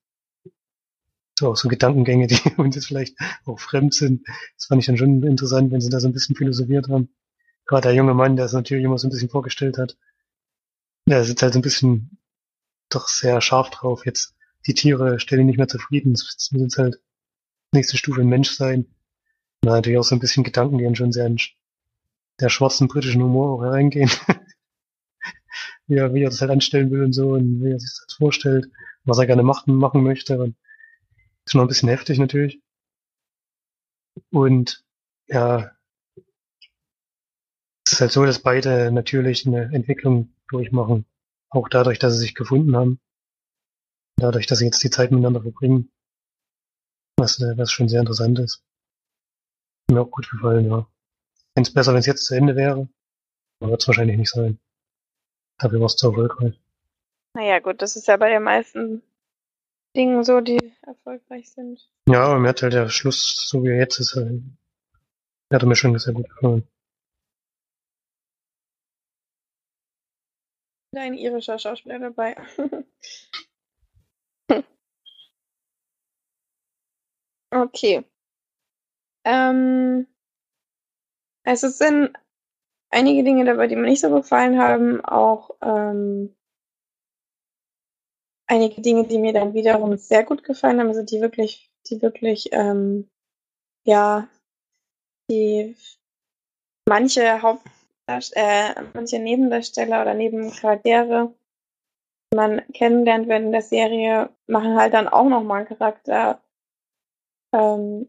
So 1.40 1.50
auch 1.50 1.56
so 1.56 1.68
Gedankengänge, 1.68 2.28
die 2.28 2.40
uns 2.58 2.76
jetzt 2.76 2.88
vielleicht 2.88 3.18
auch 3.46 3.60
fremd 3.60 3.94
sind. 3.94 4.28
Das 4.56 4.66
fand 4.68 4.82
ich 4.82 4.86
dann 4.86 4.98
schon 4.98 5.24
interessant, 5.24 5.72
wenn 5.72 5.82
sie 5.82 5.90
da 5.90 6.00
so 6.00 6.08
ein 6.08 6.14
bisschen 6.14 6.36
philosophiert 6.36 6.90
haben. 6.90 7.14
Gerade 7.66 7.84
der 7.84 7.96
junge 7.96 8.14
Mann, 8.14 8.36
der 8.36 8.46
es 8.46 8.54
natürlich 8.54 8.84
immer 8.84 8.98
so 8.98 9.08
ein 9.08 9.12
bisschen 9.12 9.30
vorgestellt 9.30 9.78
hat. 9.78 9.98
Der 11.12 11.26
sitzt 11.26 11.44
halt 11.44 11.54
so 11.54 11.60
ein 11.60 11.64
bisschen 11.64 12.18
doch 12.90 13.08
sehr 13.08 13.42
scharf 13.42 13.70
drauf 13.70 14.06
jetzt 14.06 14.36
die 14.68 14.74
Tiere 14.74 15.20
stellen 15.20 15.42
ihn 15.42 15.48
nicht 15.48 15.58
mehr 15.58 15.68
zufrieden. 15.68 16.14
Es 16.14 16.50
muss 16.52 16.62
jetzt 16.62 16.78
halt 16.78 17.02
nächste 17.72 17.98
Stufe 17.98 18.24
Mensch 18.24 18.52
sein. 18.52 18.86
Und 19.64 19.70
natürlich 19.70 20.00
auch 20.00 20.04
so 20.04 20.16
ein 20.16 20.20
bisschen 20.20 20.44
Gedanken, 20.44 20.78
die 20.78 20.84
dann 20.84 20.96
schon 20.96 21.12
sehr 21.12 21.26
in 21.26 21.38
der 22.40 22.50
schwarzen 22.50 22.88
britischen 22.88 23.22
Humor 23.22 23.50
auch 23.50 23.64
hereingehen. 23.64 24.10
wie, 25.88 25.96
er, 25.96 26.14
wie 26.14 26.24
er 26.24 26.30
das 26.30 26.42
halt 26.42 26.52
anstellen 26.52 26.92
will 26.92 27.04
und 27.04 27.14
so 27.14 27.32
und 27.32 27.64
wie 27.64 27.72
er 27.72 27.80
sich 27.80 27.90
das 28.06 28.16
vorstellt, 28.16 28.72
was 29.04 29.18
er 29.18 29.28
gerne 29.28 29.44
machen, 29.44 29.76
machen 29.76 30.04
möchte. 30.04 30.40
Und 30.40 30.56
ist 31.46 31.56
noch 31.56 31.64
ein 31.64 31.68
bisschen 31.68 31.90
heftig 31.90 32.20
natürlich. 32.20 32.62
Und 34.30 34.84
ja, 35.28 35.72
es 37.86 37.94
ist 37.94 38.02
halt 38.02 38.12
so, 38.12 38.26
dass 38.26 38.40
beide 38.40 38.92
natürlich 38.92 39.48
eine 39.48 39.74
Entwicklung 39.74 40.34
durchmachen. 40.52 41.06
Auch 41.50 41.68
dadurch, 41.68 42.00
dass 42.00 42.14
sie 42.14 42.20
sich 42.20 42.36
gefunden 42.36 42.76
haben 42.76 43.00
dadurch, 44.22 44.48
dass 44.48 44.60
sie 44.60 44.66
jetzt 44.66 44.84
die 44.84 44.90
Zeit 44.90 45.12
miteinander 45.12 45.42
verbringen. 45.42 45.92
Was, 47.18 47.40
äh, 47.42 47.58
was 47.58 47.72
schon 47.72 47.90
sehr 47.90 48.00
interessant 48.00 48.40
ist. 48.40 48.64
Mir 49.92 50.02
auch 50.02 50.12
gut 50.12 50.30
gefallen, 50.30 50.70
ja. 50.70 50.88
Fände 51.54 51.68
es 51.68 51.74
besser, 51.74 51.94
wenn 51.94 52.00
es 52.00 52.06
jetzt 52.06 52.26
zu 52.26 52.36
Ende 52.36 52.56
wäre. 52.56 52.88
Aber 53.60 53.72
wird 53.72 53.82
es 53.82 53.88
wahrscheinlich 53.88 54.18
nicht 54.18 54.32
sein. 54.32 54.60
Dafür 55.60 55.80
war 55.80 55.88
es 55.88 55.96
zu 55.96 56.08
erfolgreich. 56.08 56.60
Naja, 57.34 57.60
gut, 57.60 57.82
das 57.82 57.96
ist 57.96 58.08
ja 58.08 58.18
bei 58.18 58.30
den 58.30 58.44
meisten 58.44 59.04
Dingen 59.96 60.24
so, 60.24 60.42
die 60.42 60.74
erfolgreich 60.82 61.52
sind. 61.52 61.88
Ja, 62.08 62.24
aber 62.24 62.40
mir 62.40 62.50
hat 62.50 62.62
halt 62.62 62.74
der 62.74 62.90
Schluss, 62.90 63.48
so 63.48 63.64
wie 63.64 63.70
er 63.70 63.78
jetzt 63.78 64.00
ist, 64.00 64.16
halt, 64.16 64.42
hat 65.52 65.64
mir 65.64 65.76
schon 65.76 65.98
sehr 66.00 66.14
gut 66.14 66.30
gefallen. 66.30 66.68
Ein 70.96 71.16
irischer 71.16 71.60
Schauspieler 71.60 72.00
dabei. 72.00 72.36
Okay. 77.54 78.04
Ähm, 79.26 80.06
also 81.46 81.68
es 81.68 81.78
sind 81.78 82.12
einige 82.92 83.24
Dinge 83.24 83.46
dabei, 83.46 83.68
die 83.68 83.76
mir 83.76 83.84
nicht 83.90 84.02
so 84.02 84.10
gefallen 84.10 84.60
haben. 84.60 85.04
Auch 85.06 85.52
ähm, 85.62 86.36
einige 88.48 88.82
Dinge, 88.82 89.08
die 89.08 89.18
mir 89.18 89.34
dann 89.34 89.54
wiederum 89.54 89.98
sehr 89.98 90.24
gut 90.24 90.44
gefallen 90.44 90.80
haben, 90.80 90.90
also 90.90 91.04
die 91.04 91.22
wirklich, 91.22 91.72
die 91.90 92.02
wirklich, 92.02 92.50
ähm, 92.52 93.10
ja, 93.86 94.28
die 95.30 95.76
manche 96.88 97.42
Haupt, 97.42 97.66
äh, 98.34 98.84
manche 98.94 99.20
Nebendarsteller 99.20 100.02
oder 100.02 100.14
Nebencharaktere, 100.14 101.34
die 102.32 102.36
man 102.36 102.62
kennenlernt 102.74 103.28
während 103.28 103.54
der 103.54 103.62
Serie, 103.62 104.30
machen 104.48 104.76
halt 104.76 104.94
dann 104.94 105.08
auch 105.08 105.28
nochmal 105.28 105.66
Charakter, 105.66 106.42
ähm, 107.54 108.08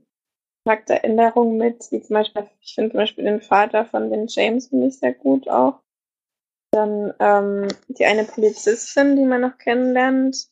Charakteränderungen 0.64 1.56
mit, 1.56 1.90
wie 1.90 2.00
zum 2.00 2.14
Beispiel, 2.14 2.48
ich 2.60 2.74
finde 2.74 2.90
zum 2.90 2.98
Beispiel 2.98 3.24
den 3.24 3.40
Vater 3.40 3.84
von 3.84 4.10
den 4.10 4.26
James 4.28 4.68
finde 4.68 4.88
ich 4.88 4.98
sehr 4.98 5.12
gut 5.12 5.48
auch. 5.48 5.80
Dann 6.72 7.12
ähm, 7.18 7.68
die 7.88 8.04
eine 8.04 8.24
Polizistin, 8.24 9.16
die 9.16 9.24
man 9.24 9.42
noch 9.42 9.58
kennenlernt, 9.58 10.48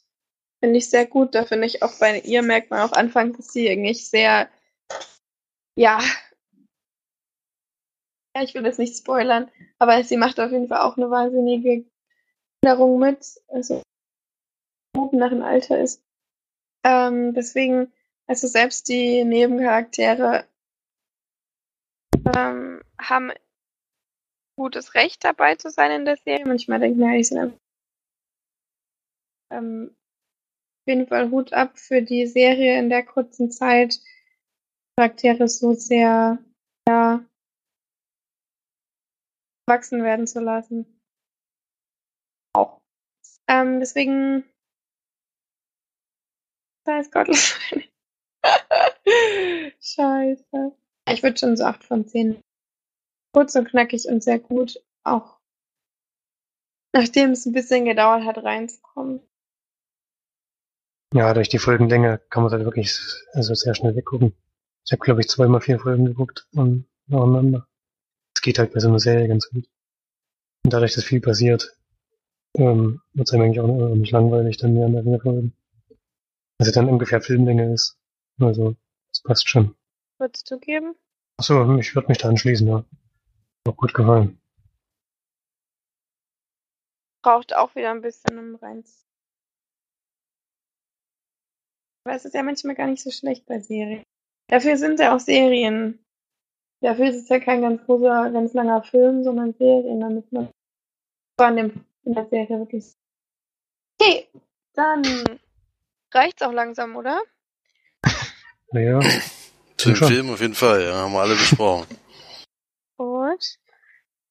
finde 0.63 0.79
ich 0.79 0.91
sehr 0.91 1.07
gut. 1.07 1.35
Da 1.35 1.45
finde 1.45 1.67
ich 1.67 1.83
auch 1.83 1.99
bei 1.99 2.21
ihr 2.21 2.43
merkt 2.43 2.71
man 2.71 2.81
auch 2.81 2.93
anfangs, 2.93 3.37
dass 3.37 3.53
sie 3.53 3.71
eigentlich 3.71 4.09
sehr, 4.09 4.49
ja, 5.77 6.01
ja, 8.37 8.43
ich 8.43 8.55
will 8.55 8.63
das 8.63 8.79
nicht 8.79 8.97
spoilern, 8.97 9.51
aber 9.79 10.03
sie 10.05 10.17
macht 10.17 10.41
auf 10.41 10.51
jeden 10.53 10.69
Fall 10.69 10.81
auch 10.81 10.97
eine 10.97 11.11
wahnsinnige 11.11 11.85
Änderung 12.63 12.99
mit, 12.99 13.27
also 13.49 13.83
gut 14.95 15.13
nach 15.13 15.31
dem 15.31 15.43
Alter 15.43 15.81
ist. 15.81 16.03
Ähm, 16.85 17.35
deswegen, 17.35 17.93
also 18.27 18.47
selbst 18.47 18.89
die 18.89 19.25
Nebencharaktere 19.25 20.47
ähm, 22.37 22.83
haben 22.99 23.33
gutes 24.57 24.95
Recht 24.95 25.25
dabei 25.25 25.55
zu 25.57 25.71
sein 25.71 25.91
in 25.91 26.05
der 26.05 26.17
Serie. 26.17 26.47
Manchmal 26.47 26.81
denke 26.81 27.01
ich 27.01 27.07
mir, 27.07 27.19
ich 27.19 27.29
sind 27.29 27.59
ähm, 29.51 29.91
auf 29.91 30.87
jeden 30.87 31.07
Fall 31.07 31.31
Hut 31.31 31.53
ab 31.53 31.79
für 31.79 32.03
die 32.03 32.27
Serie 32.27 32.79
in 32.79 32.89
der 32.89 33.05
kurzen 33.05 33.51
Zeit. 33.51 34.01
Charaktere 34.97 35.49
so 35.49 35.73
sehr, 35.73 36.39
ja, 36.87 37.25
wachsen 39.71 40.03
werden 40.03 40.27
zu 40.27 40.41
lassen. 40.41 40.85
Auch. 42.53 42.83
Ähm, 43.49 43.81
deswegen, 43.81 44.45
weiß 46.85 47.11
Gott, 47.11 47.29
Scheiße. 49.81 50.77
Ich 51.09 51.23
würde 51.23 51.39
schon 51.39 51.57
so 51.57 51.65
8 51.65 51.85
von 51.85 52.07
10. 52.07 52.43
Kurz 53.33 53.55
und 53.55 53.69
knackig 53.69 54.07
und 54.09 54.23
sehr 54.23 54.41
gut. 54.41 54.83
Auch 55.05 55.41
nachdem 56.93 57.31
es 57.31 57.47
ein 57.47 57.53
bisschen 57.53 57.85
gedauert 57.85 58.25
hat, 58.25 58.39
reinzukommen. 58.39 59.21
Ja, 61.15 61.33
durch 61.35 61.49
die 61.49 61.59
Folgenlänge 61.59 62.21
kann 62.31 62.43
man 62.43 62.53
halt 62.53 62.65
wirklich 62.65 62.99
also 63.33 63.55
sehr 63.55 63.75
schnell 63.75 63.97
weggucken. 63.97 64.35
Ich 64.85 64.93
habe, 64.93 65.01
glaube 65.01 65.21
ich, 65.21 65.29
zweimal 65.29 65.61
vier 65.61 65.79
Folgen 65.79 66.07
geguckt 66.07 66.47
und 66.55 66.87
nacheinander. 67.07 67.67
Es 68.41 68.43
geht 68.43 68.59
halt 68.59 68.73
bei 68.73 68.81
so 68.81 68.89
einer 68.89 68.99
Serie 68.99 69.29
ganz 69.29 69.51
gut. 69.51 69.69
Und 70.65 70.73
dadurch, 70.73 70.95
dass 70.95 71.05
viel 71.05 71.21
passiert, 71.21 71.77
ähm, 72.57 73.03
wird 73.13 73.29
es 73.29 73.35
einem 73.35 73.43
eigentlich 73.43 73.61
auch 73.61 73.95
nicht 73.95 74.13
langweilig 74.13 74.57
dann 74.57 74.75
während 74.77 74.95
der 74.95 75.21
Folgen. 75.21 75.55
Also 76.59 76.73
dann 76.73 76.89
ungefähr 76.89 77.21
Filmlänge 77.21 77.75
ist. 77.75 77.99
Also, 78.41 78.77
das 79.09 79.23
passt 79.25 79.47
schon. 79.51 79.77
Würdest 80.17 80.51
du 80.51 80.59
geben? 80.59 80.95
Achso, 81.37 81.77
ich 81.77 81.95
würde 81.95 82.09
mich 82.09 82.17
da 82.17 82.31
anschließen, 82.31 82.67
ja. 82.67 82.83
Auch 83.69 83.77
gut 83.77 83.93
gefallen. 83.93 84.41
Braucht 87.23 87.55
auch 87.55 87.75
wieder 87.75 87.91
ein 87.91 88.01
bisschen 88.01 88.39
um 88.39 88.55
rein. 88.55 88.83
Aber 92.05 92.17
es 92.17 92.25
ist 92.25 92.35
ja 92.35 92.43
manchmal 92.43 92.75
gar 92.75 92.87
nicht 92.87 93.03
so 93.03 93.11
schlecht 93.11 93.45
bei 93.45 93.61
Serien. 93.61 94.03
Dafür 94.49 94.79
sind 94.79 94.99
ja 94.99 95.15
auch 95.15 95.21
Serien. 95.21 96.03
Dafür 96.81 97.11
ist 97.11 97.23
es 97.23 97.29
ja 97.29 97.39
kein 97.41 97.61
ganz 97.61 97.85
großer, 97.85 98.31
ganz 98.31 98.55
langer 98.55 98.83
Film, 98.83 99.23
sondern 99.23 99.55
Serien, 99.55 100.01
damit 100.01 100.33
man 100.33 100.49
an 101.37 101.57
dem, 101.57 101.85
in 102.05 102.15
der 102.15 102.27
Serie 102.29 102.59
wirklich. 102.59 102.95
Okay, 103.99 104.29
dann 104.75 105.03
reicht's 106.13 106.43
auch 106.43 106.53
langsam, 106.53 106.97
oder? 106.97 107.21
Naja. 108.73 109.01
Zu 109.77 109.91
dem 109.91 109.97
schon. 109.97 110.09
Film 110.09 110.31
auf 110.31 110.41
jeden 110.41 110.55
Fall, 110.55 110.83
ja, 110.85 110.95
haben 110.95 111.13
wir 111.13 111.21
alle 111.21 111.35
besprochen. 111.35 111.87
Gut. 112.97 113.59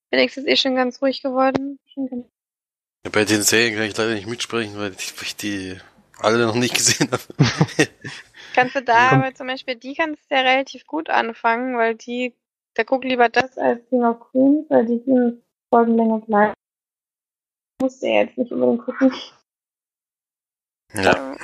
Felix 0.09 0.37
ist 0.37 0.47
eh 0.47 0.55
schon 0.55 0.75
ganz 0.75 1.01
ruhig 1.01 1.21
geworden. 1.21 1.79
Ja, 1.95 3.11
bei 3.11 3.25
den 3.25 3.43
Serien 3.43 3.75
kann 3.75 3.85
ich 3.85 3.97
leider 3.97 4.13
nicht 4.13 4.27
mitsprechen, 4.27 4.77
weil 4.77 4.93
ich, 4.93 5.15
weil 5.15 5.23
ich 5.23 5.35
die 5.35 5.77
alle 6.19 6.45
noch 6.45 6.55
nicht 6.55 6.73
gesehen 6.73 7.09
habe. 7.11 7.21
Kannst 8.53 8.75
du 8.75 8.81
da 8.81 9.09
Komm. 9.09 9.21
aber 9.21 9.33
zum 9.35 9.47
Beispiel, 9.47 9.75
die 9.75 9.93
kannst 9.93 10.29
du 10.29 10.35
ja 10.35 10.41
relativ 10.41 10.85
gut 10.85 11.09
anfangen, 11.09 11.77
weil 11.77 11.95
die, 11.95 12.33
da 12.73 12.83
guck 12.83 13.03
lieber 13.03 13.29
das 13.29 13.57
als 13.57 13.87
King 13.89 14.03
of 14.03 14.19
Queens, 14.19 14.69
weil 14.69 14.85
die 14.85 14.99
King 14.99 15.41
Folgenlänge 15.69 16.19
bleibt. 16.21 16.55
Musst 17.81 18.01
du 18.01 18.07
ja 18.07 18.23
jetzt 18.23 18.37
nicht 18.37 18.51
unbedingt 18.51 18.83
gucken. 18.83 19.13
ja. 20.93 21.15
Ähm, 21.15 21.37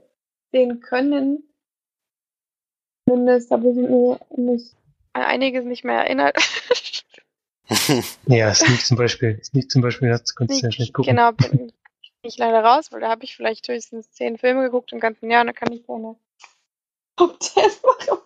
sehen 0.53 0.81
können. 0.81 1.43
Zumindest 3.09 3.51
habe 3.51 3.71
ich 3.71 3.77
mir 3.77 4.19
mich 4.37 4.73
an 5.13 5.23
einiges 5.23 5.65
nicht 5.65 5.85
mehr 5.85 6.05
erinnert. 6.05 6.37
Ja, 8.27 8.53
Sneak 8.53 8.85
zum 8.85 8.99
Beispiel. 8.99 9.43
Sneak 9.43 9.71
zum 9.71 9.81
Beispiel, 9.81 10.11
das 10.11 10.35
konntest 10.35 10.61
du 10.61 10.67
ja 10.67 10.73
schlecht 10.73 10.93
gucken. 10.93 11.17
Genau, 11.17 11.33
bin 11.33 11.73
ich 12.23 12.37
leider 12.37 12.63
raus, 12.63 12.93
weil 12.93 13.01
da 13.01 13.09
habe 13.09 13.25
ich 13.25 13.35
vielleicht 13.35 13.67
höchstens 13.69 14.11
zehn 14.11 14.37
Filme 14.37 14.65
geguckt 14.65 14.93
im 14.93 15.01
ganzen 15.01 15.31
Jahr 15.31 15.41
und 15.41 15.47
da 15.47 15.53
kann 15.53 15.73
ich 15.73 15.87
keine 15.87 16.17
Top 17.17 17.43
10 17.43 17.63
machen. 17.83 18.19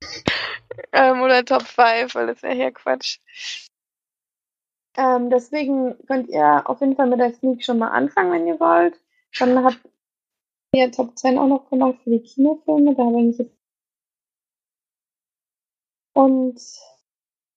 ähm, 0.92 1.20
oder 1.20 1.44
Top 1.44 1.62
5, 1.62 2.14
weil 2.14 2.26
das 2.26 2.42
wäre 2.42 2.54
hier 2.54 2.72
Quatsch. 2.72 3.18
Ähm, 4.96 5.30
deswegen 5.30 5.96
könnt 6.06 6.28
ihr 6.28 6.68
auf 6.68 6.80
jeden 6.80 6.96
Fall 6.96 7.08
mit 7.08 7.18
der 7.18 7.32
Sneak 7.34 7.64
schon 7.64 7.78
mal 7.78 7.88
anfangen, 7.88 8.32
wenn 8.32 8.46
ihr 8.46 8.60
wollt. 8.60 9.00
Dann 9.38 9.64
habt 9.64 9.80
ihr 10.72 10.90
Top 10.92 11.18
10 11.18 11.38
auch 11.38 11.48
noch 11.48 11.68
gemacht 11.70 11.98
für 12.04 12.10
die 12.10 12.22
Kinofilme. 12.22 12.94
Da 12.94 13.04
bin 13.04 13.30
ich 13.30 13.38
jetzt. 13.38 13.56
Und 16.14 16.60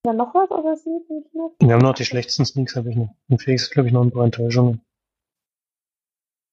dann 0.03 0.18
noch 0.18 0.34
was 0.34 0.49
oder 0.49 0.76
Sneak 0.76 1.03
im 1.09 1.23
Kino? 1.30 1.55
Wir 1.59 1.73
haben 1.73 1.81
noch 1.81 1.93
die 1.93 2.05
schlechtesten 2.05 2.45
Sneaks, 2.45 2.76
habe 2.76 2.89
ich 2.89 2.95
noch. 2.95 3.14
Und 3.30 3.41
Felix 3.41 3.69
glaube 3.69 3.88
ich, 3.88 3.93
noch 3.93 4.03
ein 4.03 4.11
paar 4.11 4.26
Enttäuschungen. 4.26 4.81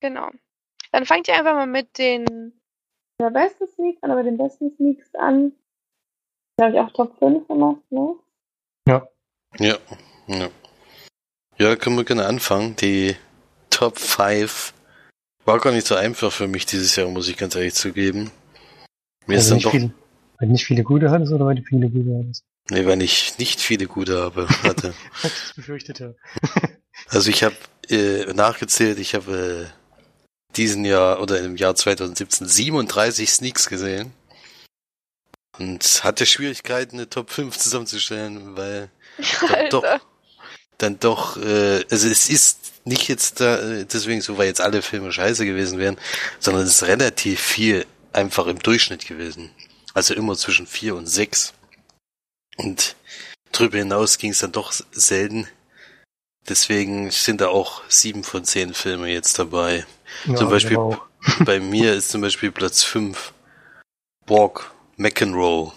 Genau. 0.01 0.31
Dann 0.93 1.07
fangt 1.07 1.29
ihr 1.29 1.35
einfach 1.35 1.55
mal 1.55 1.67
mit 1.67 1.97
den 1.97 2.53
der 3.21 3.31
besten 3.31 3.67
Sneaks 3.69 4.03
an, 4.03 4.11
aber 4.11 4.23
den 4.23 4.37
besten 4.37 4.75
Sneaks 4.77 5.15
an. 5.15 5.53
Da 6.57 6.67
habe 6.67 6.75
ich 6.75 6.81
auch 6.81 6.93
Top 6.93 7.19
5 7.19 7.49
gemacht, 7.49 7.81
ne? 7.91 8.17
Ja. 8.87 9.09
Ja, 9.59 9.79
ja. 10.27 10.49
Ja, 11.59 11.77
können 11.77 11.97
wir 11.97 12.05
gerne 12.05 12.27
anfangen. 12.27 12.75
Die 12.77 13.17
Top 13.71 13.99
5 13.99 14.73
war 15.45 15.61
gar 15.61 15.73
nicht 15.73 15.87
so 15.87 15.95
einfach 15.95 16.33
für 16.33 16.49
mich 16.49 16.67
dieses 16.67 16.97
Jahr, 16.97 17.09
muss 17.09 17.29
ich 17.29 17.37
ganz 17.37 17.55
ehrlich 17.55 17.75
zugeben. 17.75 18.31
Mir 19.27 19.37
ist 19.37 19.45
Also 19.45 19.51
dann 19.51 19.57
nicht 19.57 19.67
doch, 19.67 19.71
viele, 19.73 19.95
weil 20.39 20.47
du 20.49 20.53
nicht 20.53 20.65
viele 20.65 20.83
gute 20.83 21.11
hattest 21.11 21.33
oder 21.33 21.47
weil 21.47 21.57
du 21.57 21.63
viele 21.63 21.89
gute 21.89 22.19
hattest? 22.19 22.45
nee, 22.71 22.87
weil 22.87 23.03
ich 23.03 23.39
nicht 23.39 23.61
viele 23.61 23.87
gute 23.87 24.21
habe, 24.21 24.49
hatte. 24.63 24.95
Das 25.23 25.53
befürchtet, 25.55 26.01
ja. 26.01 26.13
Also 27.09 27.31
ich 27.31 27.43
habe 27.45 27.57
äh, 27.89 28.33
nachgezählt, 28.33 28.99
ich 28.99 29.15
habe 29.15 29.69
äh, 29.69 30.55
diesen 30.57 30.85
Jahr 30.85 31.21
oder 31.21 31.41
im 31.41 31.57
Jahr 31.57 31.75
2017 31.75 32.47
37 32.47 33.31
Sneaks 33.31 33.69
gesehen 33.69 34.13
und 35.59 36.03
hatte 36.05 36.27
Schwierigkeiten, 36.27 36.97
eine 36.97 37.09
Top 37.09 37.31
5 37.31 37.57
zusammenzustellen, 37.59 38.57
weil 38.57 38.91
doch. 39.71 39.85
Dann 40.79 40.99
doch, 41.01 41.37
äh, 41.37 41.85
also 41.91 42.09
es 42.09 42.29
ist 42.29 42.73
nicht 42.85 43.09
jetzt 43.09 43.41
da, 43.41 43.59
äh, 43.59 43.87
deswegen 43.87 44.21
so, 44.21 44.37
weil 44.39 44.47
jetzt 44.47 44.61
alle 44.61 44.83
Filme 44.83 45.13
scheiße 45.13 45.45
gewesen 45.47 45.79
wären, 45.79 45.99
sondern 46.41 46.65
es 46.65 46.71
ist 46.71 46.83
relativ 46.85 47.41
viel 47.41 47.87
einfach 48.13 48.47
im 48.47 48.59
Durchschnitt 48.59 49.07
gewesen. 49.07 49.51
Also 49.95 50.15
immer 50.15 50.37
zwischen 50.37 50.67
vier 50.67 50.97
und 50.97 51.07
sechs. 51.07 51.55
Und 52.57 52.97
drüber 53.53 53.79
hinaus 53.79 54.19
ging 54.19 54.31
es 54.33 54.39
dann 54.41 54.53
doch 54.53 54.73
selten. 54.93 55.49
Deswegen 56.49 57.11
sind 57.11 57.41
da 57.41 57.49
auch 57.49 57.83
sieben 57.89 58.23
von 58.23 58.45
zehn 58.45 58.75
Filme 58.75 59.09
jetzt 59.09 59.39
dabei. 59.39 59.87
Ja, 60.27 60.35
zum 60.37 60.51
Beispiel 60.51 60.77
genau. 60.77 61.03
bei 61.45 61.59
mir 61.59 61.95
ist 61.95 62.11
zum 62.11 62.21
Beispiel 62.21 62.53
Platz 62.53 62.83
fünf 62.83 63.33
Walk 64.27 64.71
McEnroe. 64.97 65.73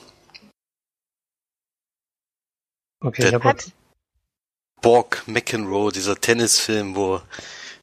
Okay, 2.99 3.21
Der- 3.29 3.39
ich 3.39 3.43
Hat, 3.43 3.71
Borg 4.87 5.27
McEnroe, 5.27 5.91
dieser 5.91 6.15
Tennisfilm, 6.15 6.95
wo 6.95 7.19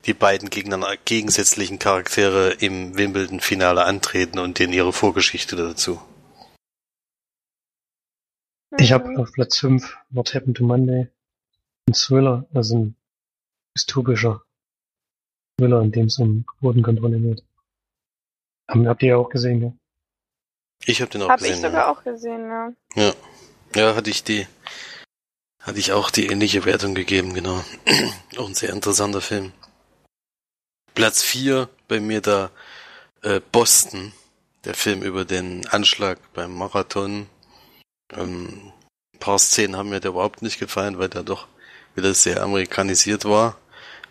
die 0.06 0.14
beiden 0.14 0.48
gegeneinander 0.48 0.96
gegensätzlichen 0.96 1.78
Charaktere 1.78 2.52
im 2.52 2.96
Wimbledon-Finale 2.96 3.84
antreten 3.84 4.38
und 4.38 4.58
denen 4.58 4.72
ihre 4.72 4.94
Vorgeschichte 4.94 5.54
dazu. 5.54 6.00
ich 8.78 8.90
hab 8.90 9.04
Mhm. 9.06 9.18
auf 9.18 9.32
Platz 9.32 9.58
5 9.58 9.98
What 10.08 10.34
Happened 10.34 10.56
to 10.56 10.64
Monday. 10.64 11.08
Ein 11.86 11.92
Thriller, 11.92 12.46
also 12.54 12.78
ein 12.78 12.96
dystopischer 13.76 14.42
Thriller, 15.58 15.82
in 15.82 15.92
dem 15.92 16.06
es 16.06 16.18
um 16.18 16.46
Geburtenkontrolle 16.46 17.20
geht. 17.20 17.44
Habt 18.66 19.02
ihr 19.02 19.08
ja 19.10 19.16
auch 19.18 19.28
gesehen, 19.28 19.60
ja? 19.62 19.72
Ich 20.86 21.02
habe 21.02 21.10
den 21.10 21.20
auch 21.20 21.28
Hab 21.28 21.42
ich 21.42 21.48
gesehen. 21.48 21.62
sogar 21.64 21.88
auch 21.90 22.02
gesehen, 22.02 22.48
ja. 22.96 23.14
Ja, 23.76 23.94
hatte 23.94 24.08
ich 24.08 24.24
die, 24.24 24.46
hatte 25.64 25.78
ich 25.78 25.92
auch 25.92 26.10
die 26.10 26.26
ähnliche 26.26 26.64
Wertung 26.66 26.94
gegeben, 26.94 27.32
genau. 27.32 27.64
auch 28.36 28.46
ein 28.46 28.54
sehr 28.54 28.70
interessanter 28.70 29.22
Film. 29.22 29.52
Platz 30.94 31.22
4 31.22 31.68
bei 31.88 32.00
mir 32.00 32.20
da 32.20 32.50
äh, 33.22 33.40
Boston, 33.50 34.12
der 34.64 34.74
Film 34.74 35.02
über 35.02 35.24
den 35.24 35.66
Anschlag 35.68 36.18
beim 36.34 36.54
Marathon. 36.54 37.28
Ähm, 38.12 38.72
ein 39.14 39.18
paar 39.18 39.38
Szenen 39.38 39.76
haben 39.76 39.88
mir 39.88 40.00
da 40.00 40.10
überhaupt 40.10 40.42
nicht 40.42 40.58
gefallen, 40.58 40.98
weil 40.98 41.08
der 41.08 41.22
doch 41.22 41.48
wieder 41.94 42.12
sehr 42.12 42.42
amerikanisiert 42.42 43.24
war. 43.24 43.56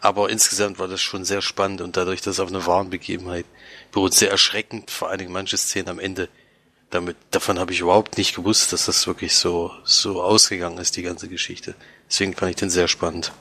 Aber 0.02 0.30
insgesamt 0.30 0.80
war 0.80 0.88
das 0.88 1.02
schon 1.02 1.24
sehr 1.24 1.42
spannend 1.42 1.82
und 1.82 1.96
dadurch, 1.96 2.22
dass 2.22 2.34
es 2.36 2.40
auf 2.40 2.50
eine 2.50 2.66
wahren 2.66 2.90
Begebenheit 2.90 3.46
beruht, 3.92 4.14
sehr 4.14 4.32
erschreckend, 4.32 4.90
vor 4.90 5.10
allen 5.10 5.20
Dingen 5.20 5.32
manche 5.32 5.56
Szenen 5.56 5.88
am 5.88 6.00
Ende 6.00 6.30
damit, 6.94 7.18
davon 7.32 7.60
habe 7.60 7.72
ich 7.72 7.80
überhaupt 7.80 8.18
nicht 8.18 8.36
gewusst, 8.36 8.72
dass 8.72 8.86
das 8.86 9.08
wirklich 9.08 9.36
so, 9.36 9.72
so 9.84 10.22
ausgegangen 10.22 10.78
ist, 10.78 10.96
die 10.96 11.02
ganze 11.02 11.28
Geschichte. 11.28 11.76
Deswegen 12.08 12.34
fand 12.34 12.52
ich 12.52 12.56
den 12.58 12.70
sehr 12.70 12.88
spannend. 12.88 13.32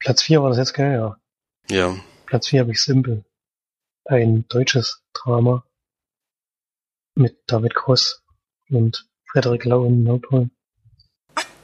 Platz 0.00 0.22
4 0.22 0.42
war 0.42 0.50
das 0.50 0.58
jetzt, 0.58 0.74
gell? 0.74 0.92
Ja. 0.92 1.16
Ja. 1.70 1.96
Platz 2.26 2.48
4 2.48 2.60
habe 2.60 2.72
ich 2.72 2.82
Simple. 2.82 3.24
Ein 4.04 4.46
deutsches 4.48 5.02
Drama 5.14 5.64
mit 7.14 7.38
David 7.46 7.74
Cross 7.74 8.22
und 8.68 9.08
Frederik 9.30 9.64
Lau 9.64 9.84
in 9.84 10.04
den 10.04 10.08
Hauptrollen. 10.08 10.50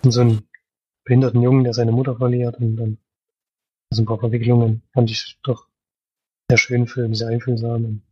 Und 0.03 0.13
so 0.13 0.21
einen 0.21 0.49
behinderten 1.05 1.43
Jungen, 1.43 1.65
der 1.65 1.75
seine 1.75 1.93
Mutter 1.93 2.17
verliert 2.17 2.57
und 2.57 2.77
dann 2.77 2.99
so 3.91 4.03
ein 4.03 4.07
paar 4.07 4.19
Verwicklungen. 4.19 4.83
Fand 4.95 5.11
ich 5.11 5.39
doch 5.43 5.67
sehr 6.49 6.59
schön 6.59 6.87
Film, 6.87 7.15
sehr 7.15 7.29
einfühlsam 7.29 8.03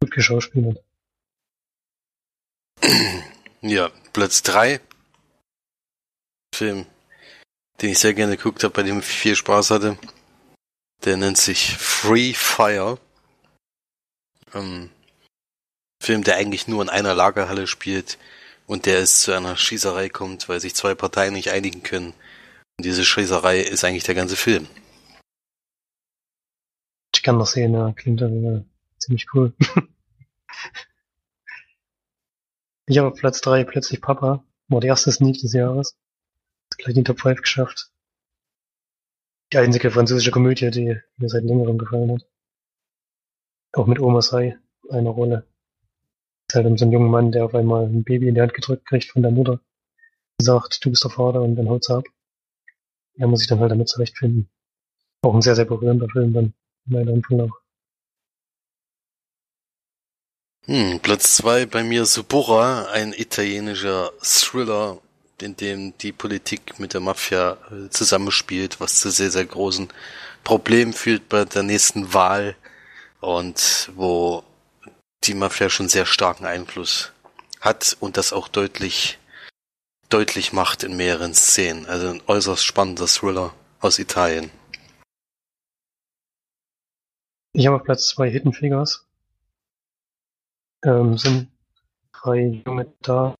gut 0.00 0.10
geschauspielert. 0.10 0.82
Ja, 3.62 3.90
Platz 4.12 4.42
drei 4.42 4.80
Film, 6.54 6.86
den 7.80 7.90
ich 7.90 7.98
sehr 7.98 8.14
gerne 8.14 8.36
geguckt 8.36 8.64
habe, 8.64 8.72
bei 8.74 8.82
dem 8.82 9.00
ich 9.00 9.04
viel 9.04 9.36
Spaß 9.36 9.70
hatte. 9.70 9.98
Der 11.04 11.16
nennt 11.16 11.36
sich 11.36 11.76
Free 11.76 12.32
Fire. 12.34 12.98
Ähm, 14.54 14.90
Film, 16.02 16.24
der 16.24 16.36
eigentlich 16.36 16.66
nur 16.66 16.82
in 16.82 16.88
einer 16.88 17.14
Lagerhalle 17.14 17.66
spielt 17.66 18.18
und 18.66 18.86
der 18.86 19.00
es 19.00 19.20
zu 19.20 19.32
einer 19.32 19.56
Schießerei 19.56 20.08
kommt, 20.08 20.48
weil 20.48 20.60
sich 20.60 20.74
zwei 20.74 20.94
Parteien 20.94 21.34
nicht 21.34 21.50
einigen 21.50 21.82
können. 21.82 22.14
Und 22.78 22.84
diese 22.84 23.04
Schießerei 23.04 23.60
ist 23.60 23.84
eigentlich 23.84 24.04
der 24.04 24.14
ganze 24.14 24.36
Film. 24.36 24.66
Ich 27.14 27.22
kann 27.22 27.36
noch 27.36 27.46
sehen, 27.46 27.74
ja, 27.74 27.92
klingt 27.92 28.22
aber 28.22 28.64
ziemlich 29.00 29.26
cool. 29.34 29.52
ich 32.86 32.98
habe 32.98 33.08
auf 33.08 33.18
Platz 33.18 33.40
3 33.40 33.64
plötzlich 33.64 34.00
Papa. 34.00 34.44
War 34.68 34.80
der 34.80 34.88
erste 34.88 35.10
Sneak 35.10 35.40
des 35.40 35.52
Jahres. 35.52 35.96
Ist 36.70 36.78
gleich 36.78 36.96
in 36.96 37.02
die 37.02 37.04
Top 37.04 37.20
5 37.20 37.40
geschafft. 37.42 37.90
Die 39.52 39.58
einzige 39.58 39.90
französische 39.90 40.30
Komödie, 40.30 40.70
die 40.70 41.00
mir 41.16 41.28
seit 41.28 41.42
längerem 41.42 41.78
gefallen 41.78 42.12
hat. 42.12 42.24
Auch 43.72 43.86
mit 43.86 43.98
Oma 43.98 44.22
Sai 44.22 44.58
eine 44.90 45.08
Rolle. 45.08 45.46
Es 46.48 46.54
halt 46.54 46.66
um 46.66 46.76
so 46.76 46.84
einen 46.84 46.92
jungen 46.92 47.10
Mann, 47.10 47.32
der 47.32 47.44
auf 47.44 47.54
einmal 47.54 47.86
ein 47.86 48.04
Baby 48.04 48.28
in 48.28 48.34
die 48.34 48.40
Hand 48.40 48.54
gedrückt 48.54 48.86
kriegt 48.86 49.10
von 49.10 49.22
der 49.22 49.30
Mutter. 49.30 49.60
Die 50.40 50.44
sagt, 50.44 50.84
du 50.84 50.90
bist 50.90 51.04
der 51.04 51.10
Vater 51.10 51.42
und 51.42 51.56
dann 51.56 51.68
haut's 51.68 51.90
ab. 51.90 52.04
Er 53.14 53.26
muss 53.26 53.40
sich 53.40 53.48
dann 53.48 53.60
halt 53.60 53.70
damit 53.70 53.88
zurechtfinden. 53.88 54.48
Auch 55.22 55.34
ein 55.34 55.42
sehr, 55.42 55.54
sehr 55.54 55.66
berührender 55.66 56.08
Film 56.08 56.32
dann 56.32 56.54
leider 56.86 57.12
im 57.12 57.22
Verlauf. 57.22 57.50
Hm, 60.66 61.00
Platz 61.00 61.36
zwei 61.36 61.66
bei 61.66 61.82
mir 61.82 62.04
Suburra, 62.04 62.90
ein 62.92 63.12
italienischer 63.12 64.12
Thriller, 64.22 64.98
in 65.40 65.56
dem 65.56 65.96
die 65.98 66.12
Politik 66.12 66.78
mit 66.78 66.92
der 66.92 67.00
Mafia 67.00 67.56
äh, 67.70 67.88
zusammenspielt, 67.88 68.78
was 68.78 69.00
zu 69.00 69.10
sehr, 69.10 69.30
sehr 69.30 69.46
großen 69.46 69.88
Problemen 70.44 70.92
führt 70.92 71.28
bei 71.28 71.44
der 71.44 71.62
nächsten 71.62 72.12
Wahl 72.12 72.56
und 73.20 73.90
wo 73.94 74.44
die 75.24 75.34
Mafia 75.34 75.70
schon 75.70 75.88
sehr 75.88 76.06
starken 76.06 76.46
Einfluss 76.46 77.12
hat 77.60 77.96
und 78.00 78.16
das 78.16 78.32
auch 78.32 78.48
deutlich, 78.48 79.18
deutlich 80.08 80.52
macht 80.52 80.82
in 80.82 80.96
mehreren 80.96 81.34
Szenen. 81.34 81.86
Also 81.86 82.08
ein 82.08 82.22
äußerst 82.26 82.64
spannender 82.64 83.06
Thriller 83.06 83.54
aus 83.80 83.98
Italien. 83.98 84.50
Ich 87.52 87.66
habe 87.66 87.76
auf 87.76 87.84
Platz 87.84 88.08
zwei 88.08 88.30
Hidden 88.30 88.52
Figures. 88.52 89.09
Ähm, 90.82 91.18
sind 91.18 91.48
drei 92.12 92.62
junge 92.66 92.92
da, 93.02 93.34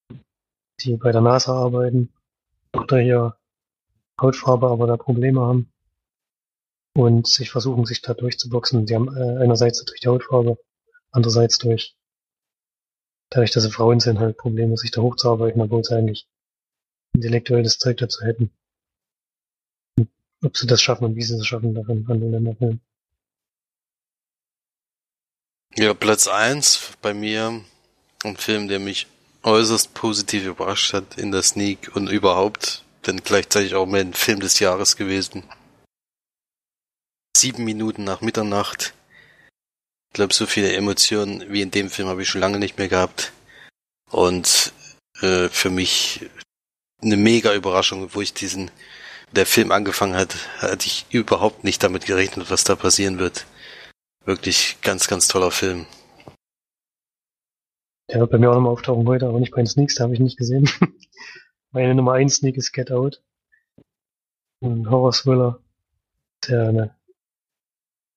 die 0.81 0.97
bei 0.97 1.13
der 1.13 1.21
NASA 1.21 1.55
arbeiten, 1.55 2.13
unter 2.73 2.99
hier 2.99 3.37
Hautfarbe, 4.21 4.69
aber 4.69 4.87
da 4.87 4.97
Probleme 4.97 5.41
haben 5.41 5.73
und 6.95 7.27
sich 7.27 7.51
versuchen, 7.51 7.87
sich 7.87 8.03
da 8.03 8.15
durchzuboxen. 8.15 8.87
Die 8.87 8.95
haben 8.95 9.15
äh, 9.17 9.43
einerseits 9.43 9.85
durch 9.85 10.01
die 10.01 10.09
Hautfarbe, 10.09 10.59
andererseits 11.13 11.59
durch 11.59 11.97
dadurch, 13.31 13.53
dass 13.53 13.63
sie 13.63 13.71
Frauen 13.71 14.01
sind, 14.01 14.19
halt 14.19 14.37
Probleme, 14.37 14.77
sich 14.77 14.91
da 14.91 15.01
hochzuarbeiten, 15.01 15.63
obwohl 15.63 15.85
sie 15.85 15.95
eigentlich 15.97 16.29
intellektuell 17.15 17.63
das 17.63 17.79
Zeug 17.79 17.97
dazu 17.99 18.25
hätten. 18.25 18.51
Ob 20.43 20.57
sie 20.57 20.67
das 20.67 20.83
schaffen 20.83 21.05
und 21.05 21.17
wie 21.17 21.23
sie 21.23 21.37
es 21.37 21.47
schaffen, 21.47 21.75
davon 21.75 22.07
handeln 22.09 22.57
dann. 22.59 22.81
Ja, 25.77 25.95
Platz 25.95 26.27
eins 26.27 26.91
bei 27.01 27.15
mir 27.15 27.65
ein 28.25 28.37
Film, 28.37 28.67
der 28.69 28.81
mich 28.81 29.07
äußerst 29.45 29.95
positiv 29.95 30.45
überrascht 30.45 30.93
hat 30.93 31.17
in 31.17 31.31
der 31.31 31.43
Sneak 31.43 31.93
und 31.95 32.09
überhaupt, 32.09 32.85
denn 33.07 33.23
gleichzeitig 33.23 33.75
auch 33.75 33.87
mein 33.87 34.13
Film 34.13 34.41
des 34.41 34.59
Jahres 34.59 34.97
gewesen. 34.97 35.45
Sieben 37.37 37.65
Minuten 37.65 38.05
nach 38.05 38.21
Mitternacht. 38.21 38.95
Ich 40.09 40.15
glaube, 40.15 40.35
so 40.35 40.45
viele 40.47 40.73
Emotionen 40.73 41.53
wie 41.53 41.63
in 41.63 41.71
dem 41.71 41.89
Film 41.89 42.09
habe 42.09 42.23
ich 42.23 42.29
schon 42.29 42.41
lange 42.41 42.59
nicht 42.59 42.77
mehr 42.77 42.89
gehabt. 42.89 43.33
Und 44.11 44.73
äh, 45.21 45.49
für 45.49 45.71
mich 45.71 46.29
eine 47.01 47.17
mega 47.17 47.55
Überraschung, 47.55 48.13
wo 48.13 48.21
ich 48.21 48.35
diesen, 48.35 48.73
der 49.31 49.47
Film 49.47 49.71
angefangen 49.71 50.17
hat, 50.17 50.35
hatte 50.59 50.89
ich 50.89 51.07
überhaupt 51.11 51.63
nicht 51.63 51.83
damit 51.83 52.07
gerechnet, 52.07 52.51
was 52.51 52.65
da 52.65 52.75
passieren 52.75 53.21
wird. 53.21 53.47
Wirklich 54.25 54.79
ganz, 54.83 55.09
ganz 55.09 55.29
toller 55.29 55.51
Film. 55.51 55.87
Der 58.11 58.21
wird 58.21 58.31
bei 58.31 58.39
mir 58.39 58.51
auch 58.51 58.55
nochmal 58.55 58.73
auftauchen 58.73 59.07
heute, 59.07 59.27
aber 59.29 59.39
nicht 59.41 59.53
bei 59.53 59.63
den 59.63 59.67
Sneaks, 59.67 59.95
da 59.95 60.05
habe 60.05 60.15
ich 60.15 60.21
nicht 60.21 60.37
gesehen. 60.37 60.69
Meine 61.73 61.95
Nummer 61.95 62.13
1 62.15 62.37
Sneak 62.37 62.57
ist 62.57 62.73
Get 62.73 62.91
Out. 62.91 63.23
Ein 64.63 64.91
Horror-Thriller, 64.91 65.63
der 66.49 66.69
eine 66.69 66.97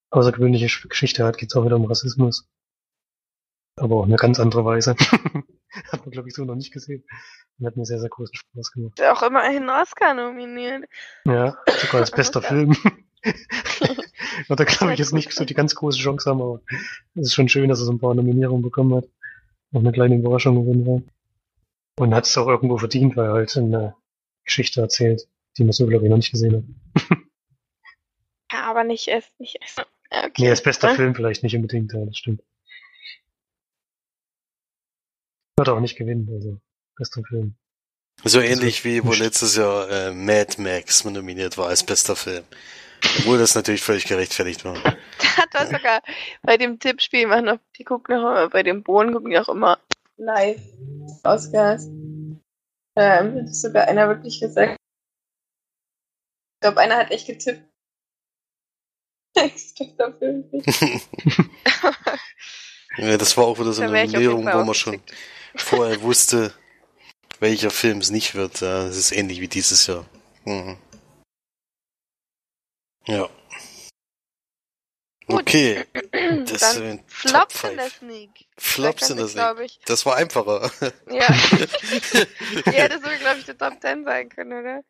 außergewöhnliche 0.09 0.65
Sch- 0.65 0.87
Geschichte 0.89 1.23
hat, 1.23 1.37
geht's 1.37 1.55
auch 1.55 1.63
wieder 1.65 1.75
um 1.75 1.85
Rassismus. 1.85 2.49
Aber 3.79 3.97
auf 3.97 4.05
eine 4.05 4.17
ganz 4.17 4.39
andere 4.39 4.65
Weise. 4.65 4.95
hat 5.91 6.01
man, 6.01 6.11
glaube 6.11 6.27
ich, 6.27 6.35
so 6.35 6.43
noch 6.43 6.55
nicht 6.55 6.73
gesehen. 6.73 7.05
Und 7.59 7.67
hat 7.67 7.77
mir 7.77 7.85
sehr, 7.85 7.99
sehr 7.99 8.09
großen 8.09 8.35
Spaß 8.35 8.71
gemacht. 8.71 8.99
Ist 8.99 9.05
auch 9.07 9.23
immerhin 9.23 9.69
Oscar 9.69 10.13
nominiert. 10.15 10.85
Ja, 11.25 11.57
sogar 11.67 12.01
als 12.01 12.11
bester. 12.11 12.41
Film. 12.41 12.75
Und 14.49 14.59
da 14.59 14.63
glaube 14.63 14.93
ich 14.93 14.99
jetzt 14.99 15.13
nicht 15.13 15.31
so 15.31 15.45
die 15.45 15.53
ganz 15.53 15.75
große 15.75 15.99
Chance 15.99 16.29
haben, 16.29 16.41
aber 16.41 16.61
es 17.15 17.27
ist 17.27 17.33
schon 17.33 17.49
schön, 17.49 17.69
dass 17.69 17.79
er 17.79 17.85
so 17.85 17.91
ein 17.91 17.99
paar 17.99 18.15
Nominierungen 18.15 18.61
bekommen 18.61 18.95
hat. 18.95 19.05
Noch 19.71 19.81
eine 19.81 19.91
kleine 19.91 20.15
Überraschung 20.15 20.55
gewesen 20.55 20.85
war. 20.85 21.01
Und 21.99 22.13
hat 22.13 22.25
es 22.25 22.37
auch 22.37 22.47
irgendwo 22.47 22.77
verdient, 22.77 23.15
weil 23.15 23.27
er 23.27 23.33
halt 23.33 23.55
eine 23.57 23.95
Geschichte 24.45 24.81
erzählt, 24.81 25.27
die 25.57 25.63
man 25.63 25.73
so, 25.73 25.87
glaube 25.87 26.05
ich, 26.05 26.09
noch 26.09 26.17
nicht 26.17 26.31
gesehen 26.31 26.55
hat. 26.57 27.17
Ja, 28.51 28.65
aber 28.69 28.83
nicht 28.83 29.07
erst, 29.07 29.39
nicht 29.39 29.57
erst. 29.61 29.79
Ja, 30.11 30.25
okay. 30.25 30.43
Nee, 30.43 30.49
als 30.49 30.61
bester 30.61 30.89
Ja. 30.89 30.95
Film 30.95 31.15
vielleicht 31.15 31.43
nicht 31.43 31.55
unbedingt, 31.55 31.91
ja, 31.93 32.05
das 32.05 32.17
stimmt. 32.17 32.43
Wird 35.57 35.69
auch 35.69 35.79
nicht 35.79 35.95
gewinnen, 35.95 36.29
also 36.31 36.59
bester 36.95 37.23
Film. 37.23 37.55
So 38.23 38.39
ähnlich 38.39 38.85
wie 38.85 39.03
wo 39.03 39.11
letztes 39.11 39.55
Jahr 39.55 39.89
äh, 39.89 40.13
Mad 40.13 40.61
Max 40.61 41.03
nominiert 41.03 41.57
war 41.57 41.69
als 41.69 41.83
bester 41.83 42.15
Film. 42.15 42.43
Obwohl 43.19 43.37
das 43.37 43.55
natürlich 43.55 43.81
völlig 43.81 44.05
gerechtfertigt 44.05 44.65
war. 44.65 44.75
Da 45.19 45.37
hat 45.37 45.55
er 45.55 45.65
sogar 45.65 46.01
bei 46.43 46.57
dem 46.57 46.79
Tippspiel 46.79 47.25
machen 47.25 47.45
noch, 47.45 47.57
die 47.77 47.83
gucken 47.83 48.15
noch 48.15 48.21
immer, 48.21 48.49
bei 48.49 48.61
dem 48.61 48.83
Bohnen 48.83 49.13
gucken 49.13 49.31
die 49.31 49.39
auch 49.39 49.49
immer 49.49 49.79
live 50.17 50.61
Oscars. 51.23 51.85
Ähm, 52.95 53.35
hat 53.35 53.55
sogar 53.55 53.87
einer 53.87 54.07
wirklich 54.07 54.39
gesagt. 54.39 54.77
Ich 56.55 56.61
glaube, 56.61 56.79
einer 56.79 56.97
hat 56.97 57.11
echt 57.11 57.27
getippt. 57.27 57.67
Bester 59.33 60.13
Film. 60.19 60.45
ja, 62.97 63.17
das 63.17 63.35
war 63.35 63.45
auch 63.45 63.57
wieder 63.59 63.73
so 63.73 63.81
Da 63.81 63.87
eine 63.87 64.03
ich 64.03 64.11
Nominierung, 64.11 64.45
wo 64.45 64.63
man 64.63 64.75
schon 64.75 65.01
vorher 65.55 66.01
wusste, 66.03 66.53
welcher 67.39 67.71
Film 67.71 67.97
es 67.97 68.11
nicht 68.11 68.35
wird. 68.35 68.61
Ja, 68.61 68.85
das 68.85 68.95
ist 68.95 69.11
ähnlich 69.11 69.41
wie 69.41 69.47
dieses 69.47 69.87
Jahr. 69.87 70.05
Mhm. 70.45 70.77
Ja. 73.07 73.29
Gut. 75.27 75.39
Okay, 75.41 75.85
das 76.45 76.59
Dann 76.59 76.73
sind 76.75 77.01
Top 77.31 77.51
Flops 77.51 77.63
in 77.63 77.77
der 77.77 77.85
5. 77.85 77.97
Sneak. 77.97 78.29
Flops 78.57 79.09
in 79.09 79.17
das 79.17 79.25
nicht. 79.27 79.35
glaube 79.35 79.65
ich. 79.65 79.79
Das 79.85 80.05
war 80.05 80.15
einfacher. 80.17 80.69
Ja. 81.09 81.27
Die 82.65 82.71
hätte 82.71 82.95
so, 82.95 83.09
glaube 83.19 83.39
ich, 83.39 83.45
der 83.45 83.57
Top 83.57 83.81
10 83.81 84.03
sein 84.03 84.29
können, 84.29 84.51
oder? 84.59 84.83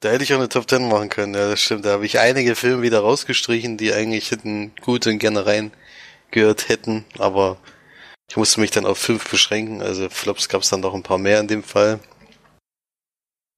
Da 0.00 0.10
hätte 0.10 0.24
ich 0.24 0.32
auch 0.32 0.38
eine 0.38 0.48
Top 0.48 0.68
10 0.68 0.88
machen 0.88 1.08
können, 1.10 1.34
ja, 1.34 1.50
das 1.50 1.60
stimmt. 1.60 1.84
Da 1.84 1.92
habe 1.92 2.06
ich 2.06 2.18
einige 2.18 2.54
Filme 2.56 2.82
wieder 2.82 3.00
rausgestrichen, 3.00 3.76
die 3.76 3.92
eigentlich 3.92 4.30
hätten 4.30 4.74
gut 4.80 5.06
und 5.06 5.18
gerne 5.18 5.44
reingehört 5.46 6.68
hätten, 6.68 7.04
aber 7.18 7.58
ich 8.28 8.36
musste 8.36 8.60
mich 8.60 8.70
dann 8.70 8.86
auf 8.86 8.98
fünf 8.98 9.28
beschränken, 9.30 9.82
also 9.82 10.08
Flops 10.08 10.48
gab 10.48 10.62
es 10.62 10.70
dann 10.70 10.82
doch 10.82 10.94
ein 10.94 11.02
paar 11.02 11.18
mehr 11.18 11.40
in 11.40 11.48
dem 11.48 11.62
Fall. 11.62 12.00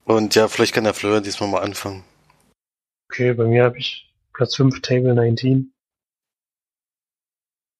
Und 0.04 0.34
ja, 0.34 0.48
vielleicht 0.48 0.74
kann 0.74 0.84
der 0.84 0.94
Florian 0.94 1.22
diesmal 1.22 1.48
mal 1.48 1.62
anfangen. 1.62 2.04
Okay, 3.10 3.32
bei 3.34 3.44
mir 3.44 3.64
habe 3.64 3.78
ich 3.78 4.12
Platz 4.32 4.56
5 4.56 4.80
Table 4.82 5.14
19. 5.14 5.72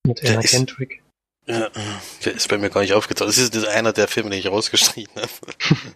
Mit 0.07 0.25
Anna 0.25 0.41
Kendrick. 0.41 1.03
Ja, 1.47 1.71
der 2.25 2.35
ist 2.35 2.49
bei 2.49 2.59
mir 2.59 2.71
gar 2.71 2.81
nicht 2.81 2.93
aufgetaucht. 2.93 3.29
Das 3.29 3.39
ist 3.39 3.55
das 3.55 3.65
einer 3.65 3.93
der 3.93 4.09
Filme, 4.09 4.31
den 4.31 4.39
ich 4.39 4.49
rausgestrichen 4.49 5.15
habe. 5.17 5.31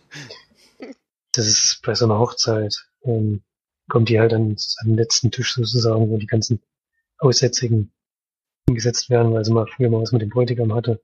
Das 1.32 1.46
ist 1.46 1.82
bei 1.84 1.94
so 1.94 2.06
einer 2.06 2.18
Hochzeit. 2.18 2.74
Ähm, 3.04 3.44
kommt 3.88 4.08
die 4.08 4.18
halt 4.18 4.32
an, 4.32 4.56
an 4.78 4.86
den 4.88 4.96
letzten 4.96 5.30
Tisch 5.30 5.54
sozusagen, 5.54 6.10
wo 6.10 6.18
die 6.18 6.26
ganzen 6.26 6.60
Aussätzigen 7.18 7.92
hingesetzt 8.66 9.10
werden, 9.10 9.32
weil 9.32 9.44
sie 9.44 9.52
mal 9.52 9.68
früher 9.68 9.90
mal 9.90 10.02
was 10.02 10.10
mit 10.10 10.22
dem 10.22 10.28
Bräutigam 10.30 10.74
hatte. 10.74 11.00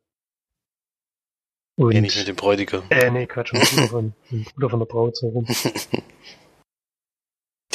Und, 1.76 1.90
Nee, 1.90 2.00
nicht 2.00 2.16
mit 2.16 2.26
dem 2.26 2.34
Bräutigam. 2.34 2.82
äh, 2.90 3.08
nee, 3.08 3.26
Quatsch, 3.28 3.52
mit 3.52 3.70
dem 3.70 3.76
Bruder 3.76 3.88
von, 3.88 4.14
mit 4.30 4.46
dem 4.48 4.52
Bruder 4.54 4.70
von 4.70 4.78
der 4.80 4.86
Braut 4.86 5.16
so 5.16 5.28
rum. 5.28 5.46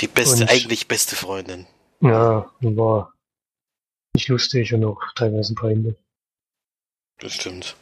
Die 0.02 0.08
beste, 0.08 0.44
Und- 0.44 0.50
eigentlich 0.50 0.88
beste 0.88 1.16
Freundin. 1.16 1.68
Ja, 2.02 2.52
und 2.62 2.78
war 2.78 3.14
nicht 4.16 4.28
lustig 4.28 4.74
und 4.74 4.84
auch 4.84 5.00
teilweise 5.16 5.54
peinlich. 5.54 5.96
Das 7.20 7.34
stimmt. 7.34 7.76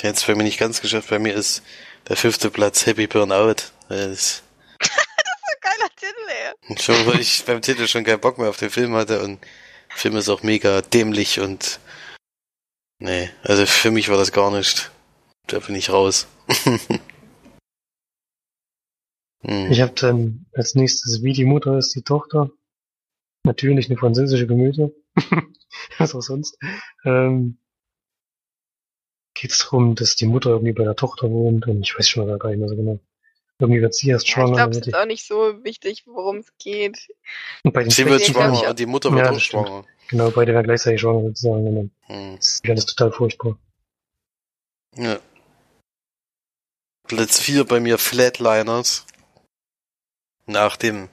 Der 0.00 0.10
hat 0.10 0.16
es 0.16 0.24
bei 0.24 0.34
mir 0.34 0.44
nicht 0.44 0.58
ganz 0.58 0.80
geschafft. 0.80 1.10
Bei 1.10 1.18
mir 1.18 1.34
ist 1.34 1.62
der 2.08 2.16
fünfte 2.16 2.50
Platz 2.50 2.86
Happy 2.86 3.06
Burnout. 3.08 3.56
Das 3.88 4.00
ist 4.06 4.42
So 4.82 4.90
ein 4.92 5.60
geiler 5.60 5.90
Titel, 5.96 6.28
ey. 6.28 6.78
Schon, 6.78 7.06
weil 7.06 7.20
ich 7.20 7.44
beim 7.44 7.60
Titel 7.62 7.86
schon 7.88 8.04
keinen 8.04 8.20
Bock 8.20 8.38
mehr 8.38 8.48
auf 8.48 8.56
den 8.58 8.70
Film 8.70 8.94
hatte 8.94 9.22
und 9.22 9.40
der 9.90 9.96
Film 9.96 10.16
ist 10.16 10.28
auch 10.28 10.42
mega 10.42 10.80
dämlich 10.82 11.40
und 11.40 11.80
nee, 13.00 13.30
also 13.42 13.66
für 13.66 13.90
mich 13.90 14.08
war 14.08 14.16
das 14.16 14.32
gar 14.32 14.50
nicht. 14.50 14.90
Da 15.48 15.58
bin 15.58 15.74
ich 15.74 15.90
raus. 15.90 16.26
hm. 19.44 19.70
Ich 19.70 19.80
habe 19.80 19.92
dann 19.94 20.46
als 20.54 20.74
nächstes 20.74 21.22
Wie 21.22 21.32
die 21.32 21.44
Mutter 21.44 21.78
ist 21.78 21.94
die 21.94 22.02
Tochter. 22.02 22.50
Natürlich 23.44 23.88
eine 23.88 23.98
französische 23.98 24.46
Komödie. 24.46 24.88
Was 25.98 26.14
auch 26.14 26.22
sonst. 26.22 26.58
Ähm, 27.04 27.58
geht's 29.34 29.58
darum, 29.64 29.94
dass 29.94 30.16
die 30.16 30.26
Mutter 30.26 30.50
irgendwie 30.50 30.72
bei 30.72 30.84
der 30.84 30.96
Tochter 30.96 31.30
wohnt 31.30 31.66
und 31.66 31.82
ich 31.82 31.96
weiß 31.98 32.08
schon 32.08 32.26
mal 32.26 32.38
gar 32.38 32.50
nicht 32.50 32.58
mehr 32.60 32.68
so 32.68 32.76
genau. 32.76 32.98
Irgendwie 33.58 33.82
wird 33.82 33.94
sie 33.94 34.08
erst 34.10 34.26
Ja, 34.26 34.30
ich 34.30 34.34
schwanger. 34.34 34.52
glaube, 34.56 34.70
es 34.78 34.86
ist 34.86 34.94
auch 34.94 35.06
nicht 35.06 35.26
so 35.26 35.62
wichtig, 35.64 36.04
worum 36.06 36.38
es 36.38 36.48
geht. 36.58 37.08
und 37.62 37.72
bei 37.72 37.82
den 37.82 37.90
Sie 37.90 38.04
wird 38.06 38.20
ich 38.20 38.28
schwanger 38.28 38.68
und 38.70 38.78
die 38.78 38.86
Mutter 38.86 39.12
wird 39.12 39.24
Ja, 39.26 39.30
auch 39.32 39.38
schwanger. 39.38 39.84
Genau, 40.08 40.30
beide 40.30 40.52
werden 40.54 40.66
gleichzeitig 40.66 41.00
schwanger 41.00 41.22
sozusagen. 41.22 41.66
Und 41.66 41.74
dann 41.76 41.90
Hm. 42.30 42.36
ist 42.38 42.68
alles 42.68 42.86
total 42.86 43.12
furchtbar. 43.12 43.58
Ja. 44.96 45.18
Platz 47.06 47.40
4 47.40 47.64
bei 47.64 47.80
mir 47.80 47.98
Flatliners. 47.98 49.06
Nach 50.46 50.76
dem, 50.76 51.08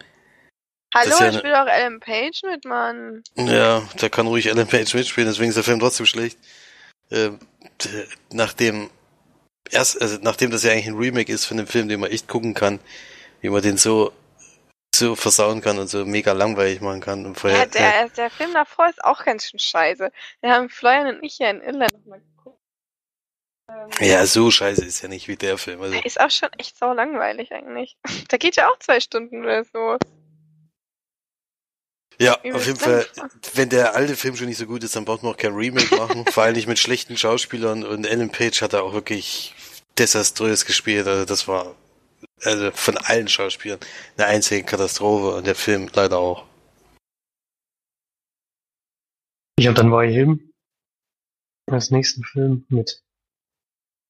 Hallo, 0.93 1.09
ja 1.09 1.15
ich 1.15 1.21
eine- 1.21 1.39
spiele 1.39 1.63
auch 1.63 1.67
Ellen 1.67 1.99
Page 1.99 2.41
mit, 2.43 2.65
Mann. 2.65 3.23
ja, 3.35 3.81
da 3.97 4.09
kann 4.09 4.27
ruhig 4.27 4.47
Ellen 4.47 4.67
Page 4.67 4.93
mitspielen, 4.93 5.29
deswegen 5.29 5.49
ist 5.49 5.55
der 5.55 5.63
Film 5.63 5.79
trotzdem 5.79 6.05
schlecht. 6.05 6.37
D- 7.11 7.29
nachdem 8.31 8.89
erst, 9.69 10.01
also 10.01 10.17
nachdem 10.21 10.51
das 10.51 10.63
ja 10.63 10.71
eigentlich 10.71 10.87
ein 10.87 10.97
Remake 10.97 11.31
ist 11.31 11.45
von 11.45 11.57
einem 11.59 11.67
Film, 11.67 11.87
den 11.89 11.99
man 11.99 12.11
echt 12.11 12.27
gucken 12.27 12.53
kann, 12.53 12.79
wie 13.41 13.49
man 13.49 13.61
den 13.61 13.77
so 13.77 14.13
so 14.93 15.15
versauen 15.15 15.61
kann 15.61 15.79
und 15.79 15.87
so 15.87 16.05
mega 16.05 16.33
langweilig 16.33 16.81
machen 16.81 16.99
kann. 16.99 17.25
Und 17.25 17.35
Ja, 17.35 17.39
vorher, 17.39 17.65
der, 17.67 18.09
der 18.09 18.29
Film 18.29 18.53
davor 18.53 18.89
ist 18.89 19.03
auch 19.03 19.23
ganz 19.23 19.45
schön 19.49 19.59
scheiße. 19.59 20.11
Wir 20.41 20.51
haben 20.51 20.69
Florian 20.69 21.15
und 21.15 21.23
ich 21.23 21.39
ja 21.39 21.49
in 21.49 21.61
Irland 21.61 21.93
äh, 21.93 22.19
ja, 23.99 24.25
so 24.25 24.51
scheiße 24.51 24.83
ist 24.85 25.01
ja 25.01 25.09
nicht 25.09 25.27
wie 25.27 25.35
der 25.35 25.57
Film. 25.57 25.81
Also, 25.81 25.93
der 25.93 26.05
ist 26.05 26.19
auch 26.19 26.31
schon 26.31 26.49
echt 26.57 26.77
sau 26.77 26.93
langweilig 26.93 27.51
eigentlich. 27.51 27.97
Der 28.31 28.39
geht 28.39 28.55
ja 28.55 28.69
auch 28.69 28.79
zwei 28.79 28.99
Stunden 28.99 29.43
oder 29.43 29.63
so. 29.63 29.97
ja, 32.19 32.37
übelst 32.43 32.55
auf 32.55 32.67
jeden 32.67 32.79
Fall, 32.79 33.05
wenn 33.53 33.69
der 33.69 33.95
alte 33.95 34.15
Film 34.15 34.35
schon 34.35 34.47
nicht 34.47 34.57
so 34.57 34.65
gut 34.65 34.83
ist, 34.83 34.95
dann 34.95 35.05
braucht 35.05 35.23
man 35.23 35.33
auch 35.33 35.37
kein 35.37 35.53
Remake 35.53 35.95
machen. 35.95 36.25
Vor 36.31 36.43
allem 36.43 36.55
nicht 36.55 36.67
mit 36.67 36.79
schlechten 36.79 37.17
Schauspielern 37.17 37.83
und 37.83 38.05
Ellen 38.05 38.31
Page 38.31 38.61
hat 38.61 38.73
da 38.73 38.81
auch 38.81 38.93
wirklich 38.93 39.53
desaströs 39.97 40.65
gespielt. 40.65 41.07
Also 41.07 41.25
das 41.25 41.47
war 41.47 41.75
also 42.43 42.71
von 42.71 42.97
allen 42.97 43.27
Schauspielern 43.27 43.79
eine 44.17 44.27
einzige 44.27 44.63
Katastrophe 44.63 45.35
und 45.35 45.47
der 45.47 45.55
Film 45.55 45.89
leider 45.93 46.17
auch. 46.17 46.45
Ich 49.57 49.67
habe 49.67 49.75
dann 49.75 49.91
Why 49.91 50.11
Him 50.11 50.51
als 51.67 51.91
nächsten 51.91 52.23
Film 52.23 52.65
mit 52.69 53.03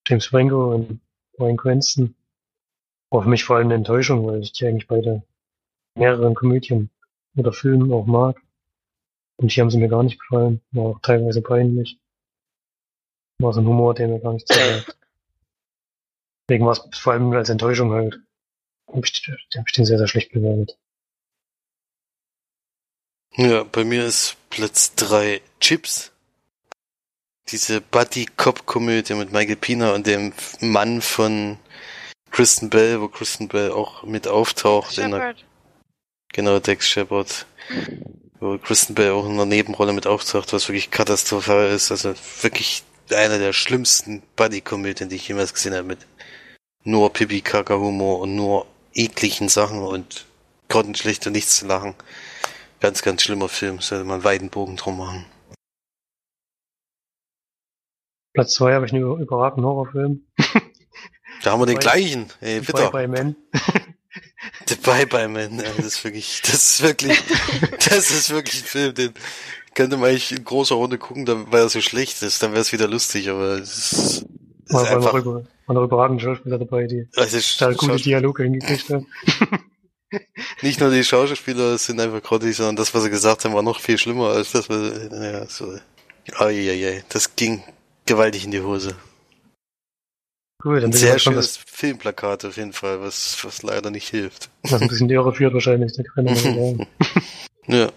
James 0.07 0.25
Franco 0.25 0.73
und 0.73 1.01
Bryan 1.37 1.57
Cranston. 1.57 2.15
War 3.09 3.23
für 3.23 3.29
mich 3.29 3.43
vor 3.43 3.57
allem 3.57 3.67
eine 3.67 3.75
Enttäuschung, 3.75 4.25
weil 4.25 4.41
ich 4.41 4.53
die 4.53 4.65
eigentlich 4.65 4.87
beide 4.87 5.23
mehreren 5.95 6.33
Komödien 6.33 6.89
oder 7.35 7.53
Filmen 7.53 7.91
auch 7.91 8.05
mag. 8.05 8.41
Und 9.37 9.51
hier 9.51 9.63
haben 9.63 9.71
sie 9.71 9.79
mir 9.79 9.89
gar 9.89 10.03
nicht 10.03 10.19
gefallen. 10.19 10.61
War 10.71 10.85
auch 10.85 11.01
teilweise 11.01 11.41
peinlich. 11.41 11.99
War 13.39 13.53
so 13.53 13.61
ein 13.61 13.67
Humor, 13.67 13.93
der 13.93 14.07
mir 14.07 14.19
gar 14.19 14.33
nicht 14.33 14.47
zusagt. 14.51 14.97
Deswegen 16.47 16.65
war 16.65 16.73
es 16.73 16.99
vor 16.99 17.13
allem 17.13 17.31
als 17.33 17.49
Enttäuschung 17.49 17.91
halt. 17.91 18.19
Hab 18.87 19.05
ich, 19.05 19.27
hab 19.55 19.67
ich 19.67 19.73
den 19.73 19.85
sehr, 19.85 19.97
sehr 19.97 20.07
schlecht 20.07 20.31
bewertet. 20.31 20.77
Ja, 23.35 23.63
bei 23.63 23.85
mir 23.85 24.05
ist 24.05 24.35
Platz 24.49 24.93
drei 24.95 25.41
Chips. 25.61 26.11
Diese 27.49 27.81
Buddy-Cop-Komödie 27.81 29.15
mit 29.15 29.31
Michael 29.31 29.55
Pina 29.55 29.93
und 29.93 30.07
dem 30.07 30.33
Mann 30.59 31.01
von 31.01 31.57
Kristen 32.31 32.69
Bell, 32.69 33.01
wo 33.01 33.07
Kristen 33.07 33.47
Bell 33.47 33.71
auch 33.71 34.03
mit 34.03 34.27
auftaucht. 34.27 34.97
Der, 34.97 35.09
Shepard. 35.09 35.45
genau, 36.31 36.59
Dex 36.59 36.87
Shepard. 36.87 37.45
Wo 38.39 38.57
Kristen 38.57 38.95
Bell 38.95 39.11
auch 39.11 39.25
in 39.25 39.33
einer 39.33 39.45
Nebenrolle 39.45 39.93
mit 39.93 40.07
auftaucht, 40.07 40.53
was 40.53 40.67
wirklich 40.67 40.91
katastrophal 40.91 41.69
ist. 41.69 41.91
Also 41.91 42.13
wirklich 42.41 42.83
einer 43.11 43.37
der 43.37 43.53
schlimmsten 43.53 44.23
Buddy-Komödien, 44.35 45.09
die 45.09 45.17
ich 45.17 45.27
jemals 45.27 45.53
gesehen 45.53 45.73
habe. 45.73 45.83
Mit 45.83 45.99
nur 46.83 47.11
Pipi-Kaka-Humor 47.11 48.19
und 48.19 48.35
nur 48.35 48.65
ekligen 48.93 49.49
Sachen 49.49 49.79
und 49.79 50.25
grottenschlecht 50.69 51.27
und 51.27 51.33
nichts 51.33 51.57
zu 51.57 51.67
lachen. 51.67 51.95
Ganz, 52.79 53.01
ganz 53.01 53.21
schlimmer 53.21 53.49
Film. 53.49 53.79
Sollte 53.81 54.05
man 54.05 54.15
einen 54.15 54.23
weiten 54.23 54.49
Bogen 54.49 54.77
drum 54.77 54.97
machen. 54.97 55.25
Platz 58.33 58.53
zwei 58.53 58.73
habe 58.73 58.85
ich 58.85 58.93
einen 58.93 59.03
über- 59.03 59.17
überragenden 59.19 59.65
Horrorfilm. 59.65 60.21
Da 61.43 61.51
haben 61.51 61.59
wir 61.61 61.65
den 61.65 61.75
Bye- 61.75 61.81
gleichen. 61.81 62.27
Ey, 62.39 62.59
Bye 62.59 62.65
bitte. 62.65 62.89
Bye 62.91 63.07
Man. 63.07 63.35
The 64.67 64.75
Bye 64.75 65.05
Bye 65.07 65.27
Man. 65.27 65.57
Ja, 65.57 65.65
das 65.77 65.85
ist 65.85 66.03
wirklich, 66.03 66.41
das 66.43 66.53
ist 66.69 66.81
wirklich, 66.83 67.17
das 67.89 68.11
ist 68.11 68.29
wirklich 68.29 68.61
ein 68.63 68.65
Film, 68.67 68.93
den 68.93 69.13
könnte 69.73 69.97
man 69.97 70.09
eigentlich 70.09 70.31
in 70.31 70.43
großer 70.43 70.75
Runde 70.75 70.97
gucken, 70.97 71.25
dann, 71.25 71.51
weil 71.51 71.61
er 71.61 71.69
so 71.69 71.81
schlecht 71.81 72.21
ist, 72.21 72.41
dann 72.43 72.51
wäre 72.51 72.61
es 72.61 72.71
wieder 72.73 72.87
lustig, 72.87 73.29
aber 73.29 73.57
es 73.59 73.77
ist, 73.77 74.25
ist 74.65 74.75
einfach, 74.75 75.13
noch 75.13 75.19
über, 75.19 75.33
wollen 75.35 75.47
waren 75.67 75.77
auch 75.77 75.83
überragende 75.83 76.23
Schauspieler 76.23 76.57
dabei, 76.57 76.87
die 76.87 77.07
Also 77.15 77.37
da 77.59 77.71
gute 77.73 77.95
Dialoge 77.97 78.43
hingekriegt 78.43 78.89
haben. 78.89 79.07
nicht 80.61 80.79
nur 80.79 80.89
die 80.91 81.03
Schauspieler 81.03 81.77
sind 81.77 81.99
einfach 82.01 82.21
grottig, 82.21 82.55
sondern 82.55 82.75
das, 82.75 82.93
was 82.93 83.03
sie 83.03 83.09
gesagt 83.09 83.45
haben, 83.45 83.53
war 83.53 83.63
noch 83.63 83.79
viel 83.79 83.97
schlimmer 83.97 84.29
als 84.31 84.51
das, 84.51 84.69
was, 84.69 85.09
naja, 85.09 85.45
so. 85.47 85.73
Eieiei, 86.37 87.03
das 87.09 87.35
ging 87.35 87.63
gewaltig 88.05 88.45
in 88.45 88.51
die 88.51 88.61
Hose. 88.61 88.95
Gut, 90.61 90.77
dann 90.77 90.85
Ein 90.85 90.91
bin 90.91 90.91
ich 90.91 90.99
sehr 90.99 91.17
schönes 91.17 91.57
Filmplakat 91.57 92.45
auf 92.45 92.57
jeden 92.57 92.73
Fall, 92.73 93.01
was, 93.01 93.43
was 93.43 93.63
leider 93.63 93.89
nicht 93.89 94.09
hilft. 94.09 94.51
was, 94.61 94.81
ein 94.81 94.87
bisschen 94.87 95.07
die 95.07 95.15
Irre 95.15 95.33
führt 95.33 95.53
wahrscheinlich. 95.53 95.93
Da 95.93 96.03
kann 96.03 96.25
man. 96.25 96.87
Ja. 97.67 97.91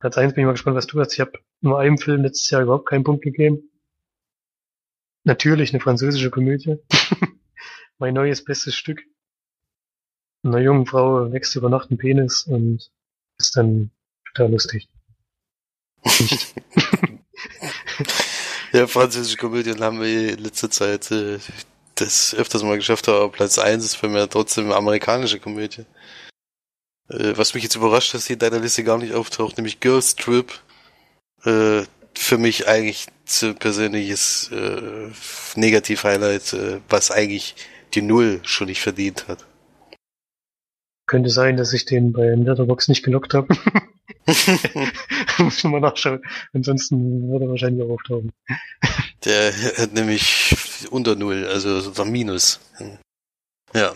Platz 0.00 0.18
eins 0.18 0.34
bin 0.34 0.42
ich 0.42 0.46
mal 0.46 0.52
gespannt, 0.52 0.76
was 0.76 0.88
du 0.88 1.00
hast. 1.00 1.12
Ich 1.12 1.20
habe 1.20 1.32
nur 1.60 1.78
einem 1.78 1.96
Film 1.96 2.22
letztes 2.22 2.50
Jahr 2.50 2.62
überhaupt 2.62 2.88
keinen 2.88 3.04
Punkt 3.04 3.22
gegeben. 3.22 3.70
Natürlich 5.24 5.72
eine 5.72 5.80
französische 5.80 6.30
Komödie. 6.30 6.76
mein 7.98 8.14
neues 8.14 8.44
bestes 8.44 8.74
Stück. 8.74 9.02
Einer 10.44 10.58
jungen 10.58 10.86
Frau 10.86 11.32
wächst 11.32 11.56
über 11.56 11.68
Nacht 11.68 11.90
ein 11.90 11.98
Penis 11.98 12.42
und 12.42 12.90
ist 13.38 13.56
dann 13.56 13.90
total 14.28 14.52
lustig. 14.52 14.88
Nicht. 16.04 16.54
Ja, 18.76 18.86
französische 18.86 19.38
Komödien 19.38 19.82
haben 19.82 20.02
wir 20.02 20.34
in 20.34 20.44
letzter 20.44 20.70
Zeit 20.70 21.10
äh, 21.10 21.38
das 21.94 22.34
öfters 22.34 22.62
mal 22.62 22.76
geschafft, 22.76 23.08
aber 23.08 23.30
Platz 23.32 23.58
eins 23.58 23.86
ist 23.86 23.94
für 23.94 24.06
mich 24.06 24.28
trotzdem 24.28 24.70
amerikanische 24.70 25.40
Komödie. 25.40 25.86
Äh, 27.08 27.32
was 27.36 27.54
mich 27.54 27.62
jetzt 27.62 27.76
überrascht, 27.76 28.12
dass 28.12 28.26
die 28.26 28.34
in 28.34 28.38
deiner 28.38 28.58
Liste 28.58 28.84
gar 28.84 28.98
nicht 28.98 29.14
auftaucht, 29.14 29.56
nämlich 29.56 29.80
Girls 29.80 30.14
Trip. 30.14 30.52
Äh, 31.46 31.84
für 32.14 32.36
mich 32.36 32.68
eigentlich 32.68 33.06
ein 33.40 33.54
persönliches 33.54 34.50
äh, 34.52 35.10
Negativ-Highlight, 35.54 36.52
äh, 36.52 36.80
was 36.90 37.10
eigentlich 37.10 37.54
die 37.94 38.02
Null 38.02 38.40
schon 38.42 38.66
nicht 38.66 38.82
verdient 38.82 39.26
hat. 39.26 39.46
Könnte 41.06 41.30
sein, 41.30 41.56
dass 41.56 41.72
ich 41.72 41.84
den 41.84 42.12
bei 42.12 42.30
Letterbox 42.34 42.88
nicht 42.88 43.04
gelockt 43.04 43.34
habe. 43.34 43.48
Muss 45.38 45.58
ich 45.58 45.64
mal 45.64 45.80
nachschauen. 45.80 46.20
Ansonsten 46.52 47.28
würde 47.30 47.44
er 47.44 47.50
wahrscheinlich 47.50 47.84
auch 47.84 47.94
auftauchen. 47.94 48.32
Der 49.24 49.52
hat 49.78 49.92
nämlich 49.92 50.56
unter 50.90 51.14
Null, 51.14 51.46
also 51.46 51.80
so 51.80 52.02
ein 52.02 52.10
Minus. 52.10 52.60
Ja. 53.72 53.94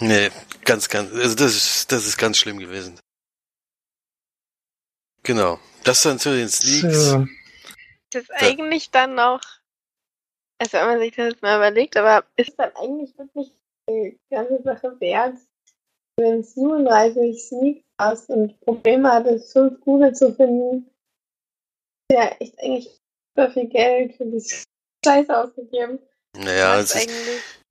Nee, 0.00 0.30
ganz, 0.64 0.88
ganz, 0.88 1.12
also 1.12 1.34
das 1.36 1.54
ist, 1.54 1.92
das 1.92 2.06
ist 2.06 2.18
ganz 2.18 2.36
schlimm 2.38 2.58
gewesen. 2.58 2.98
Genau. 5.22 5.58
Das 5.84 6.02
dann 6.02 6.18
zu 6.18 6.34
den 6.34 6.48
Sneaks. 6.48 7.10
So, 7.10 7.22
Ist 7.22 7.28
es 8.14 8.28
Ja. 8.28 8.48
eigentlich 8.48 8.90
dann 8.90 9.14
noch, 9.14 9.40
also 10.58 10.72
wenn 10.78 10.86
man 10.86 10.98
sich 11.00 11.14
das 11.14 11.32
jetzt 11.32 11.42
mal 11.42 11.56
überlegt, 11.56 11.96
aber 11.96 12.24
ist 12.36 12.58
dann 12.58 12.74
eigentlich 12.76 13.16
wirklich 13.16 13.52
die 13.88 14.18
ganze 14.30 14.62
Sache 14.62 14.96
wert, 15.00 15.38
wenn 16.16 16.40
es 16.40 16.54
37 16.54 17.42
Sneaks 17.42 17.84
hast 17.98 18.30
und 18.30 18.58
Probleme 18.60 19.10
hattest, 19.10 19.52
fünf 19.52 19.80
gute 19.80 20.12
zu 20.12 20.34
finden, 20.34 20.90
ja 22.10 22.30
echt 22.38 22.58
eigentlich 22.60 23.00
super 23.34 23.50
viel 23.50 23.68
Geld 23.68 24.14
für 24.16 24.26
die 24.26 24.42
Scheiße 25.04 25.36
ausgegeben. 25.36 25.98
naja, 26.36 26.78
es 26.78 26.94
ist, 26.94 27.10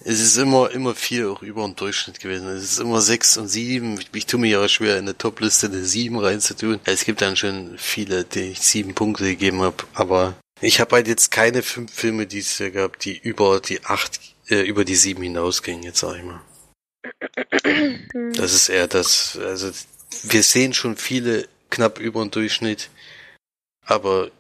es 0.04 0.20
ist 0.20 0.38
immer, 0.38 0.72
immer 0.72 0.96
viel 0.96 1.28
auch 1.28 1.42
über 1.42 1.64
den 1.64 1.76
Durchschnitt 1.76 2.20
gewesen. 2.20 2.48
Es 2.50 2.64
ist 2.64 2.80
immer 2.80 3.02
sechs 3.02 3.38
und 3.38 3.48
sieben. 3.48 4.00
Ich, 4.00 4.10
ich 4.14 4.26
tue 4.26 4.40
mir 4.40 4.50
ja 4.50 4.68
schwer, 4.68 4.98
in 4.98 5.06
der 5.06 5.18
Top-Liste 5.18 5.68
eine 5.68 5.84
sieben 5.84 6.18
reinzutun. 6.20 6.80
Es 6.86 7.06
gibt 7.06 7.22
dann 7.22 7.38
schon 7.38 7.78
viele, 7.78 8.26
die 8.26 8.52
ich 8.52 8.62
sieben 8.62 8.96
Punkte 8.96 9.24
gegeben 9.26 9.62
habe, 9.62 9.84
aber 9.94 10.36
ich 10.60 10.80
habe 10.80 10.96
halt 10.96 11.08
jetzt 11.08 11.32
keine 11.32 11.64
fünf 11.64 11.94
Filme 11.94 12.28
dieses 12.28 12.60
Jahr 12.60 12.72
gehabt, 12.72 13.06
die 13.06 13.18
über 13.18 13.60
die 13.60 13.84
acht, 13.86 14.20
äh, 14.50 14.62
über 14.62 14.86
die 14.86 14.96
sieben 14.96 15.24
hinausgingen, 15.24 15.84
jetzt 15.84 16.00
sag 16.00 16.18
ich 16.18 16.24
mal. 16.24 16.42
Hm. 17.64 18.34
Das 18.34 18.54
ist 18.54 18.70
eher 18.70 18.88
das, 18.88 19.38
also 19.38 19.72
wir 20.24 20.44
sehen 20.44 20.74
schon 20.74 20.98
viele 20.98 21.48
knapp 21.70 22.00
über 22.00 22.24
den 22.24 22.32
Durchschnitt, 22.32 22.90
aber 23.86 24.32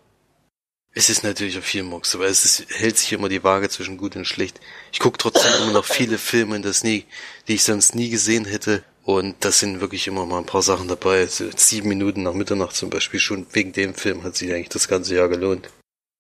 es 0.93 1.09
ist 1.09 1.23
natürlich 1.23 1.57
auch 1.57 1.63
viel 1.63 1.83
Mucks, 1.83 2.15
aber 2.15 2.25
es 2.25 2.43
ist, 2.43 2.65
hält 2.69 2.97
sich 2.97 3.13
immer 3.13 3.29
die 3.29 3.43
Waage 3.43 3.69
zwischen 3.69 3.97
gut 3.97 4.15
und 4.15 4.25
schlecht. 4.25 4.59
Ich 4.91 4.99
gucke 4.99 5.17
trotzdem 5.17 5.51
immer 5.63 5.71
noch 5.71 5.85
viele 5.85 6.17
Filme, 6.17 6.57
in 6.57 6.61
das 6.61 6.83
nie, 6.83 7.05
die 7.47 7.55
ich 7.55 7.63
sonst 7.63 7.95
nie 7.95 8.09
gesehen 8.09 8.45
hätte. 8.45 8.83
Und 9.03 9.35
das 9.39 9.59
sind 9.59 9.81
wirklich 9.81 10.07
immer 10.07 10.25
mal 10.25 10.39
ein 10.39 10.45
paar 10.45 10.61
Sachen 10.61 10.87
dabei. 10.87 11.21
Also 11.21 11.49
sieben 11.55 11.87
Minuten 11.89 12.23
nach 12.23 12.33
Mitternacht 12.33 12.75
zum 12.75 12.89
Beispiel 12.89 13.19
schon 13.19 13.47
wegen 13.53 13.71
dem 13.71 13.95
Film 13.95 14.23
hat 14.23 14.35
sich 14.35 14.51
eigentlich 14.51 14.69
das 14.69 14.87
ganze 14.87 15.15
Jahr 15.15 15.29
gelohnt. 15.29 15.69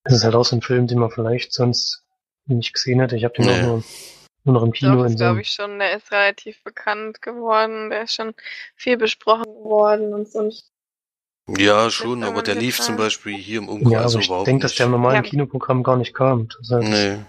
das 0.03 0.15
ist 0.15 0.23
halt 0.23 0.35
auch 0.35 0.45
so 0.45 0.55
ein 0.55 0.61
Film, 0.61 0.87
den 0.87 0.99
man 0.99 1.11
vielleicht 1.11 1.53
sonst 1.53 2.01
nicht 2.47 2.73
gesehen 2.73 2.99
hätte. 3.01 3.17
Ich 3.17 3.23
habe 3.23 3.35
den 3.35 3.45
Nee. 3.45 3.59
auch 3.59 3.61
nur, 3.61 3.83
nur 4.43 4.55
noch 4.55 4.63
im 4.63 4.71
Kino 4.71 4.91
Doch, 4.95 4.97
in 4.99 5.03
das 5.03 5.11
so 5.13 5.17
glaube 5.17 5.41
ich 5.41 5.51
schon. 5.51 5.79
Der 5.79 5.95
ist 5.97 6.11
relativ 6.11 6.63
bekannt 6.63 7.21
geworden. 7.21 7.89
Der 7.89 8.03
ist 8.03 8.15
schon 8.15 8.33
viel 8.75 8.97
besprochen 8.97 9.45
worden 9.63 10.13
und 10.13 10.27
so. 10.31 10.47
Ich- 10.47 10.63
Ja, 11.47 11.89
schon, 11.89 12.23
aber 12.23 12.41
der 12.43 12.55
lief 12.55 12.79
zum 12.79 12.97
Beispiel 12.97 13.35
hier 13.35 13.59
im 13.59 13.65
Ja, 13.65 13.71
Umkreis 13.71 14.13
aber 14.13 14.21
ich 14.21 14.27
überhaupt 14.27 14.47
denke, 14.47 14.61
dass 14.63 14.75
der 14.75 14.85
im 14.85 14.91
normalen 14.93 15.23
Ja. 15.23 15.29
Kinoprogramm 15.29 15.83
gar 15.83 15.97
nicht 15.97 16.13
kam. 16.13 16.47
Deshalb 16.61 16.83
Nee. 16.83 17.19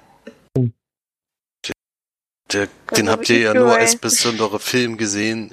Der, 2.53 2.69
Das 2.87 2.99
den 2.99 3.09
habt 3.09 3.31
ihr 3.31 3.39
ja 3.39 3.55
nur 3.55 3.75
als 3.75 3.97
besonderer 3.97 4.59
Film 4.59 4.99
gesehen, 4.99 5.51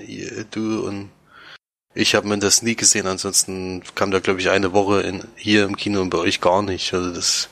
du 0.52 0.86
und 0.86 1.10
ich 1.94 2.14
habe 2.14 2.28
mir 2.28 2.38
das 2.40 2.62
nie 2.62 2.76
gesehen, 2.76 3.08
ansonsten 3.08 3.84
kam 3.96 4.12
da 4.12 4.20
glaube 4.20 4.42
ich 4.42 4.50
eine 4.50 4.74
Woche 4.74 5.02
in, 5.02 5.24
hier 5.38 5.64
im 5.64 5.78
Kino 5.78 6.02
und 6.02 6.10
bei 6.10 6.18
euch 6.18 6.42
gar 6.42 6.62
nicht. 6.62 6.94
Also 6.94 7.14
das 7.14 7.50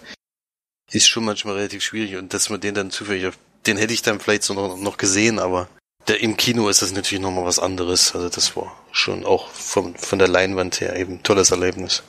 ist 0.91 1.07
schon 1.07 1.23
manchmal 1.23 1.55
relativ 1.55 1.81
schwierig 1.81 2.17
und 2.17 2.33
dass 2.33 2.49
man 2.49 2.59
den 2.59 2.75
dann 2.75 2.91
zufällig 2.91 3.27
auf, 3.27 3.37
den 3.65 3.77
hätte 3.77 3.93
ich 3.93 4.01
dann 4.01 4.19
vielleicht 4.19 4.43
so 4.43 4.53
noch, 4.53 4.77
noch 4.77 4.97
gesehen, 4.97 5.39
aber 5.39 5.67
der, 6.07 6.21
im 6.21 6.37
Kino 6.37 6.69
ist 6.69 6.81
das 6.81 6.93
natürlich 6.93 7.21
nochmal 7.21 7.45
was 7.45 7.59
anderes. 7.59 8.15
Also 8.15 8.29
das 8.29 8.55
war 8.55 8.75
schon 8.91 9.25
auch 9.25 9.49
vom, 9.49 9.95
von 9.95 10.19
der 10.19 10.27
Leinwand 10.27 10.79
her 10.79 10.95
eben 10.95 11.15
ein 11.15 11.23
tolles 11.23 11.51
Erlebnis. 11.51 12.03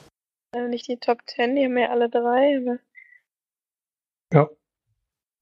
Also 0.52 0.68
nicht 0.68 0.88
die 0.88 0.98
Top 0.98 1.26
Ten, 1.26 1.56
die 1.56 1.64
haben 1.64 1.76
ja 1.76 1.90
alle 1.90 2.08
drei, 2.08 2.58
aber 2.58 2.78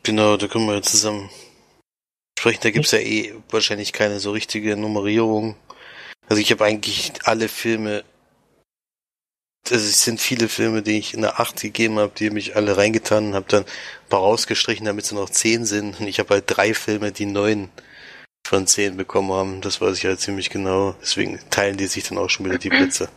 Genau, 0.06 0.36
da 0.36 0.46
können 0.46 0.66
wir 0.66 0.74
ja 0.74 0.82
zusammen 0.82 1.30
sprechen. 2.38 2.60
Da 2.62 2.70
gibt's 2.70 2.92
ja 2.92 3.00
eh 3.00 3.34
wahrscheinlich 3.50 3.92
keine 3.92 4.20
so 4.20 4.30
richtige 4.30 4.76
Nummerierung. 4.76 5.56
Also 6.28 6.40
ich 6.40 6.50
habe 6.52 6.64
eigentlich 6.64 7.12
alle 7.24 7.48
Filme, 7.48 8.04
also 9.70 9.84
es 9.84 10.02
sind 10.02 10.20
viele 10.20 10.48
Filme, 10.48 10.82
die 10.82 10.98
ich 10.98 11.14
in 11.14 11.22
der 11.22 11.40
8 11.40 11.60
gegeben 11.60 11.98
habe, 11.98 12.12
die 12.16 12.30
mich 12.30 12.56
alle 12.56 12.76
reingetan 12.76 13.28
und 13.28 13.34
habe 13.34 13.46
dann 13.48 13.62
ein 13.62 14.08
paar 14.08 14.20
rausgestrichen, 14.20 14.86
damit 14.86 15.06
sie 15.06 15.14
noch 15.14 15.30
10 15.30 15.64
sind. 15.64 16.00
Und 16.00 16.06
ich 16.06 16.18
habe 16.18 16.34
halt 16.34 16.44
drei 16.46 16.74
Filme, 16.74 17.12
die 17.12 17.26
neun 17.26 17.70
von 18.46 18.66
10 18.66 18.96
bekommen 18.96 19.32
haben. 19.32 19.60
Das 19.60 19.80
weiß 19.80 19.98
ich 19.98 20.04
halt 20.04 20.20
ziemlich 20.20 20.50
genau. 20.50 20.94
Deswegen 21.00 21.38
teilen 21.50 21.76
die 21.76 21.86
sich 21.86 22.08
dann 22.08 22.18
auch 22.18 22.30
schon 22.30 22.46
wieder 22.46 22.58
die 22.58 22.68
Plätze. 22.68 23.08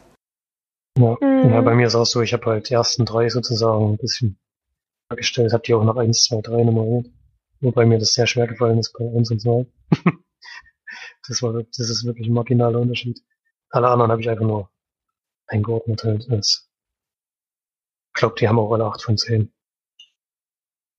Ja. 0.97 1.15
Mhm. 1.21 1.51
ja, 1.51 1.61
bei 1.61 1.75
mir 1.75 1.87
ist 1.87 1.95
auch 1.95 2.05
so, 2.05 2.21
ich 2.21 2.33
habe 2.33 2.45
halt 2.45 2.69
die 2.69 2.73
ersten 2.73 3.05
drei 3.05 3.29
sozusagen 3.29 3.93
ein 3.93 3.97
bisschen 3.97 4.37
dargestellt, 5.07 5.53
habe 5.53 5.63
die 5.63 5.73
auch 5.73 5.83
noch 5.83 5.97
eins, 5.97 6.23
zwei, 6.23 6.41
drei 6.41 6.63
nummeriert. 6.63 7.07
Wobei 7.61 7.85
mir 7.85 7.99
das 7.99 8.13
sehr 8.13 8.27
schwer 8.27 8.47
gefallen 8.47 8.79
ist 8.79 8.93
bei 8.97 9.05
eins 9.05 9.31
und 9.31 9.41
zwei. 9.41 9.65
das 11.27 11.41
war, 11.41 11.53
das 11.53 11.89
ist 11.89 12.05
wirklich 12.05 12.27
ein 12.27 12.33
marginaler 12.33 12.79
Unterschied. 12.79 13.21
Alle 13.69 13.87
anderen 13.89 14.11
habe 14.11 14.21
ich 14.21 14.29
einfach 14.29 14.45
nur 14.45 14.69
eingeordnet 15.49 16.03
halt 16.03 16.29
als, 16.29 16.69
ich 18.15 18.19
glaube, 18.19 18.35
die 18.39 18.47
haben 18.47 18.59
auch 18.59 18.71
alle 18.71 18.85
acht 18.85 19.01
von 19.01 19.17
zehn. 19.17 19.51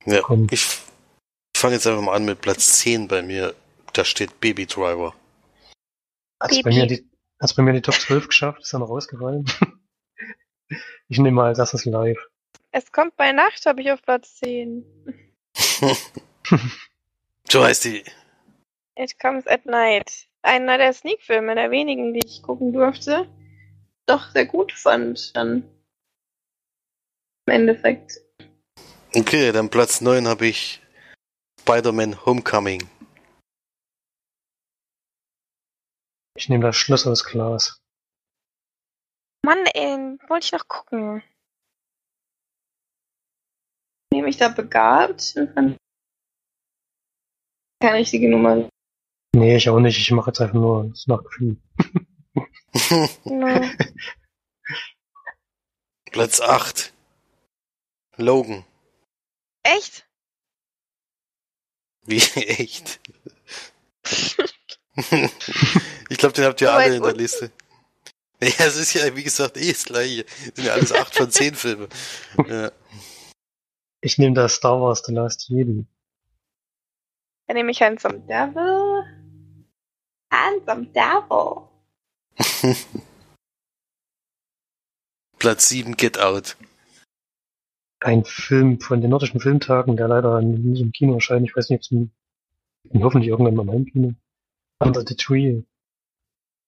Ja, 0.06 0.22
Komm. 0.22 0.46
ich, 0.50 0.62
ich 1.54 1.60
fange 1.60 1.74
jetzt 1.74 1.86
einfach 1.86 2.02
mal 2.02 2.14
an 2.14 2.24
mit 2.24 2.40
Platz 2.40 2.78
10 2.78 3.08
bei 3.08 3.22
mir. 3.22 3.54
Da 3.92 4.04
steht 4.04 4.40
Baby 4.40 4.66
Driver. 4.66 5.14
Hat's 6.40 6.62
bei 6.62 6.70
Piep, 6.70 6.78
mir 6.78 6.86
die, 6.86 7.06
bei 7.38 7.62
mir 7.62 7.72
die 7.74 7.82
Top 7.82 7.94
12 7.94 8.28
geschafft? 8.28 8.62
Ist 8.62 8.72
noch 8.72 8.88
rausgefallen? 8.88 9.44
ich 11.08 11.18
nehme 11.18 11.32
mal 11.32 11.48
als 11.48 11.58
erstes 11.58 11.84
live. 11.84 12.18
es 12.70 12.90
kommt 12.92 13.16
bei 13.16 13.32
Nacht, 13.32 13.66
habe 13.66 13.82
ich 13.82 13.92
auf 13.92 14.00
Platz 14.02 14.36
10. 14.36 14.84
so 17.48 17.62
heißt 17.64 17.84
die. 17.84 18.04
It 18.96 19.18
Comes 19.18 19.46
at 19.46 19.66
Night. 19.66 20.26
Einer 20.42 20.78
der 20.78 20.94
Sneak-Filme, 20.94 21.54
der 21.54 21.70
wenigen, 21.70 22.14
die 22.14 22.22
ich 22.24 22.42
gucken 22.42 22.72
durfte, 22.72 23.28
doch 24.10 24.30
sehr 24.30 24.46
gut 24.46 24.72
fand 24.72 25.34
dann. 25.36 25.62
Im 27.46 27.54
Endeffekt. 27.54 28.20
Okay, 29.14 29.52
dann 29.52 29.70
Platz 29.70 30.00
9 30.00 30.26
habe 30.26 30.46
ich 30.46 30.82
Spider-Man 31.60 32.24
Homecoming. 32.26 32.88
Ich 36.36 36.48
nehme 36.48 36.64
das 36.64 36.76
Schloss 36.76 37.06
aus 37.06 37.24
Glas. 37.24 37.80
Mann, 39.44 39.64
ey, 39.74 40.18
wollte 40.28 40.46
ich 40.46 40.52
noch 40.52 40.68
gucken. 40.68 41.22
Nehme 44.12 44.28
ich 44.28 44.36
da 44.36 44.48
begabt? 44.48 45.34
Keine 47.82 47.98
richtige 47.98 48.28
Nummer. 48.28 48.68
Nee, 49.34 49.56
ich 49.56 49.68
auch 49.68 49.80
nicht. 49.80 49.98
Ich 49.98 50.10
mache 50.10 50.30
jetzt 50.30 50.40
einfach 50.40 50.54
nur 50.54 50.88
das 50.88 51.06
Nachgefühl. 51.08 51.56
No. 53.24 53.70
Platz 56.12 56.40
8 56.40 56.92
Logan. 58.16 58.64
Echt? 59.62 60.06
Wie 62.06 62.18
echt? 62.18 63.00
ich 66.08 66.18
glaube, 66.18 66.34
den 66.34 66.44
habt 66.44 66.60
ihr 66.60 66.68
So 66.68 66.72
alle 66.72 66.86
in 66.86 67.02
der 67.02 67.02
unten? 67.02 67.18
Liste. 67.18 67.52
Ja, 68.42 68.66
es 68.66 68.76
ist 68.76 68.94
ja, 68.94 69.14
wie 69.14 69.22
gesagt, 69.22 69.56
eh 69.58 69.70
das 69.72 69.84
gleiche. 69.84 70.24
Das 70.24 70.54
sind 70.54 70.64
ja 70.64 70.72
alles 70.72 70.92
8 70.92 71.14
von 71.14 71.30
10 71.30 71.54
Filme. 71.54 71.88
Ja. 72.48 72.72
Ich 74.00 74.16
nehme 74.16 74.34
da 74.34 74.48
Star 74.48 74.80
Wars 74.80 75.02
The 75.04 75.12
Last 75.12 75.48
Jedi. 75.48 75.84
Dann 77.46 77.56
nehme 77.56 77.70
ich 77.70 77.82
Handsome 77.82 78.20
Devil. 78.20 79.04
Handsome 80.32 80.86
Devil. 80.86 81.68
Platz 85.38 85.68
7, 85.68 85.96
Get 85.96 86.18
Out. 86.18 86.56
Ein 88.00 88.24
Film 88.24 88.80
von 88.80 89.00
den 89.00 89.10
nordischen 89.10 89.40
Filmtagen, 89.40 89.96
der 89.96 90.08
leider 90.08 90.40
nicht 90.40 90.80
im 90.80 90.92
Kino 90.92 91.14
erscheint. 91.14 91.46
Ich 91.46 91.54
weiß 91.54 91.68
nicht, 91.68 91.78
ob 91.78 91.82
es 91.82 91.90
im, 91.90 92.10
hoffentlich 93.02 93.28
irgendwann 93.28 93.54
mal 93.54 93.74
im 93.74 93.86
Kino. 93.86 94.14
Under 94.78 95.04
the 95.06 95.14
Tree. 95.14 95.62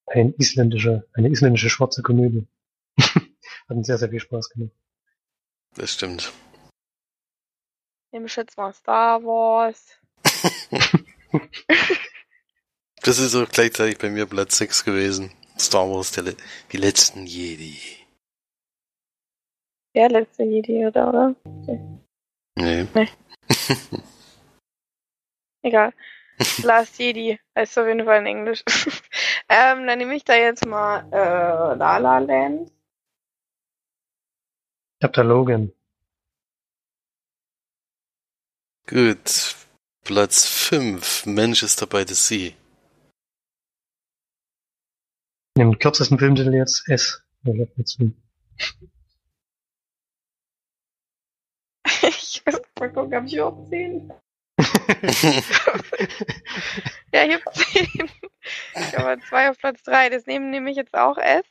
Ein 0.06 0.34
isländischer, 0.34 1.04
eine 1.14 1.28
isländische 1.30 1.70
schwarze 1.70 2.02
Komödie. 2.02 2.46
Hat 2.98 3.24
uns 3.68 3.86
sehr, 3.86 3.98
sehr 3.98 4.10
viel 4.10 4.20
Spaß 4.20 4.50
gemacht. 4.50 4.72
Das 5.74 5.94
stimmt. 5.94 6.32
Nehme 8.10 8.26
ich 8.26 8.36
jetzt 8.36 8.58
mal 8.58 8.74
Star 8.74 9.22
Wars. 9.22 9.98
Das 13.04 13.18
ist 13.18 13.34
auch 13.34 13.48
gleichzeitig 13.48 13.98
bei 13.98 14.10
mir 14.10 14.26
Platz 14.26 14.58
6 14.58 14.84
gewesen. 14.84 15.32
Star 15.62 15.88
Wars, 15.88 16.12
der, 16.12 16.24
Le- 16.24 16.36
die 16.72 16.76
letzten 16.76 17.26
Jedi. 17.26 17.78
Der 19.94 20.08
letzte 20.08 20.42
Jedi, 20.44 20.86
oder? 20.86 21.08
oder? 21.08 21.34
Nee. 22.56 22.86
Egal. 25.62 25.92
Last 26.62 26.98
Jedi 26.98 27.38
heißt 27.56 27.78
auf 27.78 27.86
jeden 27.86 28.04
Fall 28.04 28.20
in 28.20 28.26
Englisch. 28.26 28.62
ähm, 29.48 29.86
dann 29.86 29.98
nehme 29.98 30.16
ich 30.16 30.24
da 30.24 30.34
jetzt 30.34 30.66
mal 30.66 31.06
äh, 31.12 31.76
La 31.76 31.98
La 31.98 32.18
Land. 32.18 32.70
Ich 34.98 35.04
hab 35.04 35.12
da 35.12 35.22
Logan. 35.22 35.72
Gut. 38.86 39.56
Platz 40.04 40.48
5, 40.48 41.26
Manchester 41.26 41.86
by 41.86 42.04
the 42.06 42.14
Sea. 42.14 42.54
Den 45.56 45.78
kürzesten 45.78 46.18
Filmtitel 46.18 46.54
jetzt 46.54 46.88
S. 46.88 47.22
Ich 52.04 52.42
muss 52.46 52.60
mal 52.80 52.92
gucken, 52.92 53.14
ob 53.14 53.24
ich 53.26 53.34
überhaupt 53.34 53.70
10. 53.70 54.12
Ja, 57.14 57.24
ich 57.24 57.34
habe 57.34 57.44
10. 57.52 58.10
Ich 58.74 58.96
habe 58.96 59.20
zwei 59.28 59.50
auf 59.50 59.58
Platz 59.58 59.82
3. 59.82 60.08
Das 60.08 60.26
nehmen 60.26 60.50
nehme 60.50 60.70
ich 60.70 60.76
jetzt 60.76 60.94
auch 60.94 61.18
S. 61.18 61.44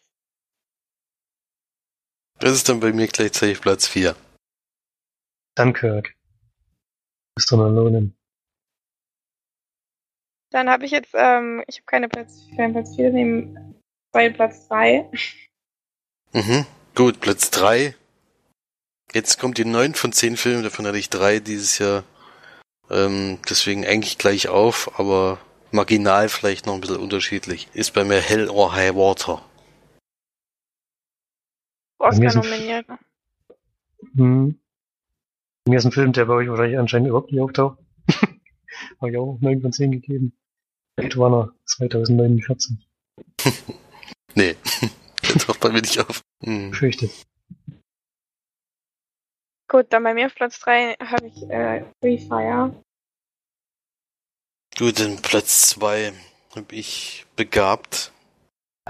Das 2.39 2.53
ist 2.53 2.67
dann 2.67 2.79
bei 2.79 2.91
mir 2.91 3.07
gleichzeitig 3.07 3.61
Platz 3.61 3.87
4. 3.87 4.15
Dunkirk. 5.55 6.15
Christopher 7.35 7.69
Nolan. 7.69 8.15
Dann 10.49 10.69
habe 10.69 10.85
ich 10.85 10.91
jetzt, 10.91 11.13
ähm, 11.13 11.63
ich 11.67 11.77
habe 11.77 11.85
keine 11.85 12.09
Platz, 12.09 12.47
keinen 12.55 12.73
Platz 12.73 12.95
4, 12.95 13.11
nehmen 13.11 13.70
zwei 14.11 14.29
Platz 14.29 14.67
3. 14.67 15.09
Mhm. 16.33 16.65
Gut, 16.95 17.19
Platz 17.19 17.51
3. 17.51 17.95
Jetzt 19.13 19.39
kommt 19.39 19.57
die 19.57 19.65
9 19.65 19.93
von 19.95 20.13
10 20.13 20.37
Filmen, 20.37 20.63
davon 20.63 20.87
hatte 20.87 20.97
ich 20.97 21.09
drei 21.09 21.39
dieses 21.39 21.79
Jahr. 21.79 22.03
Ähm, 22.89 23.39
deswegen 23.49 23.85
eigentlich 23.85 24.17
gleich 24.17 24.47
auf, 24.47 24.99
aber 24.99 25.39
marginal 25.71 26.29
vielleicht 26.29 26.65
noch 26.65 26.75
ein 26.75 26.81
bisschen 26.81 26.97
unterschiedlich. 26.97 27.67
Ist 27.73 27.93
bei 27.93 28.03
mir 28.03 28.19
Hell 28.19 28.49
or 28.49 28.73
High 28.73 28.95
Water. 28.95 29.41
Oscar 31.99 32.35
nominiert. 32.35 32.85
Hm. 34.15 34.59
Mir 35.67 35.77
ist 35.77 35.85
ein 35.85 35.91
Film, 35.91 36.11
der 36.13 36.25
bei 36.25 36.33
euch 36.33 36.49
wahrscheinlich 36.49 36.79
anscheinend 36.79 37.09
überhaupt 37.09 37.31
nicht 37.31 37.41
auftaucht. 37.41 37.77
Habe 38.99 39.11
ich 39.11 39.17
auch 39.17 39.37
9 39.39 39.61
von 39.61 39.71
10 39.71 39.91
gegeben. 39.91 40.33
Blade 40.95 41.15
Runner 41.15 41.53
2049. 41.65 42.77
Nee, 44.35 44.55
der 45.23 45.35
taucht 45.39 45.59
bei 45.59 45.69
mir 45.69 45.81
nicht 45.81 45.99
auf. 45.99 46.21
Hm. 46.43 46.73
Fürchte. 46.73 47.09
Gut, 49.67 49.87
dann 49.89 50.03
bei 50.03 50.13
mir 50.13 50.25
auf 50.25 50.35
Platz 50.35 50.59
3 50.59 50.95
habe 50.99 51.27
ich 51.27 51.49
äh, 51.49 51.85
Free 52.01 52.17
Fire. 52.17 52.75
Gut, 54.77 54.99
dann 54.99 55.21
Platz 55.21 55.69
2 55.69 56.13
habe 56.55 56.75
ich 56.75 57.25
begabt. 57.35 58.11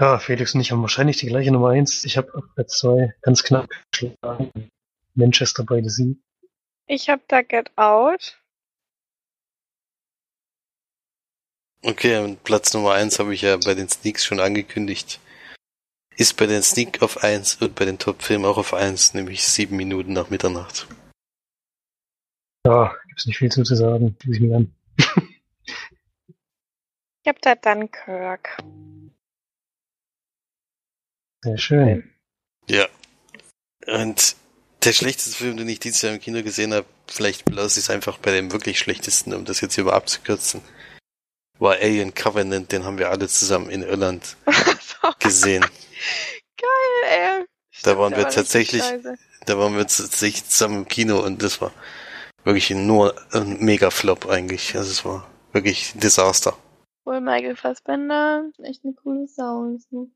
Ja, 0.00 0.18
Felix 0.18 0.54
und 0.54 0.60
ich 0.60 0.72
haben 0.72 0.82
wahrscheinlich 0.82 1.18
die 1.18 1.26
gleiche 1.26 1.52
Nummer 1.52 1.70
1. 1.70 2.04
Ich 2.04 2.16
habe 2.16 2.34
auf 2.34 2.44
Platz 2.54 2.78
2 2.78 3.14
ganz 3.22 3.42
knapp 3.44 3.68
geschlagen. 3.92 4.50
Manchester 5.14 5.64
by 5.64 5.80
the 5.82 5.90
Sea. 5.90 6.14
Ich 6.86 7.08
habe 7.08 7.22
da 7.28 7.42
Get 7.42 7.70
Out. 7.76 8.38
Okay, 11.84 12.18
und 12.18 12.42
Platz 12.44 12.72
Nummer 12.74 12.92
1 12.94 13.18
habe 13.18 13.34
ich 13.34 13.42
ja 13.42 13.56
bei 13.56 13.74
den 13.74 13.88
Sneaks 13.88 14.24
schon 14.24 14.40
angekündigt. 14.40 15.20
Ist 16.16 16.36
bei 16.36 16.46
den 16.46 16.62
Sneak 16.62 17.02
auf 17.02 17.22
1 17.22 17.56
und 17.56 17.74
bei 17.74 17.84
den 17.84 17.98
Top-Filmen 17.98 18.44
auch 18.44 18.58
auf 18.58 18.74
1, 18.74 19.14
nämlich 19.14 19.42
7 19.44 19.74
Minuten 19.74 20.12
nach 20.12 20.30
Mitternacht. 20.30 20.86
Ja, 22.66 22.94
gibt's 23.08 23.26
nicht 23.26 23.38
viel 23.38 23.50
zu, 23.50 23.62
zu 23.62 23.74
sagen. 23.74 24.16
Schließe 24.22 24.36
ich 24.36 24.42
mich 24.42 24.54
an. 24.54 24.74
Ich 27.24 27.28
habe 27.28 27.38
da 27.40 27.54
Dunkirk. 27.54 28.58
Sehr 31.44 31.58
schön. 31.58 32.10
Ja. 32.68 32.88
Und 33.86 34.36
der 34.84 34.92
schlechteste 34.92 35.36
Film, 35.36 35.56
den 35.56 35.68
ich 35.68 35.78
dieses 35.78 36.02
Jahr 36.02 36.14
im 36.14 36.20
Kino 36.20 36.42
gesehen 36.42 36.74
habe, 36.74 36.86
vielleicht 37.06 37.44
belasse 37.44 37.78
ich 37.78 37.86
es 37.86 37.90
einfach 37.90 38.18
bei 38.18 38.32
dem 38.32 38.50
wirklich 38.52 38.78
schlechtesten, 38.78 39.34
um 39.34 39.44
das 39.44 39.60
jetzt 39.60 39.74
hier 39.74 39.84
mal 39.84 39.92
abzukürzen, 39.92 40.62
war 41.58 41.74
Alien 41.74 42.14
Covenant, 42.14 42.72
den 42.72 42.84
haben 42.84 42.98
wir 42.98 43.10
alle 43.10 43.28
zusammen 43.28 43.70
in 43.70 43.82
Irland 43.82 44.36
gesehen. 45.18 45.64
geil, 46.56 47.10
ey. 47.10 47.44
Da 47.82 47.98
waren 47.98 48.16
wir 48.16 48.28
tatsächlich-. 48.28 48.82
Da 49.44 49.58
waren 49.58 49.74
wir 49.76 49.86
tatsächlich 49.86 50.48
zusammen 50.48 50.78
im 50.78 50.88
Kino 50.88 51.18
und 51.20 51.42
das 51.42 51.60
war 51.60 51.72
wirklich 52.44 52.70
nur 52.70 53.14
ein 53.32 53.58
Mega-Flop 53.58 54.26
eigentlich. 54.26 54.76
Also 54.76 54.90
es 54.90 55.04
war 55.04 55.28
wirklich 55.52 55.94
ein 55.94 56.00
Desaster. 56.00 56.56
Wohl 57.04 57.20
Michael 57.20 57.56
Fassbender. 57.56 58.44
Echt 58.62 58.84
eine 58.84 58.94
coole 58.94 59.26
Sau. 59.26 59.74
ist, 59.74 59.90
ne? 59.92 60.06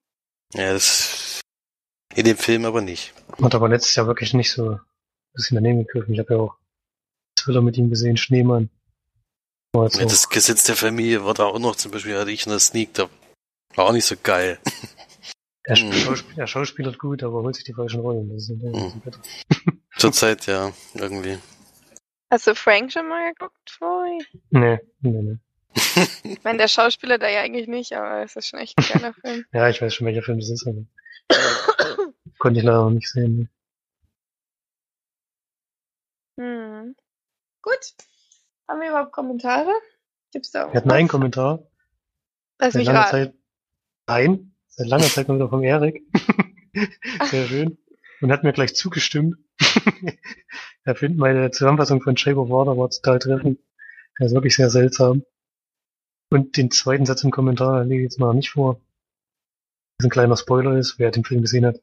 Ja, 0.55 0.73
das 0.73 1.41
in 2.15 2.25
dem 2.25 2.37
Film 2.37 2.65
aber 2.65 2.81
nicht. 2.81 3.13
Hat 3.43 3.55
aber 3.55 3.69
letztes 3.69 3.95
Jahr 3.97 4.07
wirklich 4.07 4.33
nicht 4.33 4.53
so 4.53 4.71
ein 4.71 4.81
bisschen 5.35 5.57
daneben 5.57 5.85
gegriffen. 5.85 6.15
Ich 6.15 6.21
habe 6.21 6.35
ja 6.35 6.41
auch 6.41 6.55
Thriller 7.37 7.63
mit 7.63 7.77
ihm 7.77 7.91
gesehen, 7.91 8.17
Schneemann. 8.17 8.71
Ja, 9.75 9.89
das 9.89 10.29
Gesetz 10.31 10.65
der 10.65 10.77
Familie 10.77 11.25
war 11.25 11.35
da 11.35 11.45
auch 11.45 11.59
noch, 11.59 11.77
zum 11.77 11.91
Beispiel 11.91 12.17
hatte 12.17 12.31
ich 12.31 12.47
in 12.47 12.51
der 12.51 12.61
Sneak, 12.61 12.95
da 12.95 13.11
war 13.77 13.87
auch 13.87 13.93
nicht 13.93 14.05
so 14.07 14.17
geil. 14.23 14.59
er, 15.65 15.77
Mhm. 15.79 15.93
Schauspiel, 15.93 16.39
er 16.39 16.47
schauspielert 16.47 16.99
gut, 16.99 17.23
aber 17.23 17.43
holt 17.43 17.55
sich 17.57 17.65
die 17.65 17.75
falschen 17.75 18.01
Rollen. 18.01 18.29
Das 18.33 18.49
ist, 18.49 18.51
Mhm. 18.63 19.03
Zurzeit 19.99 20.47
ja, 20.47 20.73
irgendwie. 20.95 21.39
Hast 22.31 22.47
du 22.47 22.55
Frank 22.55 22.93
schon 22.93 23.09
mal 23.09 23.33
geguckt, 23.33 23.57
Troy? 23.67 24.19
Nee, 24.51 24.81
nee, 25.01 25.23
nee. 25.23 25.39
Ich 26.25 26.43
meine, 26.45 26.59
der 26.59 26.69
Schauspieler 26.69 27.19
da 27.19 27.29
ja 27.29 27.41
eigentlich 27.43 27.69
nicht, 27.69 27.93
aber 27.93 28.23
es 28.25 28.35
ist 28.37 28.49
schon 28.49 28.59
echt 28.61 28.77
ein 28.79 28.85
geiler 28.93 29.15
Film. 29.15 29.45
Ja, 29.53 29.69
ich 29.69 29.81
weiß 29.81 29.95
schon, 29.95 30.07
welcher 30.07 30.23
Film 30.23 30.39
das 30.41 30.49
ist, 30.51 30.67
aber 30.67 30.85
konnte 32.39 32.59
ich 32.61 32.65
leider 32.65 32.83
noch 32.85 32.91
nicht 32.91 33.09
sehen. 33.11 33.37
ne. 33.37 33.49
Hm. 36.39 36.97
Gut. 37.63 37.95
Haben 38.69 38.81
wir 38.81 38.89
überhaupt 38.89 39.13
Kommentare? 39.13 39.73
Gibt's 40.33 40.51
da 40.51 40.71
Wir 40.73 40.81
hatten 40.81 40.91
einen 40.91 41.07
was? 41.07 41.13
Kommentar. 41.13 41.63
Lass 42.59 42.75
mich 42.75 42.89
raten. 42.89 43.11
Zeit. 43.11 43.35
Nein, 44.07 44.53
seit 44.69 44.87
langer 44.87 45.05
Zeit 45.05 45.29
mal 45.29 45.35
wieder 45.35 45.49
vom 45.49 45.63
Erik. 45.63 46.03
Sehr 47.25 47.47
schön. 47.47 47.79
Und 48.21 48.33
hat 48.33 48.45
mir 48.45 48.53
gleich 48.53 48.75
zugestimmt. 48.75 49.37
er 50.85 50.95
findet 50.95 51.19
meine 51.19 51.51
Zusammenfassung 51.51 52.01
von 52.01 52.17
Shape 52.17 52.39
of 52.39 52.49
Water 52.49 52.77
war 52.77 52.89
total 52.91 53.19
treffend. 53.19 53.61
Der 54.19 54.27
ist 54.27 54.33
wirklich 54.33 54.57
sehr 54.57 54.71
seltsam. 54.71 55.25
Und 56.31 56.57
den 56.57 56.71
zweiten 56.71 57.05
Satz 57.05 57.25
im 57.25 57.31
Kommentar 57.31 57.85
lege 57.85 58.03
ich 58.03 58.05
jetzt 58.05 58.19
mal 58.19 58.33
nicht 58.33 58.51
vor. 58.51 58.81
Das 59.99 60.07
ein 60.07 60.11
kleiner 60.11 60.37
Spoiler 60.37 60.77
ist, 60.79 60.99
wer 60.99 61.11
den 61.11 61.25
Film 61.25 61.43
gesehen 61.43 61.67
hat, 61.67 61.83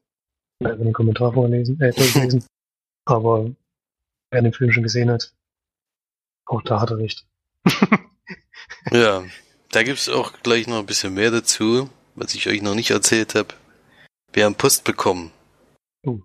kann 0.60 0.72
einfach 0.72 0.84
den 0.84 0.92
Kommentar 0.92 1.32
vorlesen, 1.32 1.80
äh, 1.80 1.92
durchlesen. 1.92 2.44
Aber 3.04 3.50
wer 4.30 4.42
den 4.42 4.52
Film 4.52 4.72
schon 4.72 4.82
gesehen 4.82 5.10
hat, 5.10 5.34
auch 6.46 6.62
da 6.62 6.80
hat 6.80 6.90
er 6.90 6.98
recht. 6.98 7.26
Ja, 8.90 9.24
da 9.70 9.82
gibt's 9.82 10.08
auch 10.08 10.32
gleich 10.42 10.66
noch 10.66 10.78
ein 10.78 10.86
bisschen 10.86 11.14
mehr 11.14 11.30
dazu, 11.30 11.88
was 12.14 12.34
ich 12.34 12.46
euch 12.48 12.62
noch 12.62 12.74
nicht 12.74 12.90
erzählt 12.90 13.34
habe. 13.34 13.54
Wir 14.32 14.44
haben 14.44 14.54
Post 14.54 14.84
bekommen. 14.84 15.32
Oh. 16.04 16.20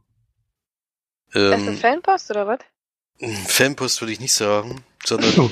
Ist 1.28 1.36
das 1.36 1.61
Ähm, 1.61 1.78
Fanpost 1.78 2.32
oder 2.32 2.48
was? 2.48 2.60
Fanpost 3.48 4.02
würde 4.02 4.14
ich 4.14 4.20
nicht 4.20 4.34
sagen, 4.34 4.84
sondern 5.06 5.34
Oh. 5.38 5.52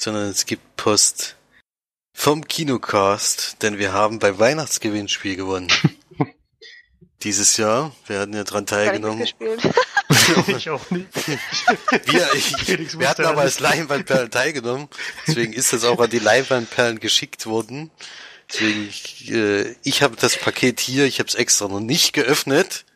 sondern 0.00 0.28
es 0.28 0.46
gibt 0.46 0.76
Post 0.76 1.36
vom 2.12 2.46
Kinocast, 2.46 3.62
denn 3.62 3.78
wir 3.78 3.92
haben 3.92 4.18
beim 4.18 4.38
Weihnachtsgewinnspiel 4.38 5.36
gewonnen. 5.36 5.68
Dieses 7.22 7.56
Jahr. 7.56 7.94
Wir 8.06 8.20
hatten 8.20 8.34
ja 8.34 8.44
dran 8.44 8.66
teilgenommen. 8.66 9.26
ich 10.48 10.70
auch 10.70 10.90
nicht. 10.90 11.08
Wir, 12.06 12.34
ich, 12.34 12.98
wir 12.98 13.08
hatten 13.08 13.24
aber 13.24 13.42
als 13.42 13.60
Leinwandperlen 13.60 14.30
teilgenommen. 14.30 14.88
Deswegen 15.26 15.52
ist 15.52 15.72
das 15.72 15.84
auch 15.84 16.00
an 16.00 16.10
die 16.10 16.18
Leinwandperlen 16.18 17.00
geschickt 17.00 17.46
worden. 17.46 17.90
Deswegen, 18.50 18.88
ich, 18.88 19.30
äh, 19.30 19.74
ich 19.82 20.02
habe 20.02 20.16
das 20.16 20.36
Paket 20.36 20.80
hier, 20.80 21.04
ich 21.04 21.18
habe 21.18 21.28
es 21.28 21.34
extra 21.34 21.68
noch 21.68 21.80
nicht 21.80 22.12
geöffnet, 22.14 22.86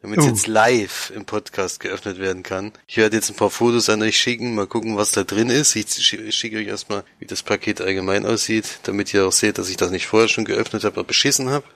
damit 0.00 0.20
es 0.20 0.24
uh. 0.24 0.28
jetzt 0.28 0.46
live 0.46 1.12
im 1.14 1.26
Podcast 1.26 1.80
geöffnet 1.80 2.18
werden 2.18 2.42
kann. 2.42 2.72
Ich 2.86 2.96
werde 2.96 3.16
jetzt 3.16 3.28
ein 3.28 3.36
paar 3.36 3.50
Fotos 3.50 3.90
an 3.90 4.02
euch 4.02 4.18
schicken, 4.18 4.54
mal 4.54 4.66
gucken, 4.66 4.96
was 4.96 5.12
da 5.12 5.24
drin 5.24 5.50
ist. 5.50 5.76
Ich 5.76 5.92
schicke 5.94 6.56
euch 6.56 6.66
erstmal, 6.66 7.04
wie 7.18 7.26
das 7.26 7.42
Paket 7.42 7.80
allgemein 7.80 8.24
aussieht, 8.24 8.80
damit 8.84 9.12
ihr 9.12 9.26
auch 9.26 9.32
seht, 9.32 9.58
dass 9.58 9.68
ich 9.68 9.76
das 9.76 9.90
nicht 9.90 10.06
vorher 10.06 10.28
schon 10.28 10.46
geöffnet 10.46 10.84
habe, 10.84 10.96
aber 10.96 11.06
beschissen 11.06 11.50
habe. 11.50 11.66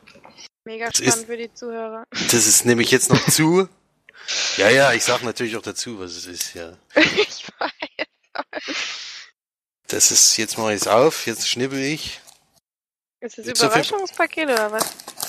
Mega 0.65 0.87
das 0.87 0.97
spannend 0.97 1.17
ist, 1.17 1.27
für 1.27 1.37
die 1.37 1.53
Zuhörer. 1.53 2.05
Das 2.11 2.47
ist 2.47 2.65
nämlich 2.65 2.91
jetzt 2.91 3.11
noch 3.11 3.29
zu. 3.29 3.69
Ja, 4.57 4.71
ja, 4.71 4.95
ich 4.95 5.05
sag 5.05 5.23
natürlich 5.23 5.57
auch 5.57 5.63
dazu, 5.63 5.99
was 5.99 6.13
es 6.13 6.27
ist, 6.27 6.55
ja. 6.55 6.73
ich 6.95 7.47
weiß. 7.59 7.71
Das 9.89 10.11
ist, 10.11 10.39
jetzt 10.39 10.57
mache 10.57 10.73
ich 10.73 10.81
es 10.81 10.87
auf, 10.87 11.27
jetzt 11.27 11.47
schnippel 11.47 11.79
ich. 11.79 12.21
Ist 13.25 13.39
das 13.39 13.47
ein 13.47 13.55
Überraschungspaket 13.55 14.45
oder 14.51 14.71
was? 14.71 14.85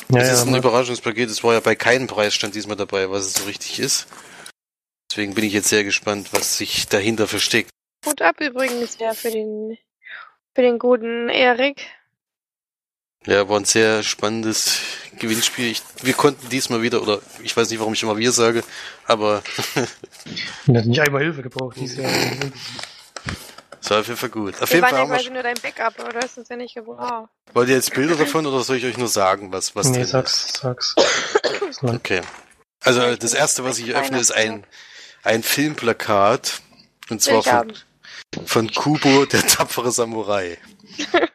Ja, 0.10 0.20
das 0.20 0.28
ja, 0.28 0.34
ist 0.34 0.48
ein 0.48 0.56
Überraschungspaket. 0.56 1.30
Es 1.30 1.46
war 1.46 1.54
ja 1.54 1.62
bei 1.62 1.76
keinem 1.76 2.08
Preisstand 2.08 2.54
diesmal 2.54 2.76
dabei, 2.76 3.10
was 3.10 3.26
es 3.26 3.34
so 3.36 3.46
richtig 3.46 3.80
ist. 3.80 4.08
Deswegen 5.10 5.34
bin 5.34 5.46
ich 5.46 5.54
jetzt 5.54 5.70
sehr 5.70 5.86
gespannt, 5.86 6.34
was 6.34 6.58
sich 6.58 6.90
dahinter 6.90 7.26
versteckt. 7.26 7.70
Gut 8.04 8.22
ab 8.22 8.42
übrigens 8.42 8.98
ja 9.00 9.14
für 9.14 9.32
den 9.32 9.78
für 10.54 10.62
den 10.62 10.78
guten 10.78 11.30
Erik. 11.30 11.88
Ja, 13.26 13.48
war 13.48 13.60
ein 13.60 13.66
sehr 13.66 14.04
spannendes 14.04 14.82
Gewinnspiel. 15.18 15.72
Ich, 15.72 15.82
wir 16.04 16.14
konnten 16.14 16.50
diesmal 16.50 16.82
wieder, 16.82 17.02
oder 17.02 17.22
ich 17.44 17.56
weiß 17.56 17.70
nicht, 17.70 17.80
warum 17.80 17.94
ich 17.94 18.04
immer 18.04 18.18
wir 18.18 18.34
sage, 18.34 18.64
aber. 19.06 19.42
Wir 20.66 20.80
hatten 20.80 20.90
nicht 20.90 21.00
einmal 21.00 21.22
Hilfe 21.22 21.44
gebraucht 21.44 21.78
dieses 21.80 21.98
Jahr. 21.98 22.12
Das 23.86 23.92
war 23.92 24.00
auf 24.00 24.08
jeden 24.08 24.18
Fall 24.18 24.30
gut. 24.30 24.60
Auf 24.64 24.70
wir 24.72 24.78
jeden 24.78 24.90
Fall 24.90 24.98
haben 24.98 25.10
quasi 25.12 25.30
nur 25.30 25.44
dein 25.44 25.58
Backup, 25.62 26.00
aber 26.00 26.14
du 26.14 26.20
hast 26.20 26.40
uns 26.40 26.50
ja 26.50 26.56
nicht 26.56 26.74
gebraucht. 26.74 27.30
Wollt 27.54 27.70
ihr 27.70 27.76
jetzt 27.76 27.94
Bilder 27.94 28.16
davon 28.16 28.48
oder 28.48 28.64
soll 28.64 28.78
ich 28.78 28.86
euch 28.86 28.98
nur 28.98 29.08
sagen, 29.08 29.52
was, 29.52 29.76
was 29.76 29.90
nee, 29.90 29.98
drin 29.98 30.08
sag's, 30.08 30.46
ist? 30.46 30.58
sag's. 30.58 30.96
okay. 31.84 32.22
Also 32.82 33.16
das 33.16 33.36
erste, 33.36 33.64
was 33.64 33.78
ich 33.78 33.94
öffne, 33.94 34.18
ist 34.18 34.32
ein, 34.32 34.66
ein 35.22 35.44
Filmplakat. 35.44 36.62
Und 37.12 37.22
zwar 37.22 37.44
von, 37.44 37.74
von 38.48 38.72
Kubo, 38.74 39.28
der 39.28 39.46
tapfere 39.46 39.92
Samurai. 39.92 40.58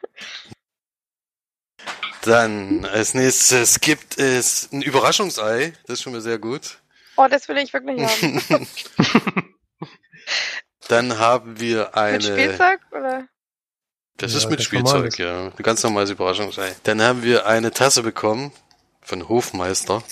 Dann 2.23 2.85
als 2.85 3.15
nächstes 3.15 3.79
gibt 3.79 4.19
es 4.19 4.73
ein 4.73 4.83
Überraschungsei. 4.83 5.73
Das 5.87 6.01
ist 6.01 6.03
schon 6.03 6.15
mal 6.15 6.21
sehr 6.21 6.41
gut. 6.41 6.79
Oh, 7.15 7.29
das 7.31 7.47
will 7.47 7.59
ich 7.59 7.73
wirklich 7.73 8.03
haben. 8.03 8.67
Dann 10.91 11.19
haben 11.19 11.61
wir 11.61 11.97
eine. 11.97 12.17
Mit 12.17 12.25
Spielzeug 12.25 12.81
oder? 12.91 13.29
Das 14.17 14.33
ja, 14.33 14.39
ist 14.39 14.51
mit 14.51 14.61
Spielzeug, 14.61 15.17
ja. 15.19 15.47
Ein 15.47 15.63
ganz 15.63 15.85
normales 15.85 16.11
Überraschungsei. 16.11 16.75
Dann 16.83 17.01
haben 17.01 17.23
wir 17.23 17.47
eine 17.47 17.71
Tasse 17.71 18.03
bekommen 18.03 18.53
von 19.01 19.29
Hofmeister 19.29 20.03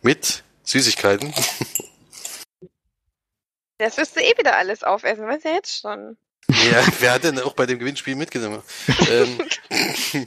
mit 0.00 0.44
Süßigkeiten. 0.64 1.34
Das 3.78 3.96
wirst 3.96 4.14
du 4.14 4.20
eh 4.20 4.36
wieder 4.36 4.58
alles 4.58 4.82
aufessen, 4.82 5.26
weißt 5.26 5.42
du 5.42 5.48
ja 5.48 5.54
jetzt 5.54 5.80
schon. 5.80 6.18
Ja, 6.50 6.84
wer 6.98 7.12
hat 7.12 7.24
denn 7.24 7.38
auch 7.38 7.54
bei 7.54 7.64
dem 7.64 7.78
Gewinnspiel 7.78 8.14
mitgenommen? 8.14 8.62
ähm, 9.08 9.40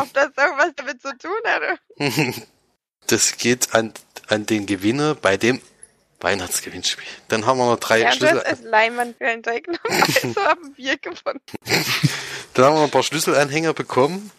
Ob 0.00 0.12
das 0.12 0.30
irgendwas 0.36 0.72
damit 0.74 1.00
zu 1.00 1.16
tun 1.16 1.30
hat? 1.44 1.78
Das 3.06 3.36
geht 3.36 3.74
an, 3.74 3.94
an 4.26 4.44
den 4.44 4.66
Gewinner 4.66 5.14
bei 5.14 5.36
dem 5.36 5.60
Weihnachtsgewinnspiel. 6.20 7.04
Dann 7.28 7.46
haben 7.46 7.58
wir 7.58 7.66
noch 7.66 7.80
drei 7.80 8.00
ja, 8.00 8.12
Schlüssel. 8.12 8.40
Als 8.40 8.62
Leinwand 8.62 9.16
für 9.18 9.26
einen 9.26 9.42
Teig 9.42 9.68
also 9.88 10.44
haben 10.44 10.74
wir 10.76 10.96
gewonnen. 10.98 11.40
Dann 12.54 12.64
haben 12.64 12.74
wir 12.74 12.78
noch 12.78 12.84
ein 12.84 12.90
paar 12.90 13.02
Schlüsselanhänger 13.02 13.74
bekommen. 13.74 14.30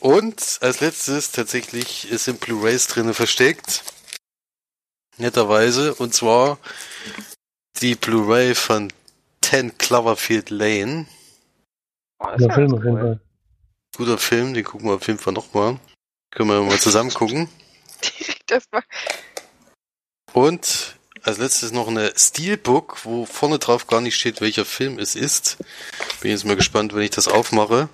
Und 0.00 0.58
als 0.62 0.80
letztes 0.80 1.30
tatsächlich 1.30 2.08
sind 2.10 2.40
Blu-Rays 2.40 2.86
drinnen 2.86 3.14
versteckt. 3.14 3.84
Netterweise. 5.18 5.94
Und 5.94 6.14
zwar 6.14 6.58
die 7.80 7.94
Blu-Ray 7.94 8.54
von 8.54 8.92
10 9.42 9.76
Cloverfield 9.78 10.50
Lane. 10.50 11.06
Oh, 12.18 12.28
das 12.36 12.54
Film 12.54 12.74
auf 12.74 12.84
jeden 12.84 12.98
Fall. 12.98 13.20
Guter 13.96 14.18
Film, 14.18 14.54
den 14.54 14.64
gucken 14.64 14.88
wir 14.88 14.94
auf 14.94 15.06
jeden 15.06 15.18
Fall 15.18 15.32
nochmal. 15.32 15.78
Können 16.30 16.48
wir 16.48 16.62
mal 16.62 16.78
zusammen 16.78 17.12
gucken. 17.12 17.48
Direkt 18.18 18.50
erstmal. 18.50 18.82
Und 20.32 20.96
als 21.22 21.38
letztes 21.38 21.72
noch 21.72 21.88
eine 21.88 22.12
Steelbook, 22.16 23.04
wo 23.04 23.26
vorne 23.26 23.58
drauf 23.58 23.86
gar 23.86 24.00
nicht 24.00 24.16
steht, 24.16 24.40
welcher 24.40 24.64
Film 24.64 24.98
es 24.98 25.14
ist. 25.14 25.58
Bin 26.20 26.30
jetzt 26.30 26.44
mal 26.44 26.56
gespannt, 26.56 26.94
wenn 26.94 27.02
ich 27.02 27.10
das 27.10 27.28
aufmache. 27.28 27.88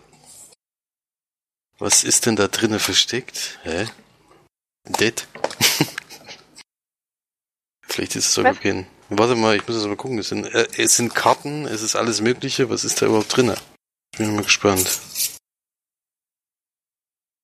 Was 1.79 2.05
ist 2.05 2.27
denn 2.27 2.37
da 2.37 2.49
drinnen 2.49 2.81
versteckt? 2.81 3.59
Hä? 3.63 3.87
Dead? 4.85 5.27
Vielleicht 7.83 8.17
ist 8.17 8.27
es 8.29 8.35
sogar 8.35 8.55
kein. 8.55 8.87
Warte 9.09 9.37
mal, 9.37 9.57
ich 9.57 9.67
muss 9.67 9.77
das 9.77 9.87
mal 9.87 9.97
gucken. 9.97 10.19
Es 10.19 10.29
sind, 10.29 10.47
äh, 10.47 10.67
es 10.77 10.97
sind 10.97 11.15
Karten, 11.15 11.67
es 11.67 11.83
ist 11.83 11.97
alles 11.97 12.21
Mögliche. 12.21 12.71
Was 12.71 12.85
ist 12.85 13.01
da 13.01 13.07
überhaupt 13.07 13.37
drinnen? 13.37 13.57
Bin 14.17 14.35
mal 14.35 14.43
gespannt. 14.43 15.01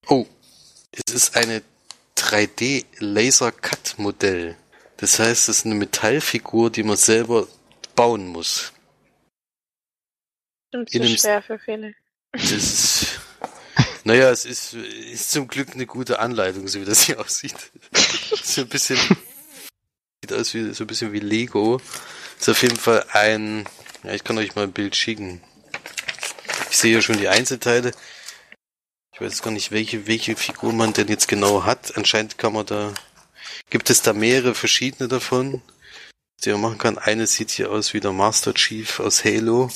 Oh, 0.08 0.26
es 0.90 1.12
ist 1.12 1.36
eine 1.36 1.62
3D 2.16 2.84
Laser 2.98 3.52
Cut 3.52 3.94
Modell. 3.98 4.56
Das 5.02 5.18
heißt, 5.18 5.48
es 5.48 5.58
ist 5.58 5.66
eine 5.66 5.74
Metallfigur, 5.74 6.70
die 6.70 6.84
man 6.84 6.96
selber 6.96 7.48
bauen 7.96 8.28
muss. 8.28 8.72
Stimmt 10.68 10.90
zu 10.90 11.18
schwer 11.18 11.42
für 11.42 11.58
viele. 11.58 11.96
Das 12.30 12.52
ist, 12.52 13.20
naja, 14.04 14.30
es 14.30 14.44
ist, 14.44 14.74
ist 14.74 15.32
zum 15.32 15.48
Glück 15.48 15.70
eine 15.70 15.86
gute 15.86 16.20
Anleitung, 16.20 16.68
so 16.68 16.80
wie 16.80 16.84
das 16.84 17.02
hier 17.02 17.18
aussieht. 17.20 17.56
so 18.44 18.60
ein 18.60 18.68
bisschen, 18.68 18.96
sieht 20.22 20.32
aus 20.32 20.54
wie, 20.54 20.72
so 20.72 20.84
ein 20.84 20.86
bisschen 20.86 21.12
wie 21.12 21.18
Lego. 21.18 21.80
Ist 22.38 22.48
auf 22.48 22.62
jeden 22.62 22.76
Fall 22.76 23.04
ein, 23.10 23.66
ja, 24.04 24.12
ich 24.12 24.22
kann 24.22 24.38
euch 24.38 24.54
mal 24.54 24.62
ein 24.62 24.72
Bild 24.72 24.94
schicken. 24.94 25.42
Ich 26.70 26.76
sehe 26.76 26.94
ja 26.94 27.02
schon 27.02 27.18
die 27.18 27.26
Einzelteile. 27.26 27.90
Ich 29.12 29.20
weiß 29.20 29.42
gar 29.42 29.50
nicht, 29.50 29.72
welche, 29.72 30.06
welche 30.06 30.36
Figur 30.36 30.72
man 30.72 30.92
denn 30.92 31.08
jetzt 31.08 31.26
genau 31.26 31.64
hat. 31.64 31.96
Anscheinend 31.96 32.38
kann 32.38 32.52
man 32.52 32.66
da, 32.66 32.94
gibt 33.72 33.88
es 33.88 34.02
da 34.02 34.12
mehrere 34.12 34.54
verschiedene 34.54 35.08
davon, 35.08 35.62
die 36.44 36.50
man 36.50 36.60
machen 36.60 36.78
kann. 36.78 36.98
Eine 36.98 37.26
sieht 37.26 37.50
hier 37.50 37.70
aus 37.70 37.94
wie 37.94 38.00
der 38.00 38.12
Master 38.12 38.52
Chief 38.52 39.00
aus 39.00 39.24
Halo. 39.24 39.70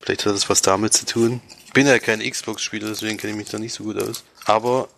Vielleicht 0.00 0.24
hat 0.24 0.34
das 0.34 0.48
was 0.48 0.62
damit 0.62 0.94
zu 0.94 1.04
tun. 1.04 1.42
Ich 1.66 1.74
bin 1.74 1.86
ja 1.86 1.98
kein 1.98 2.20
Xbox-Spieler, 2.20 2.88
deswegen 2.88 3.18
kenne 3.18 3.32
ich 3.32 3.38
mich 3.38 3.50
da 3.50 3.58
nicht 3.58 3.74
so 3.74 3.84
gut 3.84 4.02
aus. 4.02 4.24
Aber 4.46 4.88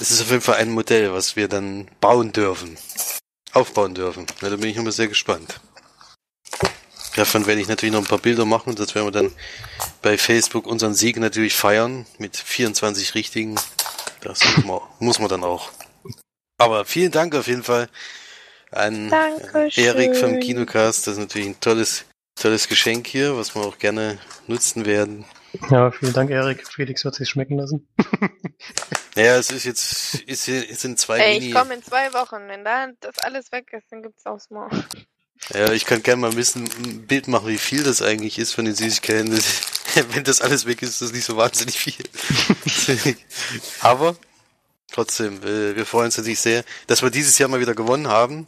es 0.00 0.10
ist 0.10 0.20
auf 0.20 0.30
jeden 0.30 0.42
Fall 0.42 0.56
ein 0.56 0.72
Modell, 0.72 1.12
was 1.12 1.36
wir 1.36 1.46
dann 1.46 1.88
bauen 2.00 2.32
dürfen. 2.32 2.76
Aufbauen 3.52 3.94
dürfen. 3.94 4.26
Ja, 4.42 4.50
da 4.50 4.56
bin 4.56 4.68
ich 4.68 4.76
immer 4.76 4.90
sehr 4.90 5.06
gespannt. 5.06 5.60
Davon 7.14 7.46
werde 7.46 7.60
ich 7.60 7.68
natürlich 7.68 7.92
noch 7.92 8.02
ein 8.02 8.08
paar 8.08 8.18
Bilder 8.18 8.46
machen. 8.46 8.74
Das 8.74 8.96
werden 8.96 9.06
wir 9.06 9.12
dann 9.12 9.32
bei 10.02 10.18
Facebook 10.18 10.66
unseren 10.66 10.94
Sieg 10.94 11.18
natürlich 11.18 11.54
feiern 11.54 12.04
mit 12.18 12.36
24 12.36 13.14
richtigen. 13.14 13.54
Das 14.22 14.40
muss 14.44 14.64
man, 14.64 14.80
muss 14.98 15.18
man 15.20 15.28
dann 15.28 15.44
auch. 15.44 15.70
Aber 16.58 16.84
vielen 16.84 17.12
Dank 17.12 17.34
auf 17.34 17.46
jeden 17.46 17.62
Fall 17.62 17.88
an 18.72 19.08
Dankeschön. 19.08 19.84
Erik 19.84 20.16
vom 20.16 20.40
Kinocast. 20.40 21.06
Das 21.06 21.14
ist 21.14 21.20
natürlich 21.20 21.48
ein 21.48 21.60
tolles, 21.60 22.04
tolles 22.34 22.68
Geschenk 22.68 23.06
hier, 23.06 23.36
was 23.36 23.54
wir 23.54 23.62
auch 23.62 23.78
gerne 23.78 24.18
nutzen 24.48 24.84
werden. 24.84 25.24
Ja, 25.70 25.90
vielen 25.92 26.12
Dank, 26.12 26.30
Erik. 26.30 26.66
Felix 26.66 27.04
wird 27.04 27.14
sich 27.14 27.28
schmecken 27.28 27.58
lassen. 27.58 27.88
naja, 29.14 29.36
es 29.36 29.50
ist 29.50 29.64
jetzt, 29.64 30.16
ist, 30.22 30.48
es 30.48 30.80
sind 30.80 30.98
zwei 30.98 31.18
Ey, 31.18 31.38
ich 31.38 31.54
komme 31.54 31.74
in 31.74 31.82
zwei 31.82 32.12
Wochen. 32.12 32.48
Wenn 32.48 32.64
da 32.64 32.88
das 33.00 33.18
alles 33.18 33.52
weg 33.52 33.72
ist, 33.72 33.86
dann 33.90 34.02
gibt's 34.02 34.26
auch 34.26 34.40
Small. 34.40 34.68
Ja, 35.54 35.72
ich 35.72 35.86
kann 35.86 36.02
gerne 36.02 36.20
mal 36.20 36.36
wissen, 36.36 36.68
ein 36.84 37.06
Bild 37.06 37.28
machen, 37.28 37.46
wie 37.46 37.58
viel 37.58 37.84
das 37.84 38.02
eigentlich 38.02 38.38
ist 38.38 38.52
von 38.52 38.64
den 38.64 38.74
Süßigkeiten. 38.74 39.30
Das, 39.30 39.62
wenn 40.10 40.24
das 40.24 40.40
alles 40.40 40.66
weg 40.66 40.82
ist, 40.82 40.90
ist 40.90 41.02
das 41.02 41.12
nicht 41.12 41.24
so 41.24 41.36
wahnsinnig 41.36 41.78
viel. 41.78 42.04
Aber 43.80 44.16
trotzdem, 44.90 45.42
wir, 45.42 45.76
wir 45.76 45.86
freuen 45.86 46.06
uns 46.06 46.16
natürlich 46.16 46.40
sehr, 46.40 46.64
dass 46.86 47.02
wir 47.02 47.10
dieses 47.10 47.38
Jahr 47.38 47.48
mal 47.48 47.60
wieder 47.60 47.74
gewonnen 47.74 48.08
haben. 48.08 48.46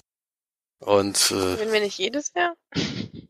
Und 0.81 1.31
äh, 1.31 1.59
wenn 1.59 1.73
wir 1.73 1.81
nicht 1.81 1.99
jedes 1.99 2.33
Jahr? 2.35 2.55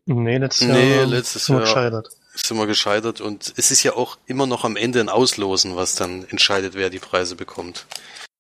Nee, 0.06 0.38
letztes 0.38 0.68
Jahr, 0.68 0.76
nee, 0.76 1.04
letztes 1.04 1.46
sind 1.46 1.56
wir 1.56 1.62
gescheitert. 1.62 2.08
Sind 2.34 2.56
wir 2.56 2.66
gescheitert 2.66 3.20
und 3.20 3.52
es 3.56 3.72
ist 3.72 3.82
ja 3.82 3.94
auch 3.94 4.18
immer 4.26 4.46
noch 4.46 4.64
am 4.64 4.76
Ende 4.76 5.00
ein 5.00 5.08
Auslosen, 5.08 5.74
was 5.74 5.96
dann 5.96 6.24
entscheidet, 6.28 6.74
wer 6.74 6.90
die 6.90 7.00
Preise 7.00 7.34
bekommt. 7.34 7.86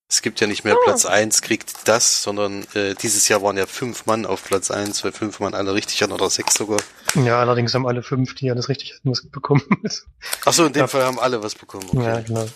Es 0.08 0.22
gibt 0.22 0.40
ja 0.40 0.46
nicht 0.46 0.64
mehr 0.64 0.76
Oh. 0.76 0.80
Platz 0.84 1.06
1 1.06 1.42
kriegt 1.42 1.88
das, 1.88 2.22
sondern 2.22 2.64
äh, 2.74 2.94
dieses 2.94 3.28
Jahr 3.28 3.42
waren 3.42 3.56
ja 3.56 3.66
fünf 3.66 4.06
Mann 4.06 4.26
auf 4.26 4.44
Platz 4.44 4.70
1, 4.70 5.02
weil 5.04 5.12
fünf 5.12 5.38
Mann 5.40 5.54
alle 5.54 5.74
richtig 5.74 6.02
hatten 6.02 6.12
oder 6.12 6.30
sechs 6.30 6.54
sogar. 6.54 6.80
Ja, 7.14 7.40
allerdings 7.40 7.74
haben 7.74 7.86
alle 7.86 8.02
fünf, 8.02 8.34
die 8.36 8.50
alles 8.50 8.68
richtig 8.68 8.94
hatten, 8.94 9.10
was 9.10 9.24
bekommen. 9.26 9.62
Achso, 10.44 10.66
in 10.66 10.72
dem 10.72 10.80
Ja. 10.80 10.86
Fall 10.88 11.04
haben 11.04 11.18
alle 11.18 11.42
was 11.42 11.54
bekommen. 11.56 11.86
Okay. 11.92 12.02
Ja, 12.04 12.20
genau. 12.20 12.46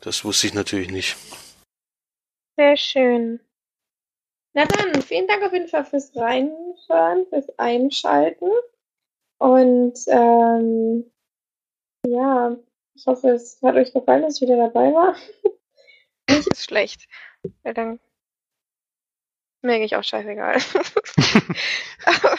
Das 0.00 0.24
wusste 0.24 0.46
ich 0.46 0.54
natürlich 0.54 0.90
nicht. 0.90 1.16
Sehr 2.56 2.76
schön. 2.76 3.40
Na 4.54 4.66
dann, 4.66 5.00
vielen 5.02 5.26
Dank 5.26 5.42
auf 5.42 5.52
jeden 5.52 5.68
Fall 5.68 5.84
fürs 5.84 6.14
Reinhören, 6.14 7.26
fürs 7.28 7.58
Einschalten. 7.58 8.50
Und 9.38 9.98
ähm, 10.08 11.10
ja, 12.06 12.56
ich 12.94 13.06
hoffe, 13.06 13.30
es 13.30 13.60
hat 13.62 13.76
euch 13.76 13.92
gefallen, 13.92 14.22
dass 14.22 14.36
ich 14.36 14.42
wieder 14.42 14.56
dabei 14.56 14.92
war. 14.92 15.16
Nicht 16.30 16.46
ist 16.48 16.64
schlecht. 16.64 17.08
Weil 17.62 17.74
dann 17.74 17.98
mir 19.62 19.74
eigentlich 19.74 19.96
auch 19.96 20.04
scheißegal. 20.04 20.56
aber, 22.04 22.38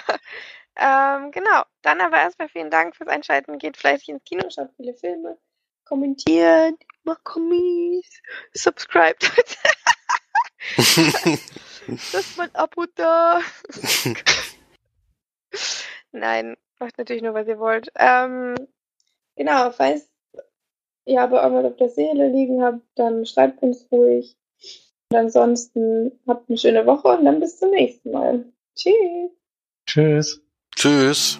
ähm, 0.76 1.32
genau. 1.32 1.64
Dann 1.82 2.02
aber 2.02 2.18
erstmal 2.18 2.49
vielen 2.49 2.70
Dank 2.70 2.95
fürs 2.95 3.10
Einschalten. 3.10 3.57
Geht 3.57 3.78
fleißig 3.78 4.10
ins 4.10 4.24
Kino, 4.24 4.49
schaut 4.49 4.72
viele 4.76 4.94
Filme, 4.94 5.38
kommentiert, 5.85 6.76
macht 7.03 7.23
Kommis, 7.23 8.22
subscribt. 8.53 9.31
Lasst 10.77 12.38
mal 12.38 12.43
ein 12.47 12.55
Abo 12.55 12.85
da. 12.95 13.41
Nein, 16.11 16.55
macht 16.80 16.97
natürlich 16.97 17.23
nur, 17.23 17.34
was 17.34 17.47
ihr 17.47 17.60
wollt. 17.60 17.89
Ähm, 17.95 18.55
genau, 19.35 19.72
falls 19.72 20.10
ihr 21.05 21.22
aber 21.22 21.43
irgendwas 21.43 21.72
auf 21.72 21.77
der 21.77 21.89
Seele 21.89 22.30
liegen 22.30 22.64
habt, 22.64 22.81
dann 22.95 23.26
schreibt 23.26 23.61
uns 23.61 23.88
ruhig. 23.91 24.38
Und 25.11 25.18
ansonsten 25.18 26.19
habt 26.27 26.49
eine 26.49 26.57
schöne 26.57 26.85
Woche 26.85 27.10
und 27.10 27.26
dann 27.26 27.39
bis 27.39 27.60
zum 27.60 27.72
nächsten 27.72 28.11
Mal. 28.11 28.45
Tschüss. 28.76 29.31
Tschüss. 29.85 30.41
Tschüss. 30.76 31.39